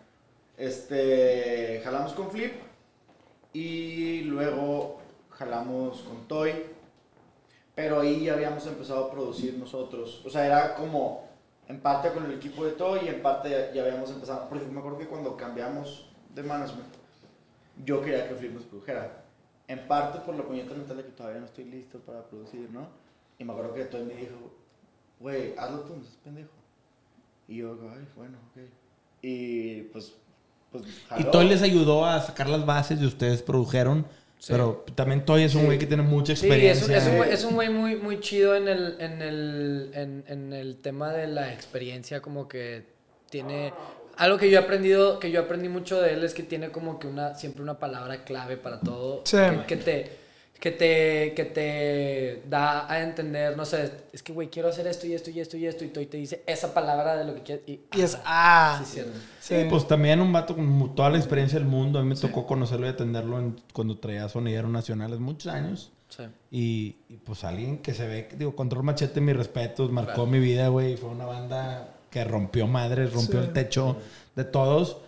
Este, 0.56 1.80
jalamos 1.84 2.12
con 2.14 2.30
Flip 2.32 2.52
y 3.52 4.22
luego 4.22 4.98
jalamos 5.30 6.02
con 6.02 6.26
Toy. 6.28 6.52
Pero 7.74 8.00
ahí 8.00 8.24
ya 8.24 8.34
habíamos 8.34 8.66
empezado 8.66 9.04
a 9.04 9.10
producir 9.10 9.56
nosotros. 9.56 10.22
O 10.26 10.30
sea, 10.30 10.46
era 10.46 10.74
como 10.74 11.28
en 11.68 11.80
parte 11.80 12.10
con 12.12 12.24
el 12.24 12.34
equipo 12.34 12.64
de 12.64 12.72
Toy 12.72 13.00
y 13.04 13.08
en 13.08 13.22
parte 13.22 13.50
ya, 13.50 13.72
ya 13.72 13.82
habíamos 13.82 14.10
empezado. 14.10 14.48
Porque 14.48 14.66
me 14.66 14.80
acuerdo 14.80 14.98
que 14.98 15.06
cuando 15.06 15.36
cambiamos 15.36 16.10
de 16.34 16.42
management, 16.42 16.92
yo 17.84 18.02
quería 18.02 18.28
que 18.28 18.34
Flip 18.34 18.52
nos 18.52 18.64
produjera. 18.64 19.24
En 19.68 19.86
parte 19.86 20.18
por 20.20 20.34
la 20.34 20.42
puñeta 20.42 20.74
mental 20.74 20.96
de 20.96 21.04
que 21.04 21.10
todavía 21.10 21.40
no 21.40 21.46
estoy 21.46 21.64
listo 21.64 21.98
para 22.00 22.24
producir, 22.24 22.70
¿no? 22.70 22.88
Y 23.38 23.44
me 23.44 23.52
acuerdo 23.52 23.74
que 23.74 23.84
Toy 23.84 24.02
me 24.02 24.14
dijo, 24.14 24.36
güey, 25.20 25.54
hazlo 25.56 25.80
tú, 25.80 25.94
no 25.94 26.02
seas 26.02 26.16
pendejo. 26.16 26.50
Y 27.46 27.58
yo, 27.58 27.76
ay, 27.92 28.08
bueno, 28.16 28.38
ok. 28.50 28.62
Y 29.22 29.82
pues, 29.84 30.16
pues 30.72 30.84
Y. 31.18 31.24
Toy 31.24 31.48
les 31.48 31.62
ayudó 31.62 32.04
a 32.06 32.20
sacar 32.20 32.48
las 32.48 32.64
bases 32.66 33.00
y 33.00 33.06
ustedes 33.06 33.42
produjeron. 33.42 34.06
Pero 34.46 34.84
también 34.94 35.24
Toy 35.24 35.42
es 35.42 35.54
un 35.56 35.62
Sí. 35.62 35.66
güey 35.66 35.78
que 35.80 35.86
tiene 35.86 36.04
mucha 36.04 36.36
Sí, 36.36 36.46
experiencia. 36.46 36.86
un, 36.86 36.92
es 36.94 37.06
un 37.08 37.16
güey- 37.18 37.28
es 37.28 37.44
un 37.44 37.54
güey 37.54 37.68
muy, 37.70 37.96
muy 37.96 38.20
chido 38.20 38.54
en 38.54 38.68
el, 38.68 38.94
en, 39.00 39.20
el, 39.20 39.90
en, 39.94 40.24
en 40.28 40.52
el 40.52 40.76
tema 40.76 41.12
de 41.12 41.26
la 41.26 41.52
experiencia, 41.52 42.20
como 42.22 42.46
que 42.46 42.84
tiene... 43.30 43.72
Algo 44.16 44.36
que 44.38 44.48
yo 44.50 44.58
he 44.58 44.62
aprendido, 44.62 45.18
que 45.20 45.30
yo 45.32 45.40
aprendí 45.40 45.68
mucho 45.68 46.00
de 46.00 46.12
él 46.14 46.24
es 46.24 46.34
que 46.34 46.42
tiene 46.44 46.70
como 46.70 46.98
que 47.00 47.06
una, 47.08 47.34
siempre 47.34 47.62
una 47.62 47.78
palabra 47.80 48.24
clave 48.24 48.56
para 48.56 48.80
todo. 48.80 49.22
Sí. 49.24 49.36
Que, 49.36 49.64
que 49.66 49.76
te, 49.76 50.17
que, 50.60 50.72
te, 50.72 51.34
que 51.34 51.44
te 51.44 52.42
da 52.48 52.90
a 52.92 53.02
entender, 53.02 53.56
no 53.56 53.64
sé, 53.64 53.92
es 54.12 54.22
que, 54.22 54.32
güey, 54.32 54.48
quiero 54.48 54.68
hacer 54.68 54.86
esto 54.88 55.06
y 55.06 55.14
esto 55.14 55.30
y 55.30 55.38
esto 55.40 55.56
y 55.56 55.66
esto, 55.66 55.84
y, 55.84 55.88
todo, 55.88 56.02
y 56.02 56.06
te 56.06 56.16
dice 56.16 56.42
esa 56.46 56.74
palabra 56.74 57.16
de 57.16 57.24
lo 57.24 57.34
que 57.36 57.42
quieres. 57.42 57.64
Y, 57.68 57.80
Y 57.96 58.00
es, 58.00 58.18
ah, 58.24 58.80
sí, 58.84 58.92
cierto. 58.94 59.12
Sí, 59.40 59.54
pues 59.70 59.86
también 59.86 60.20
un 60.20 60.32
vato 60.32 60.56
con 60.56 60.94
toda 60.96 61.10
la 61.10 61.18
experiencia 61.18 61.58
del 61.58 61.68
mundo. 61.68 61.98
A 61.98 62.02
mí 62.02 62.08
me 62.08 62.16
tocó 62.16 62.46
conocerlo 62.46 62.86
y 62.86 62.90
atenderlo 62.90 63.38
en- 63.38 63.56
cuando 63.72 63.98
traía 63.98 64.28
sonidero 64.28 64.68
nacionales 64.68 65.20
muchos 65.20 65.52
años. 65.52 65.92
Sí. 66.08 66.22
Y, 66.50 66.96
y, 67.08 67.16
pues 67.18 67.44
alguien 67.44 67.78
que 67.78 67.94
se 67.94 68.06
ve, 68.08 68.28
digo, 68.36 68.56
Control 68.56 68.82
Machete, 68.82 69.20
mis 69.20 69.36
respetos, 69.36 69.92
marcó 69.92 70.26
mi 70.26 70.38
vida, 70.40 70.68
güey. 70.68 70.96
Fue 70.96 71.10
una 71.10 71.26
banda 71.26 71.94
que 72.10 72.24
rompió 72.24 72.66
madres, 72.66 73.12
rompió 73.12 73.40
Sí. 73.42 73.46
el 73.46 73.52
techo 73.52 73.96
de 74.34 74.44
todos. 74.44 74.98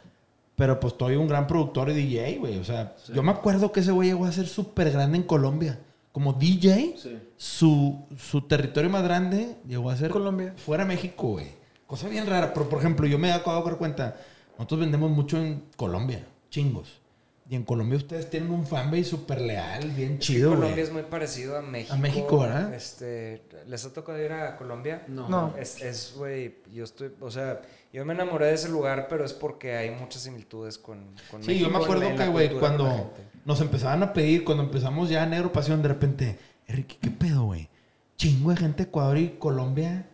Pero 0.61 0.79
pues 0.79 0.93
estoy 0.93 1.17
un 1.17 1.27
gran 1.27 1.47
productor 1.47 1.89
y 1.89 1.95
DJ, 1.95 2.37
güey. 2.39 2.59
O 2.59 2.65
sea, 2.65 2.95
yo 3.15 3.23
me 3.23 3.31
acuerdo 3.31 3.73
que 3.73 3.81
ese 3.81 3.93
güey 3.93 4.11
llegó 4.11 4.27
a 4.27 4.33
ser 4.33 4.47
súper 4.47 4.91
grande 4.91 5.17
en 5.17 5.23
Colombia. 5.23 5.79
Como 6.13 6.35
DJ, 6.35 6.97
Sí. 6.99 7.19
su, 7.39 8.05
su 8.19 8.43
territorio 8.43 8.91
más 8.91 9.03
grande 9.03 9.57
llegó 9.67 9.89
a 9.89 9.97
ser 9.97 10.11
Colombia. 10.11 10.53
fuera 10.59 10.85
de 10.85 10.89
México, 10.89 11.29
güey. 11.29 11.47
Cosa 11.87 12.09
bien 12.09 12.27
rara. 12.27 12.53
Pero, 12.53 12.69
por 12.69 12.79
ejemplo, 12.81 13.07
yo 13.07 13.19
me 13.19 13.29
he 13.29 13.33
acabado 13.33 13.63
de 13.65 13.71
dar 13.71 13.79
cuenta. 13.79 14.17
Nosotros 14.59 14.81
vendemos 14.81 15.11
mucho 15.11 15.39
en 15.39 15.65
Colombia, 15.77 16.27
chingos. 16.51 17.01
Y 17.49 17.57
en 17.57 17.65
Colombia 17.65 17.97
ustedes 17.97 18.29
tienen 18.29 18.51
un 18.51 18.67
fanbase 18.67 19.05
súper 19.05 19.41
leal, 19.41 19.91
bien 19.93 20.13
Es 20.15 20.19
chido, 20.21 20.51
Colombia 20.51 20.73
güey. 20.73 20.85
es 20.85 20.93
muy 20.93 21.03
parecido 21.05 21.57
a 21.57 21.63
México. 21.63 21.95
A 21.95 21.97
México, 21.97 22.39
¿verdad? 22.41 22.75
Este, 22.75 23.43
¿Les 23.67 23.83
ha 23.87 23.93
tocado 23.95 24.23
ir 24.23 24.31
a 24.31 24.57
Colombia? 24.59 25.05
No. 25.09 25.27
No. 25.29 25.55
Es, 25.59 25.81
es, 25.81 26.13
güey, 26.17 26.57
yo 26.71 26.85
estoy, 26.85 27.11
o 27.19 27.31
sea, 27.31 27.63
yo 27.93 28.05
me 28.05 28.14
enamoré 28.14 28.47
de 28.47 28.55
ese 28.55 28.68
lugar, 28.68 29.07
pero 29.09 29.24
es 29.24 29.32
porque 29.32 29.76
hay 29.76 29.91
muchas 29.91 30.22
similitudes 30.22 30.78
con, 30.78 30.99
con 31.30 31.43
Sí, 31.43 31.59
yo 31.59 31.68
me 31.70 31.78
acuerdo 31.78 32.14
que, 32.16 32.28
güey, 32.28 32.51
cuando 32.59 33.12
nos 33.45 33.61
empezaban 33.61 34.03
a 34.03 34.12
pedir, 34.12 34.45
cuando 34.45 34.62
empezamos 34.64 35.09
ya 35.11 35.24
Negro 35.26 35.53
Pasión, 35.53 35.82
de 35.82 35.88
repente, 35.88 36.38
Enrique, 36.66 36.97
¿qué 37.01 37.11
pedo, 37.11 37.45
güey? 37.45 37.68
Chingo 38.16 38.51
de 38.51 38.57
gente 38.57 38.84
de 38.84 38.88
Ecuador 38.91 39.18
y 39.18 39.30
Colombia 39.38 40.07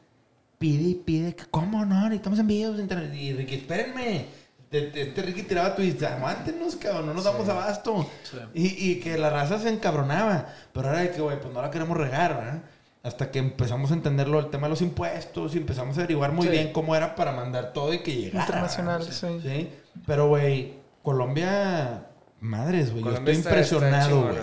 pide 0.59 0.85
y 0.91 0.95
pide, 0.95 1.35
que, 1.35 1.45
¿cómo 1.51 1.85
no? 1.85 2.05
Necesitamos 2.05 2.39
envíos 2.39 2.77
de 2.77 2.83
internet. 2.83 3.13
Y 3.15 3.33
Ricky, 3.35 3.57
espérenme. 3.57 4.27
Te- 4.71 4.83
te- 4.89 5.03
Este 5.03 5.23
Ricky 5.23 5.43
tiraba 5.43 5.75
tweets, 5.77 6.03
aguántenos, 6.03 6.77
cabrón, 6.77 7.07
no 7.07 7.15
nos 7.15 7.25
damos 7.25 7.49
abasto. 7.49 8.09
Sí. 8.25 8.39
Y, 8.55 8.91
y 8.93 9.01
que 9.01 9.17
la 9.19 9.31
raza 9.31 9.59
se 9.59 9.69
encabronaba. 9.69 10.47
Pero 10.73 10.89
ahora 10.89 11.01
de 11.03 11.11
que, 11.11 11.21
güey, 11.21 11.39
pues 11.41 11.53
no 11.53 11.61
la 11.63 11.71
queremos 11.71 11.97
regar, 11.97 12.37
¿verdad? 12.37 12.63
Hasta 13.07 13.31
que 13.31 13.39
empezamos 13.39 13.93
a 13.93 13.95
entenderlo, 13.95 14.41
el 14.41 14.47
tema 14.51 14.67
de 14.67 14.71
los 14.71 14.83
impuestos, 14.83 15.55
y 15.55 15.59
empezamos 15.59 15.97
a 15.97 16.01
averiguar 16.01 16.33
muy 16.33 16.47
Sí. 16.47 16.53
bien 16.53 16.73
cómo 16.73 16.97
era 16.97 17.15
para 17.15 17.31
mandar 17.33 17.73
todo 17.73 17.95
y 17.95 18.01
que 18.01 18.15
llegara. 18.17 18.45
Internacional, 18.47 19.03
sí. 19.05 19.27
Sí, 19.43 19.71
pero, 20.07 20.27
güey, 20.29 20.75
Colombia, 21.03 22.07
madres, 22.41 22.91
güey, 22.91 23.05
yo 23.05 23.11
Colombia 23.11 23.33
estoy 23.33 23.41
está- 23.41 23.51
impresionado, 23.51 24.23
güey. 24.23 24.37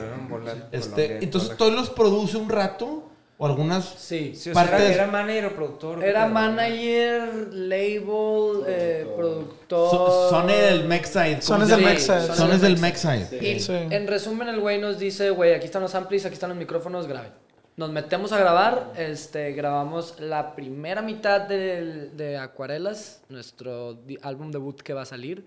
Este, 0.72 1.24
entonces, 1.24 1.58
¿todos 1.58 1.74
los 1.74 1.90
produce 1.90 2.38
un 2.38 2.50
rato? 2.50 3.10
¿O 3.38 3.46
algunas? 3.48 3.84
Sí. 3.98 4.34
Sí, 4.36 4.52
o 4.52 4.54
sea, 4.54 4.64
era, 4.64 4.72
partes- 4.78 4.92
era 4.96 5.08
manager 5.08 5.46
o 5.48 5.56
productor. 5.56 6.00
¿qué 6.00 6.08
Era 6.10 6.28
manager, 6.28 7.50
label, 7.52 8.64
eh, 8.68 9.08
productor. 9.18 9.90
So- 9.92 10.30
son 10.30 10.50
el 10.50 10.86
Mexide. 10.88 11.42
Son 11.42 11.56
¿cómo 11.60 11.64
es 11.64 11.70
se 11.70 11.76
del? 11.76 11.86
Mexide. 11.86 12.36
Son 12.36 12.50
del 12.52 12.62
del 12.62 12.78
Mexide. 12.80 13.28
Y 13.56 13.60
Sí. 13.60 13.74
en 13.74 14.08
resumen, 14.08 14.48
el 14.48 14.60
güey 14.62 14.80
nos 14.80 15.00
dice, 15.00 15.32
güey, 15.32 15.54
aquí 15.54 15.66
están 15.66 15.82
los 15.82 15.94
amplis, 15.96 16.26
aquí 16.26 16.36
están 16.36 16.50
los 16.52 16.58
micrófonos, 16.58 17.08
graben. 17.08 17.32
Nos 17.76 17.90
metemos 17.90 18.32
a 18.32 18.38
grabar, 18.40 18.94
este, 18.98 19.52
grabamos 19.54 20.20
la 20.20 20.54
primera 20.56 21.02
mitad 21.02 21.42
del- 21.42 22.16
de 22.16 22.38
Acuarelas, 22.38 23.24
nuestro 23.30 23.98
álbum 24.22 24.52
debut 24.52 24.80
que 24.82 24.94
va 24.94 25.02
a 25.02 25.06
salir. 25.06 25.44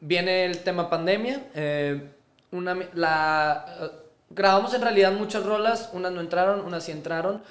Viene 0.00 0.44
el 0.44 0.58
tema 0.58 0.88
pandemia. 0.88 1.48
eh, 1.54 2.10
una, 2.52 2.76
la, 2.94 3.66
eh, 3.80 3.90
grabamos 4.30 4.72
en 4.74 4.82
realidad 4.82 5.12
muchas 5.12 5.44
rolas, 5.44 5.90
unas 5.92 6.12
no 6.12 6.20
entraron, 6.20 6.60
unas 6.60 6.84
sí 6.84 6.92
entraron. 6.92 7.42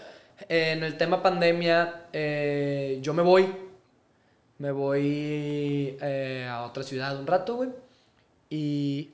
en 0.49 0.83
el 0.83 0.97
tema 0.97 1.21
pandemia, 1.23 2.05
eh, 2.13 2.99
yo 3.01 3.11
me 3.13 3.23
voy. 3.23 3.51
Me 4.59 4.71
voy 4.71 5.97
a 6.01 6.63
otra 6.63 6.83
ciudad 6.83 7.17
un 7.19 7.25
rato, 7.27 7.55
güey. 7.55 7.69
Y 8.49 9.09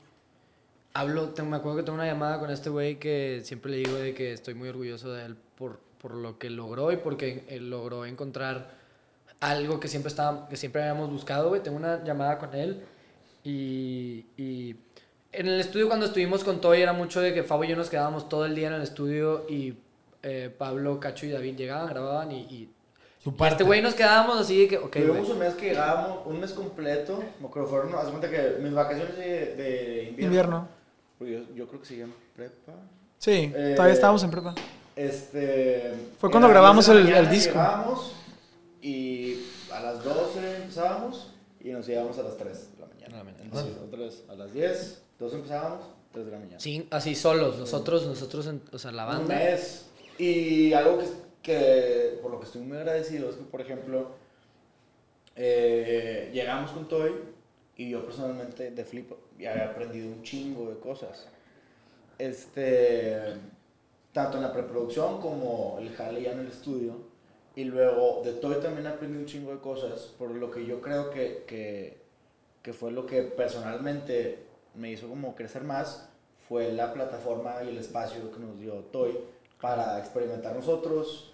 hablo, 0.93 1.29
te- 1.29 1.43
me 1.43 1.57
acuerdo 1.57 1.77
que 1.77 1.83
tengo 1.83 1.95
una 1.95 2.05
llamada 2.05 2.39
con 2.39 2.51
este 2.51 2.69
güey 2.69 2.97
que 2.99 3.41
siempre 3.43 3.71
le 3.71 3.77
digo 3.77 3.95
de 3.95 4.13
que 4.13 4.33
estoy 4.33 4.53
muy 4.53 4.69
orgulloso 4.69 5.11
de 5.11 5.25
él 5.25 5.35
por, 5.57 5.79
por 5.99 6.13
lo 6.15 6.37
que 6.37 6.49
logró 6.49 6.91
y 6.91 6.97
porque 6.97 7.45
él 7.49 7.69
logró 7.69 8.05
encontrar 8.05 8.71
algo 9.39 9.79
que 9.79 9.87
siempre, 9.87 10.09
estaba, 10.09 10.47
que 10.47 10.55
siempre 10.55 10.81
habíamos 10.83 11.09
buscado, 11.09 11.49
güey. 11.49 11.61
Tengo 11.61 11.77
una 11.77 12.03
llamada 12.03 12.37
con 12.37 12.53
él 12.55 12.81
y, 13.43 14.25
y 14.37 14.75
en 15.31 15.47
el 15.47 15.59
estudio 15.59 15.87
cuando 15.87 16.05
estuvimos 16.05 16.43
con 16.43 16.61
Toy 16.61 16.81
era 16.81 16.93
mucho 16.93 17.19
de 17.21 17.33
que 17.33 17.43
Fabo 17.43 17.63
y 17.63 17.67
yo 17.69 17.75
nos 17.75 17.89
quedábamos 17.89 18.29
todo 18.29 18.45
el 18.45 18.55
día 18.55 18.67
en 18.67 18.73
el 18.75 18.81
estudio 18.83 19.45
y 19.49 19.75
eh, 20.21 20.53
Pablo, 20.57 20.99
Cacho 20.99 21.25
y 21.25 21.31
David 21.31 21.55
llegaban, 21.57 21.87
grababan 21.87 22.31
y, 22.31 22.41
y 22.43 22.69
Su 23.21 23.31
y 23.31 23.33
parte. 23.33 23.53
este 23.55 23.63
güey 23.65 23.81
nos 23.81 23.95
quedábamos 23.95 24.39
así 24.39 24.61
de 24.61 24.67
que, 24.69 24.77
ok. 24.77 24.91
Tuvimos 24.95 25.29
un 25.29 25.39
mes 25.39 25.53
que 25.55 25.65
llegábamos, 25.69 26.19
un 26.25 26.39
mes 26.39 26.53
completo, 26.53 27.21
me 27.41 27.47
acuerdo, 27.47 27.67
fueron, 27.67 27.93
haz 27.95 28.05
de 28.05 28.11
cuenta 28.11 28.29
que 28.29 28.57
mis 28.61 28.73
vacaciones 28.73 29.17
de, 29.17 29.55
de 29.55 30.03
invierno. 30.09 30.25
Invierno. 30.25 30.82
Porque 31.24 31.39
yo, 31.47 31.55
yo 31.55 31.67
creo 31.69 31.80
que 31.80 31.88
seguía 31.88 32.03
en 32.03 32.13
prepa. 32.36 32.74
Sí, 33.17 33.49
Eh, 33.55 33.74
todavía 33.78 33.93
estábamos 33.93 34.21
en 34.26 34.32
prepa. 34.32 34.53
Este. 34.93 35.93
Fue 36.19 36.30
cuando 36.30 36.49
grabamos 36.49 36.86
10 36.86 36.88
de 36.88 36.93
la 36.95 36.99
el- 36.99 37.07
el 37.07 37.13
mañana 37.21 37.32
disco. 37.34 37.53
Llegábamos 37.53 38.11
y 38.82 39.38
a 39.71 39.80
las 39.80 40.03
12 40.03 40.55
empezábamos 40.57 41.32
y 41.61 41.69
nos 41.69 41.88
íbamos 41.88 42.17
a 42.17 42.24
las 42.24 42.36
3 42.38 42.71
de 42.76 42.80
la 42.82 42.88
mañana. 42.88 43.32
Entonces, 43.41 43.78
otra 43.82 43.99
vez 43.99 44.24
a 44.28 44.36
las 44.36 44.53
10, 44.53 45.01
12 45.17 45.36
empezábamos, 45.38 45.86
3 46.11 46.26
de 46.26 46.32
la 46.34 46.39
mañana. 46.39 46.59
Sí, 46.59 46.86
así 46.91 47.15
solos, 47.15 47.57
nosotros, 47.57 48.05
nosotros, 48.05 48.45
en- 48.47 48.61
o 48.74 48.78
sea, 48.78 48.91
la 48.91 49.03
Un 49.07 49.09
banda. 49.19 49.36
mes. 49.36 49.86
Y 50.17 50.74
algo 50.74 50.97
que, 50.99 51.05
que 51.41 52.19
por 52.21 52.32
lo 52.32 52.39
que 52.41 52.47
estoy 52.47 52.61
muy 52.63 52.76
agradecido 52.78 53.30
es 53.30 53.36
que, 53.38 53.43
por 53.43 53.61
ejemplo, 53.61 54.09
eh, 55.38 56.30
llegamos 56.34 56.71
con 56.71 56.88
Toy 56.89 57.11
y 57.78 57.89
yo 57.91 58.05
personalmente 58.05 58.69
de 58.71 58.84
Flip 58.86 59.09
ya 59.43 59.53
he 59.55 59.61
aprendido 59.61 60.07
un 60.07 60.23
chingo 60.23 60.69
de 60.69 60.79
cosas. 60.79 61.27
Este, 62.17 63.33
tanto 64.13 64.37
en 64.37 64.43
la 64.43 64.53
preproducción 64.53 65.19
como 65.19 65.77
el 65.79 65.93
jale 65.95 66.21
ya 66.21 66.31
en 66.31 66.39
el 66.39 66.47
estudio. 66.47 67.11
Y 67.55 67.65
luego 67.65 68.21
de 68.23 68.33
Toy 68.33 68.55
también 68.61 68.87
aprendí 68.87 69.17
un 69.17 69.25
chingo 69.25 69.51
de 69.51 69.59
cosas, 69.59 70.13
por 70.17 70.31
lo 70.31 70.49
que 70.49 70.65
yo 70.65 70.81
creo 70.81 71.11
que, 71.11 71.43
que, 71.45 72.01
que 72.63 72.73
fue 72.73 72.91
lo 72.91 73.05
que 73.05 73.21
personalmente 73.21 74.39
me 74.73 74.91
hizo 74.91 75.07
como 75.07 75.35
crecer 75.35 75.63
más, 75.63 76.09
fue 76.47 76.73
la 76.73 76.93
plataforma 76.93 77.63
y 77.63 77.69
el 77.69 77.77
espacio 77.77 78.31
que 78.31 78.39
nos 78.39 78.59
dio 78.59 78.73
Toy 78.85 79.19
para 79.61 79.99
experimentar 79.99 80.55
nosotros, 80.55 81.33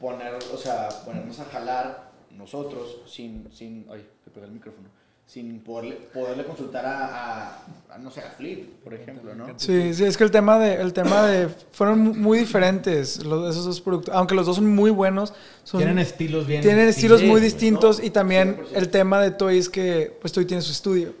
poner, 0.00 0.34
o 0.34 0.56
sea, 0.56 0.88
ponernos 1.04 1.38
a 1.38 1.44
jalar 1.44 2.10
nosotros 2.32 3.02
sin, 3.06 3.52
sin, 3.52 3.86
ay, 3.90 4.04
le 4.26 4.32
pegué 4.32 4.46
el 4.46 4.52
micrófono, 4.52 4.88
sin 5.26 5.60
poderle, 5.60 5.96
poderle 6.12 6.44
consultar 6.44 6.84
a, 6.86 7.06
a- 7.06 7.64
a, 7.94 7.98
no 7.98 8.10
sé, 8.10 8.20
a 8.20 8.30
Flip, 8.30 8.82
por 8.84 8.92
ejemplo, 8.94 9.34
¿no? 9.34 9.46
Sí, 9.56 9.94
sí, 9.94 10.04
es 10.04 10.16
que 10.16 10.24
el 10.24 10.30
tema 10.30 10.58
de, 10.58 10.74
el 10.80 10.92
tema 10.92 11.22
de, 11.26 11.48
fueron 11.72 11.98
mu- 12.00 12.14
muy 12.14 12.38
diferentes 12.38 13.24
los, 13.24 13.50
esos 13.50 13.64
dos 13.64 13.80
productos, 13.80 14.14
aunque 14.14 14.34
los 14.34 14.46
dos 14.46 14.56
son 14.56 14.66
muy 14.74 14.90
buenos, 14.90 15.32
son, 15.64 15.78
Tienen 15.80 15.98
estilos 15.98 16.46
bien. 16.46 16.60
tienen 16.60 16.88
estilos 16.88 17.22
muy 17.22 17.40
distintos, 17.40 17.98
No, 18.00 18.04
y 18.04 18.10
también 18.10 18.58
100%. 18.58 18.66
el 18.74 18.88
tema 18.90 19.20
de 19.20 19.30
Toy 19.30 19.58
es 19.58 19.68
que 19.68 20.16
pues 20.20 20.32
Toy 20.32 20.44
tiene 20.44 20.62
su 20.62 20.72
estudio. 20.72 21.14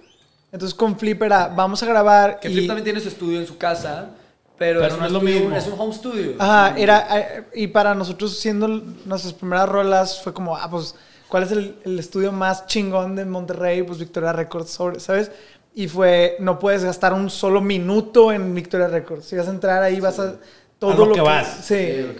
Entonces 0.52 0.74
con 0.76 0.96
Flip 0.98 1.20
era, 1.22 1.48
vamos 1.48 1.82
a 1.82 1.86
grabar 1.86 2.38
Que 2.40 2.48
y... 2.48 2.52
Flip 2.54 2.66
también 2.68 2.84
tiene 2.84 3.00
su 3.00 3.08
estudio 3.08 3.40
en 3.40 3.46
su 3.46 3.56
casa, 3.56 4.10
pero, 4.58 4.80
Pero 4.80 4.94
es, 4.94 5.00
no 5.00 5.06
es 5.06 5.12
lo 5.12 5.18
estudio- 5.18 5.40
mismo. 5.40 5.56
es 5.56 5.66
un 5.66 5.80
home 5.80 5.94
studio. 5.94 6.34
Ajá, 6.38 6.76
era, 6.78 7.08
eh, 7.18 7.44
y 7.54 7.66
para 7.68 7.94
nosotros 7.94 8.38
siendo 8.38 8.68
nuestras 8.68 9.32
primeras 9.32 9.68
rolas 9.68 10.20
fue 10.22 10.32
como, 10.32 10.56
ah, 10.56 10.68
pues 10.70 10.94
¿cuál 11.34 11.42
es 11.42 11.50
el, 11.50 11.74
el 11.84 11.98
estudio 11.98 12.30
más 12.30 12.68
chingón 12.68 13.16
de 13.16 13.24
Monterrey? 13.24 13.82
Pues 13.82 13.98
Victoria 13.98 14.32
Records, 14.32 14.70
sobre- 14.70 15.00
¿sabes? 15.00 15.32
Y 15.74 15.88
fue, 15.88 16.36
no 16.38 16.60
puedes 16.60 16.84
gastar 16.84 17.12
un 17.12 17.28
solo 17.28 17.60
minuto 17.60 18.30
en 18.30 18.54
Victoria 18.54 18.86
Records. 18.86 19.24
Si 19.24 19.34
vas 19.34 19.48
a 19.48 19.50
entrar 19.50 19.82
ahí, 19.82 19.98
vas 19.98 20.20
a... 20.20 20.36
Todo 20.78 21.06
lo 21.06 21.12
que 21.12 21.20
vas. 21.20 21.64
Sí. 21.64 21.74
Sí, 21.74 22.16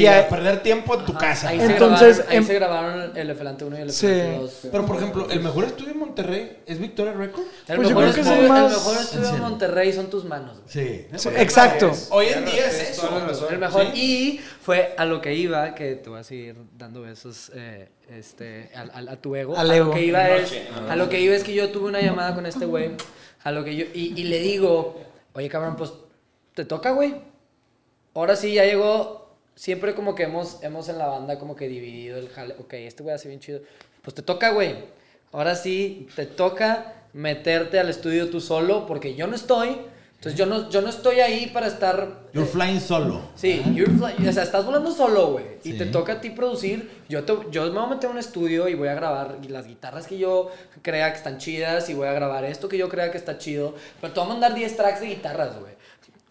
Y 0.00 0.06
a 0.06 0.28
perder 0.28 0.62
tiempo 0.62 0.94
en 0.98 1.04
tu 1.06 1.14
casa. 1.14 1.48
Ahí, 1.48 1.60
Entonces, 1.60 2.16
se, 2.16 2.22
grabaron, 2.22 2.30
ahí 2.30 2.36
em- 2.36 2.46
se 2.46 2.54
grabaron 2.54 3.02
el 3.12 3.16
Elefante 3.16 3.64
1 3.64 3.78
y 3.78 3.80
el 3.82 3.90
Sí. 3.92 4.06
Elefante 4.06 4.38
2. 4.40 4.58
Pero, 4.72 4.86
por 4.86 4.96
ejemplo, 4.96 5.26
el 5.30 5.40
mejor 5.40 5.64
estudio 5.64 5.92
en 5.92 5.98
Monterrey 5.98 6.58
es 6.66 6.78
Victoria 6.78 7.12
Records. 7.12 7.46
El 7.68 7.76
Pues 7.76 7.88
yo 7.88 7.94
mejor 7.96 8.02
creo 8.12 8.14
que 8.14 8.20
es 8.20 8.26
estudio- 8.26 8.42
el 8.42 8.48
más- 8.48 8.72
El 8.72 8.78
mejor 8.78 8.96
estudio 8.96 9.28
¿En? 9.28 9.40
Monterrey 9.40 9.92
son 9.92 10.10
tus 10.10 10.24
manos. 10.24 10.60
güey. 10.60 10.68
Sí. 10.68 11.06
Sí, 11.16 11.28
Exacto. 11.36 11.92
Hoy 12.10 12.26
en 12.26 12.44
día 12.44 12.66
es 12.68 12.90
eso. 12.90 13.48
El 13.50 13.58
mejor. 13.58 13.82
Sí. 13.92 14.00
Y 14.00 14.40
fue 14.62 14.94
a 14.96 15.04
lo 15.04 15.20
que 15.20 15.34
iba, 15.34 15.74
que 15.74 15.94
te 15.96 16.10
voy 16.10 16.20
a 16.20 16.24
seguir 16.24 16.56
dando 16.76 17.02
besos 17.02 17.50
eh, 17.54 17.88
este, 18.10 18.70
al- 18.74 18.90
al- 18.94 19.08
a, 19.08 19.16
tu 19.16 19.34
ego. 19.36 19.56
Al 19.56 19.70
a 19.70 19.76
ego. 19.76 19.86
lo 19.86 19.94
que 19.94 20.04
iba 20.04 20.28
es, 20.36 20.52
a 20.88 20.96
lo 20.96 21.08
que 21.08 21.20
iba 21.20 21.34
es 21.34 21.42
que 21.44 21.54
yo 21.54 21.70
tuve 21.70 21.88
una 21.88 22.00
llamada 22.00 22.34
con 22.34 22.46
este 22.46 22.66
güey. 22.66 22.90
A 23.44 23.52
lo 23.52 23.62
que 23.64 23.76
yo 23.76 23.84
y, 23.94 24.12
y 24.20 24.24
le 24.24 24.40
digo, 24.40 25.00
oye 25.32 25.48
cabrón, 25.48 25.76
pues 25.76 25.92
te 26.54 26.64
toca, 26.64 26.90
güey. 26.90 27.14
Ahora 28.14 28.34
sí 28.34 28.54
ya 28.54 28.64
llegó. 28.64 29.25
Siempre 29.56 29.94
como 29.94 30.14
que 30.14 30.22
hemos, 30.24 30.62
hemos 30.62 30.88
en 30.88 30.98
la 30.98 31.06
banda 31.06 31.38
como 31.38 31.56
que 31.56 31.66
dividido 31.66 32.18
el 32.18 32.28
jale. 32.28 32.54
Ok, 32.60 32.74
este 32.74 33.02
güey 33.02 33.14
hace 33.14 33.26
bien 33.28 33.40
chido. 33.40 33.60
Pues 34.02 34.14
te 34.14 34.22
toca, 34.22 34.50
güey. 34.50 34.74
Ahora 35.32 35.54
sí 35.56 36.06
te 36.14 36.26
toca 36.26 36.92
meterte 37.12 37.80
al 37.80 37.88
estudio 37.88 38.28
tú 38.30 38.40
solo 38.40 38.86
porque 38.86 39.14
yo 39.14 39.26
no 39.26 39.34
estoy. 39.34 39.78
Entonces 40.16 40.38
yo 40.38 40.46
no, 40.46 40.70
yo 40.70 40.80
no 40.80 40.88
estoy 40.88 41.20
ahí 41.20 41.46
para 41.52 41.66
estar 41.66 42.22
You're 42.32 42.48
flying 42.48 42.80
solo. 42.80 43.20
Sí, 43.34 43.62
you're 43.74 43.92
fly- 43.92 44.28
o 44.28 44.32
sea, 44.32 44.42
estás 44.44 44.64
volando 44.64 44.90
solo, 44.90 45.32
güey. 45.32 45.44
Y 45.62 45.72
Sí. 45.72 45.78
te 45.78 45.86
toca 45.86 46.14
a 46.14 46.20
ti 46.20 46.30
producir. 46.30 46.90
Yo, 47.08 47.24
te, 47.24 47.34
yo 47.50 47.64
me 47.64 47.70
voy 47.78 47.84
a 47.84 47.86
meter 47.94 48.08
a 48.08 48.12
un 48.12 48.18
estudio 48.18 48.66
y 48.68 48.74
voy 48.74 48.88
a 48.88 48.94
grabar 48.94 49.38
las 49.48 49.66
guitarras 49.66 50.06
que 50.06 50.16
yo 50.18 50.50
crea 50.82 51.10
que 51.12 51.18
están 51.18 51.36
chidas 51.38 51.88
y 51.90 51.94
voy 51.94 52.08
a 52.08 52.12
grabar 52.12 52.44
esto 52.46 52.66
que 52.68 52.78
yo 52.78 52.88
crea 52.88 53.10
que 53.10 53.18
está 53.18 53.36
chido. 53.38 53.74
Pero 54.00 54.12
te 54.14 54.20
voy 54.20 54.28
a 54.28 54.32
mandar 54.32 54.54
10 54.54 54.76
tracks 54.76 55.00
de 55.00 55.06
guitarras, 55.08 55.58
güey. 55.60 55.75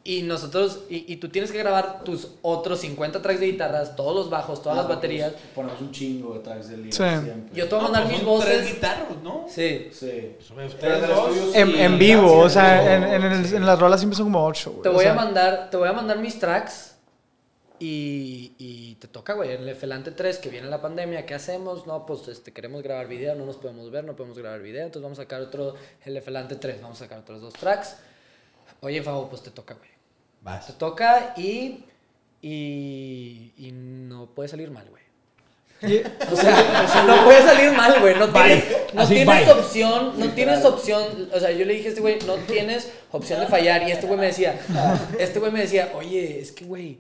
Y 0.08 0.22
nosotros, 0.22 0.82
y, 0.88 1.12
y 1.12 1.16
tú 1.18 1.30
tienes 1.30 1.51
que 1.51 1.58
grabar 1.58 2.03
tus 2.03 2.28
otros 2.43 2.80
50 2.82 3.24
tracks 3.24 3.39
de 3.39 3.47
guitarras, 3.47 3.95
todos 3.95 4.16
los 4.16 4.30
bajos, 4.30 4.62
todas 4.62 4.78
las 4.78 4.86
Ah, 4.86 4.89
baterías. 4.89 5.32
pues, 5.32 5.43
Ponemos 5.56 5.82
un 5.82 5.91
chingo 5.91 6.36
de 6.36 6.39
tracks 6.41 6.70
de 6.70 6.78
lira 6.78 6.91
Sí. 6.91 7.24
siempre. 7.26 7.56
Yo 7.56 7.68
te 7.68 7.74
voy 7.74 7.80
a 7.80 7.88
No, 7.88 7.91
mandar 7.91 8.03
pues 8.03 8.14
mis 8.14 8.22
son 8.30 8.39
tres 8.41 8.58
voces. 8.60 8.76
guitarras, 8.76 9.18
¿no? 9.24 9.45
Sí. 9.49 9.89
Sí. 9.91 10.36
Ustedes 10.39 10.76
Pero 10.80 11.28
en 11.56 11.91
dos. 11.91 11.99
vivo, 11.99 12.38
o 12.38 12.49
sea, 12.49 12.95
en, 12.97 13.03
en, 13.03 13.24
el- 13.24 13.53
en 13.56 13.66
las 13.66 13.80
rolas 13.80 13.99
siempre 13.99 14.16
son 14.16 14.28
como 14.28 14.45
ocho, 14.45 14.70
güey. 14.74 14.84
Te 14.84 14.89
o 14.89 14.93
voy 14.93 15.03
sea, 15.06 15.14
a 15.14 15.16
mandar, 15.16 15.70
te 15.72 15.78
voy 15.78 15.88
a 15.89 15.93
mandar 15.93 16.20
mis 16.20 16.38
tracks 16.38 16.95
y, 17.80 18.53
y 18.60 18.95
te 18.99 19.08
toca, 19.08 19.34
güey, 19.34 19.53
en 19.53 19.68
el 19.68 19.76
Felante 19.76 20.12
3 20.12 20.38
que 20.38 20.49
viene 20.49 20.68
la 20.70 20.82
pandemia, 20.84 21.26
¿qué 21.26 21.34
hacemos? 21.34 21.88
No, 21.88 22.06
pues 22.06 22.28
este, 22.28 22.53
queremos 22.53 22.84
grabar 22.84 23.08
video, 23.08 23.34
no 23.34 23.45
nos 23.47 23.58
podemos 23.58 23.89
ver, 23.89 24.03
no 24.03 24.16
podemos 24.16 24.38
grabar 24.38 24.62
video, 24.62 24.84
entonces 24.84 25.01
vamos 25.01 25.18
a 25.18 25.24
sacar 25.24 25.41
otro, 25.41 25.74
el 26.06 26.22
Felante 26.22 26.56
3, 26.58 26.80
vamos 26.82 27.01
a 27.01 27.06
sacar 27.06 27.18
otros 27.20 27.41
dos 27.41 27.53
tracks. 27.53 27.95
Oye, 28.82 29.01
Fabo, 29.01 29.28
pues 29.30 29.41
te 29.41 29.49
toca, 29.49 29.74
güey. 29.74 29.95
Vas. 30.46 30.68
Te 30.68 30.74
toca 30.74 31.34
y, 31.36 31.84
y, 32.41 33.52
y 33.58 33.72
no 33.74 34.28
puede 34.28 34.48
salir 34.48 34.70
mal, 34.72 34.86
güey. 34.89 35.04
y- 35.91 36.04
O 36.32 36.36
sea, 36.36 36.86
o 36.86 36.91
sea, 36.91 37.04
no 37.08 37.26
puede 37.26 37.41
salir 37.43 37.72
mal, 37.72 38.00
güey. 38.00 38.16
No 38.16 38.30
tienes, 38.30 38.64
no 38.93 39.02
Así, 39.02 39.16
tienes 39.16 39.46
bye. 39.46 39.52
opción, 39.54 40.14
no 40.18 40.30
tienes 40.30 40.64
opción. 40.64 41.30
O 41.34 41.39
sea, 41.39 41.52
yo 41.52 41.66
le 41.66 41.74
dije 41.74 41.88
a 41.88 41.89
este 41.89 42.02
güey, 42.02 42.20
no 42.28 42.36
tienes 42.36 42.91
opción 43.12 43.39
de 43.39 43.48
fallar. 43.48 43.88
Y 43.88 43.91
este 43.91 44.06
güey 44.08 44.20
me 44.20 44.28
decía, 44.28 44.60
este 45.20 45.39
güey 45.39 45.52
me 45.52 45.62
decía, 45.62 45.91
oye, 45.96 46.39
es 46.39 46.52
que, 46.52 46.66
güey, 46.66 47.00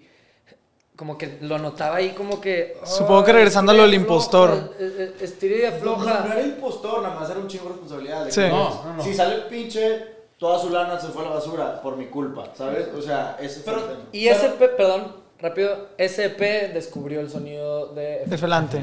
como 0.95 1.17
que 1.17 1.37
lo 1.41 1.59
notaba 1.59 1.97
ahí 1.97 2.11
como 2.11 2.39
que... 2.41 2.77
Supongo 2.85 3.23
que 3.25 3.31
"Ay, 3.31 3.35
regresando 3.37 3.73
a 3.73 3.75
lo 3.75 3.83
del 3.83 3.93
impostor". 3.95 4.49
afloja, 4.49 4.71
eh, 4.79 5.13
eh, 5.19 5.23
Estira 5.25 5.55
y 5.55 5.59
No, 5.83 5.85
no 5.85 5.93
afloja. 6.01 6.27
era 6.33 6.41
impostor, 6.41 7.03
nada 7.03 7.19
más 7.19 7.29
era 7.29 7.39
un 7.39 7.47
chingo 7.49 7.65
de 7.65 7.69
responsabilidad. 7.71 8.25
de 8.25 8.31
Sí. 8.31 8.41
No, 8.49 8.83
no, 8.85 8.93
no. 8.95 9.03
Si 9.03 9.13
sale 9.13 9.41
pinche, 9.49 10.14
toda 10.37 10.59
su 10.59 10.69
lana 10.69 10.99
se 10.99 11.07
fue 11.07 11.23
a 11.23 11.29
la 11.29 11.35
basura 11.35 11.81
por 11.81 11.97
mi 11.97 12.07
culpa, 12.07 12.49
¿sabes? 12.55 12.87
O 12.97 13.01
sea, 13.01 13.37
ese 13.41 13.61
fue 13.61 13.73
el 13.73 13.79
tema. 13.81 13.99
Y 14.11 14.27
SP, 14.29 14.67
perdón, 14.75 15.15
rápido, 15.39 15.89
SP 15.99 16.71
descubrió 16.73 17.19
el 17.21 17.29
sonido 17.29 17.87
de... 17.93 18.23
de 18.25 18.37
Felante. 18.37 18.81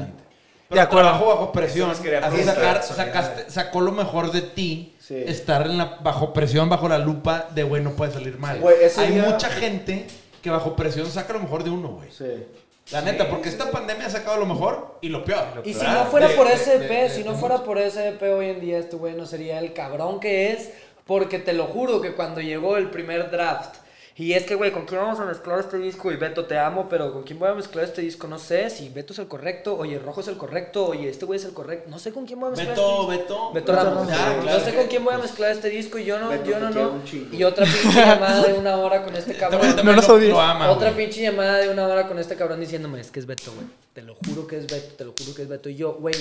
De 0.69 0.79
acuerdo. 0.79 1.09
trabajo 1.09 1.27
bajo 1.27 1.51
presión. 1.51 1.91
Así 1.91 2.43
sacar, 2.43 2.81
sacaste- 2.81 3.45
sacó 3.49 3.81
lo 3.81 3.91
mejor 3.91 4.31
de 4.31 4.41
ti. 4.41 4.95
Sí. 4.99 5.15
Estar 5.27 5.67
en 5.67 5.77
la, 5.77 5.97
bajo 6.01 6.33
presión, 6.33 6.67
bajo 6.67 6.89
la 6.89 6.97
lupa 6.97 7.47
de 7.53 7.61
güey, 7.63 7.83
no 7.83 7.91
puede 7.91 8.11
salir 8.11 8.39
mal. 8.39 8.59
Ese 8.81 9.01
Hay 9.01 9.11
día- 9.13 9.23
mucha 9.23 9.49
gente 9.49 10.07
que 10.41 10.49
bajo 10.49 10.75
presión 10.75 11.05
saca 11.05 11.33
lo 11.33 11.39
mejor 11.41 11.63
de 11.63 11.69
uno, 11.69 11.89
güey. 11.89 12.09
Sí. 12.11 12.45
La 12.91 13.01
neta, 13.01 13.29
porque 13.29 13.47
esta 13.49 13.71
pandemia 13.71 14.07
ha 14.07 14.09
sacado 14.09 14.37
lo 14.37 14.45
mejor 14.45 14.97
y 15.01 15.09
lo 15.09 15.23
peor. 15.23 15.61
Y 15.63 15.73
si 15.73 15.85
no 15.85 16.05
fuera 16.05 16.27
De- 16.27 16.35
por 16.35 16.47
ese 16.47 16.75
EP, 16.85 17.09
si 17.09 17.23
no 17.23 17.35
fuera 17.35 17.63
por 17.63 17.77
ese 17.77 18.09
EP 18.09 18.21
hoy 18.33 18.49
en 18.49 18.59
día, 18.59 18.77
este 18.79 18.95
güey 18.97 19.13
no 19.13 19.25
sería 19.25 19.59
el 19.59 19.73
cabrón 19.73 20.19
que 20.19 20.51
es. 20.51 20.71
Porque 21.05 21.39
te 21.39 21.53
lo 21.53 21.65
juro 21.65 22.01
que 22.01 22.13
cuando 22.13 22.41
llegó 22.41 22.77
el 22.77 22.89
primer 22.89 23.29
draft, 23.31 23.77
y 24.15 24.33
es 24.33 24.43
que, 24.43 24.53
güey, 24.53 24.71
¿con 24.71 24.85
quién 24.85 25.01
vamos 25.01 25.19
a 25.19 25.25
mezclar 25.25 25.59
este 25.59 25.79
disco? 25.79 26.11
Y 26.11 26.17
Beto, 26.17 26.45
te 26.45 26.55
amo, 26.59 26.87
pero 26.87 27.11
¿con 27.11 27.23
quién 27.23 27.39
voy 27.39 27.49
a 27.49 27.55
mezclar 27.55 27.83
este 27.85 28.01
disco? 28.03 28.27
No 28.27 28.37
sé, 28.37 28.69
si 28.69 28.89
Beto 28.89 29.11
es 29.11 29.17
el 29.17 29.27
correcto, 29.27 29.75
oye, 29.75 29.97
Rojo 29.97 30.21
es 30.21 30.27
el 30.27 30.37
correcto, 30.37 30.85
oye, 30.85 31.09
este 31.09 31.25
güey 31.25 31.39
es 31.39 31.45
el 31.45 31.53
correcto. 31.53 31.89
No 31.89 31.97
sé 31.97 32.13
con 32.13 32.27
quién 32.27 32.39
voy 32.39 32.49
a 32.49 32.51
mezclar 32.51 32.75
Beto, 32.75 33.11
este 33.11 33.23
disco. 33.23 33.51
Beto. 33.51 33.53
Beto 33.53 33.71
Ramos. 33.75 34.07
Ah, 34.11 34.35
no 34.45 34.59
sé 34.59 34.75
con 34.75 34.85
quién 34.85 35.03
voy 35.03 35.15
a 35.15 35.17
mezclar 35.17 35.51
este 35.51 35.69
disco 35.71 35.97
y 35.97 36.05
yo 36.05 36.19
no, 36.19 36.29
Beto, 36.29 36.45
yo 36.45 36.59
no, 36.59 36.69
no. 36.69 37.01
Y 37.31 37.43
otra 37.43 37.65
pinche 37.65 37.99
llamada 38.05 38.43
de 38.43 38.53
una 38.53 38.77
hora 38.77 39.03
con 39.03 39.15
este 39.15 39.31
Este 39.31 39.41
cabrón. 39.41 39.75
No 39.83 39.91
lo- 39.93 40.41
ama, 40.41 40.69
Otra 40.71 40.91
pinche 40.91 41.19
llamada 41.23 41.57
de 41.57 41.69
una 41.69 41.87
hora 41.87 42.07
con 42.07 42.19
este 42.19 42.35
cabrón 42.35 42.59
diciéndome, 42.59 43.01
es 43.01 43.09
que 43.09 43.19
es 43.19 43.25
Beto, 43.25 43.51
güey. 43.51 43.65
Te 43.93 44.03
lo 44.03 44.13
juro 44.27 44.45
que 44.45 44.57
es 44.59 44.67
Beto, 44.67 44.93
te 44.95 45.05
lo 45.05 45.15
juro 45.19 45.33
que 45.35 45.41
es 45.41 45.47
Beto. 45.49 45.69
Y 45.69 45.75
yo, 45.75 45.93
güey, 45.93 46.13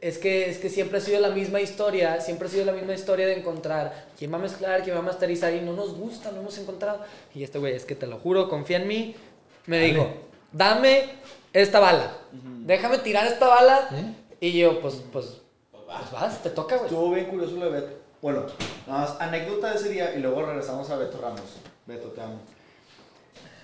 es 0.00 0.18
que, 0.18 0.48
es 0.48 0.58
que 0.58 0.68
siempre 0.68 0.98
ha 0.98 1.00
sido 1.00 1.20
la 1.20 1.30
misma 1.30 1.60
historia, 1.60 2.20
siempre 2.20 2.48
ha 2.48 2.50
sido 2.50 2.64
la 2.64 2.72
misma 2.72 2.94
historia 2.94 3.26
de 3.26 3.38
encontrar 3.38 4.06
quién 4.18 4.32
va 4.32 4.36
a 4.36 4.40
mezclar, 4.40 4.82
quién 4.82 4.94
va 4.94 5.00
a 5.00 5.04
masterizar 5.04 5.52
y 5.52 5.60
no 5.60 5.72
nos 5.72 5.94
gusta, 5.96 6.30
no 6.30 6.40
hemos 6.40 6.56
encontrado. 6.58 7.00
Y 7.34 7.42
este 7.42 7.58
güey, 7.58 7.74
es 7.74 7.84
que 7.84 7.94
te 7.94 8.06
lo 8.06 8.18
juro, 8.18 8.48
confía 8.48 8.78
en 8.78 8.88
mí. 8.88 9.16
Me 9.66 9.78
dijo, 9.80 10.08
dame 10.52 11.10
esta 11.52 11.80
bala, 11.80 12.16
déjame 12.32 12.98
tirar 12.98 13.26
esta 13.26 13.46
bala. 13.46 13.88
Y 14.40 14.58
yo, 14.58 14.80
pues, 14.80 15.02
pues, 15.12 15.40
pues 15.70 16.10
vas, 16.12 16.42
te 16.42 16.50
toca, 16.50 16.76
güey. 16.76 16.88
Estuvo 16.88 17.12
bien 17.12 17.26
curioso 17.26 17.56
lo 17.56 17.66
de 17.66 17.80
Beto. 17.80 17.98
Bueno, 18.20 18.46
nada 18.86 19.00
más 19.00 19.20
anécdota 19.20 19.70
de 19.70 19.76
ese 19.76 19.88
día 19.88 20.14
y 20.14 20.20
luego 20.20 20.44
regresamos 20.44 20.88
a 20.90 20.96
Beto 20.96 21.20
Ramos. 21.20 21.42
Beto, 21.86 22.08
te 22.08 22.20
amo. 22.20 22.40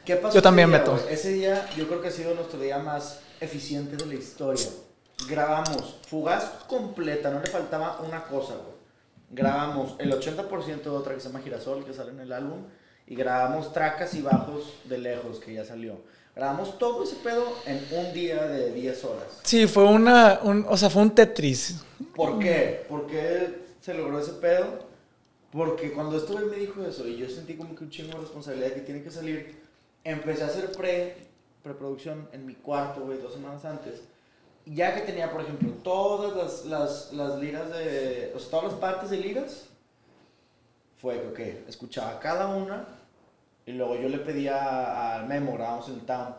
¿Qué 0.05 0.17
pasó? 0.17 0.35
Yo 0.35 0.39
ese 0.39 0.43
también, 0.43 0.69
día, 0.69 0.79
Beto. 0.79 0.99
Ese 1.09 1.33
día 1.33 1.69
yo 1.77 1.87
creo 1.87 2.01
que 2.01 2.09
ha 2.09 2.13
sido 2.13 2.35
nuestro 2.35 2.59
día 2.59 2.79
más 2.79 3.21
eficiente 3.41 3.97
de 3.97 4.07
la 4.07 4.15
historia. 4.15 4.67
Grabamos 5.27 5.99
fugaz 6.07 6.45
completa, 6.67 7.31
no 7.31 7.41
le 7.41 7.47
faltaba 7.47 8.01
una 8.07 8.25
cosa, 8.25 8.55
güey. 8.55 8.79
Grabamos 9.31 9.95
el 9.99 10.13
80% 10.13 10.83
de 10.83 10.91
otra 10.91 11.15
que 11.15 11.21
se 11.21 11.29
llama 11.29 11.41
Girasol, 11.41 11.85
que 11.85 11.93
sale 11.93 12.13
en 12.13 12.21
el 12.21 12.33
álbum, 12.33 12.65
y 13.07 13.15
grabamos 13.15 13.73
tracas 13.73 14.15
y 14.15 14.23
bajos 14.23 14.75
de 14.85 14.99
lejos, 14.99 15.39
que 15.39 15.53
ya 15.55 15.65
salió. 15.65 16.01
Grabamos 16.35 16.79
todo 16.79 17.03
ese 17.03 17.17
pedo 17.17 17.45
en 17.67 17.85
un 17.91 18.15
día 18.15 18.47
de 18.47 18.73
10 18.73 19.05
horas. 19.05 19.41
Sí, 19.43 19.67
fue 19.67 19.85
una, 19.85 20.39
un, 20.45 20.65
o 20.69 20.77
sea, 20.77 20.89
fue 20.89 21.03
un 21.03 21.11
Tetris. 21.11 21.83
¿Por 22.15 22.39
qué? 22.39 22.87
¿Por 22.89 23.07
qué 23.07 23.67
se 23.81 23.93
logró 23.93 24.21
ese 24.21 24.33
pedo? 24.35 24.87
Porque 25.51 25.93
cuando 25.93 26.17
estuve 26.17 26.45
me 26.47 26.57
dijo 26.57 26.85
eso 26.85 27.09
y 27.09 27.17
yo 27.17 27.29
sentí 27.29 27.55
como 27.55 27.75
que 27.75 27.85
un 27.85 27.91
chingo 27.91 28.13
de 28.13 28.21
responsabilidad 28.21 28.73
que 28.73 28.83
tiene 28.83 29.03
que 29.03 29.11
salir. 29.11 29.61
Empecé 30.05 30.45
a 30.45 30.47
hacer 30.47 30.71
pre, 30.73 31.17
preproducción 31.63 32.29
en 32.33 32.47
mi 32.47 32.55
cuarto, 32.55 33.01
güey, 33.01 33.19
dos 33.19 33.33
semanas 33.33 33.65
antes. 33.65 34.03
Ya 34.75 34.95
que 34.95 35.03
tenía, 35.03 35.31
por 35.31 35.41
ejemplo, 35.41 35.71
todas 35.83 36.37
las, 36.37 36.65
las, 36.67 37.13
las 37.13 37.39
liras 37.39 37.71
de... 37.71 38.33
O 38.35 38.39
sea, 38.39 38.51
todas 38.51 38.73
las 38.73 38.75
partes 38.75 39.11
de 39.11 39.17
liras. 39.19 39.67
Fue 40.99 41.33
que, 41.35 41.65
escuchaba 41.69 42.19
cada 42.19 42.49
una 42.49 42.87
y 43.69 43.73
luego 43.73 43.97
yo 43.97 44.09
le 44.09 44.19
pedía 44.19 45.15
al 45.15 45.29
Memo, 45.29 45.53
grabamos 45.53 45.89
en 45.89 45.97
el 45.97 46.01
Town, 46.01 46.35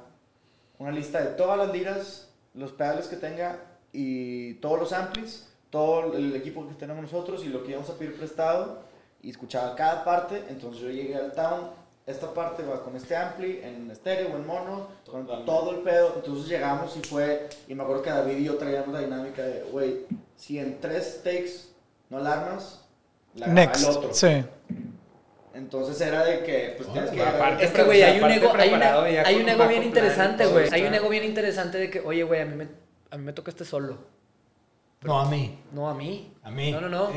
una 0.79 0.91
lista 0.91 1.21
de 1.21 1.35
todas 1.35 1.59
las 1.59 1.71
liras, 1.71 2.27
los 2.55 2.71
pedales 2.71 3.07
que 3.07 3.17
tenga 3.17 3.59
y 3.93 4.55
todos 4.55 4.79
los 4.79 4.93
amplis, 4.93 5.47
todo 5.69 6.17
el 6.17 6.35
equipo 6.35 6.67
que 6.67 6.73
tenemos 6.73 7.03
nosotros 7.03 7.45
y 7.45 7.49
lo 7.49 7.63
que 7.63 7.69
íbamos 7.69 7.87
a 7.91 7.99
pedir 7.99 8.17
prestado 8.17 8.81
y 9.21 9.29
escuchaba 9.29 9.75
cada 9.75 10.03
parte, 10.03 10.43
entonces 10.49 10.81
yo 10.81 10.89
llegué 10.89 11.15
al 11.15 11.33
town, 11.33 11.69
esta 12.09 12.33
parte 12.33 12.63
va 12.63 12.83
con 12.83 12.95
este 12.95 13.15
ampli, 13.15 13.61
en 13.63 13.89
estéreo 13.91 14.33
o 14.33 14.35
en 14.37 14.45
mono, 14.47 14.87
con 15.09 15.25
todo 15.45 15.71
el 15.71 15.77
pedo, 15.83 16.13
entonces 16.15 16.47
llegamos 16.47 16.95
y 16.97 17.01
fue, 17.01 17.47
y 17.67 17.75
me 17.75 17.83
acuerdo 17.83 18.01
que 18.01 18.09
David 18.09 18.37
y 18.37 18.43
yo 18.45 18.57
traíamos 18.57 18.89
la 18.93 18.99
dinámica 19.01 19.43
de, 19.43 19.63
güey, 19.71 20.05
si 20.35 20.57
en 20.59 20.79
tres 20.81 21.21
takes 21.23 21.69
no 22.09 22.17
alarmas, 22.17 22.85
la 23.35 23.45
graba 23.47 23.53
Next. 23.61 23.83
el 23.83 23.89
otro. 23.97 24.13
Sí. 24.13 24.43
Entonces 25.53 25.99
era 26.01 26.23
de 26.23 26.43
que, 26.43 26.75
pues 26.77 26.91
tienes 26.93 27.11
que... 27.11 27.21
aparte- 27.21 27.65
Es 27.65 27.71
que, 27.71 27.83
güey, 27.83 28.01
hay 28.03 28.19
un 28.21 28.31
ego, 28.31 28.51
hay, 28.55 28.73
una- 28.73 28.99
un 28.99 29.41
un 29.41 29.49
ego 29.49 29.67
bien 29.67 29.83
interesante, 29.83 30.45
güey. 30.45 30.69
Hay 30.71 30.83
un 30.83 30.93
ego 30.93 31.09
bien 31.09 31.23
interesante 31.23 31.77
de 31.77 31.89
que, 31.89 31.99
oye, 32.01 32.23
güey, 32.23 32.41
a 32.41 32.45
mí 32.45 32.55
me, 32.55 32.67
a 33.11 33.17
mí 33.17 33.23
me 33.23 33.33
toca 33.33 33.49
este 33.51 33.65
solo. 33.65 33.97
No, 35.01 35.19
a 35.19 35.29
mí. 35.29 35.59
No, 35.71 35.89
a 35.89 35.93
mí. 35.93 36.33
A 36.49 36.51
mí. 36.51 36.71
No, 36.71 36.81
no, 36.81 36.89
no. 36.89 37.09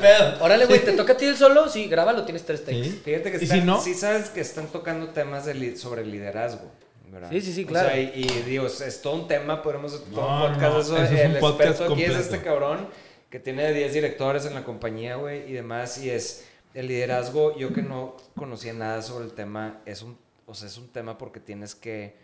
Pedo. 0.00 0.36
Órale, 0.40 0.66
güey, 0.66 0.84
¿te 0.84 0.92
toca 0.92 1.12
a 1.12 1.16
ti 1.16 1.26
el 1.26 1.36
solo? 1.36 1.68
Sí, 1.68 1.86
grábalo, 1.88 2.24
tienes 2.24 2.44
tres 2.44 2.64
takes. 2.64 2.82
Sí. 2.84 3.00
Fíjate 3.04 3.30
que 3.30 3.38
¿Y 3.38 3.42
están, 3.44 3.60
si 3.60 3.64
no? 3.66 3.80
sí 3.80 3.94
sabes 3.94 4.30
que 4.30 4.40
están 4.40 4.66
tocando 4.68 5.08
temas 5.10 5.44
de 5.46 5.54
li- 5.54 5.76
sobre 5.76 6.04
liderazgo. 6.04 6.70
¿verdad? 7.10 7.30
Sí, 7.30 7.40
sí, 7.40 7.52
sí, 7.54 7.64
O 7.64 7.66
claro. 7.68 7.88
sea, 7.88 7.98
y, 8.00 8.10
y 8.14 8.42
digo, 8.46 8.66
es, 8.66 9.00
todo 9.02 9.14
un 9.14 9.28
tema, 9.28 9.62
podemos 9.62 9.94
hacer 9.94 10.06
todo 10.08 10.20
No, 10.28 10.44
un 10.46 10.52
podcast 10.52 10.72
no, 10.72 10.80
eso. 10.80 10.96
eso 10.96 11.14
es 11.14 11.24
un 11.26 11.30
el 11.32 11.38
podcast 11.38 11.70
experto 11.70 11.92
aquí 11.94 12.02
es 12.02 12.08
completo. 12.10 12.34
este 12.34 12.44
cabrón 12.46 12.88
que 13.30 13.40
tiene 13.40 13.72
10 13.72 13.92
directores 13.94 14.44
en 14.46 14.54
la 14.54 14.64
compañía, 14.64 15.16
güey, 15.16 15.48
y 15.48 15.52
demás, 15.54 15.98
y 15.98 16.10
es 16.10 16.44
el 16.74 16.86
liderazgo, 16.88 17.56
yo 17.58 17.72
que 17.72 17.82
no 17.82 18.16
conocía 18.36 18.72
nada 18.74 19.00
sobre 19.02 19.24
el 19.24 19.32
tema, 19.32 19.80
es 19.86 20.02
un, 20.02 20.18
o 20.46 20.54
sea, 20.54 20.68
es 20.68 20.76
un 20.78 20.88
tema 20.88 21.16
porque 21.18 21.40
tienes 21.40 21.74
que 21.74 22.14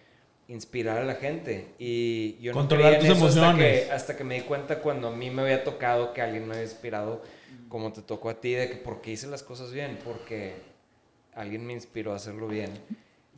inspirar 0.48 0.98
a 0.98 1.04
la 1.04 1.14
gente 1.14 1.68
y 1.78 2.36
yo 2.40 2.52
no 2.52 2.58
Controlar 2.58 2.94
creía 2.98 3.00
en 3.00 3.06
tus 3.08 3.16
eso 3.16 3.26
hasta 3.28 3.50
emociones. 3.50 3.84
que, 3.86 3.92
hasta 3.92 4.16
que 4.16 4.24
me 4.24 4.34
di 4.34 4.40
cuenta 4.42 4.80
cuando 4.80 5.08
a 5.08 5.10
mí 5.10 5.30
me 5.30 5.42
había 5.42 5.64
tocado 5.64 6.12
que 6.12 6.20
alguien 6.20 6.46
me 6.46 6.54
había 6.54 6.64
inspirado 6.64 7.22
como 7.68 7.92
te 7.92 8.02
tocó 8.02 8.28
a 8.28 8.40
ti 8.40 8.52
de 8.52 8.68
que 8.68 8.76
porque 8.76 9.10
hice 9.12 9.26
las 9.26 9.42
cosas 9.42 9.72
bien 9.72 9.98
porque 10.04 10.52
alguien 11.34 11.66
me 11.66 11.72
inspiró 11.72 12.12
a 12.12 12.16
hacerlo 12.16 12.46
bien 12.46 12.70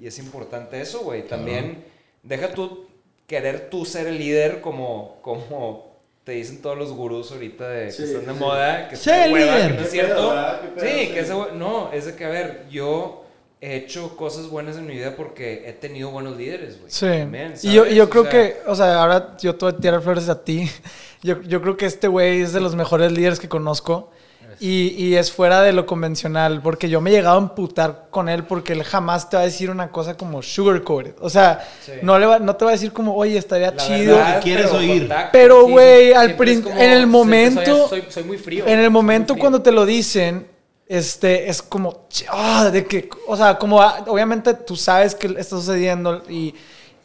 y 0.00 0.06
es 0.08 0.18
importante 0.18 0.80
eso 0.80 1.00
güey 1.00 1.26
también 1.26 1.84
deja 2.24 2.48
tú 2.52 2.86
querer 3.28 3.70
tú 3.70 3.84
ser 3.84 4.08
el 4.08 4.18
líder 4.18 4.60
como 4.60 5.18
como 5.22 5.94
te 6.24 6.32
dicen 6.32 6.60
todos 6.60 6.76
los 6.76 6.92
gurús 6.92 7.30
ahorita 7.30 7.68
de 7.68 7.86
que 7.86 7.92
Sí, 7.92 8.02
están 8.02 8.26
de 8.26 8.32
sí. 8.34 8.38
moda 8.40 8.88
que 8.88 8.96
Sé 8.96 9.24
el 9.26 9.32
líder. 9.32 9.68
que 9.68 9.74
no 9.74 9.80
es 9.80 9.84
¿Qué 9.86 9.90
cierto 9.92 10.34
sí 10.76 10.86
Sí. 10.88 11.08
que 11.14 11.20
ese 11.20 11.32
no 11.54 11.92
es 11.92 12.04
de 12.06 12.16
que 12.16 12.24
a 12.24 12.28
ver 12.30 12.66
yo 12.68 13.22
he 13.60 13.76
hecho 13.76 14.16
cosas 14.16 14.48
buenas 14.48 14.76
en 14.76 14.86
mi 14.86 14.94
vida 14.94 15.14
porque 15.16 15.64
he 15.66 15.72
tenido 15.72 16.10
buenos 16.10 16.36
líderes 16.36 16.78
güey 16.78 16.90
Sí. 16.92 17.06
También, 17.06 17.54
y 17.62 17.72
yo, 17.72 17.86
yo 17.86 18.10
creo 18.10 18.22
O 18.22 18.26
sea, 18.26 18.32
que, 18.32 18.56
o 18.66 18.74
sea, 18.74 19.02
ahora 19.02 19.36
yo 19.40 19.54
te 19.54 19.64
voy 19.64 19.74
a 19.74 19.76
tirar 19.78 20.02
flores 20.02 20.28
a 20.28 20.42
ti. 20.44 20.70
Yo, 21.22 21.40
yo 21.42 21.60
creo 21.62 21.76
que 21.76 21.86
este 21.86 22.06
güey 22.08 22.42
es 22.42 22.52
de 22.52 22.60
los 22.60 22.76
mejores 22.76 23.10
líderes 23.10 23.40
que 23.40 23.48
conozco. 23.48 24.10
Y, 24.60 24.88
y 24.96 25.16
es 25.16 25.32
fuera 25.32 25.60
de 25.62 25.72
lo 25.72 25.84
convencional, 25.84 26.62
porque 26.62 26.88
yo 26.88 27.00
me 27.02 27.10
he 27.10 27.12
llegado 27.14 27.36
a 27.36 27.40
emputar 27.42 28.06
con 28.10 28.28
él 28.30 28.44
porque 28.44 28.72
él 28.74 28.84
jamás 28.84 29.28
te 29.28 29.36
va 29.36 29.42
a 29.42 29.44
decir 29.46 29.70
una 29.70 29.90
cosa 29.90 30.16
como 30.16 30.40
sugarcoated. 30.40 31.14
O 31.20 31.28
sea, 31.28 31.66
Sí. 31.84 31.92
no, 32.02 32.18
le 32.18 32.24
va, 32.26 32.38
no 32.38 32.54
te 32.56 32.64
va 32.64 32.70
a 32.70 32.74
decir 32.74 32.92
como, 32.92 33.14
oye, 33.16 33.36
estaría 33.36 33.70
la 33.72 33.76
chido. 33.76 34.16
verdad, 34.16 34.40
quieres 34.42 34.66
pero 34.66 34.78
oír. 34.78 34.98
contacto. 35.00 35.28
Pero, 35.32 35.66
güey, 35.68 36.12
sí, 36.12 36.14
en 36.78 36.90
el 36.92 37.00
soy- 37.02 37.06
momento, 37.06 37.88
Soy, 37.88 38.04
soy 38.08 38.22
muy 38.24 38.38
frío. 38.38 38.64
en 38.66 38.78
el 38.78 38.84
soy 38.86 38.90
momento 38.92 39.36
cuando 39.36 39.60
te 39.62 39.72
lo 39.72 39.84
dicen, 39.84 40.46
este, 40.86 41.48
es 41.50 41.62
como, 41.62 42.06
ah, 42.30 42.70
de 42.72 42.86
que, 42.86 43.08
o 43.26 43.36
sea, 43.36 43.58
como, 43.58 43.80
ah, 43.82 44.04
obviamente 44.06 44.54
tú 44.54 44.76
sabes 44.76 45.14
que 45.14 45.26
está 45.26 45.56
sucediendo 45.56 46.22
y, 46.28 46.54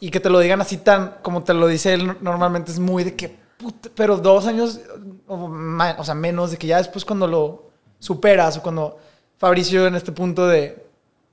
y 0.00 0.10
que 0.10 0.20
te 0.20 0.30
lo 0.30 0.38
digan 0.38 0.60
así 0.60 0.76
tan, 0.78 1.16
como 1.22 1.42
te 1.42 1.54
lo 1.54 1.66
dice 1.66 1.94
él, 1.94 2.16
normalmente 2.20 2.70
es 2.72 2.78
muy 2.78 3.04
de 3.04 3.14
que, 3.16 3.36
puta, 3.58 3.90
pero 3.94 4.16
dos 4.16 4.46
años, 4.46 4.80
o, 5.26 5.48
ma- 5.48 5.96
o 5.98 6.04
sea, 6.04 6.14
menos, 6.14 6.50
de 6.52 6.56
que 6.58 6.66
ya 6.66 6.78
después 6.78 7.04
cuando 7.04 7.26
lo 7.26 7.70
superas 7.98 8.56
o 8.56 8.62
cuando 8.62 8.98
Fabricio 9.38 9.86
en 9.86 9.94
este 9.96 10.12
punto 10.12 10.46
de, 10.46 10.84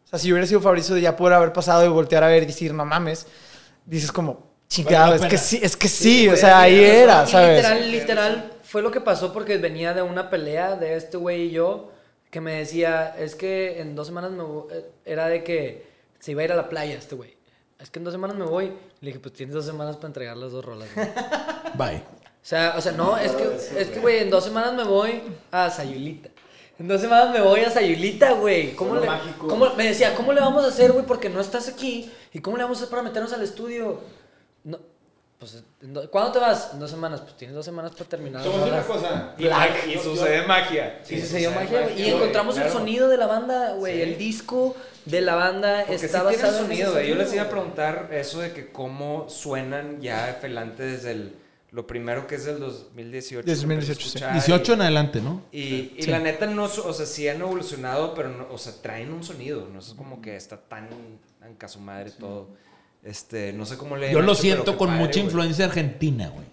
o 0.06 0.08
sea, 0.10 0.18
si 0.20 0.32
hubiera 0.32 0.48
sido 0.48 0.62
Fabricio 0.62 0.96
de 0.96 1.02
ya 1.02 1.16
poder 1.16 1.36
haber 1.36 1.54
pasado 1.54 1.86
y 1.86 1.90
voltear 1.90 2.24
a 2.24 2.28
ver 2.28 2.44
y 2.44 2.48
decir, 2.48 2.74
no 2.74 2.86
mames, 2.86 3.28
dices 3.86 4.12
como, 4.12 4.50
chingado, 4.68 5.14
es 5.16 5.22
que 5.26 5.38
sí, 5.38 5.60
es 5.62 5.76
que 5.78 5.88
sí, 5.88 6.28
o 6.28 6.32
güey, 6.32 6.42
sea, 6.42 6.62
ahí 6.62 6.84
era, 6.84 7.26
¿sabes? 7.28 7.58
Literal, 7.58 7.92
literal, 7.92 8.54
fue 8.64 8.82
lo 8.82 8.90
que 8.92 9.02
pasó 9.02 9.32
porque 9.34 9.58
venía 9.58 9.94
de 9.94 10.02
una 10.02 10.30
pelea 10.32 10.76
de 10.76 10.96
este 10.96 11.18
güey 11.18 11.44
y 11.48 11.52
yo, 11.52 11.92
que 12.30 12.42
me 12.42 12.54
decía, 12.56 13.16
es 13.18 13.36
que 13.36 13.80
en 13.82 13.96
dos 13.96 14.08
semanas 14.08 14.32
me 14.32 14.44
voy, 14.44 14.66
eh, 14.72 14.86
era 15.06 15.28
de 15.28 15.44
que 15.44 15.88
se 16.20 16.32
iba 16.32 16.42
a 16.42 16.46
ir 16.46 16.52
a 16.52 16.56
la 16.56 16.70
playa 16.70 16.96
este 16.96 17.16
güey. 17.16 17.38
Es 17.80 17.90
que 17.90 18.00
en 18.00 18.06
dos 18.06 18.14
semanas 18.14 18.36
me 18.38 18.46
voy. 18.46 18.74
Le 19.02 19.08
dije, 19.08 19.20
pues 19.20 19.34
tienes 19.34 19.56
dos 19.56 19.66
semanas 19.66 19.96
para 19.96 20.08
entregar 20.08 20.36
las 20.38 20.52
dos 20.52 20.64
rolas. 20.66 20.90
güey". 20.94 21.08
o 21.74 21.78
Bye. 21.78 22.04
sea, 22.42 22.74
o 22.78 22.82
sea, 22.82 22.92
no, 22.92 23.18
es 23.18 23.32
que, 23.32 23.44
es 23.80 23.88
que, 23.90 24.00
güey, 24.00 24.20
en 24.20 24.30
dos 24.30 24.44
semanas 24.44 24.74
me 24.74 24.84
voy 24.84 25.22
a 25.52 25.70
Sayulita. 25.70 26.30
En 26.78 26.88
dos 26.88 27.02
semanas 27.02 27.32
me 27.34 27.42
voy 27.42 27.62
a 27.62 27.70
Sayulita, 27.70 28.34
güey. 28.34 28.74
¿Cómo 28.76 28.92
Solo 28.92 29.02
le, 29.02 29.08
mágico. 29.08 29.48
cómo- 29.48 29.74
me 29.76 29.86
decía, 29.88 30.14
¿cómo 30.16 30.32
le 30.34 30.40
vamos 30.42 30.64
a 30.64 30.68
hacer, 30.68 30.92
güey? 30.92 31.06
Porque 31.06 31.30
no 31.30 31.40
estás 31.42 31.68
aquí. 31.70 32.12
¿Y 32.34 32.40
cómo 32.40 32.58
le 32.58 32.64
vamos 32.64 32.78
a 32.78 32.82
hacer 32.82 32.90
para 32.90 33.02
meternos 33.04 33.34
al 33.34 33.42
estudio? 33.44 34.02
No, 34.64 34.78
pues, 35.40 35.64
¿cuándo 36.12 36.34
te 36.34 36.40
vas? 36.40 36.72
En 36.74 36.80
dos 36.82 36.92
semanas. 36.92 37.22
Pues 37.22 37.38
tienes 37.38 37.56
dos 37.56 37.64
semanas 37.64 37.92
para 37.92 38.10
terminar. 38.10 38.46
las 38.46 38.60
rolas. 38.60 38.86
cosa. 38.86 39.36
Y, 39.38 39.98
sucede 39.98 40.46
magia. 40.46 41.00
Sí, 41.04 41.22
sucedió 41.22 41.52
magia. 41.52 41.90
Y 41.92 42.10
encontramos 42.10 42.58
el 42.58 42.70
sonido 42.70 43.08
de 43.08 43.16
la 43.16 43.26
banda, 43.26 43.74
güey. 43.76 44.02
El 44.02 44.18
disco 44.18 44.76
de 45.06 45.22
la 45.22 45.36
banda 45.36 45.86
Porque 45.88 46.06
está 46.06 46.20
sí 46.20 46.28
tiene 46.28 46.44
basado 46.44 46.58
en 46.60 46.64
sonido. 46.66 47.02
Yo 47.02 47.16
les 47.16 47.34
iba 47.34 47.44
a 47.44 47.50
preguntar 47.50 48.10
eso 48.12 48.42
de 48.42 48.52
que 48.52 48.70
cómo 48.72 49.30
suenan 49.30 50.02
ya 50.02 50.38
Felante 50.42 50.84
desde 50.84 51.12
el, 51.12 51.36
lo 51.72 51.88
primero 51.88 52.28
que 52.28 52.36
es 52.36 52.44
del 52.44 52.60
2018. 52.60 53.46
que 53.46 53.52
empecé 53.52 53.64
a 53.64 53.68
2018, 53.68 54.02
sí. 54.02 54.08
escuchar 54.08 54.34
18 54.34 54.74
en 54.74 54.82
adelante, 54.82 55.22
¿no? 55.22 55.44
Y, 55.54 55.94
y 55.96 56.04
Sí. 56.04 56.12
la 56.12 56.20
neta, 56.20 56.48
no, 56.48 56.66
o 56.66 56.94
sea, 56.94 57.06
sí 57.06 57.30
han 57.30 57.40
evolucionado, 57.40 58.14
pero, 58.14 58.28
no, 58.28 58.48
o 58.52 58.58
sea, 58.58 58.74
traen 58.82 59.14
un 59.14 59.24
sonido. 59.24 59.70
No 59.72 59.80
es 59.80 59.94
como 59.94 60.22
que 60.22 60.36
está 60.36 60.58
tan, 60.58 60.90
tan 61.40 61.56
ca 61.56 61.70
su 61.70 61.80
madre 61.80 62.12
todo. 62.12 62.50
Este, 63.04 63.54
no 63.54 63.66
sé 63.66 63.78
cómo 63.78 63.96
le. 63.96 64.12
Yo 64.12 64.22
lo 64.22 64.34
hecho, 64.34 64.42
siento 64.42 64.78
con 64.78 64.90
padre, 64.90 65.02
mucha 65.06 65.20
influencia 65.20 65.66
argentina, 65.66 66.30
güey. 66.34 66.48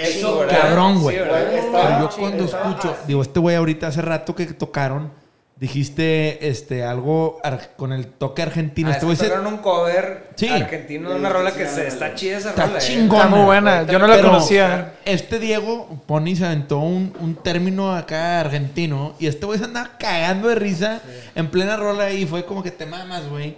Eso. 0.00 0.44
Cabrón, 0.48 1.00
güey. 1.02 1.16
Sí, 1.16 1.22
yo 1.24 2.08
cuando 2.18 2.44
estaba- 2.44 2.68
escucho, 2.70 2.96
digo, 3.06 3.22
este 3.22 3.40
güey 3.40 3.56
ahorita 3.56 3.88
hace 3.88 4.00
rato 4.00 4.32
que 4.36 4.46
tocaron, 4.46 5.10
dijiste 5.56 6.48
este 6.48 6.84
algo 6.84 7.40
con 7.76 7.92
el 7.92 8.06
toque 8.06 8.42
argentino. 8.42 8.90
Ah, 8.90 8.92
este 8.92 9.06
güey 9.06 9.18
tocaron 9.18 9.46
un 9.48 9.58
cover 9.58 10.30
Sí. 10.36 10.48
argentino 10.48 11.10
de 11.10 11.16
una 11.16 11.28
Sí, 11.28 11.34
rola 11.34 11.50
sí, 11.50 11.58
que 11.58 11.66
sí, 11.66 11.74
se, 11.74 11.80
sí. 11.82 11.86
está 11.88 12.14
chida 12.14 12.38
esa 12.38 12.50
Está 12.50 12.66
rola. 12.66 12.78
eh. 12.78 12.82
chingona. 12.82 13.22
Está 13.24 13.36
muy 13.36 13.44
buena, 13.44 13.82
yo 13.84 13.98
no 13.98 14.06
la 14.06 14.16
Pero 14.16 14.28
conocía. 14.28 14.94
Este 15.04 15.40
Diego 15.40 15.88
Pony 16.06 16.36
se 16.36 16.46
aventó 16.46 16.78
un, 16.78 17.12
un 17.18 17.34
término 17.34 17.92
acá 17.94 18.38
argentino 18.40 19.14
y 19.18 19.26
este 19.26 19.46
güey 19.46 19.58
se 19.58 19.64
andaba 19.64 19.98
cagando 19.98 20.46
de 20.48 20.54
risa 20.54 21.00
en 21.34 21.48
plena 21.50 21.76
rola 21.76 22.12
y 22.12 22.24
fue 22.24 22.44
como 22.44 22.62
que 22.62 22.70
te 22.70 22.86
mamas, 22.86 23.28
güey. 23.28 23.56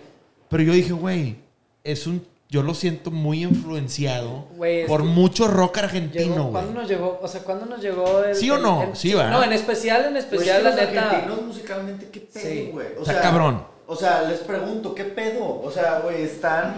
Pero 0.48 0.62
yo 0.62 0.72
dije, 0.72 0.92
güey, 0.92 1.36
es 1.84 2.06
un. 2.06 2.26
Yo 2.50 2.62
lo 2.62 2.74
siento 2.74 3.10
muy 3.10 3.42
influenciado 3.42 4.46
es 4.62 4.86
por 4.86 5.00
que 5.02 5.08
mucho 5.08 5.48
rock 5.48 5.76
Llegó- 5.76 5.84
argentino, 5.86 6.34
güey. 6.42 6.50
¿Cuándo 6.52 6.80
nos 6.80 6.88
llegó? 6.88 7.18
O 7.20 7.26
sea, 7.26 7.40
¿cuándo 7.40 7.66
nos 7.66 7.80
llegó 7.80 8.22
el, 8.22 8.34
¿Sí 8.36 8.48
o 8.50 8.56
el- 8.56 8.62
no? 8.62 8.82
el- 8.84 8.96
Sí, 8.96 9.12
¿verdad? 9.14 9.30
No, 9.32 9.42
en 9.42 9.52
especial, 9.52 10.04
en 10.04 10.12
Pues 10.12 10.24
especial, 10.24 10.56
es 10.58 10.62
que 10.62 10.62
la 10.62 10.82
los 10.84 10.92
neta. 10.92 11.08
argentinos 11.10 11.42
musicalmente, 11.42 12.08
¿qué 12.10 12.20
pedo, 12.20 12.42
Sí. 12.48 12.68
güey? 12.72 12.86
O 12.96 13.00
Está 13.00 13.20
cabrón. 13.20 13.66
O 13.86 13.96
sea, 13.96 14.22
les 14.22 14.38
pregunto, 14.40 14.94
¿qué 14.94 15.04
pedo? 15.04 15.60
O 15.62 15.70
sea, 15.70 16.00
güey, 16.00 16.22
están 16.22 16.76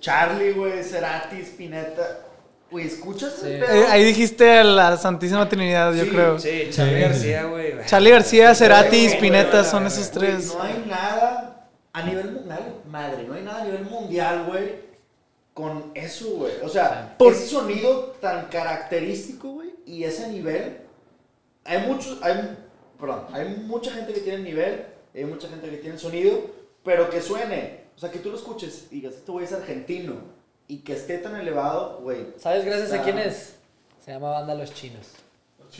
Charlie, 0.00 0.52
güey, 0.52 0.82
Cerati, 0.84 1.36
Spinetta. 1.40 2.18
Güey, 2.70 2.86
¿escuchas 2.86 3.32
Sí. 3.36 3.46
pedo? 3.46 3.64
Eh, 3.72 3.86
ahí 3.88 4.04
dijiste 4.04 4.58
a 4.58 4.64
la 4.64 4.96
Santísima 4.98 5.48
Trinidad, 5.48 5.94
yo 5.94 6.04
Sí, 6.04 6.10
creo. 6.10 6.38
Sí, 6.38 6.68
Charlie 6.70 6.96
Sí. 6.96 7.00
García, 7.00 7.44
güey. 7.44 7.72
Charlie 7.86 8.10
García, 8.10 8.54
Cerati 8.54 8.96
y 8.96 9.06
Spinetta 9.06 9.60
güey, 9.60 9.70
son 9.70 9.84
güey, 9.84 9.92
esos 9.94 10.10
tres. 10.10 10.54
No 10.54 10.62
hay 10.62 10.84
nada 10.86 11.68
a 11.94 12.02
nivel 12.02 12.32
mundial, 12.32 12.74
madre, 12.98 13.24
no 13.24 13.34
hay 13.34 13.42
nada 13.42 13.62
a 13.62 13.64
nivel 13.64 13.84
mundial, 13.84 14.44
güey, 14.46 14.88
con 15.54 15.90
eso, 15.94 16.30
güey. 16.36 16.54
O 16.62 16.68
sea, 16.68 17.14
Por- 17.18 17.32
ese 17.32 17.46
sonido 17.48 18.16
tan 18.20 18.46
característico, 18.46 19.48
güey, 19.52 19.70
y 19.86 20.04
ese 20.04 20.28
nivel. 20.28 20.78
Hay 21.64 21.86
muchos, 21.86 22.22
hay, 22.22 22.56
perdón, 22.98 23.26
hay 23.32 23.48
mucha 23.66 23.90
gente 23.92 24.12
que 24.12 24.20
tiene 24.20 24.38
el 24.38 24.44
nivel, 24.44 24.86
hay 25.14 25.24
mucha 25.24 25.48
gente 25.48 25.68
que 25.70 25.76
tiene 25.78 25.98
sonido, 25.98 26.40
pero 26.84 27.10
que 27.10 27.20
suene, 27.20 27.84
o 27.96 27.98
sea, 27.98 28.10
que 28.10 28.18
tú 28.20 28.30
lo 28.30 28.36
escuches 28.36 28.86
y 28.90 28.96
digas, 28.96 29.14
este 29.14 29.30
güey 29.32 29.44
es 29.44 29.52
argentino, 29.52 30.14
y 30.66 30.78
que 30.78 30.92
esté 30.94 31.18
tan 31.18 31.36
elevado, 31.36 32.00
güey. 32.02 32.26
¿Sabes 32.38 32.64
gracias 32.64 32.92
a 32.92 32.96
está- 32.96 33.04
quién 33.04 33.18
es? 33.18 33.56
Se 34.04 34.12
llama 34.12 34.30
Banda 34.30 34.54
Los 34.54 34.72
Chinos. 34.72 35.06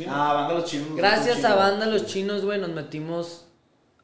Ah, 0.06 0.34
banda 0.34 0.52
los 0.54 0.64
chinos. 0.70 0.94
Gracias 0.96 1.36
Los 1.36 1.44
a 1.46 1.48
Chinos. 1.48 1.56
Banda 1.56 1.86
Los 1.86 2.06
Chinos, 2.06 2.44
güey, 2.44 2.60
nos 2.60 2.68
metimos 2.70 3.46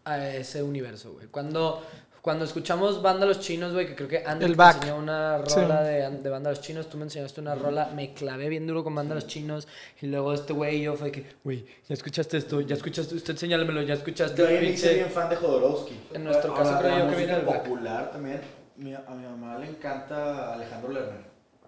a 0.04 0.26
ese 0.28 0.62
universo, 0.62 1.12
güey. 1.12 1.26
Cuando, 1.26 1.82
cuando 2.25 2.47
escuchamos 2.47 3.03
Banda 3.03 3.27
Los 3.27 3.39
Chinos, 3.41 3.75
güey, 3.75 3.87
que 3.87 3.95
creo 3.95 4.09
que 4.09 4.22
Andy 4.25 4.47
El 4.47 4.53
te 4.53 4.57
back. 4.57 4.77
enseñó 4.77 4.97
una 4.97 5.43
Sí. 5.47 5.61
rola 5.61 5.83
de, 5.83 6.11
de 6.22 6.31
Banda 6.31 6.49
Los 6.49 6.62
Chinos, 6.62 6.89
tú 6.89 6.97
me 6.97 7.03
enseñaste 7.05 7.39
una 7.43 7.55
rola, 7.55 7.91
me 7.95 8.14
clavé 8.14 8.49
bien 8.49 8.66
duro 8.66 8.83
con 8.83 8.95
Banda 8.95 9.14
Los 9.14 9.27
Chinos, 9.27 9.68
y 10.01 10.07
luego 10.07 10.33
este 10.33 10.55
güey 10.55 10.77
y 10.79 10.83
yo 10.85 10.95
fue 10.97 11.12
que, 11.12 11.27
güey, 11.45 11.66
ya 11.87 11.93
escuchaste 11.93 12.39
esto, 12.39 12.62
ya 12.62 12.77
escuchaste, 12.77 13.14
usted 13.14 13.37
señálemelo, 13.37 13.83
ya 13.83 13.93
escuchaste 13.93 14.39
Yo 14.41 14.49
el 14.49 14.57
ahí 14.57 14.64
me 14.64 14.70
hice 14.72 14.95
bien 14.95 15.11
fan 15.11 15.29
de 15.29 15.37
Jodorowsky. 15.37 16.01
En 16.14 16.25
nuestro 16.25 16.55
caso 16.55 16.70
Ahora, 16.70 16.79
creo 16.81 16.91
la 16.93 17.05
yo 17.05 17.11
que 17.11 17.16
viene 17.27 17.39
back. 17.41 17.62
popular 17.62 18.11
también. 18.11 18.41
Mi- 18.79 18.95
a 18.95 19.01
mi 19.14 19.22
mamá 19.27 19.59
le 19.59 19.68
encanta 19.68 20.55
Alejandro 20.55 20.93
Lerner. 20.93 21.20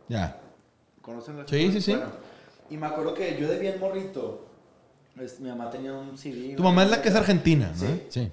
Ya. 0.09 0.39
¿Conocen 1.03 1.37
la 1.37 1.47
Sí, 1.47 1.71
sí, 1.71 1.83
sí. 1.83 1.91
Bueno, 1.93 2.07
y 2.71 2.79
me 2.79 2.87
acuerdo 2.87 3.13
que 3.13 3.39
yo 3.39 3.47
de 3.47 3.59
bien 3.59 3.79
morrito, 3.79 4.47
es- 5.21 5.39
mi 5.39 5.51
mamá 5.51 5.69
tenía 5.71 5.93
un 5.93 6.17
CD. 6.17 6.57
Tu 6.57 6.63
mamá 6.63 6.83
es 6.85 6.91
la 6.91 7.03
que 7.03 7.11
es 7.11 7.15
argentina, 7.15 7.71
¿no? 7.79 7.87
Sí. 7.87 8.03
Sí. 8.09 8.33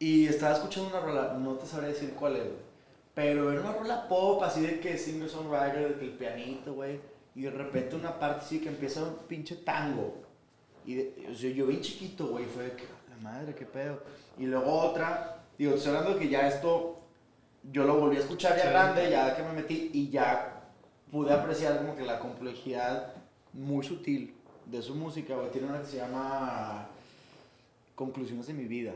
Y 0.00 0.26
estaba 0.26 0.54
escuchando 0.54 0.88
una 0.88 1.00
rola, 1.00 1.36
no 1.38 1.54
te 1.56 1.66
sabré 1.66 1.88
decir 1.88 2.14
cuál 2.18 2.34
es, 2.36 2.42
güey. 2.44 2.70
Pero 3.14 3.52
era 3.52 3.60
una 3.60 3.72
rola 3.74 4.08
pop, 4.08 4.42
así 4.42 4.62
de 4.62 4.80
que 4.80 4.96
singer-songwriter, 4.96 5.88
de 5.88 5.94
que 5.98 6.04
el 6.06 6.12
pianito, 6.12 6.72
güey. 6.74 6.98
Y 7.34 7.42
de 7.42 7.50
repente 7.50 7.94
una 7.96 8.18
parte 8.18 8.46
sí 8.48 8.60
que 8.60 8.70
empieza 8.70 9.04
un 9.04 9.14
pinche 9.28 9.56
tango. 9.56 10.16
Y 10.86 10.94
de- 10.94 11.28
o 11.30 11.34
sea, 11.34 11.50
yo 11.50 11.66
bien 11.66 11.82
chiquito, 11.82 12.28
güey, 12.28 12.46
fue 12.46 12.64
de 12.64 12.72
que, 12.72 12.84
la 13.10 13.16
madre, 13.22 13.54
qué 13.54 13.66
pedo. 13.66 14.00
Y 14.38 14.46
luego 14.46 14.72
otra, 14.72 15.42
digo, 15.58 15.74
estoy 15.74 15.90
hablando 15.94 16.14
de 16.14 16.20
que 16.20 16.28
ya 16.30 16.48
esto, 16.48 16.98
yo 17.70 17.84
lo 17.84 18.00
volví 18.00 18.16
a 18.16 18.20
escuchar 18.20 18.56
ya 18.56 18.62
Sí. 18.62 18.68
grande, 18.70 19.10
ya 19.10 19.36
que 19.36 19.42
me 19.42 19.52
metí, 19.52 19.90
y 19.92 20.08
ya 20.08 20.62
pude 21.12 21.32
apreciar 21.32 21.76
como 21.76 21.94
que 21.94 22.06
la 22.06 22.18
complejidad 22.20 23.12
muy 23.52 23.84
sutil 23.84 24.34
de 24.64 24.80
su 24.80 24.94
música, 24.94 25.34
güey. 25.36 25.50
Tiene 25.50 25.68
una 25.68 25.80
que 25.80 25.86
se 25.86 25.98
llama 25.98 26.88
Conclusiones 27.94 28.46
de 28.46 28.54
mi 28.54 28.64
vida. 28.64 28.92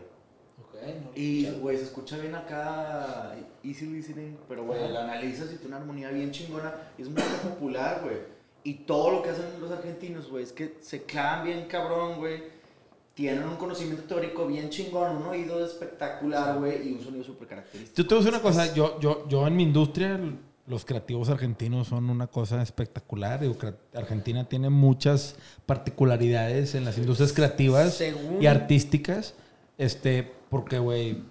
Y, 1.14 1.46
güey, 1.60 1.78
se 1.78 1.84
escucha 1.84 2.18
bien 2.18 2.34
acá, 2.34 3.34
easy 3.62 3.86
listening, 3.86 4.36
pero, 4.48 4.64
güey, 4.64 4.90
la 4.92 5.04
analizas 5.04 5.46
y 5.52 5.56
tiene 5.56 5.68
una 5.68 5.76
armonía 5.78 6.10
bien 6.10 6.30
chingona. 6.30 6.74
Y 6.98 7.02
es 7.02 7.08
muy 7.08 7.22
popular, 7.42 8.00
güey. 8.02 8.16
Y 8.64 8.74
todo 8.84 9.10
lo 9.10 9.22
que 9.22 9.30
hacen 9.30 9.44
los 9.60 9.70
argentinos, 9.70 10.28
güey, 10.30 10.44
es 10.44 10.52
que 10.52 10.76
se 10.80 11.02
clavan 11.04 11.44
bien 11.44 11.66
cabrón, 11.68 12.18
güey. 12.18 12.42
Tienen 13.14 13.44
un 13.44 13.56
conocimiento 13.56 14.02
teórico 14.04 14.46
bien 14.46 14.70
chingón, 14.70 15.16
un 15.18 15.22
oído 15.28 15.64
espectacular, 15.64 16.58
güey, 16.58 16.88
y 16.88 16.92
un 16.94 17.00
sonido 17.02 17.24
súper 17.24 17.46
característico. 17.48 17.96
Yo 17.96 18.06
te 18.08 18.14
voy 18.14 18.22
a 18.22 18.24
decir 18.26 18.34
una 18.40 18.42
cosa, 18.42 18.74
yo, 18.74 18.98
yo, 19.00 19.28
yo 19.28 19.46
en 19.46 19.54
mi 19.56 19.62
industria, 19.62 20.18
los 20.66 20.84
creativos 20.84 21.28
argentinos 21.28 21.88
son 21.88 22.10
una 22.10 22.26
cosa 22.26 22.60
espectacular. 22.60 23.40
Argentina 23.94 24.48
tiene 24.48 24.68
muchas 24.68 25.36
particularidades 25.66 26.74
en 26.74 26.84
las 26.84 26.98
industrias 26.98 27.32
creativas 27.32 27.94
Según- 27.94 28.42
y 28.42 28.46
artísticas. 28.46 29.34
Este, 29.78 30.32
porque, 30.48 30.78
güey, 30.78 31.22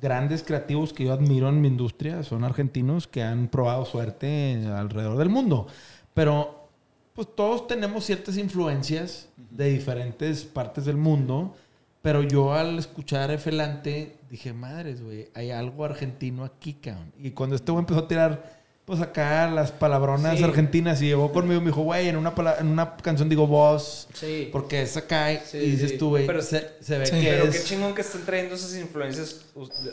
grandes 0.00 0.42
creativos 0.42 0.92
que 0.92 1.04
yo 1.04 1.12
admiro 1.12 1.48
en 1.48 1.60
mi 1.60 1.68
industria 1.68 2.22
son 2.22 2.44
argentinos 2.44 3.06
que 3.06 3.22
han 3.22 3.48
probado 3.48 3.84
suerte 3.84 4.66
alrededor 4.66 5.16
del 5.16 5.30
mundo. 5.30 5.66
Pero, 6.12 6.68
pues 7.14 7.28
todos 7.34 7.66
tenemos 7.66 8.04
ciertas 8.04 8.36
influencias 8.36 9.28
de 9.36 9.70
diferentes 9.70 10.44
partes 10.44 10.84
del 10.84 10.96
mundo. 10.96 11.54
Pero 12.02 12.22
yo 12.22 12.52
al 12.52 12.78
escuchar 12.78 13.30
a 13.30 13.38
Felante 13.38 14.18
dije, 14.28 14.52
madres, 14.52 15.02
güey, 15.02 15.28
hay 15.32 15.50
algo 15.50 15.86
argentino 15.86 16.44
aquí, 16.44 16.74
cabrón. 16.74 17.12
Y 17.18 17.30
cuando 17.30 17.56
este 17.56 17.72
güey 17.72 17.80
empezó 17.80 18.00
a 18.00 18.08
tirar, 18.08 18.53
pues 18.84 19.00
acá 19.00 19.50
las 19.50 19.72
palabronas 19.72 20.36
Sí. 20.38 20.44
argentinas 20.44 21.00
y 21.00 21.06
llegó 21.06 21.32
conmigo 21.32 21.56
y 21.58 21.64
me 21.64 21.66
dijo, 21.70 21.82
güey, 21.82 22.08
en 22.08 22.16
una, 22.16 22.34
en 22.58 22.66
una 22.66 22.96
canción 22.96 23.28
digo 23.30 23.46
vos, 23.46 24.08
Sí. 24.12 24.48
porque 24.52 24.82
es 24.82 24.96
acá. 24.96 25.32
y- 25.32 25.40
Sí, 25.44 25.56
y 25.58 25.70
dices 25.70 25.92
sí. 25.92 25.98
tú, 25.98 26.10
güey, 26.10 26.26
Pero- 26.26 26.42
se, 26.42 26.70
se 26.80 26.98
ve 26.98 27.06
Sí. 27.06 27.12
que 27.20 27.30
Pero 27.30 27.44
es... 27.44 27.56
qué 27.58 27.64
chingón 27.64 27.94
que 27.94 28.02
están 28.02 28.22
trayendo 28.26 28.54
esas 28.56 28.76
influencias 28.76 29.46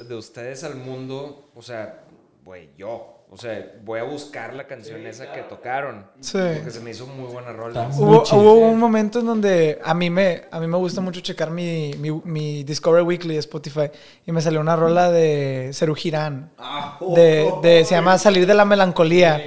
de 0.07 0.15
ustedes 0.15 0.63
al 0.65 0.75
mundo. 0.75 1.49
O 1.55 1.61
sea, 1.61 2.03
güey, 2.43 2.69
yo. 2.77 3.20
O 3.33 3.37
sea, 3.37 3.65
voy 3.85 3.97
a 3.97 4.03
buscar 4.03 4.53
la 4.53 4.67
canción 4.67 5.07
esa 5.07 5.31
que 5.31 5.39
tocaron. 5.43 6.05
Sí. 6.19 6.37
Porque 6.55 6.69
se 6.69 6.81
me 6.81 6.91
hizo 6.91 7.07
muy 7.07 7.31
buena 7.31 7.53
rola. 7.53 7.89
Hubo, 7.97 8.23
hubo 8.23 8.53
un 8.67 8.77
momento 8.77 9.21
en 9.21 9.25
donde 9.25 9.79
a 9.85 9.93
mí 9.93 10.09
me, 10.09 10.43
a 10.51 10.59
mí 10.59 10.67
me 10.67 10.75
gusta 10.75 10.99
mucho 10.99 11.21
checar 11.21 11.49
mi, 11.49 11.93
mi, 11.97 12.11
mi 12.25 12.65
Discover 12.65 13.03
Weekly 13.03 13.35
de 13.35 13.39
Spotify 13.39 13.89
y 14.25 14.33
me 14.33 14.41
salió 14.41 14.59
una 14.59 14.75
rola 14.75 15.09
de 15.09 15.71
Ceru 15.73 15.95
Girán. 15.95 16.51
Ah, 16.57 16.97
De, 17.15 17.49
de- 17.63 17.85
se 17.85 17.95
llama 17.95 18.17
Salir 18.17 18.45
de 18.45 18.53
la 18.53 18.65
Melancolía. 18.65 19.41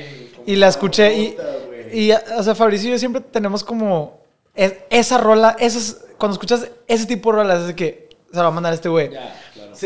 Y 0.47 0.57
la 0.57 0.69
escuché 0.69 1.15
y, 1.15 1.29
Puta, 1.33 1.43
güey. 1.67 1.99
y, 2.09 2.13
o 2.13 2.43
sea, 2.43 2.55
Fabricio 2.55 2.89
y 2.89 2.93
yo 2.93 2.99
siempre 2.99 3.21
tenemos 3.21 3.63
como 3.65 4.19
es- 4.55 4.77
esa 4.89 5.19
rola, 5.19 5.57
esas, 5.59 6.07
cuando 6.17 6.33
escuchas 6.37 6.71
ese 6.87 7.05
tipo 7.05 7.33
de 7.33 7.37
rolas, 7.39 7.61
es 7.61 7.67
de 7.67 7.75
que 7.77 8.09
se 8.31 8.37
la 8.39 8.45
va 8.45 8.49
a 8.49 8.53
mandar 8.53 8.73
este 8.73 8.89
güey. 8.89 9.11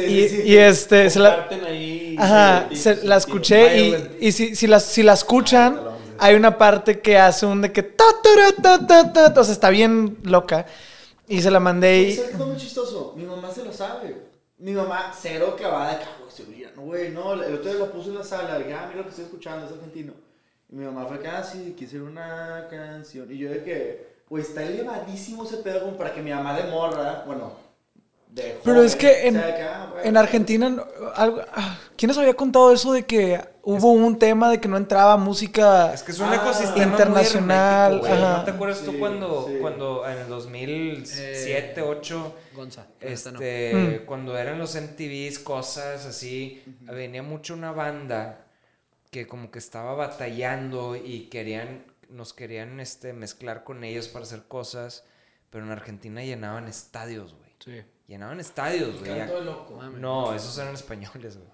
Sí, 0.07 0.13
Y, 0.25 0.29
sí, 0.29 0.43
y 0.47 0.57
este, 0.57 1.11
se 1.11 1.19
la, 1.19 1.49
ahí, 1.67 2.17
Ajá, 2.19 2.69
se- 2.75 3.05
la 3.05 3.17
escuché 3.17 3.79
y, 3.81 4.27
y 4.29 4.33
si, 4.33 4.55
si, 4.57 4.67
la, 4.67 4.81
si 4.81 5.03
la 5.03 5.13
escuchan, 5.15 5.81
hay 6.19 6.35
una 6.35 6.57
parte 6.59 7.01
que 7.01 7.19
hace 7.19 7.47
un 7.47 7.63
de 7.63 7.73
que... 7.73 7.83
ta, 7.83 8.05
ta, 8.23 8.63
ta, 8.63 8.87
ta, 8.87 9.13
ta, 9.13 9.35
ta, 9.35 9.41
o 9.41 9.45
sea, 9.45 9.53
está 9.53 9.71
bien 9.71 10.19
loca. 10.25 10.67
Y 11.29 11.43
se 11.43 11.51
la 11.51 11.61
mandé 11.61 12.01
y... 12.03 12.13
¿Sabes 12.17 12.31
qué 12.31 12.37
es 12.37 12.47
muy 12.47 12.57
chistoso? 12.57 13.15
Mi 13.17 13.25
mamá 13.25 13.51
se 13.53 13.65
lo 13.65 13.73
sabe. 13.73 14.17
Mi 14.59 14.73
mamá, 14.73 15.13
cero 15.17 15.55
clavada 15.57 15.93
de 15.93 15.99
cago, 15.99 16.29
seguridad. 16.35 16.71
No, 16.75 16.83
güey, 16.83 17.11
no. 17.11 17.35
El 17.35 17.55
otro 17.55 17.71
día 17.71 17.79
lo 17.79 17.93
puse 17.93 18.09
en 18.09 18.17
la 18.17 18.25
sala. 18.25 18.59
Le 18.59 18.65
dije, 18.65 18.75
ah, 18.77 18.87
mira 18.89 18.99
lo 18.99 19.03
que 19.05 19.11
estoy 19.11 19.27
escuchando, 19.27 19.67
es 19.67 19.73
argentino. 19.73 20.15
Y 20.71 20.75
mi 20.77 20.85
mamá 20.85 21.07
fue 21.07 21.21
que, 21.21 21.29
ah, 21.29 21.45
sí, 21.45 21.75
quise 21.79 22.01
una 22.01 22.67
canción. 22.69 23.31
Y 23.31 23.39
yo 23.39 23.51
de 23.51 23.63
que, 23.63 24.09
güey, 24.29 24.43
está 24.43 24.65
elevadísimo 24.65 25.45
ese 25.45 25.59
pedo 25.59 25.81
como 25.85 25.97
para 25.97 26.13
que 26.13 26.23
mi 26.23 26.31
mamá 26.33 26.57
de 26.57 26.65
morra, 26.71 27.23
bueno, 27.27 27.53
de 28.31 28.61
Pero 28.65 28.83
es 28.83 28.95
que 28.97 29.27
en, 29.29 29.35
sea 29.35 29.47
de 29.47 29.55
que, 29.55 29.63
ah, 29.63 29.93
en 30.05 30.17
Argentina, 30.17 30.85
algo, 31.15 31.41
ah, 31.55 31.79
¿quién 31.97 32.09
nos 32.09 32.19
había 32.19 32.35
contado 32.35 32.73
eso 32.73 32.93
de 32.93 33.05
que 33.05 33.41
hubo 33.63 33.93
un 33.93 34.19
tema 34.19 34.51
de 34.51 34.61
que 34.61 34.69
no 34.69 34.77
entraba 34.77 35.17
música? 35.17 35.93
Es 35.93 36.03
que 36.03 36.13
es 36.13 36.19
un 36.21 36.29
Ah, 36.29 36.37
ecosistema 36.37 36.85
internacional, 36.85 38.01
muy. 38.01 38.09
¿No 38.39 38.45
te 38.45 38.51
acuerdas 38.53 38.83
tú 38.83 38.93
Sí, 38.93 38.99
cuando, 38.99 39.47
sí. 39.49 39.59
cuando 39.61 40.07
en 40.09 40.19
el 40.19 40.29
2007, 40.29 41.81
2008, 41.81 42.35
Gonza. 42.55 42.87
esta 43.01 43.33
no. 43.33 43.41
este, 43.41 44.05
cuando 44.07 44.37
eran 44.39 44.59
los 44.59 44.75
MTVs, 44.77 45.39
cosas 45.41 46.07
así, 46.07 46.63
venía 46.83 47.23
mucho 47.23 47.55
una 47.55 47.73
banda 47.73 48.45
que 49.11 49.27
como 49.27 49.51
que 49.51 49.59
estaba 49.59 49.95
batallando 49.95 50.95
y 50.97 51.29
querían, 51.31 51.85
nos 52.11 52.35
querían 52.35 52.79
este, 52.79 53.13
mezclar 53.15 53.65
con 53.65 53.83
ellos 53.85 54.09
para 54.09 54.25
hacer 54.25 54.43
cosas, 54.47 55.05
pero 55.51 55.65
en 55.65 55.71
Argentina 55.73 56.23
llenaban 56.23 56.69
estadios, 56.69 57.35
güey. 57.35 57.49
Sí. 57.59 57.83
Llenaban 58.09 58.41
estadios, 58.41 58.99
güey. 59.01 59.15
ya- 59.17 59.29
No, 60.01 60.35
esos 60.35 60.57
eran 60.59 60.75
españoles, 60.75 61.37
güey. 61.37 61.49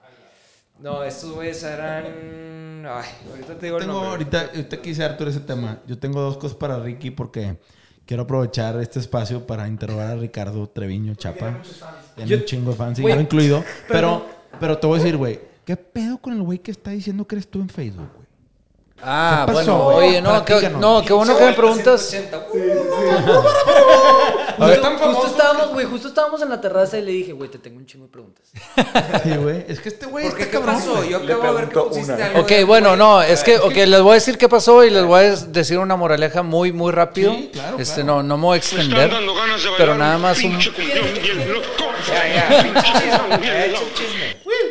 No, 0.81 1.02
estos 1.05 1.32
güeyes 1.32 1.62
eran... 1.62 2.85
Ay, 2.86 3.09
ahorita 3.31 3.59
te 3.59 3.66
digo 3.66 3.78
el 3.78 3.82
Tengo 3.85 3.93
nombre. 3.94 4.10
ahorita, 4.10 4.40
ahorita 4.55 4.81
quise 4.82 5.05
Arturo 5.05 5.31
ese 5.31 5.40
tema. 5.40 5.78
Yo 5.86 5.98
tengo 5.98 6.20
dos 6.20 6.36
cosas 6.36 6.56
para 6.56 6.78
Ricky 6.81 7.10
porque 7.10 7.59
quiero 8.06 8.22
aprovechar 8.24 8.81
este 8.81 8.98
espacio 9.01 9.47
para 9.47 9.66
interrogar 9.68 10.10
a 10.10 10.16
Ricardo 10.16 10.68
Treviño 10.68 11.14
Chapa. 11.16 11.60
Tiene 12.16 12.36
un 12.36 12.44
chingo 12.44 12.70
de 12.70 12.76
fans, 12.76 12.98
yo 12.98 13.09
incluido. 13.20 13.64
Pero, 13.89 14.26
pero 14.60 14.78
te 14.78 14.86
voy 14.86 15.01
a 15.01 15.02
decir, 15.02 15.16
güey, 15.16 15.40
¿qué 15.64 15.76
pedo 15.76 16.18
con 16.18 16.32
el 16.35 16.43
güey 16.43 16.59
que 16.60 16.70
está 16.70 16.90
diciendo 16.93 17.26
que 17.26 17.35
eres 17.36 17.48
tú 17.48 17.60
en 17.60 17.68
Facebook, 17.68 18.09
güey? 18.14 18.23
Ah, 19.06 19.44
¿Qué 19.47 19.52
pasó? 19.52 19.76
bueno, 19.76 19.86
oye, 19.98 20.22
no, 20.22 20.44
qué, 20.44 20.70
no, 20.70 21.02
qué 21.05 21.12
bueno 21.12 21.36
que 21.36 21.44
me 21.44 21.52
preguntas. 21.52 22.01
180. 22.09 22.43
Justo, 24.56 24.98
justo 24.98 25.26
estábamos, 25.26 25.72
güey, 25.72 25.85
justo 25.86 26.09
estábamos 26.09 26.40
en 26.40 26.48
la 26.48 26.60
terraza 26.60 26.97
y 26.97 27.02
le 27.02 27.10
dije, 27.10 27.32
güey, 27.32 27.51
te 27.51 27.59
tengo 27.59 27.76
un 27.78 27.86
chingo 27.86 28.05
de 28.06 28.12
preguntas. 28.12 28.47
Sí, 29.24 29.31
güey. 29.36 29.64
Es 29.66 29.81
que 29.81 29.89
este 29.89 30.06
güey 30.06 30.26
¿Por 30.28 30.36
qué? 30.36 30.44
está 30.44 30.52
¿Qué 30.59 30.64
cabrón. 30.64 30.76
pasó? 30.76 31.05
Yo 31.05 31.16
acabo 31.18 31.43
de 31.43 31.52
ver 31.52 31.68
que 31.68 31.81
pusiste 31.81 32.12
una. 32.12 32.26
algo. 32.26 32.40
Ok, 32.40 32.48
de- 32.48 32.64
bueno, 32.64 32.94
no, 32.97 33.20
es 33.20 33.43
que, 33.43 33.59
ok, 33.59 33.74
les 33.74 34.01
voy 34.01 34.12
a 34.12 34.14
decir 34.14 34.39
qué 34.39 34.48
pasó 34.48 34.85
y 34.85 34.90
les 34.90 35.05
voy 35.05 35.24
a 35.24 35.35
decir 35.35 35.78
una 35.78 35.97
moraleja 35.97 36.43
muy, 36.44 36.72
muy 36.72 36.93
rápido. 36.93 37.32
Sí, 37.32 37.51
claro, 37.52 37.78
este, 37.81 38.02
claro. 38.02 38.16
no, 38.18 38.22
no 38.22 38.36
me 38.39 38.43
voy 38.44 38.55
a 38.55 38.59
extender, 38.59 39.12
pero 39.76 39.97
nada 39.97 40.18
más 40.18 40.39
un... 40.44 40.56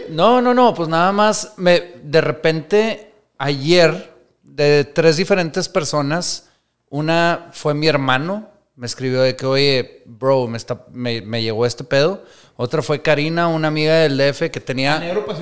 No, 0.10 0.42
no, 0.42 0.54
no, 0.54 0.74
pues 0.74 0.88
nada 0.90 1.12
más 1.12 1.54
me 1.58 1.92
de 2.04 2.22
repente 2.22 3.12
ayer 3.38 4.13
de 4.56 4.84
tres 4.84 5.18
diferentes 5.18 5.68
personas, 5.68 6.50
una 6.90 7.50
fue 7.52 7.74
mi 7.74 7.88
hermano, 7.88 8.50
me 8.76 8.86
escribió 8.86 9.22
de 9.22 9.36
que, 9.36 9.46
oye, 9.46 10.04
bro, 10.06 10.48
me, 10.48 10.58
está, 10.58 10.86
me, 10.92 11.22
me 11.22 11.42
llegó 11.42 11.66
este 11.66 11.84
pedo. 11.84 12.24
Otra 12.56 12.82
fue 12.82 13.02
Karina, 13.02 13.48
una 13.48 13.68
amiga 13.68 13.96
del 13.96 14.18
DF 14.18 14.52
que 14.52 14.60
tenía 14.60 15.00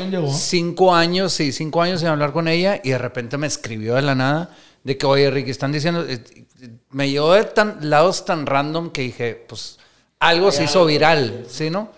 llegó. 0.09 0.31
cinco 0.31 0.95
años, 0.95 1.33
sí, 1.33 1.51
cinco 1.51 1.81
años 1.81 1.99
sin 1.99 2.09
hablar 2.09 2.31
con 2.31 2.47
ella 2.47 2.79
y 2.83 2.89
de 2.91 2.97
repente 2.97 3.37
me 3.37 3.47
escribió 3.47 3.95
de 3.95 4.01
la 4.01 4.15
nada 4.15 4.55
de 4.83 4.97
que, 4.97 5.05
oye, 5.05 5.29
Ricky, 5.29 5.51
están 5.51 5.71
diciendo, 5.71 6.05
eh, 6.07 6.23
me 6.89 7.09
llegó 7.09 7.33
de 7.33 7.43
tan, 7.43 7.89
lados 7.89 8.25
tan 8.25 8.45
random 8.45 8.89
que 8.91 9.01
dije, 9.01 9.45
pues 9.47 9.77
algo 10.19 10.51
se 10.51 10.63
hizo 10.63 10.85
viral, 10.85 11.45
¿sí, 11.49 11.69
no? 11.69 11.91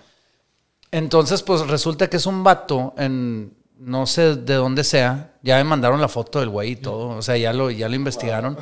Entonces, 0.92 1.42
pues 1.44 1.62
resulta 1.68 2.10
que 2.10 2.18
es 2.18 2.26
un 2.26 2.44
vato 2.44 2.94
en, 2.98 3.54
no 3.86 4.06
sé 4.08 4.36
de 4.36 4.56
dónde 4.56 4.84
sea, 4.84 5.34
ya 5.42 5.58
me 5.58 5.64
mandaron 5.66 6.00
la 6.00 6.08
foto 6.08 6.40
del 6.40 6.50
güey 6.50 6.72
y 6.72 6.76
todo, 6.78 7.10
o 7.10 7.22
sea, 7.22 7.38
ya 7.38 7.54
lo, 7.54 7.70
ya 7.70 7.90
lo 7.90 7.96
investigaron. 7.96 8.58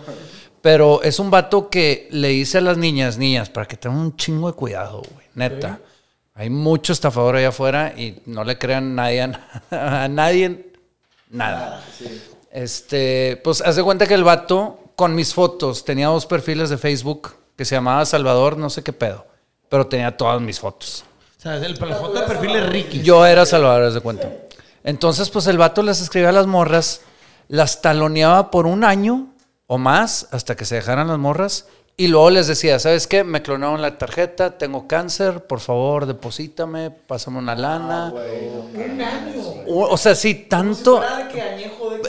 Pero 0.62 1.02
es 1.02 1.20
un 1.20 1.32
vato 1.32 1.70
que 1.70 2.08
le 2.12 2.30
dice 2.30 2.60
a 2.60 2.62
las 2.62 2.78
niñas, 2.78 3.18
niñas, 3.18 3.50
para 3.50 3.68
que 3.68 3.78
tengan 3.78 4.00
un 4.00 4.16
chingo 4.16 4.48
de 4.48 4.54
cuidado, 4.54 5.02
güey, 5.14 5.26
neta. 5.34 5.80
Hay 6.34 6.50
mucho 6.50 6.94
estafador 6.94 7.36
allá 7.36 7.50
afuera 7.50 7.94
y 7.96 8.22
no 8.26 8.44
le 8.44 8.58
crean 8.58 8.96
nadie, 8.96 9.22
a, 9.22 10.08
nadie 10.10 10.72
nada. 11.30 11.84
Este, 12.52 13.40
pues 13.44 13.62
haz 13.62 13.76
de 13.76 13.84
cuenta 13.84 14.08
que 14.08 14.14
el 14.14 14.24
vato 14.24 14.80
con 14.96 15.16
mis 15.16 15.34
fotos 15.34 15.84
tenía 15.84 16.08
dos 16.08 16.26
perfiles 16.26 16.70
de 16.70 16.78
Facebook 16.78 17.34
que 17.56 17.66
se 17.66 17.76
llamaba 17.76 18.06
Salvador, 18.06 18.58
no 18.58 18.70
sé 18.70 18.84
qué 18.84 18.94
pedo, 18.94 19.26
pero 19.70 19.88
tenía 19.88 20.16
todas 20.16 20.42
mis 20.42 20.60
fotos. 20.60 21.04
O 21.38 21.42
sea, 21.42 21.56
el, 21.58 21.74
la 21.74 21.96
foto 21.96 22.20
de 22.20 22.28
perfil 22.28 22.56
es 22.56 22.70
Ricky. 22.70 23.02
Yo 23.02 23.26
era 23.26 23.46
Salvador, 23.46 23.84
haz 23.84 23.94
de 23.96 24.02
cuenta. 24.02 24.30
Entonces, 24.84 25.30
pues 25.30 25.48
el 25.48 25.58
vato 25.58 25.84
les 25.84 26.02
escribía 26.02 26.30
a 26.30 26.34
las 26.34 26.48
morras, 26.48 27.02
las 27.48 27.82
taloneaba 27.82 28.50
por 28.52 28.66
un 28.66 28.84
año 28.84 29.28
o 29.68 29.78
más 29.78 30.28
hasta 30.32 30.56
que 30.56 30.66
se 30.66 30.76
dejaran 30.76 31.08
las 31.08 31.18
morras 31.20 31.68
y 31.98 32.08
luego 32.08 32.32
les 32.32 32.48
decía, 32.48 32.80
¿sabes 32.80 33.06
qué? 33.06 33.24
Me 33.24 33.44
clonaron 33.44 33.82
la 33.82 33.98
tarjeta, 33.98 34.58
tengo 34.58 34.88
cáncer, 34.88 35.46
por 35.46 35.60
favor, 35.60 36.08
deposítame, 36.08 36.90
pásame 36.90 37.38
una 37.38 37.54
lana. 37.54 38.12
o, 39.68 39.82
o 39.92 39.98
sea, 39.98 40.16
sí, 40.16 40.34
tanto... 40.50 41.00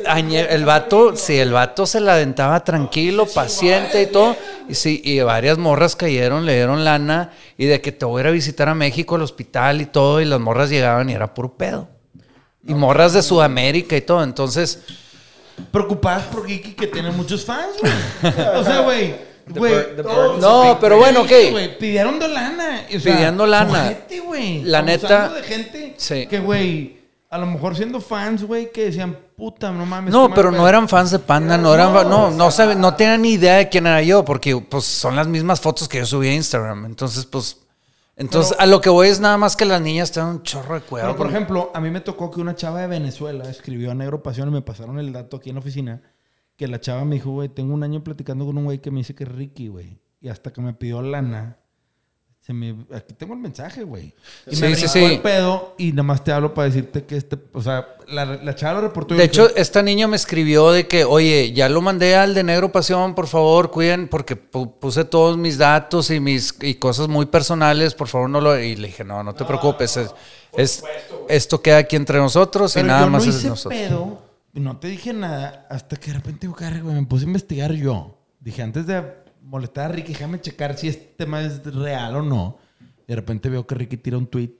Añe- 0.07 0.47
el 0.49 0.65
vato, 0.65 1.15
sí, 1.16 1.39
el 1.39 1.53
vato 1.53 1.85
se 1.85 2.01
la 2.01 2.15
aventaba 2.15 2.65
tranquilo, 2.65 3.27
paciente 3.27 4.03
y 4.03 4.07
todo. 4.07 4.35
Y 4.69 4.74
sí, 4.74 5.03
y 5.05 5.20
varias 5.20 5.59
morras 5.59 5.94
cayeron, 5.94 6.47
le 6.47 6.55
dieron 6.55 6.85
lana. 6.85 7.32
Y 7.59 7.66
de 7.66 7.81
que 7.82 7.93
te 7.93 8.07
voy 8.07 8.20
a 8.20 8.23
ir 8.23 8.27
a 8.28 8.31
visitar 8.31 8.69
a 8.70 8.74
México, 8.74 9.16
al 9.16 9.23
hospital 9.23 9.81
y 9.82 9.86
todo. 9.86 10.20
Y 10.20 10.24
las 10.24 10.40
morras 10.40 10.70
llegaban 10.70 11.11
y 11.11 11.12
era 11.12 11.35
puro 11.35 11.55
pedo. 11.57 11.89
Y 12.66 12.74
morras 12.74 13.12
de 13.12 13.22
Sudamérica 13.22 13.97
y 13.97 14.01
todo. 14.02 14.22
Entonces, 14.22 14.80
Preocupadas 15.70 16.24
por 16.26 16.44
Ricky 16.47 16.72
que 16.72 16.86
tiene 16.86 17.10
muchos 17.10 17.44
fans, 17.44 17.76
güey. 17.80 17.93
O 18.56 18.64
sea, 18.64 18.80
güey, 18.80 19.32
Güey, 19.48 19.74
No, 20.40 20.78
pero 20.80 20.98
bueno, 20.98 21.22
ok. 21.22 21.30
Pidiendo 21.78 22.28
lana. 22.28 22.82
o 22.89 23.01
sea, 23.01 23.12
Pidiendo 23.14 23.44
lana. 23.47 23.97
güey. 24.24 24.62
La 24.62 24.82
neta- 24.82 25.28
de 25.30 25.43
gente 25.43 25.94
Sí. 25.98 26.26
que, 26.26 26.39
güey, 26.39 27.01
a 27.28 27.39
lo 27.39 27.47
mejor 27.47 27.76
siendo 27.76 28.01
fans, 28.01 28.44
güey, 28.44 28.70
que 28.70 28.84
decían, 28.84 29.18
puta, 29.36 29.70
no 29.72 29.84
mames. 29.84 30.12
No, 30.12 30.32
pero 30.32 30.51
no 30.52 30.59
pedo". 30.59 30.68
eran 30.68 30.89
fans 30.89 31.10
de 31.10 31.18
Panda, 31.18 31.59
no 31.59 31.74
eran, 31.74 31.93
no, 32.09 32.30
no 32.30 32.51
saben, 32.51 32.80
no 32.80 32.94
tenían 32.94 33.20
ni 33.22 33.32
idea 33.32 33.56
de 33.56 33.68
quién 33.68 33.86
era 33.86 34.01
yo, 34.01 34.24
porque 34.24 34.56
pues 34.56 34.84
son 34.84 35.16
las 35.16 35.26
mismas 35.26 35.60
fotos 35.60 35.89
que 35.89 35.98
yo 35.98 36.06
subí 36.06 36.28
a 36.28 36.34
Instagram. 36.34 36.84
Entonces, 36.86 37.24
pues, 37.26 37.59
entonces 38.16 38.56
a 38.59 38.66
lo 38.66 38.80
que 38.80 38.90
voy 38.90 39.09
es 39.09 39.20
nada 39.20 39.39
más 39.39 39.56
que 39.56 39.64
las 39.64 39.80
niñas 39.80 40.12
tengan 40.12 40.36
un 40.36 40.43
chorro 40.43 40.74
de 40.74 40.82
cuidado. 40.82 41.09
Pero, 41.10 41.16
por 41.18 41.26
con- 41.26 41.34
ejemplo, 41.36 41.70
a 41.74 41.80
mí 41.80 41.90
me 41.90 42.01
tocó 42.01 42.30
que 42.30 42.40
una 42.40 42.55
chava 42.55 42.80
de 42.80 42.86
Venezuela 42.86 43.48
escribió 43.48 43.90
a 43.90 43.94
Negro 43.94 44.22
Pasión 44.22 44.48
y 44.48 44.52
me 44.52 44.62
pasaron 44.62 44.98
el 44.98 45.12
dato 45.12 45.36
aquí 45.39 45.48
en 45.51 45.56
la 45.56 45.60
oficina. 45.60 46.02
Que 46.56 46.68
la 46.68 46.80
chava 46.80 47.05
me 47.05 47.14
dijo, 47.16 47.30
güey, 47.30 47.48
tengo 47.48 47.72
un 47.74 47.82
año 47.82 48.05
platicando 48.05 48.44
con 48.44 48.59
un 48.59 48.64
güey 48.64 48.80
que 48.80 48.90
me 48.90 48.98
dice 48.98 49.14
que 49.14 49.24
es 49.24 49.32
Ricky, 49.32 49.68
güey. 49.68 49.98
Y 50.20 50.28
hasta 50.28 50.52
que 50.52 50.60
me 50.60 50.74
pidió 50.74 51.01
lana, 51.02 51.59
se 52.44 52.52
me... 52.52 52.74
Aquí 52.93 53.14
tengo 53.14 53.35
el 53.35 53.40
mensaje, 53.40 53.85
güey. 53.85 54.12
Y 54.51 54.56
Sí, 54.56 54.62
me 54.62 54.74
sí, 54.74 54.89
sí. 54.89 54.98
el 55.05 55.20
pedo 55.20 55.74
y 55.78 55.93
nada 55.93 56.02
más 56.02 56.24
te 56.24 56.32
hablo 56.32 56.52
para 56.52 56.66
decirte 56.66 57.05
que 57.05 57.16
este... 57.16 57.39
O 57.52 57.62
sea, 57.62 57.86
la, 58.09 58.24
la 58.24 58.55
chava 58.56 58.81
lo 58.81 58.89
reportó. 58.89 59.14
y 59.14 59.19
De 59.19 59.23
hecho, 59.24 59.47
dije, 59.47 59.60
esta 59.60 59.81
niña 59.81 60.09
me 60.09 60.16
escribió 60.16 60.73
de 60.73 60.89
que, 60.89 61.05
oye, 61.05 61.52
ya 61.52 61.69
lo 61.69 61.81
mandé 61.81 62.16
al 62.16 62.35
de 62.35 62.43
Negro 62.43 62.73
Pasión, 62.73 63.14
por 63.14 63.28
favor, 63.28 63.70
cuiden, 63.70 64.09
porque 64.09 64.36
pu- 64.36 64.73
puse 64.81 65.05
todos 65.05 65.39
mis 65.39 65.56
datos 65.56 66.10
y 66.10 66.19
mis 66.19 66.52
y 66.62 66.74
cosas 66.74 67.06
muy 67.06 67.27
personales, 67.27 67.94
por 67.94 68.09
favor, 68.09 68.28
no 68.28 68.40
lo... 68.40 68.59
Y 68.59 68.74
le 68.74 68.89
dije, 68.89 69.05
no, 69.05 69.23
no 69.23 69.35
te 69.36 69.44
preocupes, 69.44 69.97
es, 69.97 70.12
es- 70.55 70.82
esto 71.28 71.62
queda 71.62 71.78
aquí 71.78 71.94
entre 71.94 72.19
nosotros 72.19 72.77
y 72.77 72.82
nada 72.82 73.05
yo 73.05 73.10
más 73.10 73.24
no 73.24 73.31
es 73.31 73.36
hice 73.39 73.48
nosotros. 73.51 73.81
pedo 73.81 74.23
y 74.52 74.59
no 74.60 74.78
te 74.78 74.89
dije 74.89 75.12
nada 75.12 75.66
hasta 75.70 75.94
que 75.97 76.09
de 76.10 76.16
repente, 76.16 76.48
güey, 76.48 76.82
me 76.82 77.06
puse 77.06 77.24
a 77.24 77.28
investigar 77.28 77.73
yo. 77.73 78.19
Dije, 78.40 78.60
antes 78.62 78.86
de 78.89 79.22
molestar 79.53 79.91
a 79.91 79.95
Ricky, 79.95 80.15
déjame 80.15 80.41
checar 80.41 80.79
si 80.79 80.89
este 80.89 81.12
tema 81.19 81.43
es 81.43 81.62
real 81.74 82.16
o 82.16 82.23
no. 82.23 82.59
Y 83.07 83.09
de 83.09 83.16
repente 83.16 83.51
veo 83.51 83.66
que 83.66 83.74
Ricky 83.74 83.99
tira 83.99 84.16
un 84.16 84.27
tweet. 84.27 84.55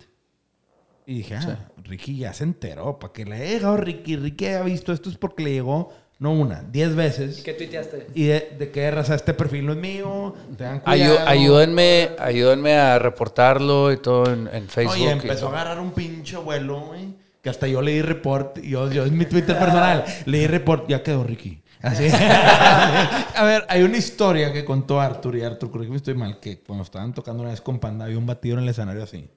Y 1.06 1.14
dije, 1.16 1.35
ah, 1.35 1.70
Ricky 1.82 2.19
ya 2.19 2.35
se 2.35 2.44
enteró. 2.44 2.98
¿Para 2.98 3.12
que 3.12 3.24
le 3.24 3.36
haya 3.36 3.47
llegado 3.47 3.78
Ricky? 3.78 4.16
Ricky 4.16 4.48
ha 4.48 4.62
visto 4.62 4.93
esto 4.93 5.09
es 5.09 5.16
porque 5.16 5.44
le 5.44 5.52
llegó, 5.52 5.93
no 6.19 6.32
una, 6.32 6.62
diez 6.62 6.94
veces. 6.94 7.43
¿Qué 7.43 7.55
tuiteaste? 7.55 8.09
Y 8.14 8.24
de, 8.24 8.55
de 8.59 8.70
qué 8.70 8.90
raza 8.90 9.14
este 9.14 9.32
perfil 9.32 9.64
no 9.64 9.73
es 9.73 9.78
mío. 9.78 10.35
Tengan 10.59 10.81
cuidado. 10.81 11.27
ayúdenme, 11.27 12.10
ayúdenme 12.19 12.74
a 12.74 12.98
reportarlo 12.98 13.93
y 13.93 13.97
todo 13.97 14.31
en, 14.31 14.47
en 14.52 14.69
Facebook. 14.69 14.97
Oye, 14.97 15.05
y 15.05 15.09
empezó 15.09 15.47
a 15.47 15.51
todo. 15.51 15.56
agarrar 15.56 15.81
un 15.81 15.93
pinche 15.93 16.36
vuelo, 16.36 16.81
güey. 16.81 17.14
Que 17.43 17.48
hasta 17.48 17.66
yo 17.66 17.81
le 17.81 17.93
di 17.93 18.02
report. 18.02 18.59
Y 18.59 18.70
yo, 18.70 18.93
yo 18.93 19.06
es 19.06 19.10
mi 19.10 19.24
Twitter 19.24 19.59
personal. 19.59 20.05
Le 20.27 20.39
di 20.39 20.47
report. 20.47 20.86
Ya 20.89 21.02
quedó 21.02 21.24
Ricky. 21.24 21.61
Así. 21.82 22.09
a 22.12 23.44
ver, 23.44 23.66
hay 23.68 23.82
una 23.82 23.96
historia 23.96 24.52
que 24.52 24.64
contó 24.64 25.00
Arthur. 25.00 25.36
Y 25.36 25.42
Arthur, 25.42 25.70
creo 25.70 25.84
que 25.84 25.90
me 25.90 25.96
estoy 25.96 26.14
mal. 26.14 26.38
Que 26.40 26.60
cuando 26.60 26.84
estaban 26.84 27.12
tocando 27.12 27.42
una 27.42 27.50
vez 27.50 27.60
con 27.60 27.78
Panda, 27.78 28.04
había 28.04 28.18
un 28.18 28.26
batido 28.26 28.56
en 28.56 28.62
el 28.62 28.68
escenario 28.68 29.02
así. 29.02 29.28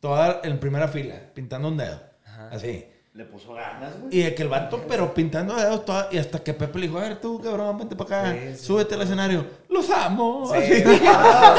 Toda 0.00 0.40
en 0.42 0.58
primera 0.58 0.88
fila, 0.88 1.14
pintando 1.34 1.68
un 1.68 1.76
dedo. 1.76 2.00
Así. 2.50 2.86
Le 3.16 3.24
puso 3.24 3.54
ganas, 3.54 3.98
güey. 3.98 4.14
Y 4.18 4.22
de 4.24 4.34
que 4.34 4.42
el 4.42 4.48
vato, 4.50 4.84
pero 4.86 5.14
pintando 5.14 5.54
dedos 5.56 5.86
toda, 5.86 6.08
y 6.12 6.18
hasta 6.18 6.40
que 6.44 6.52
Pepe 6.52 6.78
le 6.80 6.86
dijo, 6.86 6.98
a 6.98 7.02
ver 7.08 7.18
tú, 7.18 7.40
cabrón, 7.40 7.78
vente 7.78 7.96
para 7.96 8.20
acá, 8.20 8.32
Sí, 8.34 8.54
sí. 8.58 8.64
súbete 8.66 8.94
al 8.94 9.02
escenario. 9.02 9.46
Los 9.70 9.88
amo. 9.90 10.52
Sí. 10.54 10.84
Ah, 11.06 11.54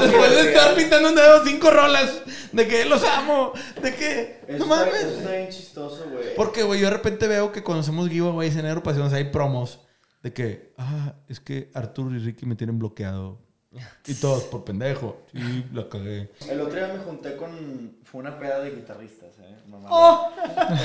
Después 0.00 0.30
de 0.32 0.40
estar 0.52 0.74
pintando 0.74 1.10
un 1.10 1.14
dedo 1.14 1.44
cinco 1.44 1.70
rolas, 1.70 2.22
de 2.50 2.66
que 2.66 2.84
los 2.84 3.04
amo, 3.04 3.52
de 3.80 3.94
que 3.94 4.40
Eso, 4.48 4.58
no 4.58 4.66
mames. 4.66 4.94
eso 4.94 5.18
está 5.18 5.30
bien 5.30 5.48
chistoso, 5.50 6.06
güey. 6.10 6.34
Porque, 6.34 6.62
güey, 6.64 6.80
yo 6.80 6.86
de 6.86 6.92
repente 6.94 7.28
veo 7.28 7.52
que 7.52 7.62
cuando 7.62 7.82
hacemos 7.82 8.08
giveaways 8.08 8.56
en 8.56 8.66
Aeropasiones 8.66 9.12
hay 9.12 9.24
promos 9.30 9.80
de 10.22 10.32
que, 10.32 10.74
ah, 10.78 11.14
es 11.28 11.38
que 11.40 11.70
Arturo 11.74 12.14
y 12.14 12.18
Ricky 12.18 12.46
me 12.46 12.56
tienen 12.56 12.78
bloqueado. 12.78 13.38
Y 14.06 14.14
todos 14.14 14.44
por 14.44 14.64
pendejo. 14.64 15.22
Sí, 15.32 15.64
la 15.72 15.88
cagué. 15.88 16.30
El 16.48 16.60
otro 16.60 16.74
día 16.74 16.88
me 16.92 16.98
junté 16.98 17.36
con. 17.36 17.96
Fue 18.04 18.20
una 18.20 18.38
peda 18.38 18.60
de 18.60 18.70
guitarristas, 18.70 19.30
¿eh? 19.40 19.56
Mamá. 19.66 19.88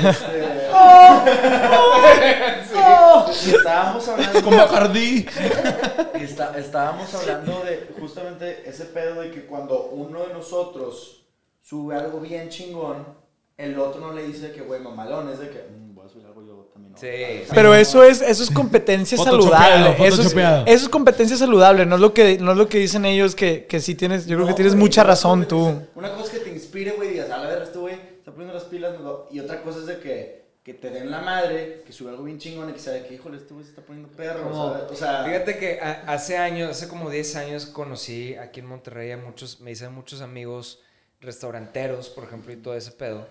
Este- 0.08 0.70
Y 3.48 3.56
estábamos 3.56 4.08
hablando. 4.08 4.42
Como. 4.44 4.58
Y 6.20 6.24
está- 6.24 6.58
estábamos 6.58 7.14
hablando 7.14 7.64
de 7.64 7.90
justamente 8.00 8.68
ese 8.70 8.86
pedo 8.86 9.22
de 9.22 9.32
que 9.32 9.46
cuando 9.46 9.88
uno 9.90 10.26
de 10.26 10.34
nosotros 10.34 11.24
sube 11.62 11.96
algo 11.96 12.20
bien 12.20 12.50
chingón, 12.50 13.06
el 13.58 13.80
otro 13.80 14.02
no 14.02 14.14
le 14.14 14.26
dice 14.28 14.52
que, 14.52 14.62
güey, 14.62 14.82
mamalón, 14.82 15.30
es 15.30 15.40
de 15.40 15.50
que, 15.50 15.66
Pero 17.54 17.74
eso 17.76 18.04
es, 18.04 18.22
eso 18.22 18.44
es 18.44 18.52
competencia 18.52 19.18
saludable. 19.18 19.92
Eso 19.92 20.04
es, 20.06 20.16
photoshopeado. 20.16 20.66
eso 20.66 20.84
es 20.86 20.90
competencia 20.90 21.38
saludable. 21.38 21.86
No 21.86 21.96
es 21.96 22.02
lo 22.02 22.14
que, 22.14 22.38
no 22.40 22.52
es 22.52 22.58
lo 22.58 22.68
que 22.68 22.80
dicen 22.80 23.06
ellos 23.06 23.36
que, 23.36 23.66
que 23.66 23.80
sí 23.80 23.96
tienes. 23.96 24.26
Yo 24.26 24.36
creo 24.38 24.48
que 24.48 24.54
tienes 24.54 24.74
güey, 24.74 24.84
mucha 24.84 25.04
razón 25.04 25.48
tú. 25.48 25.82
Una 25.96 26.12
cosa 26.14 26.24
es 26.26 26.30
que 26.32 26.40
te 26.40 26.50
inspire, 26.52 26.92
güey, 26.92 27.10
y 27.10 27.12
digas, 27.14 27.30
a 27.30 27.38
la 27.38 27.48
verga, 27.48 27.64
este 27.64 27.78
güey 27.78 27.96
está 27.96 28.32
poniendo 28.32 28.54
las 28.54 28.64
pilas, 28.66 29.00
¿no? 29.00 29.26
y 29.32 29.40
otra 29.40 29.62
cosa 29.62 29.80
es 29.80 29.86
de 29.86 30.00
que, 30.00 30.48
que 30.64 30.74
te 30.74 30.90
den 30.90 31.10
la 31.10 31.22
madre, 31.22 31.84
que 31.86 31.94
sube 31.94 32.10
algo 32.10 32.24
bien 32.24 32.38
chingón 32.40 32.70
y 32.70 32.74
que 32.74 32.80
sabe 32.80 33.06
que, 33.08 33.14
híjole, 33.14 33.38
este 33.38 33.54
güey 33.54 33.64
se 33.64 33.70
está 33.72 33.82
poniendo 33.84 34.10
perro. 34.10 34.50
O 34.90 34.96
sea, 34.96 35.24
Fíjate 35.24 35.58
que 35.58 35.80
a- 35.80 36.04
hace 36.08 36.38
años, 36.38 36.70
hace 36.72 36.88
como 36.88 37.10
10 37.10 37.36
años 37.38 37.66
conocí 37.68 38.36
aquí 38.36 38.60
en 38.60 38.66
Monterrey 38.66 39.12
a 39.12 39.18
muchos, 39.18 39.62
me 39.62 39.72
hice 39.72 39.88
muchos 39.90 40.22
amigos 40.22 40.80
restauranteros, 41.22 42.10
por 42.10 42.24
ejemplo, 42.26 42.52
y 42.54 42.58
todo 42.58 42.76
ese 42.76 42.92
pedo. 42.92 43.28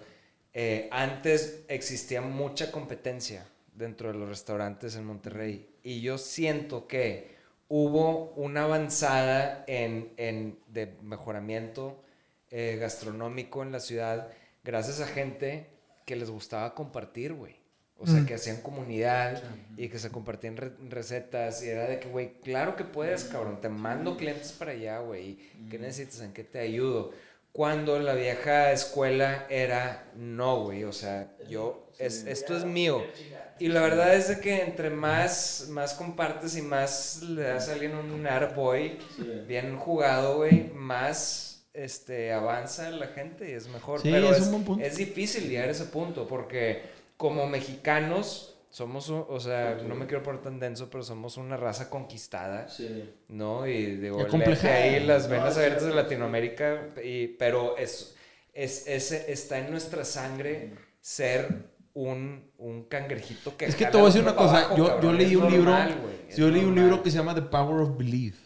Eh, 0.55 0.89
antes 0.91 1.61
existía 1.69 2.23
mucha 2.23 2.71
competencia 2.73 3.47
dentro 3.77 4.09
de 4.13 4.19
los 4.19 4.29
restaurantes 4.29 4.97
en 4.97 5.05
Monterrey. 5.05 5.69
Y 5.83 6.01
yo 6.01 6.19
siento 6.19 6.87
que 6.87 7.37
hubo 7.69 8.33
una 8.37 8.65
avanzada 8.65 9.65
en, 9.67 10.13
en- 10.17 10.59
de 10.69 10.95
mejoramiento 11.03 12.03
eh, 12.51 12.77
gastronómico 12.81 13.63
en 13.63 13.73
la 13.73 13.81
ciudad 13.81 14.29
gracias 14.63 15.01
a 15.01 15.07
gente 15.07 15.67
que 16.05 16.17
les 16.17 16.31
gustaba 16.31 16.75
compartir, 16.75 17.33
güey. 17.35 17.57
O 17.99 18.07
sea, 18.07 18.27
que 18.27 18.35
hacían 18.35 18.61
comunidad 18.61 19.43
y 19.79 19.89
que 19.89 19.99
se 19.99 20.11
compartían 20.11 20.59
re- 20.59 20.73
recetas. 20.91 21.63
Y 21.65 21.69
era 21.71 21.85
de 21.89 21.99
que, 21.99 22.09
güey, 22.09 22.35
claro 22.43 22.77
que 22.77 22.85
puedes, 22.85 23.25
cabrón, 23.25 23.59
te 23.63 23.71
mando 23.71 24.19
clientes 24.19 24.53
para 24.53 24.73
allá, 24.73 24.99
güey. 24.99 25.39
¿Qué 25.71 25.79
necesitas? 25.79 26.21
¿En 26.21 26.33
qué 26.35 26.45
te 26.45 26.59
ayudo? 26.59 27.13
Cuando 27.53 27.99
la 27.99 28.13
vieja 28.13 28.71
escuela 28.71 29.47
era, 29.49 30.11
no, 30.15 30.65
güey, 30.65 30.85
o 30.85 30.93
sea, 30.93 31.33
yo, 31.49 31.89
es, 31.99 32.27
esto 32.27 32.55
es 32.55 32.65
mío. 32.67 33.03
Y 33.59 33.69
la 33.69 33.81
verdad 33.81 34.15
es 34.15 34.29
de 34.29 34.41
que 34.41 34.63
entre 34.63 34.91
más, 34.91 35.67
más 35.71 35.95
compartes 35.95 36.57
y 36.57 36.63
más 36.63 37.23
le 37.23 37.43
das 37.43 37.69
a 37.69 37.73
alguien 37.73 37.95
un 37.95 38.27
airboy 38.27 38.99
bien 39.47 39.77
jugado, 39.79 40.37
güey, 40.37 40.71
más 40.75 41.67
este, 41.73 42.33
avanza 42.33 42.91
la 42.91 43.09
gente 43.09 43.51
y 43.51 43.55
es 43.55 43.69
mejor. 43.69 44.01
Sí, 44.01 44.11
Pero 44.11 44.31
es 44.31 44.39
es, 44.39 44.45
un 44.47 44.51
buen 44.53 44.65
punto. 44.65 44.85
es 44.85 44.97
difícil 44.97 45.49
llegar 45.49 45.69
a 45.69 45.73
ese 45.73 45.87
punto 45.87 46.27
porque 46.27 46.83
como 47.17 47.47
mexicanos 47.47 48.53
somos, 48.69 49.09
o 49.09 49.41
sea, 49.41 49.77
no 49.87 49.95
me 49.95 50.07
quiero 50.07 50.23
poner 50.23 50.43
tan 50.43 50.59
denso, 50.61 50.91
pero 50.91 51.03
somos 51.03 51.39
una 51.39 51.57
raza 51.57 51.89
conquistada. 51.89 52.69
sí. 52.69 53.11
¿no? 53.29 53.67
Y 53.67 53.97
digo, 53.97 54.19
ahí 54.65 55.01
las 55.01 55.25
No, 55.25 55.31
venas 55.31 55.57
abiertas 55.57 55.85
de. 55.85 55.95
Latinoamérica, 55.95 56.89
y, 57.03 57.29
pero 57.29 57.77
es, 57.79 58.17
es, 58.53 58.87
es- 58.87 59.13
está 59.13 59.59
en 59.59 59.71
nuestra 59.71 60.05
sangre 60.05 60.73
ser 61.01 61.75
un, 61.97 62.45
un 62.59 62.83
cangrejito 62.85 63.57
que 63.57 63.65
Es 63.65 63.75
que 63.75 63.87
te 63.87 63.93
voy 63.97 64.03
a 64.03 64.07
decir 64.07 64.21
una 64.23 64.37
cosa. 64.37 64.59
abajo, 64.59 64.77
Yo, 64.77 65.01
yo 65.01 65.13
leí 65.15 65.35
un 65.35 65.51
libro. 65.51 65.71
normal, 65.71 65.99
güey, 66.03 66.15
es 66.29 66.37
Yo 66.37 66.49
leí 66.51 66.61
un 66.61 66.67
normal. 66.67 66.85
libro 66.85 67.03
que 67.03 67.11
se 67.11 67.17
llama 67.17 67.35
The 67.35 67.43
Power 67.43 67.81
of 67.83 67.97
Belief. 67.97 68.39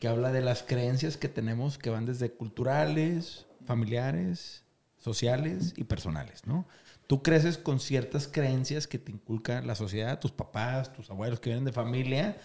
Que 0.00 0.08
habla 0.08 0.30
de 0.32 0.40
las 0.42 0.62
creencias 0.62 1.16
que 1.16 1.28
tenemos 1.28 1.76
que 1.76 1.90
van 1.90 2.06
desde 2.06 2.30
culturales, 2.30 3.46
familiares, 3.66 4.62
sociales 4.96 5.74
y 5.76 5.84
personales, 5.84 6.46
¿no? 6.46 6.66
Tú 7.06 7.22
creces 7.22 7.58
con 7.58 7.80
ciertas 7.80 8.28
creencias 8.28 8.86
que 8.86 8.98
te 8.98 9.12
inculca 9.12 9.60
la 9.62 9.74
sociedad, 9.74 10.18
tus 10.20 10.32
papás, 10.32 10.92
tus 10.92 11.10
abuelos 11.10 11.40
que 11.40 11.50
vienen 11.50 11.64
de 11.64 11.72
familia, 11.72 12.36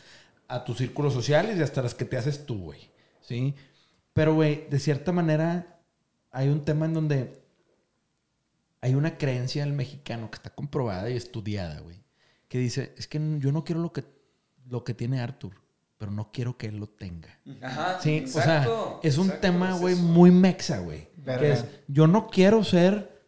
a 0.48 0.64
tus 0.66 0.78
círculos 0.80 1.14
sociales 1.14 1.58
y 1.58 1.62
hasta 1.62 1.82
las 1.82 1.94
que 1.96 2.06
te 2.06 2.18
haces 2.18 2.46
tú, 2.46 2.58
güey. 2.66 2.90
¿Sí? 3.22 3.56
Pero, 4.14 4.34
güey, 4.36 4.68
de 4.70 4.80
cierta 4.80 5.12
manera 5.12 5.80
hay 6.32 6.50
un 6.50 6.64
tema 6.66 6.86
en 6.86 6.94
donde 6.94 7.41
hay 8.82 8.96
una 8.96 9.18
creencia 9.18 9.64
del 9.64 9.74
mexicano 9.74 10.30
que 10.32 10.36
está 10.38 10.50
comprobada 10.50 11.10
y 11.10 11.16
estudiada, 11.16 11.80
güey, 11.82 12.04
que 12.48 12.58
dice, 12.58 12.94
es 12.98 13.08
que 13.08 13.20
yo 13.40 13.52
no 13.52 13.64
quiero 13.64 13.82
lo 13.82 13.94
que, 13.94 14.04
lo 14.68 14.84
que 14.84 14.94
tiene 14.94 15.20
Arthur, 15.22 15.54
pero 15.98 16.12
no 16.12 16.32
quiero 16.32 16.58
que 16.58 16.68
él 16.68 16.78
lo 16.78 16.88
tenga. 16.88 17.30
Ajá, 17.62 18.00
Sí, 18.02 18.18
exacto, 18.18 18.74
o 18.98 19.02
sea, 19.02 19.10
es 19.10 19.18
un 19.18 19.26
exacto, 19.28 19.42
tema, 19.48 19.74
güey, 19.78 19.96
muy 19.96 20.32
mexa, 20.32 20.80
güey. 20.80 21.10
Que 21.24 21.52
es, 21.52 21.66
yo 21.88 22.08
no 22.08 22.28
quiero 22.28 22.64
ser 22.64 23.22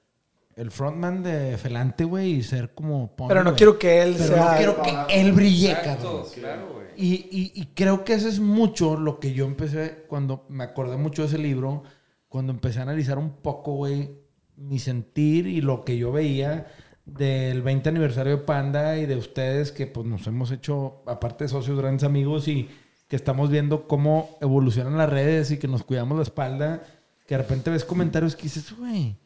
el 0.55 0.71
frontman 0.71 1.21
de 1.23 1.57
Felante, 1.57 2.03
güey, 2.03 2.31
y 2.33 2.43
ser 2.43 2.73
como... 2.73 3.15
Pony, 3.15 3.27
Pero 3.27 3.43
no 3.43 3.55
quiero 3.55 3.77
que 3.77 4.01
él 4.01 4.15
Pero 4.17 4.35
sea. 4.35 4.51
no 4.51 4.57
quiero 4.57 4.81
que 4.81 5.19
él 5.21 5.31
brille, 5.33 5.71
Exacto, 5.71 6.03
cabrón. 6.23 6.31
claro, 6.33 6.73
güey. 6.73 6.83
Y, 6.95 7.13
y- 7.31 7.51
y 7.61 7.65
creo 7.73 8.03
que 8.03 8.13
eso 8.13 8.27
es 8.27 8.39
mucho 8.39 8.95
lo 8.97 9.19
que 9.19 9.33
yo 9.33 9.45
empecé, 9.45 10.05
cuando 10.07 10.45
me 10.49 10.63
acordé 10.63 10.97
mucho 10.97 11.23
de 11.23 11.27
ese 11.29 11.37
libro, 11.39 11.83
cuando 12.27 12.51
empecé 12.53 12.79
a 12.79 12.83
analizar 12.83 13.17
un 13.19 13.31
poco, 13.37 13.73
güey, 13.73 14.11
mi 14.57 14.79
sentir 14.79 15.47
y 15.47 15.61
lo 15.61 15.83
que 15.85 15.97
yo 15.97 16.11
veía 16.11 16.67
del 17.05 17.61
20 17.61 17.89
aniversario 17.89 18.37
de 18.37 18.43
Panda 18.43 18.97
y 18.97 19.05
de 19.05 19.15
ustedes 19.17 19.71
que 19.71 19.87
pues 19.87 20.05
nos 20.07 20.25
hemos 20.27 20.51
hecho, 20.51 21.03
aparte 21.05 21.43
de 21.45 21.49
socios, 21.49 21.77
grandes 21.77 22.03
amigos 22.03 22.47
y 22.47 22.69
que 23.07 23.15
estamos 23.15 23.49
viendo 23.49 23.87
cómo 23.87 24.37
evolucionan 24.41 24.97
las 24.97 25.09
redes 25.09 25.51
y 25.51 25.57
que 25.57 25.67
nos 25.67 25.83
cuidamos 25.83 26.17
la 26.17 26.23
espalda, 26.23 26.83
que 27.27 27.35
de 27.35 27.41
repente 27.43 27.69
ves 27.69 27.83
comentarios 27.85 28.35
que 28.35 28.43
dices, 28.43 28.71
güey, 28.77 29.17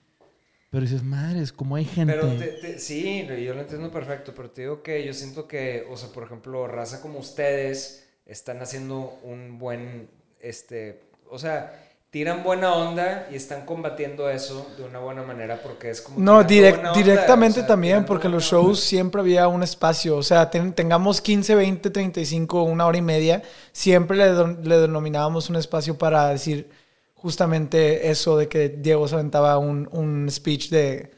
pero 0.70 0.82
dices, 0.82 1.04
madres, 1.04 1.54
¿cómo 1.54 1.76
hay 1.76 1.86
gente? 1.86 2.14
Pero 2.14 2.28
te- 2.34 2.48
te- 2.48 2.80
sí, 2.80 3.26
yo 3.46 3.54
lo 3.54 3.62
entiendo 3.62 3.90
perfecto, 3.92 4.34
pero 4.36 4.50
te 4.50 4.62
digo 4.64 4.82
que 4.84 5.06
yo 5.06 5.14
siento 5.14 5.48
que, 5.48 5.86
o 5.90 5.96
sea, 5.96 6.10
por 6.10 6.24
ejemplo, 6.24 6.68
raza 6.68 7.02
como 7.02 7.20
ustedes 7.20 8.10
están 8.26 8.62
haciendo 8.62 9.18
un 9.24 9.60
buen, 9.60 10.10
este, 10.42 11.04
o 11.30 11.40
sea, 11.40 11.87
tiran 12.10 12.42
buena 12.44 12.74
onda 12.74 13.28
y 13.32 13.36
están 13.36 13.66
combatiendo 13.66 14.30
eso 14.30 14.66
de 14.78 14.84
una 14.86 15.00
buena 15.00 15.24
manera 15.24 15.60
porque 15.62 15.90
es 15.90 16.02
como... 16.02 16.20
No, 16.20 16.42
direct- 16.44 16.80
onda, 16.80 16.94
directamente 16.94 17.60
o 17.60 17.64
sea, 17.64 17.68
también, 17.68 18.06
porque 18.06 18.30
los 18.30 18.44
shows 18.44 18.66
onda. 18.70 18.82
siempre 18.82 19.22
había 19.22 19.48
un 19.48 19.62
espacio. 19.62 20.18
O 20.18 20.24
sea, 20.24 20.50
ten- 20.50 20.74
tengamos 20.74 21.22
15, 21.22 21.54
20, 21.56 21.90
35, 21.90 22.64
una 22.64 22.86
hora 22.86 22.98
y 22.98 23.02
media, 23.02 23.44
siempre 23.74 24.18
le, 24.18 24.34
le 24.64 24.78
denominábamos 24.80 25.50
un 25.50 25.58
espacio 25.58 25.98
para 25.98 26.30
decir 26.30 26.70
justamente 27.14 28.10
eso 28.10 28.38
de 28.38 28.48
que 28.48 28.70
Diego 28.70 29.08
se 29.08 29.16
aventaba 29.16 29.58
un, 29.58 29.90
un 29.92 30.30
speech 30.32 30.70
de, 30.70 31.12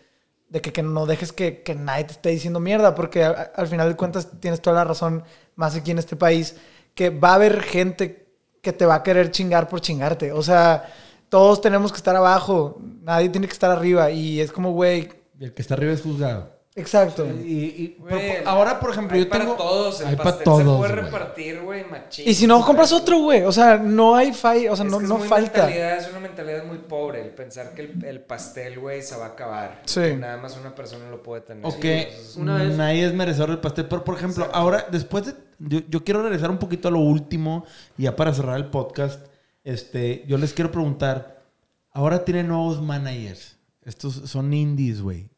de 0.50 0.62
que, 0.62 0.72
que 0.74 0.82
no 0.82 1.06
dejes 1.06 1.32
que, 1.32 1.62
que 1.62 1.76
nadie 1.76 2.06
te 2.06 2.14
esté 2.14 2.30
diciendo 2.30 2.60
mierda, 2.60 2.96
porque 2.96 3.24
a- 3.24 3.52
al 3.56 3.68
final 3.68 3.90
de 3.90 3.96
cuentas 3.96 4.30
tienes 4.40 4.62
toda 4.62 4.78
la 4.78 4.86
razón, 4.86 5.24
más 5.56 5.76
aquí 5.76 5.92
en 5.92 6.00
este 6.00 6.16
país, 6.16 6.56
que 6.96 7.10
va 7.12 7.32
a 7.32 7.36
haber 7.36 7.62
gente 7.62 8.29
que 8.62 8.74
te 8.74 8.86
va 8.86 8.96
a 8.96 9.04
querer 9.04 9.32
chingar 9.32 9.68
por 9.70 9.82
chingarte. 9.82 10.32
O 10.32 10.42
sea, 10.42 10.86
todos 11.30 11.62
tenemos 11.62 11.92
que 11.92 11.98
estar 11.98 12.16
abajo, 12.16 12.78
nadie 13.04 13.30
tiene 13.30 13.48
que 13.48 13.54
estar 13.54 13.72
arriba 13.72 14.10
y 14.12 14.42
es 14.42 14.52
como, 14.52 14.72
güey, 14.74 15.10
Y 15.40 15.46
el 15.46 15.54
que 15.54 15.62
está 15.62 15.76
arriba 15.76 15.94
es 15.94 16.02
juzgado. 16.02 16.52
exacto. 16.76 17.26
Y, 17.26 17.30
y- 17.32 17.98
pero 18.10 18.50
ahora, 18.50 18.80
por 18.80 18.90
ejemplo, 18.92 19.16
hay 19.16 19.24
yo 19.24 19.30
para 19.30 19.44
tengo... 19.44 19.56
todos, 19.56 20.02
el 20.02 20.08
hay 20.08 20.16
pastel 20.16 20.34
para 20.34 20.44
todos, 20.44 20.60
se 20.62 20.78
puede 20.78 20.92
repartir, 21.02 21.62
güey, 21.62 21.84
machín. 21.86 22.28
Y 22.28 22.34
si 22.34 22.48
no, 22.48 22.66
compras 22.66 22.92
otro, 22.92 23.20
güey. 23.20 23.44
O 23.44 23.52
sea, 23.52 23.78
no 23.78 24.16
hay 24.16 24.34
falla, 24.34 24.72
o 24.72 24.76
sea, 24.76 24.86
Es 24.86 24.92
no, 24.92 24.98
que 24.98 25.04
es 25.06 25.10
no 25.10 25.18
muy 25.20 25.28
falta. 25.28 25.64
mentalidad, 25.66 25.98
es 25.98 26.10
una 26.10 26.20
mentalidad 26.20 26.64
muy 26.66 26.78
pobre 26.80 27.22
el 27.22 27.30
pensar 27.30 27.74
que 27.74 27.82
el, 27.84 28.06
el 28.06 28.22
pastel, 28.22 28.80
güey, 28.80 29.02
se 29.02 29.16
va 29.18 29.26
a 29.26 29.30
acabar. 29.30 29.82
Sí. 29.86 30.02
Que 30.02 30.18
Nada 30.18 30.38
más 30.38 30.58
una 30.58 30.74
persona 30.76 31.10
lo 31.10 31.22
puede 31.24 31.42
tener. 31.42 31.66
O 31.66 31.80
que 31.80 32.12
Una 32.38 32.58
vez- 32.58 32.76
nadie 32.76 33.06
es 33.06 33.14
merecedor 33.14 33.50
del 33.50 33.60
pastel. 33.60 33.86
Pero, 33.88 34.04
por 34.04 34.16
ejemplo, 34.16 34.50
ahora, 34.54 34.86
después 34.92 35.26
de... 35.28 35.34
Yo, 35.60 35.80
yo 35.90 36.04
quiero 36.04 36.24
regresar 36.24 36.50
un 36.50 36.58
poquito 36.58 36.88
a 36.88 36.92
lo 36.92 37.00
último. 37.00 37.66
Y 37.98 38.04
ya 38.04 38.16
para 38.16 38.34
cerrar 38.34 38.58
el 38.58 38.68
podcast, 38.68 39.28
este, 39.64 40.24
yo 40.28 40.38
les 40.38 40.54
quiero 40.54 40.72
preguntar. 40.72 41.44
Ahora 41.92 42.24
tienen 42.26 42.48
nuevos 42.48 42.82
managers. 42.82 43.58
Estos 43.84 44.14
son 44.14 44.54
indies, 44.54 45.02
güey. 45.02 45.30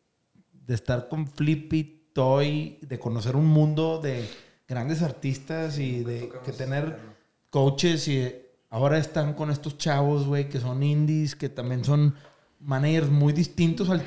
De 0.51 0.75
estar 0.75 1.07
con 1.07 1.27
Flippy, 1.27 2.09
Toy, 2.13 2.77
de 2.81 2.99
conocer 2.99 3.35
un 3.35 3.47
mundo 3.47 3.99
de 3.99 4.27
grandes 4.67 5.01
artistas 5.01 5.79
y 5.79 6.03
de 6.03 6.31
que 6.45 6.51
tener 6.51 6.97
coaches 7.49 8.07
y 8.07 8.33
ahora 8.69 8.97
están 8.97 9.33
con 9.33 9.51
estos 9.51 9.77
chavos, 9.77 10.25
güey, 10.25 10.49
que 10.49 10.59
son 10.59 10.81
indies, 10.81 11.35
que 11.35 11.49
también 11.49 11.83
son 11.83 12.15
managers 12.59 13.09
muy 13.09 13.33
distintos 13.33 13.89
al 13.89 14.03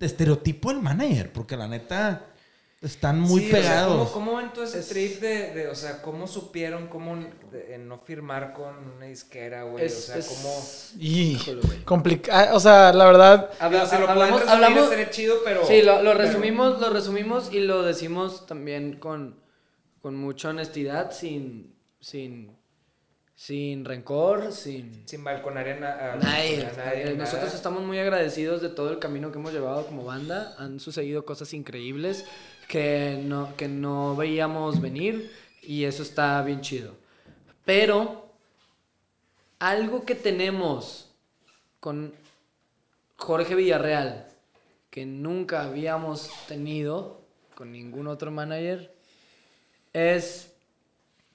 estereotipo 0.00 0.70
del 0.70 0.82
manager, 0.82 1.32
porque 1.32 1.56
la 1.56 1.68
neta 1.68 2.26
están 2.84 3.18
muy 3.20 3.40
Sí, 3.40 3.46
o 3.46 3.50
sea, 3.50 3.60
pegados. 3.60 4.10
¿cómo, 4.10 4.26
¿Cómo 4.26 4.36
ven 4.36 4.52
todo 4.52 4.64
ese 4.64 4.82
trip 4.82 5.20
de, 5.20 5.52
de, 5.54 5.68
o 5.68 5.74
sea, 5.74 6.02
cómo 6.02 6.26
supieron 6.26 6.86
cómo 6.88 7.16
de- 7.50 7.74
en 7.74 7.88
no 7.88 7.98
firmar 7.98 8.52
con 8.52 8.76
una 8.96 9.06
disquera, 9.06 9.62
güey? 9.64 9.84
Es- 9.86 9.98
o 10.10 10.12
sea, 10.12 10.16
es- 10.18 10.26
cómo... 10.28 11.02
Y 11.02 11.38
complicado. 11.84 12.56
O 12.56 12.60
sea, 12.60 12.92
la 12.92 13.06
verdad, 13.06 13.50
Digo, 13.70 13.86
si 13.86 13.96
lo 13.98 14.08
hablamos, 14.08 14.40
resumir, 14.40 14.64
hablamos- 14.64 15.10
chido, 15.10 15.36
pero... 15.44 15.66
Sí, 15.66 15.82
lo, 15.82 16.02
lo 16.02 16.12
pero- 16.12 16.24
resumimos, 16.24 16.80
lo 16.80 16.90
resumimos 16.90 17.52
y 17.52 17.60
lo 17.60 17.82
decimos 17.82 18.46
también 18.46 18.98
con, 18.98 19.40
con 20.02 20.14
mucha 20.16 20.50
honestidad, 20.50 21.10
sin, 21.12 21.74
sin, 22.00 22.54
sin 23.34 23.84
rencor, 23.84 24.52
sin... 24.52 25.02
Sin 25.08 25.24
balconar 25.24 25.68
a, 25.68 25.80
na- 25.80 26.12
a- 26.12 26.16
Nadie. 26.16 26.66
a 26.66 26.72
nadie, 26.76 27.14
Nosotros 27.16 27.44
nada. 27.46 27.56
estamos 27.56 27.82
muy 27.82 27.98
agradecidos 27.98 28.62
de 28.62 28.68
todo 28.68 28.90
el 28.90 28.98
camino 29.00 29.32
que 29.32 29.38
hemos 29.38 29.52
llevado 29.52 29.86
como 29.86 30.04
banda. 30.04 30.54
Han 30.58 30.78
sucedido 30.80 31.24
cosas 31.24 31.52
increíbles 31.52 32.24
que 32.68 33.20
no, 33.22 33.56
que 33.56 33.68
no 33.68 34.16
veíamos 34.16 34.80
venir 34.80 35.32
y 35.62 35.84
eso 35.84 36.02
está 36.02 36.42
bien 36.42 36.60
chido. 36.60 36.94
Pero 37.64 38.32
algo 39.58 40.04
que 40.04 40.14
tenemos 40.14 41.10
con 41.80 42.14
Jorge 43.16 43.54
Villarreal 43.54 44.28
que 44.90 45.06
nunca 45.06 45.64
habíamos 45.64 46.30
tenido 46.46 47.22
con 47.54 47.72
ningún 47.72 48.06
otro 48.06 48.30
manager 48.30 48.94
es 49.92 50.54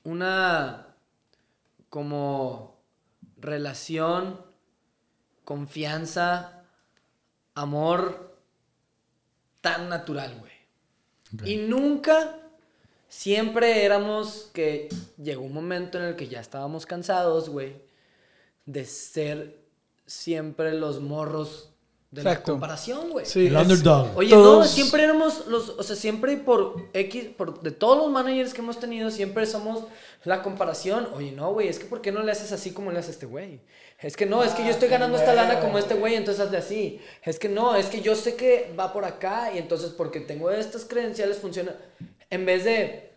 una 0.04 0.88
como 1.90 2.80
relación, 3.38 4.40
confianza, 5.44 6.64
amor 7.56 8.38
tan 9.62 9.90
natural, 9.90 10.38
güey. 10.40 10.49
Y 11.46 11.58
nunca, 11.58 12.38
siempre 13.08 13.84
éramos 13.84 14.50
que 14.54 14.90
llegó 15.18 15.44
un 15.44 15.54
momento 15.54 15.98
en 15.98 16.06
el 16.06 16.16
que 16.16 16.28
ya 16.28 16.40
estábamos 16.40 16.86
cansados, 16.86 17.50
güey, 17.50 17.76
de 18.66 18.86
ser 18.86 19.60
siempre 20.06 20.74
los 20.74 21.02
morros 21.02 21.69
de 22.12 22.24
la 22.24 22.32
Exacto. 22.32 22.54
comparación, 22.54 23.12
güey. 23.12 23.26
sí. 23.26 23.46
el 23.48 23.56
es- 23.56 23.62
underdog. 23.62 24.18
Oye, 24.18 24.32
Todos- 24.32 24.58
no, 24.60 24.64
siempre 24.66 25.04
éramos 25.04 25.46
los, 25.46 25.70
o 25.70 25.84
sea, 25.84 25.96
siempre 25.96 26.36
por 26.38 26.90
X, 26.94 27.26
por 27.38 27.62
de 27.62 27.70
todos 27.70 27.98
los 28.00 28.10
managers 28.10 28.54
que 28.54 28.62
hemos 28.62 28.80
tenido, 28.80 29.12
siempre 29.12 29.46
somos 29.46 29.84
la 30.24 30.42
comparación. 30.42 31.08
Oye, 31.14 31.32
no, 31.32 31.54
güey, 31.54 31.68
es 31.68 31.78
que 31.78 31.86
¿por 31.86 32.02
qué 32.02 32.12
no 32.12 32.24
le 32.24 32.32
haces 32.32 32.52
así 32.52 32.72
como 32.72 32.92
le 32.92 32.98
hace 32.98 33.12
este 33.12 33.28
güey? 33.28 33.62
Es 34.00 34.18
que 34.18 34.26
no, 34.26 34.44
es 34.44 34.54
que 34.54 34.64
yo 34.64 34.72
estoy 34.72 34.90
ganando 34.90 35.18
esta 35.18 35.34
lana 35.36 35.60
como 35.60 35.78
este 35.78 35.94
güey, 35.94 36.16
entonces 36.16 36.44
hazle 36.44 36.58
así. 36.58 37.00
Es 37.24 37.38
que 37.38 37.48
no, 37.50 37.76
es 37.76 37.86
que 37.88 38.02
yo 38.02 38.16
sé 38.16 38.36
que 38.36 38.74
va 38.80 38.92
por 38.92 39.06
acá 39.06 39.52
y 39.54 39.60
entonces 39.60 39.92
porque 39.92 40.20
tengo 40.20 40.50
estas 40.50 40.86
credenciales 40.86 41.38
funciona. 41.38 41.76
En 42.32 42.46
vez 42.46 42.64
de, 42.64 43.12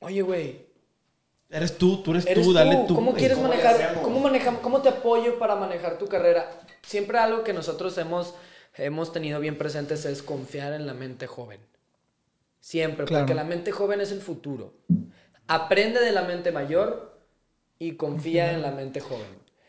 oye, 0.00 0.22
güey, 0.22 0.64
Eres 1.50 1.78
tú, 1.78 2.02
tú 2.02 2.10
eres, 2.10 2.26
Eres 2.26 2.44
tú, 2.44 2.52
dale 2.52 2.84
tú. 2.88 2.94
¿Cómo 2.96 3.12
quieres 3.14 3.36
¿Cómo 3.36 3.48
le 3.48 3.62
manejar? 3.62 4.00
¿Cómo 4.02 4.18
manejamos? 4.18 4.60
¿Cómo 4.60 4.82
te 4.82 4.88
apoyo 4.88 5.38
para 5.38 5.54
manejar 5.54 5.98
tu 5.98 6.06
carrera? 6.08 6.50
Siempre 6.86 7.18
algo 7.18 7.44
que 7.44 7.52
nosotros 7.52 7.96
hemos, 7.98 8.34
hemos 8.76 9.12
tenido 9.12 9.40
bien 9.40 9.56
presentes 9.58 10.04
es 10.04 10.22
confiar 10.22 10.72
en 10.72 10.86
la 10.86 10.94
mente 10.94 11.26
joven. 11.26 11.60
Siempre, 12.60 13.04
Claro. 13.06 13.24
porque 13.24 13.34
la 13.34 13.44
mente 13.44 13.72
joven 13.72 14.00
es 14.00 14.10
el 14.12 14.20
futuro. 14.20 14.74
Aprende 15.46 16.00
de 16.00 16.12
la 16.12 16.22
mente 16.22 16.50
mayor 16.52 17.18
y 17.78 17.96
confía 17.96 18.52
en 18.52 18.62
la 18.62 18.70
mente 18.70 19.00
joven. 19.00 19.26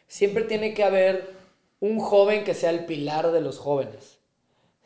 Siempre 0.07 0.43
tiene 0.43 0.73
que 0.73 0.83
haber 0.83 1.33
un 1.81 1.99
joven 1.99 2.43
que 2.43 2.53
sea 2.53 2.69
el 2.69 2.85
pilar 2.85 3.31
de 3.31 3.41
los 3.41 3.57
jóvenes. 3.57 4.19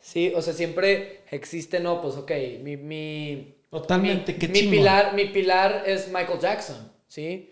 Sí, 0.00 0.32
o 0.34 0.42
sea, 0.42 0.54
siempre 0.54 1.20
existe, 1.30 1.78
no, 1.78 2.00
pues 2.00 2.16
ok, 2.16 2.30
mi, 2.62 2.76
mi, 2.76 3.54
Totalmente, 3.70 4.32
mi, 4.32 4.38
qué 4.38 4.48
mi 4.48 4.62
pilar, 4.62 5.14
mi 5.14 5.26
pilar 5.26 5.84
es 5.86 6.08
Michael 6.08 6.40
Jackson, 6.40 6.90
¿sí? 7.06 7.50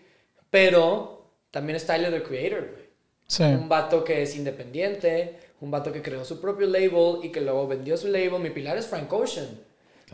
Pero 0.49 1.29
también 1.51 1.75
es 1.77 1.85
Tyler, 1.85 2.11
the 2.11 2.23
Creator, 2.23 2.71
güey. 2.71 2.88
Sí. 3.29 3.43
Un 3.43 3.69
vato 3.69 4.03
que 4.03 4.23
es 4.23 4.35
independiente, 4.35 5.39
un 5.61 5.69
vato 5.69 5.93
que 5.93 6.01
creó 6.01 6.25
su 6.25 6.41
propio 6.41 6.67
label 6.67 7.19
y 7.23 7.31
que 7.31 7.41
luego 7.41 7.67
vendió 7.67 7.95
su 7.95 8.07
label. 8.07 8.41
Mi 8.41 8.49
pilar 8.49 8.75
es 8.75 8.87
Frank 8.87 9.11
Ocean. 9.13 9.47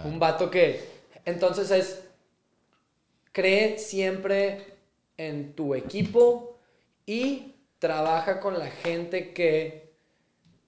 Un 0.03 0.19
vato 0.19 0.51
que... 0.51 0.81
Entonces 1.23 1.71
es... 1.71 2.03
Cree 3.31 3.77
siempre 3.79 4.75
en 5.17 5.53
tu 5.53 5.75
equipo 5.75 6.59
y 7.05 7.55
trabaja 7.79 8.39
con 8.39 8.59
la 8.59 8.67
gente 8.67 9.33
que 9.33 9.93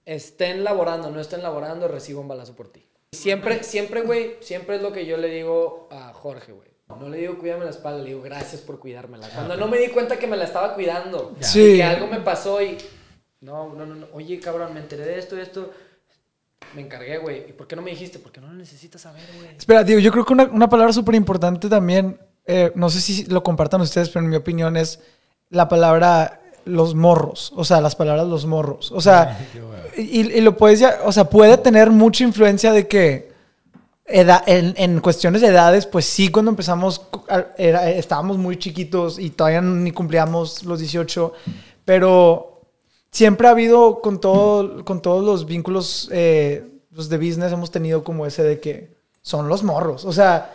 estén 0.04 0.64
laborando, 0.64 1.10
no 1.10 1.20
estén 1.20 1.42
laborando, 1.42 1.86
reciba 1.86 2.20
un 2.20 2.28
balazo 2.28 2.56
por 2.56 2.68
ti. 2.68 2.86
Siempre, 3.12 3.62
siempre, 3.62 4.02
güey, 4.02 4.36
siempre 4.40 4.76
es 4.76 4.82
lo 4.82 4.92
que 4.92 5.06
yo 5.06 5.16
le 5.16 5.28
digo 5.28 5.88
a 5.90 6.12
Jorge, 6.12 6.52
güey. 6.52 6.67
No 6.88 7.08
le 7.08 7.18
digo 7.18 7.38
cuídame 7.38 7.64
la 7.64 7.70
espalda, 7.70 8.00
le 8.00 8.08
digo 8.08 8.22
gracias 8.22 8.60
por 8.62 8.78
cuidármela. 8.78 9.28
Cuando 9.28 9.56
no 9.56 9.68
me 9.68 9.78
di 9.78 9.88
cuenta 9.88 10.18
que 10.18 10.26
me 10.26 10.36
la 10.36 10.44
estaba 10.44 10.74
cuidando. 10.74 11.36
Sí. 11.40 11.60
Y 11.60 11.76
que 11.76 11.84
algo 11.84 12.06
me 12.06 12.20
pasó 12.20 12.62
y... 12.62 12.78
No, 13.40 13.72
no, 13.74 13.86
no, 13.86 13.94
no. 13.94 14.06
Oye, 14.14 14.40
cabrón, 14.40 14.74
me 14.74 14.80
enteré 14.80 15.04
de 15.04 15.18
esto 15.18 15.36
y 15.36 15.40
esto. 15.40 15.70
Me 16.74 16.82
encargué, 16.82 17.18
güey. 17.18 17.48
¿Y 17.48 17.52
por 17.52 17.68
qué 17.68 17.76
no 17.76 17.82
me 17.82 17.90
dijiste? 17.90 18.18
Porque 18.18 18.40
no 18.40 18.48
lo 18.48 18.54
necesitas 18.54 19.02
saber, 19.02 19.22
güey. 19.36 19.56
Espera, 19.56 19.84
digo, 19.84 20.00
yo 20.00 20.10
creo 20.10 20.24
que 20.24 20.32
una, 20.32 20.44
una 20.44 20.68
palabra 20.68 20.92
súper 20.92 21.14
importante 21.14 21.68
también, 21.68 22.18
eh, 22.46 22.72
no 22.74 22.90
sé 22.90 23.00
si 23.00 23.26
lo 23.26 23.42
compartan 23.44 23.80
ustedes, 23.80 24.08
pero 24.08 24.24
en 24.24 24.30
mi 24.30 24.36
opinión 24.36 24.76
es 24.76 25.00
la 25.50 25.68
palabra 25.68 26.40
los 26.64 26.94
morros, 26.94 27.52
o 27.56 27.64
sea, 27.64 27.80
las 27.80 27.94
palabras 27.94 28.26
los 28.26 28.44
morros. 28.44 28.92
O 28.92 29.00
sea, 29.00 29.38
y, 29.96 30.20
y 30.20 30.40
lo 30.40 30.56
puedes 30.56 30.80
ya, 30.80 30.98
o 31.04 31.12
sea, 31.12 31.24
puede 31.24 31.56
tener 31.58 31.90
mucha 31.90 32.24
influencia 32.24 32.72
de 32.72 32.88
que 32.88 33.27
eda- 34.08 34.42
en, 34.46 34.74
en 34.76 35.00
cuestiones 35.00 35.40
de 35.42 35.48
edades, 35.48 35.86
pues 35.86 36.04
sí, 36.06 36.28
cuando 36.30 36.50
empezamos, 36.50 37.02
era- 37.56 37.88
estábamos 37.90 38.38
muy 38.38 38.58
chiquitos 38.58 39.18
y 39.18 39.30
todavía 39.30 39.60
ni 39.60 39.92
cumplíamos 39.92 40.64
los 40.64 40.78
18, 40.80 41.32
pero 41.84 42.62
siempre 43.10 43.48
ha 43.48 43.52
habido 43.52 44.00
con, 44.00 44.20
todo, 44.20 44.84
con 44.84 45.00
todos 45.02 45.24
los 45.24 45.46
vínculos 45.46 46.08
eh, 46.12 46.66
pues, 46.94 47.08
de 47.08 47.16
business, 47.18 47.52
hemos 47.52 47.70
tenido 47.70 48.04
como 48.04 48.26
ese 48.26 48.42
de 48.42 48.60
que 48.60 48.96
son 49.22 49.48
los 49.48 49.62
morros. 49.62 50.04
O 50.04 50.12
sea, 50.12 50.54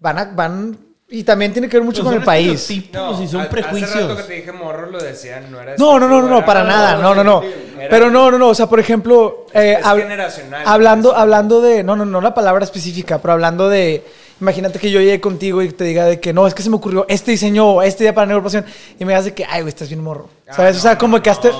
van, 0.00 0.18
a- 0.18 0.24
van 0.34 0.78
Y 1.10 1.24
también 1.24 1.52
tiene 1.54 1.70
que 1.70 1.78
ver 1.78 1.84
mucho 1.84 2.02
Pues 2.02 2.12
con 2.12 2.20
el 2.20 2.24
país. 2.24 2.60
estereotipos 2.60 3.20
y 3.22 3.28
son 3.28 3.40
a- 3.40 3.44
Hace 3.44 3.50
prejuicios. 3.50 3.94
rato 4.02 4.16
que 4.16 4.22
te 4.24 4.32
dije 4.34 4.52
morro 4.52 4.90
lo 4.90 4.98
decían, 5.02 5.50
no 5.50 5.58
era 5.58 5.74
No, 5.78 5.98
no, 5.98 6.06
no, 6.06 6.20
no, 6.20 6.28
no, 6.28 6.44
para 6.44 6.64
nada. 6.64 6.98
No, 7.00 7.14
no, 7.14 7.24
no. 7.24 7.42
Pero 7.88 8.10
no, 8.10 8.30
no, 8.30 8.38
no. 8.38 8.48
O 8.48 8.54
sea, 8.54 8.66
por 8.66 8.78
ejemplo, 8.78 9.46
eh, 9.54 9.76
Es 9.80 9.86
hab- 9.86 9.98
generacional. 9.98 10.62
hablando, 10.66 11.10
pues. 11.10 11.20
hablando 11.22 11.60
de, 11.62 11.82
no, 11.82 11.96
no, 11.96 12.04
no 12.04 12.20
la 12.20 12.34
palabra 12.34 12.62
específica, 12.64 13.22
pero 13.22 13.32
hablando 13.32 13.70
de, 13.70 14.04
imagínate 14.38 14.78
que 14.78 14.90
yo 14.90 15.00
llegue 15.00 15.18
contigo 15.18 15.62
y 15.62 15.70
te 15.70 15.84
diga 15.84 16.04
de 16.04 16.20
que 16.20 16.34
no, 16.34 16.46
es 16.46 16.52
que 16.52 16.62
se 16.62 16.68
me 16.68 16.76
ocurrió 16.76 17.06
este 17.08 17.30
diseño 17.30 17.66
o 17.76 17.82
este 17.82 18.04
día 18.04 18.14
para 18.14 18.26
neuropasión 18.26 18.66
y 19.00 19.04
me 19.06 19.14
hace 19.14 19.32
que, 19.32 19.46
ay, 19.46 19.62
güey, 19.62 19.70
estás 19.70 19.88
bien 19.88 20.02
morro. 20.02 20.28
Ah, 20.46 20.52
¿Sabes? 20.56 20.76
o 20.76 20.80
sea, 20.80 20.92
no, 20.92 20.98
como 20.98 21.16
no, 21.16 21.22
que 21.22 21.30
hasta... 21.30 21.50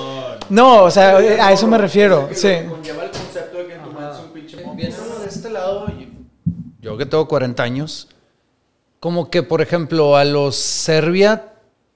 No, 0.49 0.83
o 0.83 0.91
sea, 0.91 1.17
a 1.17 1.51
eso 1.51 1.65
me 1.65 1.79
refiero. 1.79 2.29
Sí. 2.33 2.49
Conlleva 2.69 3.03
el 3.03 3.09
concepto 3.09 3.57
de 3.57 3.65
que 3.67 3.73
tu 3.75 3.89
es 3.89 4.19
un 4.19 4.31
pinche 4.31 4.57
de 4.87 5.27
este 5.27 5.49
lado, 5.49 5.87
yo 6.81 6.97
que 6.97 7.05
tengo 7.07 7.27
40 7.27 7.61
años, 7.63 8.07
como 8.99 9.29
que, 9.29 9.43
por 9.43 9.61
ejemplo, 9.61 10.17
a 10.17 10.25
los 10.25 10.55
Serbia, 10.55 11.53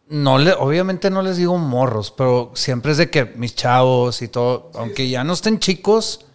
no 0.08 0.38
le, 0.38 0.54
obviamente 0.54 1.10
no 1.10 1.22
les 1.22 1.38
digo 1.38 1.58
morros, 1.58 2.12
pero 2.12 2.52
siempre 2.54 2.92
es 2.92 2.98
de 2.98 3.10
que 3.10 3.26
mis 3.26 3.56
chavos 3.56 4.22
y 4.22 4.28
todo, 4.28 4.72
aunque 4.76 5.10
ya 5.10 5.24
no 5.24 5.34
estén 5.34 5.60
chicos, 5.60 6.26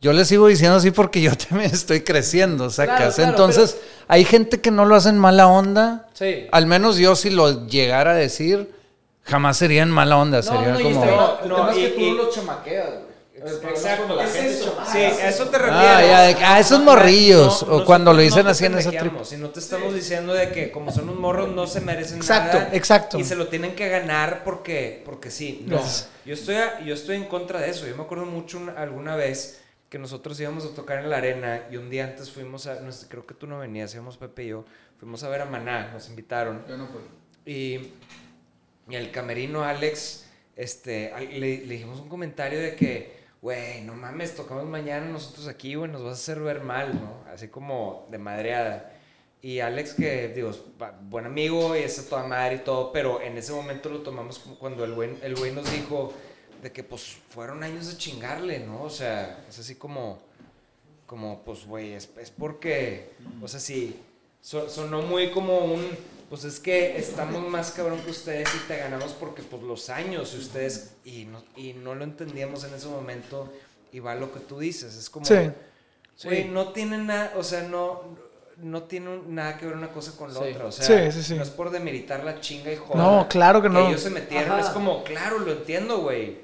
yo 0.00 0.12
les 0.12 0.28
sigo 0.28 0.46
diciendo 0.46 0.76
así 0.76 0.90
porque 0.92 1.20
yo 1.20 1.32
también 1.48 1.70
estoy 1.72 2.02
creciendo, 2.02 2.70
sacas. 2.70 2.96
Claro, 2.96 3.14
claro, 3.14 3.30
Entonces, 3.30 3.78
hay 4.06 4.24
gente 4.24 4.60
que 4.60 4.70
no 4.70 4.84
lo 4.84 4.94
hacen 4.94 5.18
mala 5.18 5.48
onda. 5.48 6.06
Sí. 6.14 6.46
Al 6.52 6.66
menos 6.66 6.96
yo 6.98 7.16
si 7.16 7.30
lo 7.30 7.66
llegara 7.66 8.12
a 8.12 8.14
decir, 8.14 8.72
jamás 9.24 9.56
sería 9.56 9.82
en 9.82 9.90
mala 9.90 10.16
onda, 10.16 10.42
sería 10.42 10.68
no, 10.74 10.80
y 10.80 10.82
como... 10.84 11.04
está- 11.04 11.16
No, 11.16 11.40
El 11.42 11.48
no, 11.48 11.70
es 11.70 11.76
y- 11.76 11.80
que 11.80 11.88
tú 11.88 12.00
y- 12.00 12.10
no 12.12 12.16
lo 12.22 12.30
chamaqueas, 12.30 12.88
Exacto, 13.46 13.96
cuando 14.04 14.16
la 14.16 14.24
es 14.24 14.32
gente 14.32 14.50
eso. 14.54 14.78
Sí, 14.90 14.98
a 14.98 15.28
eso 15.28 15.48
te 15.48 15.58
refieres. 15.58 15.80
Ah, 15.88 16.02
ya, 16.06 16.20
de 16.22 16.34
que, 16.36 16.44
ah, 16.44 16.58
esos 16.60 16.80
morrillos, 16.80 17.66
no, 17.66 17.76
o 17.76 17.84
cuando 17.84 18.12
lo 18.12 18.20
dicen 18.20 18.44
no 18.44 18.50
así 18.50 18.64
en 18.66 18.74
esa 18.78 18.90
pendejeamos, 18.90 19.28
Si 19.28 19.36
no 19.36 19.50
te 19.50 19.60
estamos 19.60 19.94
diciendo 19.94 20.34
de 20.34 20.50
que 20.50 20.70
como 20.70 20.90
son 20.90 21.04
unos 21.04 21.18
morros 21.20 21.48
no 21.54 21.66
se 21.66 21.80
merecen 21.80 22.16
Exacto, 22.18 22.58
nada. 22.58 22.70
exacto. 22.74 23.18
Y 23.18 23.24
se 23.24 23.36
lo 23.36 23.48
tienen 23.48 23.74
que 23.74 23.88
ganar 23.88 24.42
porque, 24.44 25.02
porque 25.04 25.30
sí. 25.30 25.64
No, 25.66 25.80
yo 26.24 26.34
estoy, 26.34 26.56
a- 26.56 26.80
yo 26.80 26.94
estoy 26.94 27.16
en 27.16 27.24
contra 27.26 27.60
de 27.60 27.70
eso. 27.70 27.86
Yo 27.86 27.96
me 27.96 28.02
acuerdo 28.02 28.26
mucho 28.26 28.58
una- 28.58 28.72
alguna 28.72 29.14
vez 29.16 29.60
que 29.88 29.98
nosotros 29.98 30.38
íbamos 30.40 30.64
a 30.66 30.74
tocar 30.74 30.98
en 30.98 31.08
la 31.08 31.16
arena 31.16 31.62
y 31.70 31.76
un 31.76 31.88
día 31.88 32.04
antes 32.04 32.30
fuimos 32.30 32.66
a, 32.66 32.78
creo 33.08 33.24
que 33.26 33.34
tú 33.34 33.46
no 33.46 33.58
venías, 33.58 33.94
íbamos 33.94 34.16
Pepe 34.18 34.44
y 34.44 34.48
yo, 34.48 34.64
fuimos 34.98 35.22
a 35.24 35.28
ver 35.30 35.40
a 35.42 35.44
Maná, 35.46 35.90
nos 35.92 36.08
invitaron. 36.10 36.62
Yo 36.68 36.76
no 36.76 36.88
fui. 36.88 37.00
Y, 37.50 37.92
y 38.90 38.96
el 38.96 39.10
camerino 39.10 39.64
Alex, 39.64 40.26
este, 40.56 41.12
le 41.38 41.56
dijimos 41.60 42.00
un 42.00 42.08
comentario 42.08 42.58
de 42.60 42.74
que, 42.74 43.17
güey, 43.42 43.82
no 43.82 43.94
mames, 43.94 44.34
tocamos 44.34 44.64
mañana 44.64 45.06
nosotros 45.06 45.46
aquí, 45.48 45.74
güey, 45.74 45.90
nos 45.90 46.02
vas 46.02 46.12
a 46.12 46.14
hacer 46.14 46.40
ver 46.40 46.62
mal, 46.62 46.94
¿no? 47.00 47.24
Así 47.32 47.48
como 47.48 48.06
de 48.10 48.18
madreada. 48.18 48.92
Y 49.40 49.60
Alex, 49.60 49.94
que 49.94 50.28
digo, 50.28 50.50
buen 51.02 51.24
amigo 51.26 51.76
y 51.76 51.80
es 51.80 51.98
a 52.00 52.08
toda 52.08 52.24
madre 52.24 52.56
y 52.56 52.58
todo, 52.60 52.90
pero 52.92 53.20
en 53.20 53.38
ese 53.38 53.52
momento 53.52 53.88
lo 53.88 54.00
tomamos 54.00 54.38
como 54.40 54.58
cuando 54.58 54.84
el 54.84 54.94
güey, 54.94 55.16
el 55.22 55.36
güey 55.36 55.52
nos 55.52 55.70
dijo 55.70 56.12
de 56.62 56.72
que 56.72 56.82
pues 56.82 57.16
fueron 57.28 57.62
años 57.62 57.86
de 57.88 57.96
chingarle, 57.96 58.58
¿no? 58.58 58.82
O 58.82 58.90
sea, 58.90 59.44
es 59.48 59.56
así 59.60 59.76
como, 59.76 60.18
como 61.06 61.42
pues, 61.44 61.64
güey, 61.66 61.92
es, 61.92 62.10
es 62.20 62.32
porque, 62.32 63.10
o 63.40 63.46
sea, 63.46 63.60
sí, 63.60 64.00
so- 64.40 64.68
sonó 64.68 65.02
muy 65.02 65.30
como 65.30 65.58
un, 65.58 65.86
pues 66.28 66.44
es 66.44 66.60
que 66.60 66.98
estamos 66.98 67.46
más 67.48 67.70
cabrón 67.72 68.00
que 68.00 68.10
ustedes 68.10 68.48
y 68.54 68.58
te 68.68 68.76
ganamos 68.76 69.12
porque 69.12 69.42
pues 69.42 69.62
los 69.62 69.88
años 69.90 70.34
y 70.34 70.38
ustedes, 70.38 70.92
y 71.04 71.24
no, 71.24 71.42
y 71.56 71.72
no 71.72 71.94
lo 71.94 72.04
entendíamos 72.04 72.64
en 72.64 72.74
ese 72.74 72.86
momento 72.88 73.50
y 73.92 74.00
va 74.00 74.14
lo 74.14 74.32
que 74.32 74.40
tú 74.40 74.58
dices, 74.58 74.94
es 74.94 75.08
como, 75.08 75.24
Sí. 75.24 75.34
güey, 76.24 76.42
Sí. 76.44 76.48
no 76.50 76.72
tiene 76.72 76.98
nada, 76.98 77.32
o 77.36 77.42
sea, 77.42 77.62
no, 77.62 78.02
no 78.58 78.82
tiene 78.82 79.20
nada 79.28 79.56
que 79.56 79.66
ver 79.66 79.76
una 79.76 79.88
cosa 79.92 80.12
con 80.16 80.34
la 80.34 80.40
Sí. 80.40 80.46
otra, 80.52 80.66
o 80.66 80.72
sea, 80.72 81.10
Sí, 81.10 81.12
sí, 81.12 81.22
sí. 81.22 81.34
no 81.34 81.42
es 81.42 81.50
por 81.50 81.70
demeritar 81.70 82.24
la 82.24 82.40
chinga 82.40 82.72
y 82.72 82.76
joder. 82.76 82.96
No, 82.96 83.26
claro 83.28 83.62
que 83.62 83.68
no. 83.70 83.88
ellos 83.88 84.00
se 84.02 84.10
metieron, 84.10 84.52
Ajá. 84.52 84.60
es 84.60 84.68
como, 84.70 85.04
claro, 85.04 85.38
lo 85.38 85.52
entiendo, 85.52 85.98
güey, 86.00 86.38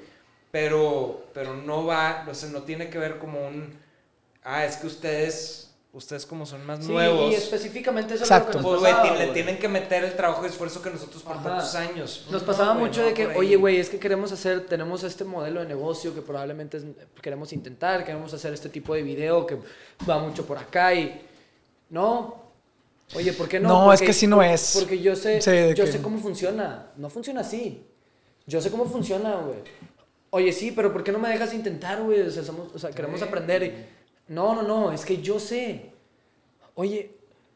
pero, 0.51 1.25
pero 1.33 1.53
no 1.55 1.85
va, 1.85 2.25
o 2.29 2.33
sea, 2.33 2.49
no 2.49 2.63
tiene 2.63 2.89
que 2.89 2.97
ver 2.97 3.17
como 3.19 3.45
un, 3.45 3.77
ah, 4.43 4.63
es 4.65 4.77
que 4.77 4.87
ustedes, 4.87 5.69
ustedes 5.95 6.25
como 6.25 6.45
son 6.45 6.65
más 6.65 6.85
Sí, 6.85 6.91
nuevos. 6.91 7.31
y 7.31 7.35
específicamente 7.35 8.13
eso 8.15 8.23
Exacto. 8.25 8.49
es 8.49 8.55
lo 8.57 8.61
que 8.61 8.63
Pues, 8.63 8.73
nos 8.73 8.81
güey, 8.81 8.93
pasaba, 8.93 9.17
le 9.25 9.33
tienen 9.33 9.57
que 9.57 9.67
meter 9.67 10.03
el 10.03 10.13
trabajo 10.15 10.43
y 10.45 10.49
esfuerzo 10.49 10.81
que 10.81 10.89
nosotros 10.89 11.23
por 11.23 11.37
Ajá. 11.37 11.43
tantos 11.43 11.73
años. 11.75 12.25
Nos 12.29 12.41
No, 12.41 12.45
pasaba 12.47 12.73
güey, 12.73 12.85
mucho 12.85 13.01
no 13.01 13.07
de 13.07 13.13
que, 13.13 13.27
oye, 13.27 13.55
güey, 13.55 13.77
es 13.79 13.89
que 13.89 13.97
queremos 13.97 14.31
hacer, 14.31 14.65
tenemos 14.67 15.03
este 15.03 15.23
modelo 15.23 15.61
de 15.61 15.67
negocio 15.67 16.13
que 16.13 16.21
probablemente 16.21 16.77
es- 16.77 16.83
queremos 17.21 17.51
intentar, 17.53 18.03
queremos 18.05 18.33
hacer 18.33 18.53
este 18.53 18.69
tipo 18.69 18.93
de 18.93 19.03
video 19.03 19.45
que 19.47 19.57
va 20.07 20.19
mucho 20.19 20.45
por 20.45 20.57
acá 20.57 20.93
y... 20.93 21.21
No. 21.89 22.43
Oye, 23.15 23.31
¿por 23.33 23.47
qué 23.47 23.59
no? 23.59 23.69
No, 23.69 23.93
es 23.93 23.99
Porque- 23.99 24.05
que 24.05 24.11
así 24.11 24.27
no 24.27 24.41
es. 24.43 24.77
Porque 24.79 24.99
yo 24.99 25.15
sé, 25.15 25.39
Sí, 25.41 25.51
yo 25.75 25.85
que- 25.85 25.91
sé 25.91 26.01
cómo 26.01 26.17
funciona. 26.19 26.87
No 26.97 27.09
funciona 27.09 27.41
así. 27.41 27.85
Yo 28.47 28.59
sé 28.61 28.69
cómo 28.71 28.85
funciona, 28.85 29.35
güey. 29.35 29.59
Oye, 30.31 30.51
sí, 30.51 30.71
pero 30.71 30.91
¿por 30.91 31.03
qué 31.03 31.11
no 31.11 31.19
me 31.19 31.29
dejas 31.29 31.53
intentar, 31.53 32.01
güey? 32.01 32.21
O 32.21 32.31
sea, 32.31 32.43
somos, 32.43 32.73
o 32.73 32.79
sea 32.79 32.89
queremos 32.91 33.19
Sí. 33.21 33.25
aprender. 33.25 33.63
y- 33.63 33.94
No, 34.27 34.55
no, 34.55 34.63
no, 34.63 34.91
es 34.91 35.05
que 35.05 35.21
yo 35.21 35.39
sé. 35.39 35.91
Oye, 36.75 37.11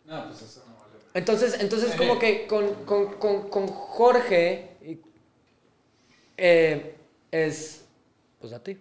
No, 0.06 0.26
pues 0.28 0.42
eso 0.44 0.64
no 0.68 0.74
vale. 0.76 0.94
entonces, 1.14 1.58
entonces 1.60 1.96
como 1.96 2.18
que 2.20 2.48
con, 2.48 2.74
con, 2.86 3.14
con, 3.16 3.50
con 3.50 3.68
Jorge 3.68 4.78
y- 4.82 5.00
eh, 6.38 6.96
es, 7.32 7.86
pues 8.40 8.54
a 8.54 8.64
ti. 8.64 8.78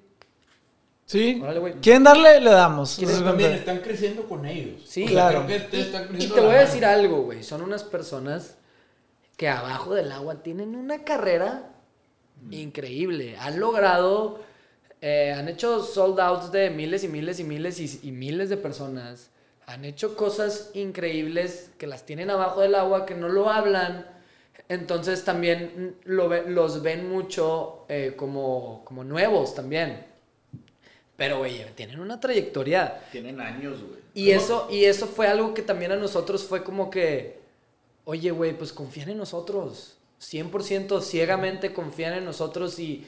Sí. 1.06 1.40
Órale, 1.42 1.58
güey. 1.58 1.74
¿Quieren 1.80 2.04
darle? 2.04 2.40
Le 2.40 2.50
damos. 2.50 2.98
Entonces, 2.98 3.24
también 3.24 3.52
están 3.52 3.78
creciendo 3.78 4.28
con 4.28 4.44
ellos. 4.44 4.82
Sí, 4.86 5.04
O 5.04 5.08
sea, 5.08 5.14
claro. 5.30 5.46
creo 5.46 5.70
que 5.70 5.80
están 5.80 6.04
Y 6.04 6.08
creciendo 6.08 6.34
te 6.34 6.40
de 6.42 6.46
voy 6.46 6.54
a 6.54 6.58
mano. 6.58 6.68
decir 6.68 6.84
algo, 6.84 7.22
güey. 7.22 7.42
Son 7.42 7.62
unas 7.62 7.82
personas 7.82 8.56
que 9.38 9.48
abajo 9.48 9.94
del 9.94 10.12
agua 10.12 10.42
tienen 10.42 10.76
una 10.76 11.04
carrera 11.04 11.72
increíble. 12.50 13.36
Han 13.38 13.58
logrado, 13.58 14.40
eh, 15.00 15.32
han 15.36 15.48
hecho 15.48 15.82
sold 15.82 16.18
outs 16.20 16.50
de 16.50 16.70
miles 16.70 17.04
y 17.04 17.08
miles 17.08 17.38
y 17.40 17.44
miles 17.44 17.78
y, 17.80 18.08
y 18.08 18.12
miles 18.12 18.48
de 18.48 18.56
personas. 18.56 19.30
Han 19.66 19.84
hecho 19.84 20.16
cosas 20.16 20.70
increíbles 20.74 21.70
que 21.78 21.86
las 21.86 22.06
tienen 22.06 22.30
abajo 22.30 22.60
del 22.62 22.74
agua, 22.74 23.06
que 23.06 23.14
no 23.14 23.28
lo 23.28 23.50
hablan. 23.50 24.06
Entonces 24.68 25.24
también 25.24 25.96
lo 26.04 26.28
los 26.48 26.82
ven 26.82 27.08
mucho 27.08 27.84
eh, 27.88 28.14
como, 28.16 28.82
como 28.84 29.04
nuevos 29.04 29.54
también. 29.54 30.04
Pero, 31.16 31.38
güey, 31.38 31.64
tienen 31.74 32.00
una 32.00 32.20
trayectoria 32.20 33.00
Tienen 33.10 33.40
años, 33.40 33.82
güey. 33.82 34.00
y 34.14 34.30
eso, 34.30 34.68
y 34.70 34.84
eso 34.84 35.06
fue 35.06 35.26
algo 35.26 35.52
que 35.52 35.62
también 35.62 35.90
a 35.92 35.96
nosotros 35.96 36.44
fue 36.44 36.62
como 36.62 36.90
que, 36.90 37.40
oye, 38.04 38.30
güey, 38.30 38.56
pues 38.56 38.72
confían 38.72 39.08
en 39.10 39.18
nosotros. 39.18 39.96
100% 40.20 41.02
ciegamente 41.02 41.72
confían 41.72 42.14
en 42.14 42.24
nosotros 42.24 42.78
y, 42.78 43.06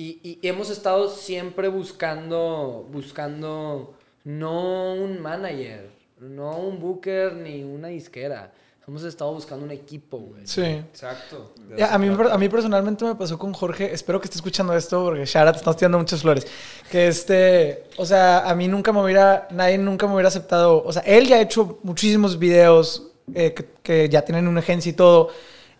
y, 0.00 0.38
y 0.42 0.48
hemos 0.48 0.70
estado 0.70 1.10
siempre 1.10 1.68
buscando, 1.68 2.86
buscando 2.90 3.94
no 4.24 4.94
un 4.94 5.20
manager, 5.20 5.90
no 6.18 6.56
un 6.56 6.80
booker 6.80 7.34
ni 7.34 7.62
una 7.62 7.88
disquera. 7.88 8.52
Hemos 8.88 9.04
estado 9.04 9.32
buscando 9.32 9.64
un 9.64 9.70
equipo, 9.70 10.18
güey. 10.18 10.44
Sí. 10.46 10.62
Exacto. 10.62 11.52
a, 11.88 11.98
mí, 11.98 12.08
a 12.08 12.38
mí 12.38 12.48
personalmente 12.48 13.04
me 13.04 13.14
pasó 13.14 13.38
con 13.38 13.52
Jorge, 13.52 13.92
espero 13.92 14.20
que 14.20 14.24
esté 14.24 14.38
escuchando 14.38 14.74
esto 14.74 15.04
porque 15.04 15.24
Shara 15.26 15.52
te 15.52 15.58
estamos 15.58 15.76
tirando 15.76 15.98
muchas 15.98 16.22
flores. 16.22 16.46
Que 16.90 17.06
este, 17.06 17.84
o 17.96 18.04
sea, 18.04 18.50
a 18.50 18.54
mí 18.56 18.66
nunca 18.66 18.92
me 18.92 19.04
hubiera, 19.04 19.46
nadie 19.52 19.78
nunca 19.78 20.06
me 20.08 20.14
hubiera 20.14 20.28
aceptado, 20.28 20.82
o 20.82 20.92
sea, 20.92 21.02
él 21.02 21.28
ya 21.28 21.36
ha 21.36 21.40
hecho 21.40 21.78
muchísimos 21.84 22.36
videos 22.38 23.12
eh, 23.32 23.54
que, 23.54 23.68
que 23.82 24.08
ya 24.08 24.22
tienen 24.22 24.48
una 24.48 24.60
agencia 24.60 24.90
y 24.90 24.94
todo. 24.94 25.28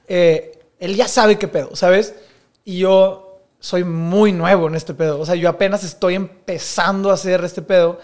Eh, 0.07 0.59
él 0.79 0.95
ya 0.95 1.09
sabe 1.09 1.37
qué 1.37 1.49
pedo, 1.49 1.75
¿sabes? 1.75 2.15
Y 2.65 2.79
yo 2.79 3.30
soy 3.61 3.85
muy 3.85 4.33
nuevo 4.33 4.67
en 4.67 4.75
este 4.75 4.95
pedo, 4.95 5.21
o 5.21 5.27
sea, 5.27 5.37
yo 5.37 5.49
apenas 5.49 5.85
estoy 5.85 6.15
empezando 6.15 7.11
a 7.11 7.15
hacer 7.15 7.45
este 7.45 7.63
pedo. 7.63 8.01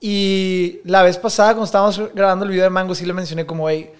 Y 0.00 0.80
la 0.84 1.02
vez 1.02 1.18
pasada, 1.18 1.50
cuando 1.50 1.64
estábamos 1.64 2.14
grabando 2.14 2.44
el 2.44 2.50
video 2.50 2.64
de 2.64 2.70
Mango, 2.70 2.94
sí 2.94 3.06
le 3.06 3.12
mencioné 3.12 3.46
como, 3.46 3.68
hey, 3.68 3.90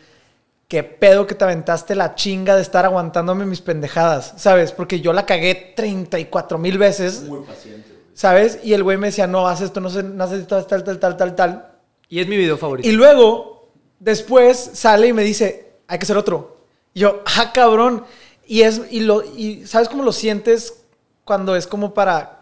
qué 0.68 0.82
pedo 0.82 1.26
que 1.26 1.34
te 1.34 1.44
aventaste 1.44 1.94
la 1.94 2.14
chinga 2.14 2.56
de 2.56 2.62
estar 2.62 2.84
aguantándome 2.84 3.46
mis 3.46 3.60
pendejadas, 3.60 4.34
¿sabes? 4.36 4.72
Porque 4.72 5.00
yo 5.00 5.12
la 5.12 5.26
cagué 5.26 5.72
34 5.76 6.58
mil 6.58 6.78
veces, 6.78 7.22
Muy 7.22 7.40
paciente. 7.40 7.94
¿sabes? 8.14 8.60
Y 8.62 8.72
el 8.72 8.82
güey 8.82 8.96
me 8.96 9.08
decía, 9.08 9.26
no, 9.26 9.46
haz 9.48 9.60
esto, 9.60 9.80
no 9.80 9.90
sé, 9.90 10.02
no 10.02 10.24
haces 10.24 10.46
tal, 10.46 10.66
tal, 10.66 10.84
tal, 10.84 10.98
tal, 10.98 11.16
tal, 11.16 11.34
tal. 11.34 11.70
Y 12.08 12.20
es 12.20 12.28
mi 12.28 12.36
video 12.36 12.56
favorito. 12.56 12.88
Y 12.88 12.92
luego, 12.92 13.72
después 13.98 14.70
sale 14.74 15.08
y 15.08 15.12
me 15.12 15.22
dice, 15.22 15.72
hay 15.86 15.98
que 15.98 16.04
hacer 16.04 16.16
otro. 16.16 16.58
Y 16.94 17.00
yo, 17.00 17.22
ah, 17.36 17.50
cabrón. 17.52 18.04
Y 18.46 18.62
es, 18.62 18.82
y 18.90 19.00
lo, 19.00 19.24
y 19.24 19.66
¿sabes 19.66 19.88
cómo 19.88 20.02
lo 20.02 20.12
sientes 20.12 20.83
cuando 21.24 21.56
es 21.56 21.66
como 21.66 21.94
para. 21.94 22.40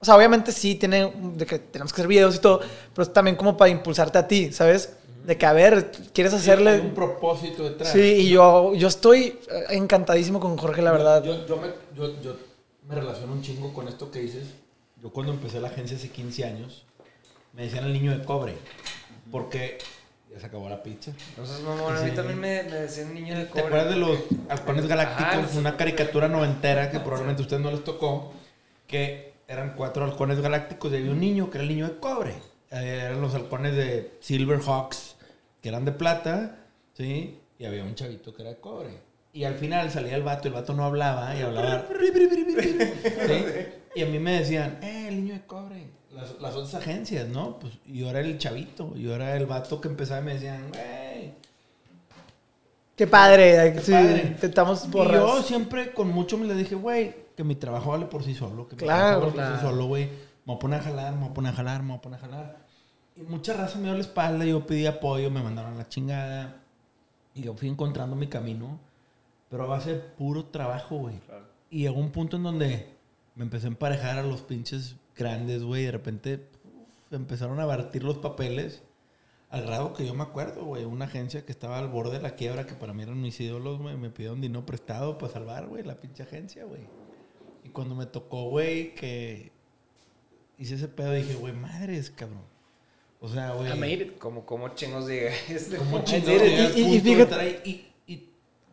O 0.00 0.04
sea, 0.04 0.16
obviamente 0.16 0.52
sí, 0.52 0.76
tiene, 0.76 1.12
de 1.34 1.44
que 1.44 1.58
tenemos 1.58 1.92
que 1.92 2.00
hacer 2.00 2.08
videos 2.08 2.36
y 2.36 2.38
todo, 2.38 2.60
pero 2.94 3.02
es 3.02 3.12
también 3.12 3.36
como 3.36 3.56
para 3.56 3.70
impulsarte 3.70 4.18
a 4.18 4.28
ti, 4.28 4.52
¿sabes? 4.52 4.94
De 5.24 5.36
que, 5.36 5.44
a 5.44 5.52
ver, 5.52 5.90
quieres 6.12 6.32
Hay 6.32 6.38
hacerle. 6.38 6.80
un 6.80 6.94
propósito 6.94 7.64
detrás. 7.64 7.90
Sí, 7.92 8.00
y 8.00 8.28
yo, 8.30 8.74
yo 8.74 8.88
estoy 8.88 9.38
eh, 9.50 9.64
encantadísimo 9.70 10.38
con 10.38 10.56
Jorge, 10.56 10.82
la 10.82 10.92
verdad. 10.92 11.22
Yo, 11.24 11.46
yo, 11.46 11.56
me, 11.56 11.68
yo 11.96 12.36
me 12.88 12.94
relaciono 12.94 13.32
un 13.32 13.42
chingo 13.42 13.72
con 13.74 13.88
esto 13.88 14.10
que 14.10 14.20
dices. 14.20 14.44
Yo 15.02 15.10
cuando 15.10 15.32
empecé 15.32 15.60
la 15.60 15.68
agencia 15.68 15.96
hace 15.96 16.08
15 16.10 16.44
años, 16.44 16.84
me 17.52 17.62
decían 17.62 17.84
el 17.84 17.92
niño 17.92 18.16
de 18.16 18.24
cobre. 18.24 18.54
Porque 19.30 19.78
Ya 20.32 20.38
se 20.40 20.46
acabó 20.46 20.68
la 20.68 20.82
pizza. 20.82 21.12
Entonces, 21.30 21.60
mamón, 21.62 21.96
a 21.96 22.00
mí 22.02 22.10
también 22.10 22.38
me, 22.38 22.62
me 22.64 22.76
decían 22.76 23.14
niño 23.14 23.34
de 23.36 23.44
¿Te 23.44 23.50
cobre. 23.50 23.66
acuerdas 23.66 23.88
de 23.90 23.96
los 23.96 24.18
halcones 24.48 24.86
galácticos? 24.86 25.26
Ajá, 25.32 25.40
los- 25.42 25.54
una 25.56 25.76
caricatura 25.76 26.28
noventera 26.28 26.90
que 26.90 27.00
probablemente 27.00 27.42
a 27.42 27.44
ustedes 27.44 27.62
no 27.62 27.70
les 27.70 27.82
tocó. 27.84 28.32
Que 28.86 29.32
eran 29.48 29.74
cuatro 29.76 30.04
halcones 30.04 30.40
galácticos 30.40 30.92
y 30.92 30.96
había 30.96 31.10
un 31.12 31.20
niño 31.20 31.50
que 31.50 31.58
era 31.58 31.62
el 31.62 31.68
niño 31.70 31.88
de 31.88 31.96
cobre. 31.98 32.32
Eh, 32.70 33.02
eran 33.06 33.20
los 33.22 33.34
halcones 33.34 33.74
de 33.74 34.18
Silverhawks, 34.20 35.16
que 35.62 35.70
eran 35.70 35.84
de 35.86 35.92
plata, 35.92 36.56
¿sí? 36.94 37.38
Y 37.58 37.64
había 37.64 37.82
un 37.84 37.94
chavito 37.94 38.34
que 38.34 38.42
era 38.42 38.50
de 38.50 38.58
cobre. 38.60 38.90
Y 39.32 39.44
al 39.44 39.54
final 39.54 39.90
salía 39.90 40.14
el 40.16 40.22
vato, 40.22 40.48
y 40.48 40.50
el 40.50 40.54
vato 40.54 40.74
no 40.74 40.84
hablaba 40.84 41.34
y 41.36 41.40
hablaba. 41.42 41.86
¿sí? 42.58 43.44
Y 43.94 44.02
a 44.02 44.06
mí 44.06 44.18
me 44.18 44.38
decían, 44.40 44.78
eh, 44.82 45.06
el 45.08 45.16
niño 45.24 45.34
de 45.34 45.46
cobre. 45.46 45.86
Las, 46.18 46.40
las 46.40 46.54
otras 46.56 46.74
agencias, 46.74 47.28
¿no? 47.28 47.58
Pues 47.60 47.74
yo 47.86 48.10
era 48.10 48.20
el 48.20 48.38
chavito, 48.38 48.94
yo 48.96 49.14
era 49.14 49.36
el 49.36 49.46
vato 49.46 49.80
que 49.80 49.88
empezaba 49.88 50.20
y 50.20 50.24
me 50.24 50.34
decían, 50.34 50.68
güey, 50.70 51.32
Qué 52.96 53.06
padre. 53.06 53.74
Qué 53.74 53.80
sí, 53.80 53.92
padre. 53.92 54.22
Intentamos 54.26 54.84
Y 54.86 54.88
borrar. 54.88 55.14
yo 55.20 55.42
siempre 55.42 55.92
con 55.92 56.08
mucho 56.10 56.36
me 56.36 56.46
le 56.46 56.54
dije, 56.54 56.74
güey, 56.74 57.14
que 57.36 57.44
mi 57.44 57.54
trabajo 57.54 57.90
vale 57.92 58.06
por 58.06 58.24
sí 58.24 58.34
solo. 58.34 58.66
Que 58.68 58.74
mi 58.74 58.80
Claro, 58.82 58.98
trabajo 58.98 59.20
vale 59.20 59.32
por 59.32 59.34
claro. 59.34 59.56
sí 59.56 59.62
solo, 59.62 59.84
güey. 59.86 60.06
Me 60.06 60.14
voy 60.46 60.56
a 60.56 60.58
poner 60.58 60.80
a 60.80 60.82
jalar, 60.82 61.12
me 61.14 61.20
voy 61.20 61.28
a 61.30 61.34
poner 61.34 61.52
a 61.52 61.56
jalar, 61.56 61.82
me 61.82 61.88
voy 61.90 61.98
a 61.98 62.00
poner 62.00 62.18
a 62.18 62.22
jalar. 62.22 62.56
Y 63.16 63.20
mucha 63.22 63.52
raza 63.52 63.78
me 63.78 63.84
dio 63.84 63.94
la 63.94 64.00
espalda, 64.00 64.44
yo 64.44 64.66
pedí 64.66 64.86
apoyo, 64.86 65.30
me 65.30 65.42
mandaron 65.42 65.74
a 65.74 65.76
la 65.76 65.88
chingada. 65.88 66.56
Y 67.34 67.42
yo 67.42 67.54
fui 67.54 67.68
encontrando 67.68 68.16
mi 68.16 68.26
camino. 68.26 68.80
Pero 69.48 69.62
a 69.62 69.66
base 69.66 69.92
de 69.94 69.98
puro 70.00 70.46
trabajo, 70.46 70.96
güey. 70.96 71.14
Y 71.70 71.82
llegó 71.82 72.00
un 72.00 72.10
punto 72.10 72.36
en 72.36 72.42
donde 72.42 72.88
me 73.36 73.44
empecé 73.44 73.66
a 73.66 73.68
emparejar 73.68 74.18
a 74.18 74.22
los 74.24 74.40
pinches 74.42 74.96
grandes, 75.18 75.62
güey. 75.62 75.82
y 75.82 75.86
De 75.86 75.92
repente 75.92 76.48
uf, 76.64 77.12
empezaron 77.12 77.60
a 77.60 77.66
batir 77.66 78.04
los 78.04 78.18
papeles. 78.18 78.82
Al 79.50 79.62
grado 79.62 79.94
que 79.94 80.06
yo 80.06 80.14
me 80.14 80.22
acuerdo, 80.24 80.64
güey, 80.64 80.84
una 80.84 81.06
agencia 81.06 81.44
que 81.46 81.52
estaba 81.52 81.78
al 81.78 81.88
borde 81.88 82.16
de 82.18 82.22
la 82.22 82.34
quiebra, 82.34 82.66
que 82.66 82.74
para 82.74 82.92
mí 82.92 83.02
eran 83.02 83.20
mis 83.20 83.40
ídolos, 83.40 83.78
güey, 83.80 83.96
me 83.96 84.10
pidieron 84.10 84.40
dinero 84.42 84.66
prestado 84.66 85.16
para 85.16 85.32
salvar, 85.32 85.66
güey, 85.68 85.82
la 85.84 85.94
pinche 86.00 86.22
agencia, 86.22 86.64
güey. 86.64 86.82
Y 87.64 87.70
cuando 87.70 87.94
me 87.94 88.04
tocó, 88.04 88.50
güey, 88.50 88.94
que 88.94 89.50
hice 90.58 90.74
ese 90.74 90.88
pedo, 90.88 91.12
dije, 91.12 91.34
güey, 91.34 91.54
madres, 91.54 92.10
cabrón. 92.10 92.42
O 93.20 93.28
sea, 93.28 93.52
güey. 93.52 93.72
I 93.72 93.74
made 93.78 93.92
it. 93.94 94.18
Como, 94.18 94.44
como 94.44 94.68
chingos 94.74 95.06
diga 95.06 95.30
este. 95.48 95.76
¿Cómo 95.78 95.98
I 96.00 96.04
chingados 96.04 96.26
did 96.42 96.46
it. 96.46 96.50
llegué 96.50 96.66
al 96.66 96.78
Y- 96.78 96.80
y- 96.82 96.84
y 96.84 96.84
punto 96.84 96.92
de 96.92 97.00
fíjate- 97.00 97.22
estar 97.22 97.40
ahí? 97.40 97.60
Y, 97.64 98.12
y 98.12 98.28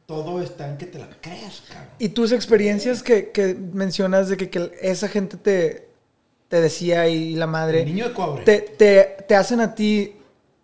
todo 0.05 0.41
está 0.41 0.69
en 0.69 0.77
que 0.77 0.85
te 0.87 0.99
la 0.99 1.09
creas, 1.21 1.63
cabrón. 1.69 1.93
Y 1.99 2.09
tus 2.09 2.31
experiencias 2.33 3.01
que, 3.01 3.31
que 3.31 3.55
mencionas 3.55 4.27
de 4.27 4.35
que, 4.37 4.49
que 4.49 4.71
esa 4.81 5.07
gente 5.07 5.37
te, 5.37 5.87
te 6.47 6.61
decía 6.61 7.07
y 7.07 7.35
la 7.35 7.47
madre, 7.47 7.81
El 7.81 7.87
niño 7.87 8.09
de 8.09 8.13
cobre. 8.13 8.43
te, 8.43 8.59
te, 8.59 9.17
te 9.27 9.35
hacen 9.35 9.59
a 9.61 9.73
ti 9.75 10.15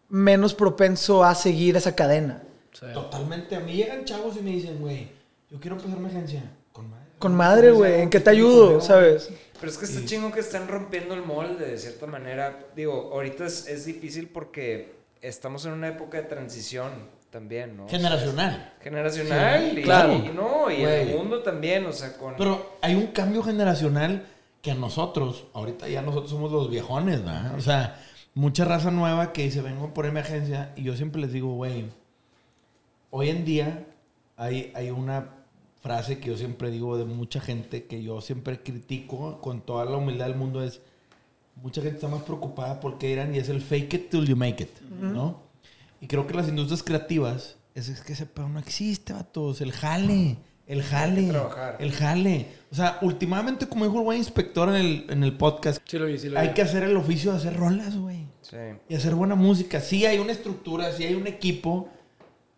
menos 0.10 0.54
propenso 0.54 1.24
a 1.24 1.34
seguir 1.36 1.76
esa 1.76 1.96
cadena. 1.96 2.44
Sí. 2.74 2.86
Totalmente. 2.94 3.56
A 3.56 3.60
mí 3.60 3.74
llegan 3.74 4.06
chavos 4.06 4.36
y 4.38 4.42
me 4.42 4.52
dicen, 4.52 4.80
güey, 4.80 5.10
yo 5.50 5.60
quiero 5.60 5.78
empezar 5.78 6.00
mi 6.00 6.08
agencia. 6.08 6.44
Con 6.72 6.90
madre. 6.90 7.06
Con 7.20 7.36
madre, 7.36 7.72
güey, 7.72 8.02
¿en 8.02 8.10
qué 8.10 8.20
te 8.20 8.30
ayudo? 8.30 8.82
¿Sabes? 8.82 9.30
Pero 9.60 9.72
es 9.72 9.78
que 9.78 9.86
está 9.86 10.04
chingo 10.06 10.32
que 10.32 10.40
están 10.40 10.68
rompiendo 10.68 11.14
el 11.14 11.24
molde 11.24 11.66
de 11.70 11.78
cierta 11.78 12.08
manera. 12.08 12.60
Digo, 12.76 13.12
ahorita 13.14 13.46
es, 13.46 13.68
es 13.68 13.86
difícil 13.86 14.28
porque 14.28 14.96
estamos 15.22 15.66
en 15.66 15.74
una 15.74 15.88
época 15.90 16.18
de 16.18 16.24
transición 16.24 16.90
también, 17.30 17.78
¿no? 17.78 17.88
Generacional. 17.88 18.74
Generacional. 18.82 19.72
Sí, 19.72 19.80
y, 19.80 19.84
claro. 19.84 20.14
y 20.14 20.30
no, 20.30 20.72
y 20.72 20.84
en 20.84 20.90
el 21.10 21.16
mundo 21.16 21.44
también, 21.44 21.86
o 21.86 21.94
sea, 21.94 22.18
con... 22.18 22.36
Pero 22.38 22.78
hay 22.82 22.96
un 22.96 23.08
cambio 23.08 23.44
generacional 23.44 24.26
que 24.62 24.76
nosotros, 24.76 25.46
ahorita 25.54 25.88
ya 25.90 26.02
nosotros 26.02 26.30
somos 26.30 26.52
los 26.52 26.70
viejones, 26.70 27.24
¿verdad? 27.24 27.56
O 27.58 27.62
sea, 27.62 28.02
mucha 28.34 28.66
raza 28.66 28.92
nueva 28.92 29.34
que 29.34 29.44
dice, 29.44 29.62
vengo 29.62 29.86
a 29.86 29.94
ponerme 29.94 30.20
agencia. 30.20 30.74
Y 30.76 30.84
yo 30.84 30.96
siempre 30.96 31.22
les 31.22 31.34
digo, 31.34 31.54
güey, 31.56 31.86
hoy 33.10 33.30
en 33.30 33.46
día 33.46 33.88
hay, 34.38 34.72
hay 34.76 34.92
una 34.92 35.30
frase 35.82 36.20
que 36.20 36.30
yo 36.30 36.38
siempre 36.38 36.70
digo 36.70 36.98
de 36.98 37.06
mucha 37.06 37.42
gente 37.42 37.86
que 37.86 38.04
yo 38.04 38.22
siempre 38.22 38.62
critico 38.62 39.42
con 39.42 39.62
toda 39.62 39.84
la 39.86 39.98
humildad 39.98 40.28
del 40.28 40.36
mundo 40.36 40.64
es, 40.64 40.80
mucha 41.56 41.82
gente 41.82 41.96
está 41.96 42.08
más 42.08 42.22
preocupada 42.22 42.80
porque 42.80 43.10
irán 43.10 43.34
y 43.34 43.40
es 43.40 43.50
el 43.50 43.62
fake 43.62 43.94
it 43.96 44.10
till 44.10 44.26
you 44.26 44.36
make 44.36 44.64
it, 44.64 44.82
¿no? 44.82 45.42
Y 46.00 46.08
creo 46.08 46.26
que 46.28 46.34
las 46.34 46.48
industrias 46.48 46.84
creativas, 46.84 47.58
es, 47.74 47.90
es 47.90 48.02
que 48.02 48.14
ese 48.14 48.26
pedo 48.26 48.48
no 48.48 48.60
existe, 48.60 49.14
vatos, 49.14 49.62
el 49.62 49.72
jale, 49.72 50.38
el 50.68 50.84
jale, 50.84 51.32
el 51.80 51.92
jale. 51.92 52.61
O 52.72 52.76
sea, 52.76 52.98
últimamente, 53.02 53.68
como 53.68 53.84
dijo 53.86 53.98
el 53.98 54.06
buen 54.06 54.18
inspector 54.18 54.70
en 54.70 54.76
el, 54.76 55.06
en 55.10 55.24
el 55.26 55.36
podcast, 55.38 55.82
Sí 55.86 56.00
lo 56.00 56.06
vi, 56.06 56.18
sí 56.18 56.30
lo 56.30 56.40
vi. 56.40 56.48
hay 56.48 56.54
que 56.54 56.62
hacer 56.62 56.84
el 56.84 56.96
oficio 56.96 57.32
de 57.32 57.38
hacer 57.38 57.58
rolas, 57.58 57.98
güey. 57.98 58.28
Sí. 58.42 58.56
Y 58.88 58.96
hacer 58.96 59.14
buena 59.14 59.36
música. 59.36 59.82
Sí 59.82 60.06
hay 60.06 60.20
una 60.20 60.32
estructura, 60.32 60.92
sí 60.94 61.04
hay 61.04 61.16
un 61.16 61.28
equipo, 61.28 61.90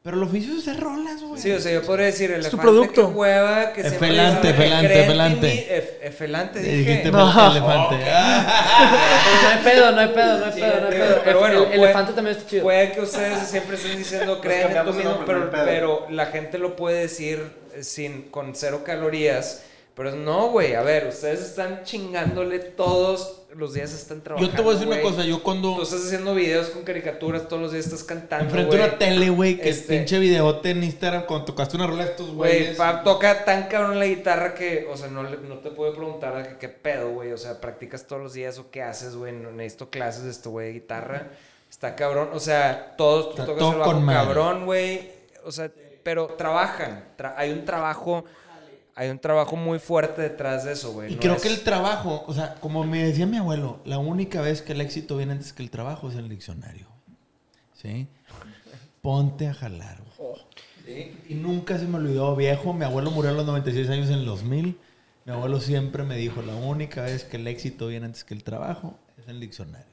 pero 0.03 0.17
el 0.17 0.23
oficio 0.23 0.53
es 0.53 0.67
hacer 0.67 0.79
rolas, 0.83 1.21
güey. 1.23 1.41
Sí, 1.41 1.49
o 1.51 1.59
sea, 1.59 1.71
yo 1.73 1.81
podría 1.81 2.05
decir 2.07 2.29
Es 2.29 2.41
tu 2.49 2.57
elefante 2.57 2.61
producto. 2.61 3.07
que 3.09 3.15
hueva, 3.15 3.73
que 3.73 3.81
Efelante, 3.81 4.41
que 4.41 4.49
efelante, 4.49 5.01
efelante. 5.03 6.07
Efelante, 6.07 6.59
dije. 6.59 6.75
dijiste 6.77 7.11
No. 7.11 7.45
el 7.45 7.51
elefante. 7.57 7.95
Pero 8.03 8.11
no 9.41 9.49
hay 9.49 9.63
pedo, 9.63 9.91
no 9.93 9.99
hay 9.99 10.07
pedo, 10.09 10.37
no 10.39 10.45
hay 10.45 10.51
Sí, 10.53 10.59
pedo, 10.59 10.79
no 10.81 10.87
hay 10.89 10.93
pedo. 10.93 11.21
pero 11.23 11.39
bueno, 11.39 11.57
el, 11.59 11.65
puede- 11.65 11.83
elefante 11.83 12.13
también 12.13 12.37
está 12.37 12.49
chido. 12.49 12.63
Puede 12.63 12.91
que 12.91 13.01
ustedes 13.01 13.47
siempre 13.47 13.75
estén 13.77 13.97
diciendo 13.97 14.39
creen 14.41 14.77
en 14.77 14.83
tú 14.83 14.89
el 14.91 14.95
mismo, 14.97 15.19
pero, 15.25 15.49
pero 15.51 16.05
la 16.11 16.27
gente 16.27 16.59
lo 16.59 16.75
puede 16.75 16.99
decir 17.01 17.41
sin, 17.81 18.23
con 18.29 18.53
cero 18.55 18.83
calorías. 18.85 19.63
Pero 19.95 20.15
no, 20.15 20.49
güey, 20.49 20.73
a 20.73 20.81
ver, 20.81 21.07
ustedes 21.07 21.39
están 21.41 21.83
chingándole 21.83 22.57
todos 22.59 23.41
los 23.55 23.75
días 23.75 23.93
están 23.93 24.21
trabajando. 24.21 24.49
Yo 24.51 24.57
te 24.57 24.63
voy 24.63 24.71
a 24.71 24.73
decir 24.73 24.87
una 24.87 24.99
güey. 24.99 25.11
cosa, 25.11 25.23
yo 25.23 25.43
cuando 25.43 25.75
Tú 25.75 25.83
estás 25.83 26.03
haciendo 26.05 26.33
videos 26.33 26.69
con 26.69 26.81
caricaturas, 26.81 27.47
todos 27.47 27.61
los 27.61 27.71
días 27.71 27.85
estás 27.85 28.03
cantando. 28.03 28.45
enfrente 28.45 28.71
de 28.75 28.77
güey. 28.81 28.89
una 28.89 28.97
tele, 28.97 29.29
güey, 29.29 29.57
que 29.59 29.69
Este- 29.69 29.93
es 29.93 29.99
pinche 29.99 30.17
videote 30.17 30.71
en 30.71 30.83
Instagram, 30.83 31.27
cuando 31.27 31.45
tocaste 31.45 31.75
una 31.75 31.85
rola 31.85 32.05
de 32.05 32.09
estos 32.09 32.31
Güey, 32.33 32.57
güeyes. 32.59 32.77
Fab 32.77 33.03
toca 33.03 33.45
tan 33.45 33.67
cabrón 33.67 33.99
la 33.99 34.07
guitarra 34.07 34.55
que, 34.55 34.87
o 34.91 34.97
sea, 34.97 35.09
no, 35.09 35.21
no 35.21 35.59
te 35.59 35.69
puedo 35.69 35.93
preguntar 35.93 36.47
que 36.49 36.57
qué 36.57 36.69
pedo, 36.69 37.11
güey. 37.11 37.31
O 37.31 37.37
sea, 37.37 37.61
practicas 37.61 38.07
todos 38.07 38.23
los 38.23 38.33
días 38.33 38.57
o 38.57 38.71
qué 38.71 38.81
haces, 38.81 39.15
güey. 39.15 39.31
No 39.33 39.51
necesito 39.51 39.91
clases 39.91 40.23
de 40.23 40.31
este 40.31 40.49
güey 40.49 40.67
de 40.69 40.73
guitarra. 40.73 41.27
Está 41.69 41.93
cabrón. 41.95 42.29
O 42.33 42.39
sea, 42.39 42.95
todos 42.97 43.25
tú 43.25 43.41
Está 43.41 43.45
tocas 43.45 43.59
todo 43.59 43.71
el 43.73 43.77
bajo 43.77 44.05
cabrón, 44.07 44.65
güey. 44.65 45.11
O 45.45 45.51
sea, 45.51 45.69
pero 46.01 46.25
trabajan. 46.35 47.05
Tra- 47.15 47.35
hay 47.37 47.51
un 47.51 47.63
trabajo, 47.65 48.25
hay 48.95 49.09
un 49.09 49.19
trabajo 49.19 49.55
muy 49.55 49.79
fuerte 49.79 50.21
detrás 50.21 50.63
de 50.65 50.73
eso, 50.73 50.93
güey. 50.93 51.11
Y 51.11 51.15
No 51.15 51.21
creo 51.21 51.35
es- 51.35 51.41
que 51.41 51.47
el 51.49 51.61
trabajo, 51.63 52.23
o 52.27 52.33
sea, 52.33 52.55
como 52.55 52.83
me 52.83 53.03
decía 53.03 53.25
mi 53.25 53.37
abuelo, 53.37 53.79
la 53.85 53.97
única 53.99 54.41
vez 54.41 54.61
que 54.61 54.73
el 54.73 54.81
éxito 54.81 55.17
viene 55.17 55.33
antes 55.33 55.53
que 55.53 55.63
el 55.63 55.69
trabajo 55.71 56.09
es 56.09 56.15
el 56.15 56.29
diccionario. 56.29 56.87
¿Sí? 57.73 58.07
Ponte 59.01 59.47
a 59.47 59.53
jalar, 59.53 59.97
güey. 60.17 60.35
¿Sí? 60.85 61.17
Y 61.29 61.33
nunca 61.35 61.77
se 61.77 61.85
me 61.85 61.97
olvidó, 61.97 62.35
viejo. 62.35 62.73
Mi 62.73 62.85
abuelo 62.85 63.11
murió 63.11 63.31
a 63.31 63.33
los 63.33 63.45
96 63.45 63.89
años 63.89 64.07
en 64.09 64.15
el 64.19 64.25
2000. 64.25 64.77
Mi 65.25 65.31
abuelo 65.33 65.59
siempre 65.59 66.03
me 66.03 66.17
dijo, 66.17 66.41
la 66.41 66.55
única 66.55 67.01
vez 67.03 67.23
que 67.23 67.37
el 67.37 67.47
éxito 67.47 67.87
viene 67.87 68.05
antes 68.05 68.23
que 68.23 68.33
el 68.33 68.43
trabajo 68.43 68.97
es 69.17 69.27
el 69.27 69.39
diccionario. 69.39 69.87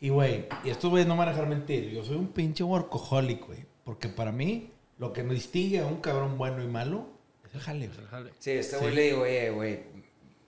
Y, 0.00 0.08
güey, 0.08 0.46
y 0.64 0.70
estos 0.70 0.90
güeyes 0.90 1.06
no 1.06 1.14
me 1.14 1.20
van 1.20 1.28
a 1.28 1.32
dejar 1.32 1.46
mentir. 1.48 1.90
Yo 1.90 2.04
soy 2.04 2.16
un 2.16 2.28
pinche 2.28 2.64
workaholic, 2.64 3.46
güey. 3.46 3.64
Porque 3.84 4.08
para 4.08 4.32
mí, 4.32 4.70
lo 4.98 5.12
que 5.12 5.22
me 5.22 5.34
distingue 5.34 5.78
a 5.80 5.86
un 5.86 5.98
cabrón 6.00 6.36
bueno 6.38 6.62
y 6.62 6.66
malo 6.66 7.06
el 7.54 7.60
jale, 7.60 7.88
güey. 7.88 8.32
Sí, 8.38 8.50
este 8.52 8.76
güey 8.78 8.90
Sí. 8.90 8.96
le 8.96 9.02
digo, 9.02 9.22
oye, 9.22 9.50
güey, 9.50 9.80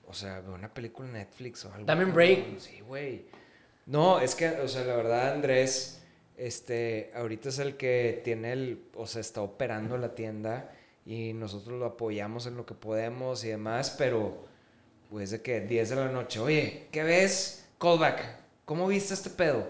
o 0.06 0.12
sea, 0.14 0.40
ve 0.40 0.50
una 0.50 0.72
película 0.72 1.08
en 1.08 1.14
Netflix 1.14 1.64
o 1.64 1.72
algo. 1.72 1.86
Dame 1.86 2.04
un 2.04 2.10
cabrón". 2.10 2.14
break. 2.14 2.58
Sí, 2.60 2.80
güey. 2.80 3.24
No, 3.86 4.20
es 4.20 4.34
que, 4.34 4.48
o 4.48 4.68
sea, 4.68 4.84
la 4.84 4.96
verdad, 4.96 5.32
Andrés, 5.34 6.00
este, 6.36 7.10
ahorita 7.14 7.48
es 7.50 7.58
el 7.58 7.76
que 7.76 8.20
tiene 8.24 8.52
el, 8.52 8.84
o 8.94 9.06
sea, 9.06 9.20
está 9.20 9.42
operando 9.42 9.98
la 9.98 10.14
tienda 10.14 10.72
y 11.06 11.32
nosotros 11.34 11.78
lo 11.78 11.84
apoyamos 11.86 12.46
en 12.46 12.56
lo 12.56 12.64
que 12.64 12.74
podemos 12.74 13.44
y 13.44 13.48
demás, 13.48 13.94
pero, 13.98 14.44
pues, 15.10 15.30
de 15.30 15.42
que 15.42 15.60
10 15.60 15.90
de 15.90 15.96
la 15.96 16.08
noche, 16.08 16.40
oye, 16.40 16.88
¿qué 16.90 17.02
ves? 17.02 17.66
Callback, 17.78 18.24
¿cómo 18.64 18.86
viste 18.86 19.12
este 19.12 19.28
pedo? 19.30 19.68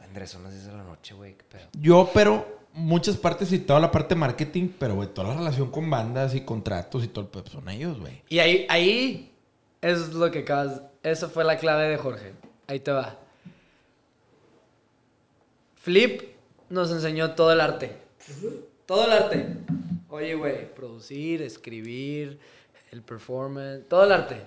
Andrés, 0.00 0.30
son 0.30 0.42
las 0.42 0.52
10 0.52 0.66
de 0.66 0.72
la 0.72 0.82
noche, 0.82 1.14
güey, 1.14 1.34
¿qué 1.34 1.44
pedo? 1.44 1.68
Yo, 1.80 2.10
pero 2.12 2.61
muchas 2.72 3.16
partes 3.16 3.52
y 3.52 3.58
toda 3.58 3.80
la 3.80 3.90
parte 3.90 4.14
de 4.14 4.20
marketing, 4.20 4.68
pero, 4.78 4.94
güey, 4.94 5.08
toda 5.08 5.28
la 5.28 5.34
relación 5.34 5.70
con 5.70 5.88
bandas 5.88 6.34
y 6.34 6.42
contratos 6.42 7.04
y 7.04 7.08
todo 7.08 7.24
el 7.24 7.30
pedo 7.30 7.46
son 7.46 7.68
ellos, 7.68 7.98
güey. 7.98 8.22
Y 8.28 8.38
ahí, 8.38 8.66
ahí 8.68 9.32
es 9.80 10.12
lo 10.14 10.30
que 10.30 10.40
acabas. 10.40 10.82
Eso 11.02 11.28
fue 11.28 11.44
la 11.44 11.56
clave 11.56 11.88
de 11.88 11.96
Jorge. 11.96 12.32
Ahí 12.66 12.80
te 12.80 12.92
va. 12.92 13.18
Flip 15.76 16.22
nos 16.68 16.90
enseñó 16.90 17.32
todo 17.32 17.52
el 17.52 17.60
arte. 17.60 17.96
Todo 18.86 19.06
el 19.06 19.12
arte. 19.12 19.46
Oye, 20.08 20.34
güey, 20.34 20.72
producir, 20.74 21.42
escribir, 21.42 22.38
el 22.90 23.02
performance, 23.02 23.88
todo 23.88 24.04
el 24.04 24.12
arte. 24.12 24.42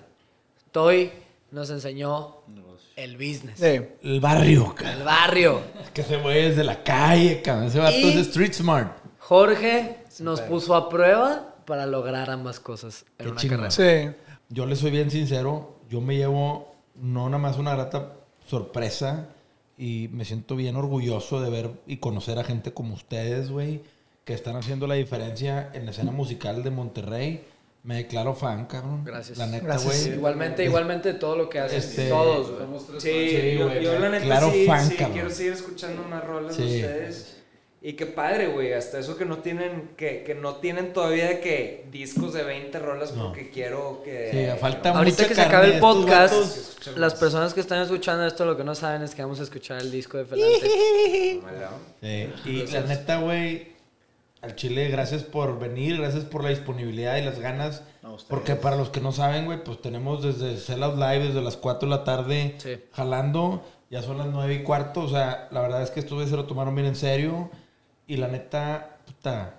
Toy 0.72 1.10
nos 1.50 1.70
enseñó 1.70 2.38
el 2.96 3.16
business. 3.16 3.58
Sí. 3.58 3.80
El 4.02 4.20
barrio, 4.20 4.74
cabrón. 4.74 4.98
El 4.98 5.02
barrio. 5.04 5.60
Es 5.84 5.90
que 5.90 6.00
ese 6.00 6.16
güey 6.16 6.46
es 6.46 6.56
de 6.56 6.64
la 6.64 6.82
calle, 6.82 7.42
cabrón. 7.42 7.66
Ese 7.68 7.78
vato 7.78 7.94
es 7.96 8.14
de 8.14 8.20
street 8.22 8.52
smart. 8.52 8.92
Jorge 9.18 9.98
nos 10.20 10.40
puso 10.40 10.74
a 10.74 10.88
prueba 10.88 11.54
para 11.66 11.86
lograr 11.86 12.30
ambas 12.30 12.58
cosas 12.60 13.04
en 13.18 13.26
Qué 13.26 13.30
una 13.32 13.40
chingón. 13.40 13.58
carrera. 13.68 13.70
Sí. 13.70 14.16
Yo 14.48 14.66
le 14.66 14.76
soy 14.76 14.90
bien 14.90 15.10
sincero. 15.10 15.80
Yo 15.88 16.00
me 16.00 16.16
llevo 16.16 16.74
no 16.94 17.26
nada 17.28 17.38
más 17.38 17.58
una 17.58 17.74
grata 17.74 18.12
sorpresa, 18.48 19.28
y 19.78 20.08
me 20.12 20.24
siento 20.24 20.56
bien 20.56 20.76
orgulloso 20.76 21.40
de 21.40 21.50
ver 21.50 21.70
y 21.86 21.98
conocer 21.98 22.38
a 22.38 22.44
gente 22.44 22.72
como 22.72 22.94
ustedes, 22.94 23.50
güey, 23.50 23.82
que 24.24 24.32
están 24.32 24.56
haciendo 24.56 24.86
la 24.86 24.94
diferencia 24.94 25.70
en 25.74 25.84
la 25.84 25.90
escena 25.90 26.12
musical 26.12 26.62
de 26.62 26.70
Monterrey. 26.70 27.44
Me 27.86 27.94
declaro 27.98 28.34
fan, 28.34 28.66
cabrón. 28.66 29.04
Gracias. 29.04 29.38
La 29.38 29.46
neta, 29.46 29.78
güey. 29.78 30.08
Igualmente, 30.08 30.64
igualmente 30.64 31.14
todo 31.14 31.36
lo 31.36 31.48
que 31.48 31.60
hacen. 31.60 31.78
Este- 31.78 32.08
Todos, 32.08 32.50
güey. 32.50 33.00
Sí, 33.00 33.30
Sí, 33.40 33.56
yo, 33.56 33.68
güey, 33.68 33.82
yo 33.84 33.98
la 34.00 34.08
neta 34.08 34.24
claro 34.24 34.50
sí, 34.50 34.66
fan, 34.66 34.88
sí, 34.88 34.96
quiero 34.96 35.30
seguir 35.30 35.52
escuchando 35.52 36.02
más 36.02 36.24
rolas 36.24 36.56
de 36.56 36.64
ustedes. 36.64 37.32
Y 37.80 37.92
qué 37.92 38.06
padre, 38.06 38.48
güey, 38.48 38.72
hasta 38.72 38.98
eso 38.98 39.16
que 39.16 39.24
no 39.24 39.38
tienen, 39.38 39.90
que, 39.96 40.24
que 40.24 40.34
no 40.34 40.56
tienen 40.56 40.92
todavía 40.92 41.40
que 41.40 41.86
discos 41.92 42.32
de 42.34 42.42
20 42.42 42.76
rolas 42.80 43.14
No. 43.14 43.26
porque 43.28 43.50
quiero 43.50 44.02
que... 44.04 44.30
Sí, 44.32 44.60
falta 44.60 44.90
Ahorita 44.90 45.18
mucha 45.22 45.28
que 45.28 45.34
se 45.36 45.42
acabe 45.42 45.74
el 45.74 45.78
podcast, 45.80 46.86
las 46.96 47.14
personas 47.14 47.54
que 47.54 47.60
están 47.60 47.80
escuchando 47.82 48.26
esto 48.26 48.44
lo 48.44 48.56
que 48.56 48.64
no 48.64 48.74
saben 48.74 49.02
es 49.02 49.14
que 49.14 49.22
vamos 49.22 49.38
a 49.38 49.44
escuchar 49.44 49.80
el 49.80 49.92
disco 49.92 50.18
de 50.18 50.24
Felante. 50.24 51.40
Sí, 52.02 52.32
y 52.50 52.66
la 52.66 52.80
neta, 52.80 53.18
güey, 53.20 53.75
al 54.46 54.56
Chile, 54.56 54.88
gracias 54.88 55.22
por 55.22 55.58
venir, 55.58 55.98
gracias 55.98 56.24
por 56.24 56.42
la 56.42 56.50
disponibilidad 56.50 57.16
y 57.16 57.22
las 57.22 57.38
ganas. 57.38 57.82
Porque 58.28 58.54
para 58.54 58.76
los 58.76 58.88
que 58.90 59.00
no 59.00 59.12
saben, 59.12 59.44
güey, 59.46 59.62
pues 59.62 59.80
tenemos 59.82 60.22
desde 60.22 60.56
Sell 60.58 60.82
Out 60.82 60.96
Live, 60.96 61.26
desde 61.28 61.42
las 61.42 61.56
4 61.56 61.88
de 61.88 61.94
la 61.96 62.04
tarde, 62.04 62.54
Sí. 62.58 62.78
jalando. 62.92 63.62
Ya 63.90 64.02
son 64.02 64.18
las 64.18 64.26
9 64.28 64.54
y 64.54 64.62
cuarto. 64.62 65.00
O 65.02 65.08
sea, 65.08 65.48
la 65.50 65.60
verdad 65.60 65.82
es 65.82 65.90
que 65.90 66.00
estos 66.00 66.14
güeyes 66.14 66.30
se 66.30 66.36
lo 66.36 66.46
tomaron 66.46 66.74
bien 66.74 66.86
en 66.86 66.96
serio. 66.96 67.50
Y 68.06 68.16
la 68.16 68.28
neta, 68.28 68.98
puta, 69.06 69.54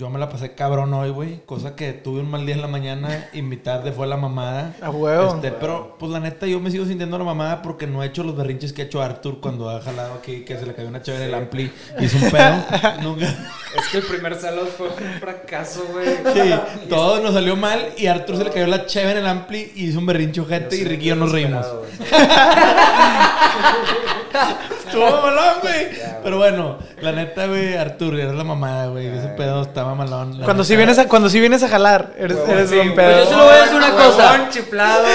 yo 0.00 0.08
me 0.08 0.18
la 0.18 0.30
pasé 0.30 0.54
cabrón 0.54 0.94
hoy, 0.94 1.10
güey. 1.10 1.42
Cosa 1.44 1.76
que 1.76 1.92
tuve 1.92 2.20
un 2.20 2.30
mal 2.30 2.46
día 2.46 2.54
en 2.54 2.62
la 2.62 2.68
mañana 2.68 3.28
y 3.34 3.42
mi 3.42 3.58
tarde 3.58 3.92
fue 3.92 4.06
la 4.06 4.16
mamada. 4.16 4.74
A 4.80 4.88
huevo. 4.88 5.34
Este, 5.34 5.52
pero, 5.52 5.96
pues 5.98 6.10
la 6.10 6.20
neta, 6.20 6.46
yo 6.46 6.58
me 6.58 6.70
sigo 6.70 6.86
sintiendo 6.86 7.18
la 7.18 7.24
mamada 7.24 7.60
porque 7.60 7.86
no 7.86 8.02
he 8.02 8.06
hecho 8.06 8.24
los 8.24 8.34
berrinches 8.34 8.72
que 8.72 8.80
ha 8.80 8.84
hecho 8.86 9.02
Arthur 9.02 9.40
cuando 9.40 9.68
ha 9.68 9.82
jalado 9.82 10.14
aquí, 10.14 10.42
que 10.42 10.56
se 10.56 10.64
le 10.64 10.74
cayó 10.74 10.88
una 10.88 11.02
chévere 11.02 11.24
en 11.24 11.28
el 11.28 11.34
ampli 11.34 11.70
y 11.98 12.04
hizo 12.06 12.16
un 12.16 12.30
pedo. 12.30 12.64
Nunca. 13.02 13.26
Es 13.26 13.88
que 13.92 13.98
el 13.98 14.04
primer 14.04 14.40
salón 14.40 14.68
fue 14.74 14.88
un 14.88 15.20
fracaso, 15.20 15.84
güey. 15.92 16.16
Sí, 16.32 16.54
todo 16.88 17.20
nos 17.20 17.34
salió 17.34 17.54
mal 17.54 17.90
y 17.98 18.06
a 18.06 18.12
Arthur 18.12 18.38
se 18.38 18.44
le 18.44 18.50
cayó 18.50 18.68
la 18.68 18.86
chévere 18.86 19.18
en 19.18 19.26
el 19.26 19.26
ampli 19.26 19.70
y 19.74 19.88
hizo 19.88 19.98
un 19.98 20.06
berrinche 20.06 20.40
ojete 20.40 20.76
y 20.76 20.84
Ricky 20.84 21.04
y 21.04 21.08
yo 21.08 21.16
nos 21.16 21.30
reímos. 21.30 21.66
Estuvo 24.90 25.22
malón, 25.22 25.54
güey. 25.62 25.88
Pero 26.22 26.36
bueno, 26.38 26.78
la 27.00 27.12
neta, 27.12 27.46
güey, 27.46 27.76
Arthur, 27.76 28.14
eres 28.18 28.34
la 28.34 28.44
mamada, 28.44 28.86
güey. 28.88 29.06
Ese 29.06 29.28
pedo 29.28 29.62
estaba 29.62 29.94
malón. 29.94 30.32
Cuando 30.42 30.52
neta. 30.54 30.64
sí 30.64 30.76
vienes 30.76 30.98
a, 30.98 31.08
cuando 31.08 31.28
sí 31.30 31.38
vienes 31.40 31.62
a 31.62 31.68
jalar, 31.68 32.12
eres, 32.18 32.38
eres 32.48 32.74
buen 32.74 32.94
pedo. 32.94 33.24
Yo 33.24 33.30
solo 33.30 33.44
voy 33.44 33.54
a 33.54 33.60
decir 33.62 33.76
una 33.76 33.90
cosa. 33.92 34.32
Huevón, 34.32 34.50
chiflado. 34.50 35.06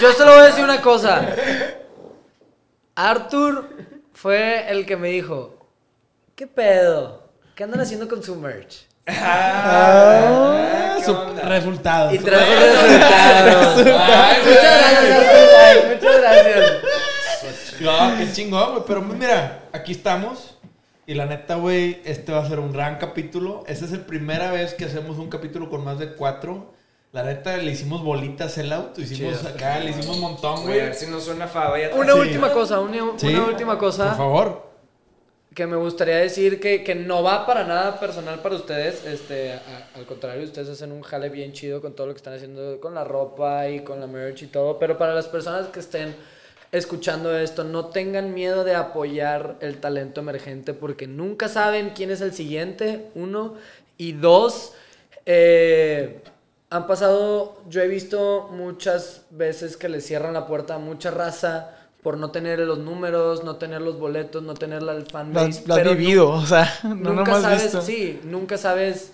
Yo 0.00 0.12
solo 0.12 0.30
voy 0.32 0.40
a 0.40 0.44
decir 0.44 0.64
una 0.64 0.80
cosa. 0.80 1.26
Arthur 2.96 3.68
fue 4.12 4.70
el 4.70 4.86
que 4.86 4.96
me 4.96 5.08
dijo, 5.08 5.56
¿qué 6.34 6.46
pedo? 6.46 7.24
¿Qué 7.54 7.64
andan 7.64 7.80
haciendo 7.80 8.08
con 8.08 8.22
su 8.22 8.36
merch? 8.36 8.86
Ah, 9.06 10.94
¿qué 10.98 11.04
Su 11.04 11.12
onda? 11.12 11.42
resultado. 11.42 12.14
Y 12.14 12.18
trajo 12.18 12.44
resultados. 13.44 13.76
Ay, 13.78 14.36
muchas 14.44 14.62
gracias, 14.62 15.10
Arthur. 15.10 15.48
Ay, 15.60 15.78
muchas 15.94 16.20
gracias. 16.20 16.72
No, 17.84 18.18
qué 18.18 18.32
chingón, 18.32 18.70
güey. 18.72 18.82
Pero 18.86 19.02
mira, 19.02 19.68
aquí 19.72 19.92
estamos. 19.92 20.56
Y 21.06 21.14
la 21.14 21.26
neta, 21.26 21.56
güey, 21.56 22.00
este 22.04 22.32
va 22.32 22.38
a 22.40 22.48
ser 22.48 22.58
un 22.58 22.72
gran 22.72 22.96
capítulo. 22.98 23.62
Esta 23.66 23.84
es 23.84 23.90
la 23.92 24.06
primera 24.06 24.50
vez 24.50 24.74
que 24.74 24.86
hacemos 24.86 25.18
un 25.18 25.28
capítulo 25.28 25.68
con 25.68 25.84
más 25.84 25.98
de 25.98 26.14
cuatro. 26.14 26.72
La 27.12 27.22
neta, 27.22 27.56
le 27.58 27.70
hicimos 27.70 28.02
bolitas 28.02 28.56
el 28.58 28.72
auto. 28.72 29.00
Hicimos 29.00 29.38
Chido. 29.38 29.50
acá, 29.50 29.78
le 29.80 29.90
hicimos 29.90 30.16
un 30.16 30.20
montón, 30.22 30.62
Güey, 30.62 30.80
a 30.80 30.84
ver 30.84 30.94
si 30.94 31.06
nos 31.06 31.22
suena 31.24 31.46
Faba. 31.46 31.78
Ya 31.78 31.94
Una 31.94 32.14
Sí. 32.14 32.18
última 32.18 32.50
cosa, 32.52 32.80
una, 32.80 33.04
una 33.04 33.18
Sí. 33.18 33.34
última 33.34 33.78
cosa. 33.78 34.08
Por 34.08 34.16
favor. 34.16 34.74
que 35.54 35.68
me 35.68 35.76
gustaría 35.76 36.16
decir 36.16 36.58
que, 36.58 36.82
que 36.82 36.96
no 36.96 37.22
va 37.22 37.46
para 37.46 37.62
nada 37.62 38.00
personal 38.00 38.40
para 38.40 38.56
ustedes. 38.56 39.04
Este, 39.06 39.52
a- 39.52 39.62
al 39.94 40.04
contrario, 40.04 40.42
ustedes 40.42 40.68
hacen 40.68 40.90
un 40.90 41.02
jale 41.02 41.28
bien 41.28 41.52
chido 41.52 41.80
con 41.80 41.94
todo 41.94 42.08
lo 42.08 42.12
que 42.12 42.16
están 42.16 42.34
haciendo 42.34 42.80
con 42.80 42.92
la 42.92 43.04
ropa 43.04 43.68
y 43.68 43.84
con 43.84 44.00
la 44.00 44.08
merch 44.08 44.42
y 44.42 44.46
todo. 44.48 44.80
Pero 44.80 44.98
para 44.98 45.14
las 45.14 45.28
personas 45.28 45.68
que 45.68 45.78
estén 45.78 46.16
escuchando 46.74 47.36
esto, 47.38 47.62
no 47.64 47.86
tengan 47.86 48.34
miedo 48.34 48.64
de 48.64 48.74
apoyar 48.74 49.56
el 49.60 49.78
talento 49.78 50.20
emergente 50.20 50.74
porque 50.74 51.06
nunca 51.06 51.48
saben 51.48 51.92
quién 51.94 52.10
es 52.10 52.20
el 52.20 52.32
siguiente, 52.32 53.10
uno. 53.14 53.54
Y 53.96 54.12
dos, 54.12 54.72
eh, 55.24 56.20
han 56.70 56.86
pasado, 56.88 57.62
yo 57.68 57.80
he 57.80 57.86
visto 57.88 58.48
muchas 58.50 59.22
veces 59.30 59.76
que 59.76 59.88
le 59.88 60.00
cierran 60.00 60.34
la 60.34 60.46
puerta 60.46 60.74
a 60.74 60.78
mucha 60.78 61.12
raza 61.12 61.70
por 62.02 62.18
no 62.18 62.32
tener 62.32 62.58
los 62.58 62.78
números, 62.80 63.44
no 63.44 63.56
tener 63.56 63.80
los 63.80 63.98
boletos, 63.98 64.42
no 64.42 64.54
tener 64.54 64.82
la 64.82 64.94
Lo 64.94 65.06
fanbase. 65.06 65.62
lo 65.66 65.74
has 65.74 65.84
o 65.84 66.46
sea, 66.46 66.70
no 66.82 67.12
nunca 67.14 67.40
sabes, 67.40 67.62
visto. 67.62 67.82
sí, 67.82 68.20
nunca 68.24 68.58
sabes 68.58 69.12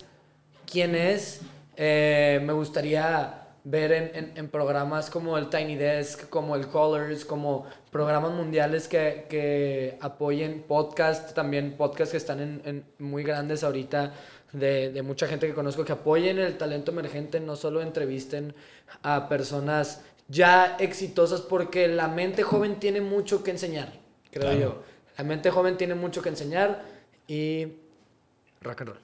quién 0.70 0.94
es. 0.94 1.42
Eh, 1.76 2.40
me 2.44 2.52
gustaría 2.52 3.39
ver 3.64 3.92
en, 3.92 4.10
en- 4.14 4.32
en 4.36 4.48
programas 4.48 5.10
como 5.10 5.36
el 5.36 5.48
Tiny 5.50 5.76
Desk, 5.76 6.28
como 6.30 6.56
el 6.56 6.68
Colors, 6.68 7.24
como 7.24 7.66
programas 7.90 8.32
mundiales 8.32 8.88
que, 8.88 9.26
que 9.28 9.98
apoyen 10.00 10.62
podcast, 10.66 11.34
también 11.34 11.76
podcasts 11.76 12.10
que 12.12 12.16
están 12.16 12.40
en, 12.40 12.62
en 12.64 12.84
muy 12.98 13.22
grandes 13.22 13.62
ahorita, 13.64 14.12
de, 14.52 14.90
de 14.90 15.02
mucha 15.02 15.26
gente 15.28 15.46
que 15.46 15.54
conozco, 15.54 15.84
que 15.84 15.92
apoyen 15.92 16.38
el 16.38 16.56
talento 16.58 16.90
emergente, 16.90 17.38
no 17.38 17.54
solo 17.54 17.82
entrevisten 17.82 18.54
a 19.02 19.28
personas 19.28 20.02
ya 20.28 20.76
exitosas, 20.80 21.40
porque 21.40 21.86
la 21.88 22.08
mente 22.08 22.42
joven 22.42 22.76
tiene 22.80 23.00
mucho 23.00 23.42
que 23.44 23.50
enseñar, 23.50 23.92
creo 24.30 24.42
Claro. 24.50 24.58
yo. 24.58 24.82
La 25.18 25.24
mente 25.24 25.50
joven 25.50 25.76
tiene 25.76 25.94
mucho 25.94 26.22
que 26.22 26.30
enseñar 26.30 26.82
y 27.28 27.66
rock 28.62 28.82
and 28.82 28.90
roll. 28.90 28.98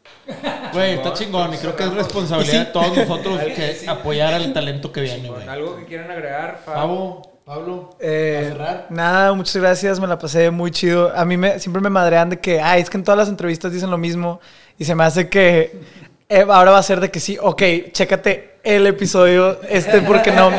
Güey, 0.72 0.94
está 0.94 1.14
chingón. 1.14 1.54
Y 1.54 1.56
creo 1.56 1.74
que 1.74 1.84
es 1.84 1.94
responsabilidad 1.94 2.66
de 2.66 2.72
todos 2.72 2.94
nosotros 2.96 3.40
que 3.40 3.88
apoyar 3.88 4.34
al 4.34 4.52
talento 4.52 4.92
que 4.92 5.00
viene, 5.00 5.30
güey. 5.30 5.48
¿Algo 5.48 5.76
que 5.76 5.86
quieran 5.86 6.10
agregar, 6.10 6.60
Faba? 6.62 6.82
Pablo, 6.82 7.22
Pablo, 7.44 7.96
Eh, 7.98 8.54
nada, 8.90 9.32
muchas 9.32 9.56
gracias, 9.56 9.98
me 9.98 10.06
la 10.06 10.18
pasé 10.18 10.50
muy 10.50 10.70
chido. 10.70 11.10
A 11.16 11.24
mí 11.24 11.38
me, 11.38 11.58
siempre 11.58 11.80
me 11.80 11.88
madrean 11.88 12.28
de 12.28 12.38
que, 12.38 12.60
ay, 12.60 12.82
es 12.82 12.90
que 12.90 12.98
en 12.98 13.04
todas 13.04 13.16
las 13.16 13.28
entrevistas 13.30 13.72
dicen 13.72 13.90
lo 13.90 13.96
mismo 13.96 14.40
y 14.78 14.84
se 14.84 14.94
me 14.94 15.04
hace 15.04 15.30
que 15.30 15.80
eh, 16.28 16.44
ahora 16.46 16.72
va 16.72 16.78
a 16.78 16.82
ser 16.82 17.00
de 17.00 17.10
que 17.10 17.20
sí, 17.20 17.38
ok, 17.40 17.62
chécate 17.92 18.58
el 18.62 18.86
episodio 18.86 19.58
este 19.70 20.02
porque 20.02 20.32
no, 20.32 20.50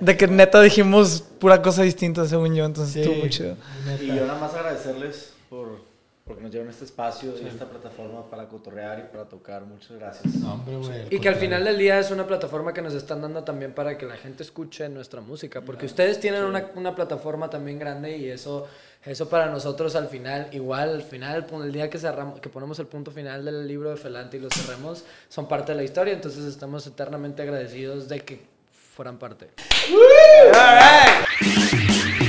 de 0.00 0.16
que 0.16 0.26
neta 0.28 0.62
dijimos 0.62 1.22
pura 1.38 1.60
cosa 1.60 1.82
distinta 1.82 2.24
según 2.26 2.54
yo, 2.54 2.64
entonces 2.64 2.94
Sí, 2.94 3.00
estuvo 3.00 3.16
muy 3.16 3.28
chido. 3.28 3.56
Y 4.00 4.06
yo 4.06 4.24
nada 4.24 4.38
más 4.38 4.54
agradecerles 4.54 5.34
por 5.50 5.91
porque 6.32 6.44
nos 6.44 6.50
dieron 6.50 6.70
este 6.70 6.86
espacio 6.86 7.34
y 7.42 7.46
esta 7.46 7.66
plataforma 7.66 8.24
para 8.30 8.48
cotorrear 8.48 9.00
y 9.00 9.12
para 9.12 9.26
tocar. 9.26 9.62
Muchas 9.66 9.98
gracias. 9.98 10.34
No, 10.36 10.54
hombre, 10.54 10.76
güey. 10.78 11.06
Y 11.14 11.20
que 11.20 11.28
al 11.28 11.34
final 11.36 11.62
del 11.62 11.76
día 11.76 11.98
es 11.98 12.10
una 12.10 12.26
plataforma 12.26 12.72
que 12.72 12.80
nos 12.80 12.94
están 12.94 13.20
dando 13.20 13.44
también 13.44 13.74
para 13.74 13.98
que 13.98 14.06
la 14.06 14.16
gente 14.16 14.42
escuche 14.42 14.88
nuestra 14.88 15.20
música, 15.20 15.60
porque 15.60 15.84
ustedes 15.84 16.18
tienen 16.20 16.44
una, 16.44 16.70
una 16.74 16.94
plataforma 16.94 17.50
también 17.50 17.78
grande 17.78 18.16
y 18.16 18.30
eso, 18.30 18.66
eso 19.04 19.28
para 19.28 19.50
nosotros 19.50 19.94
al 19.94 20.08
final, 20.08 20.48
igual 20.52 20.88
al 20.94 21.02
final, 21.02 21.44
pon- 21.44 21.62
el 21.64 21.72
día 21.72 21.90
que, 21.90 21.98
cerramos, 21.98 22.40
que 22.40 22.48
ponemos 22.48 22.78
el 22.78 22.86
punto 22.86 23.10
final 23.10 23.44
del 23.44 23.68
libro 23.68 23.90
de 23.90 23.96
Felante 23.96 24.38
y 24.38 24.40
lo 24.40 24.48
cerremos, 24.50 25.04
son 25.28 25.46
parte 25.46 25.72
de 25.72 25.76
la 25.76 25.84
historia, 25.84 26.14
entonces 26.14 26.44
estamos 26.46 26.86
eternamente 26.86 27.42
agradecidos 27.42 28.08
de 28.08 28.20
que 28.20 28.46
fueran 28.94 29.18
parte. 29.18 29.50
All 29.90 30.52
right. 30.52 32.21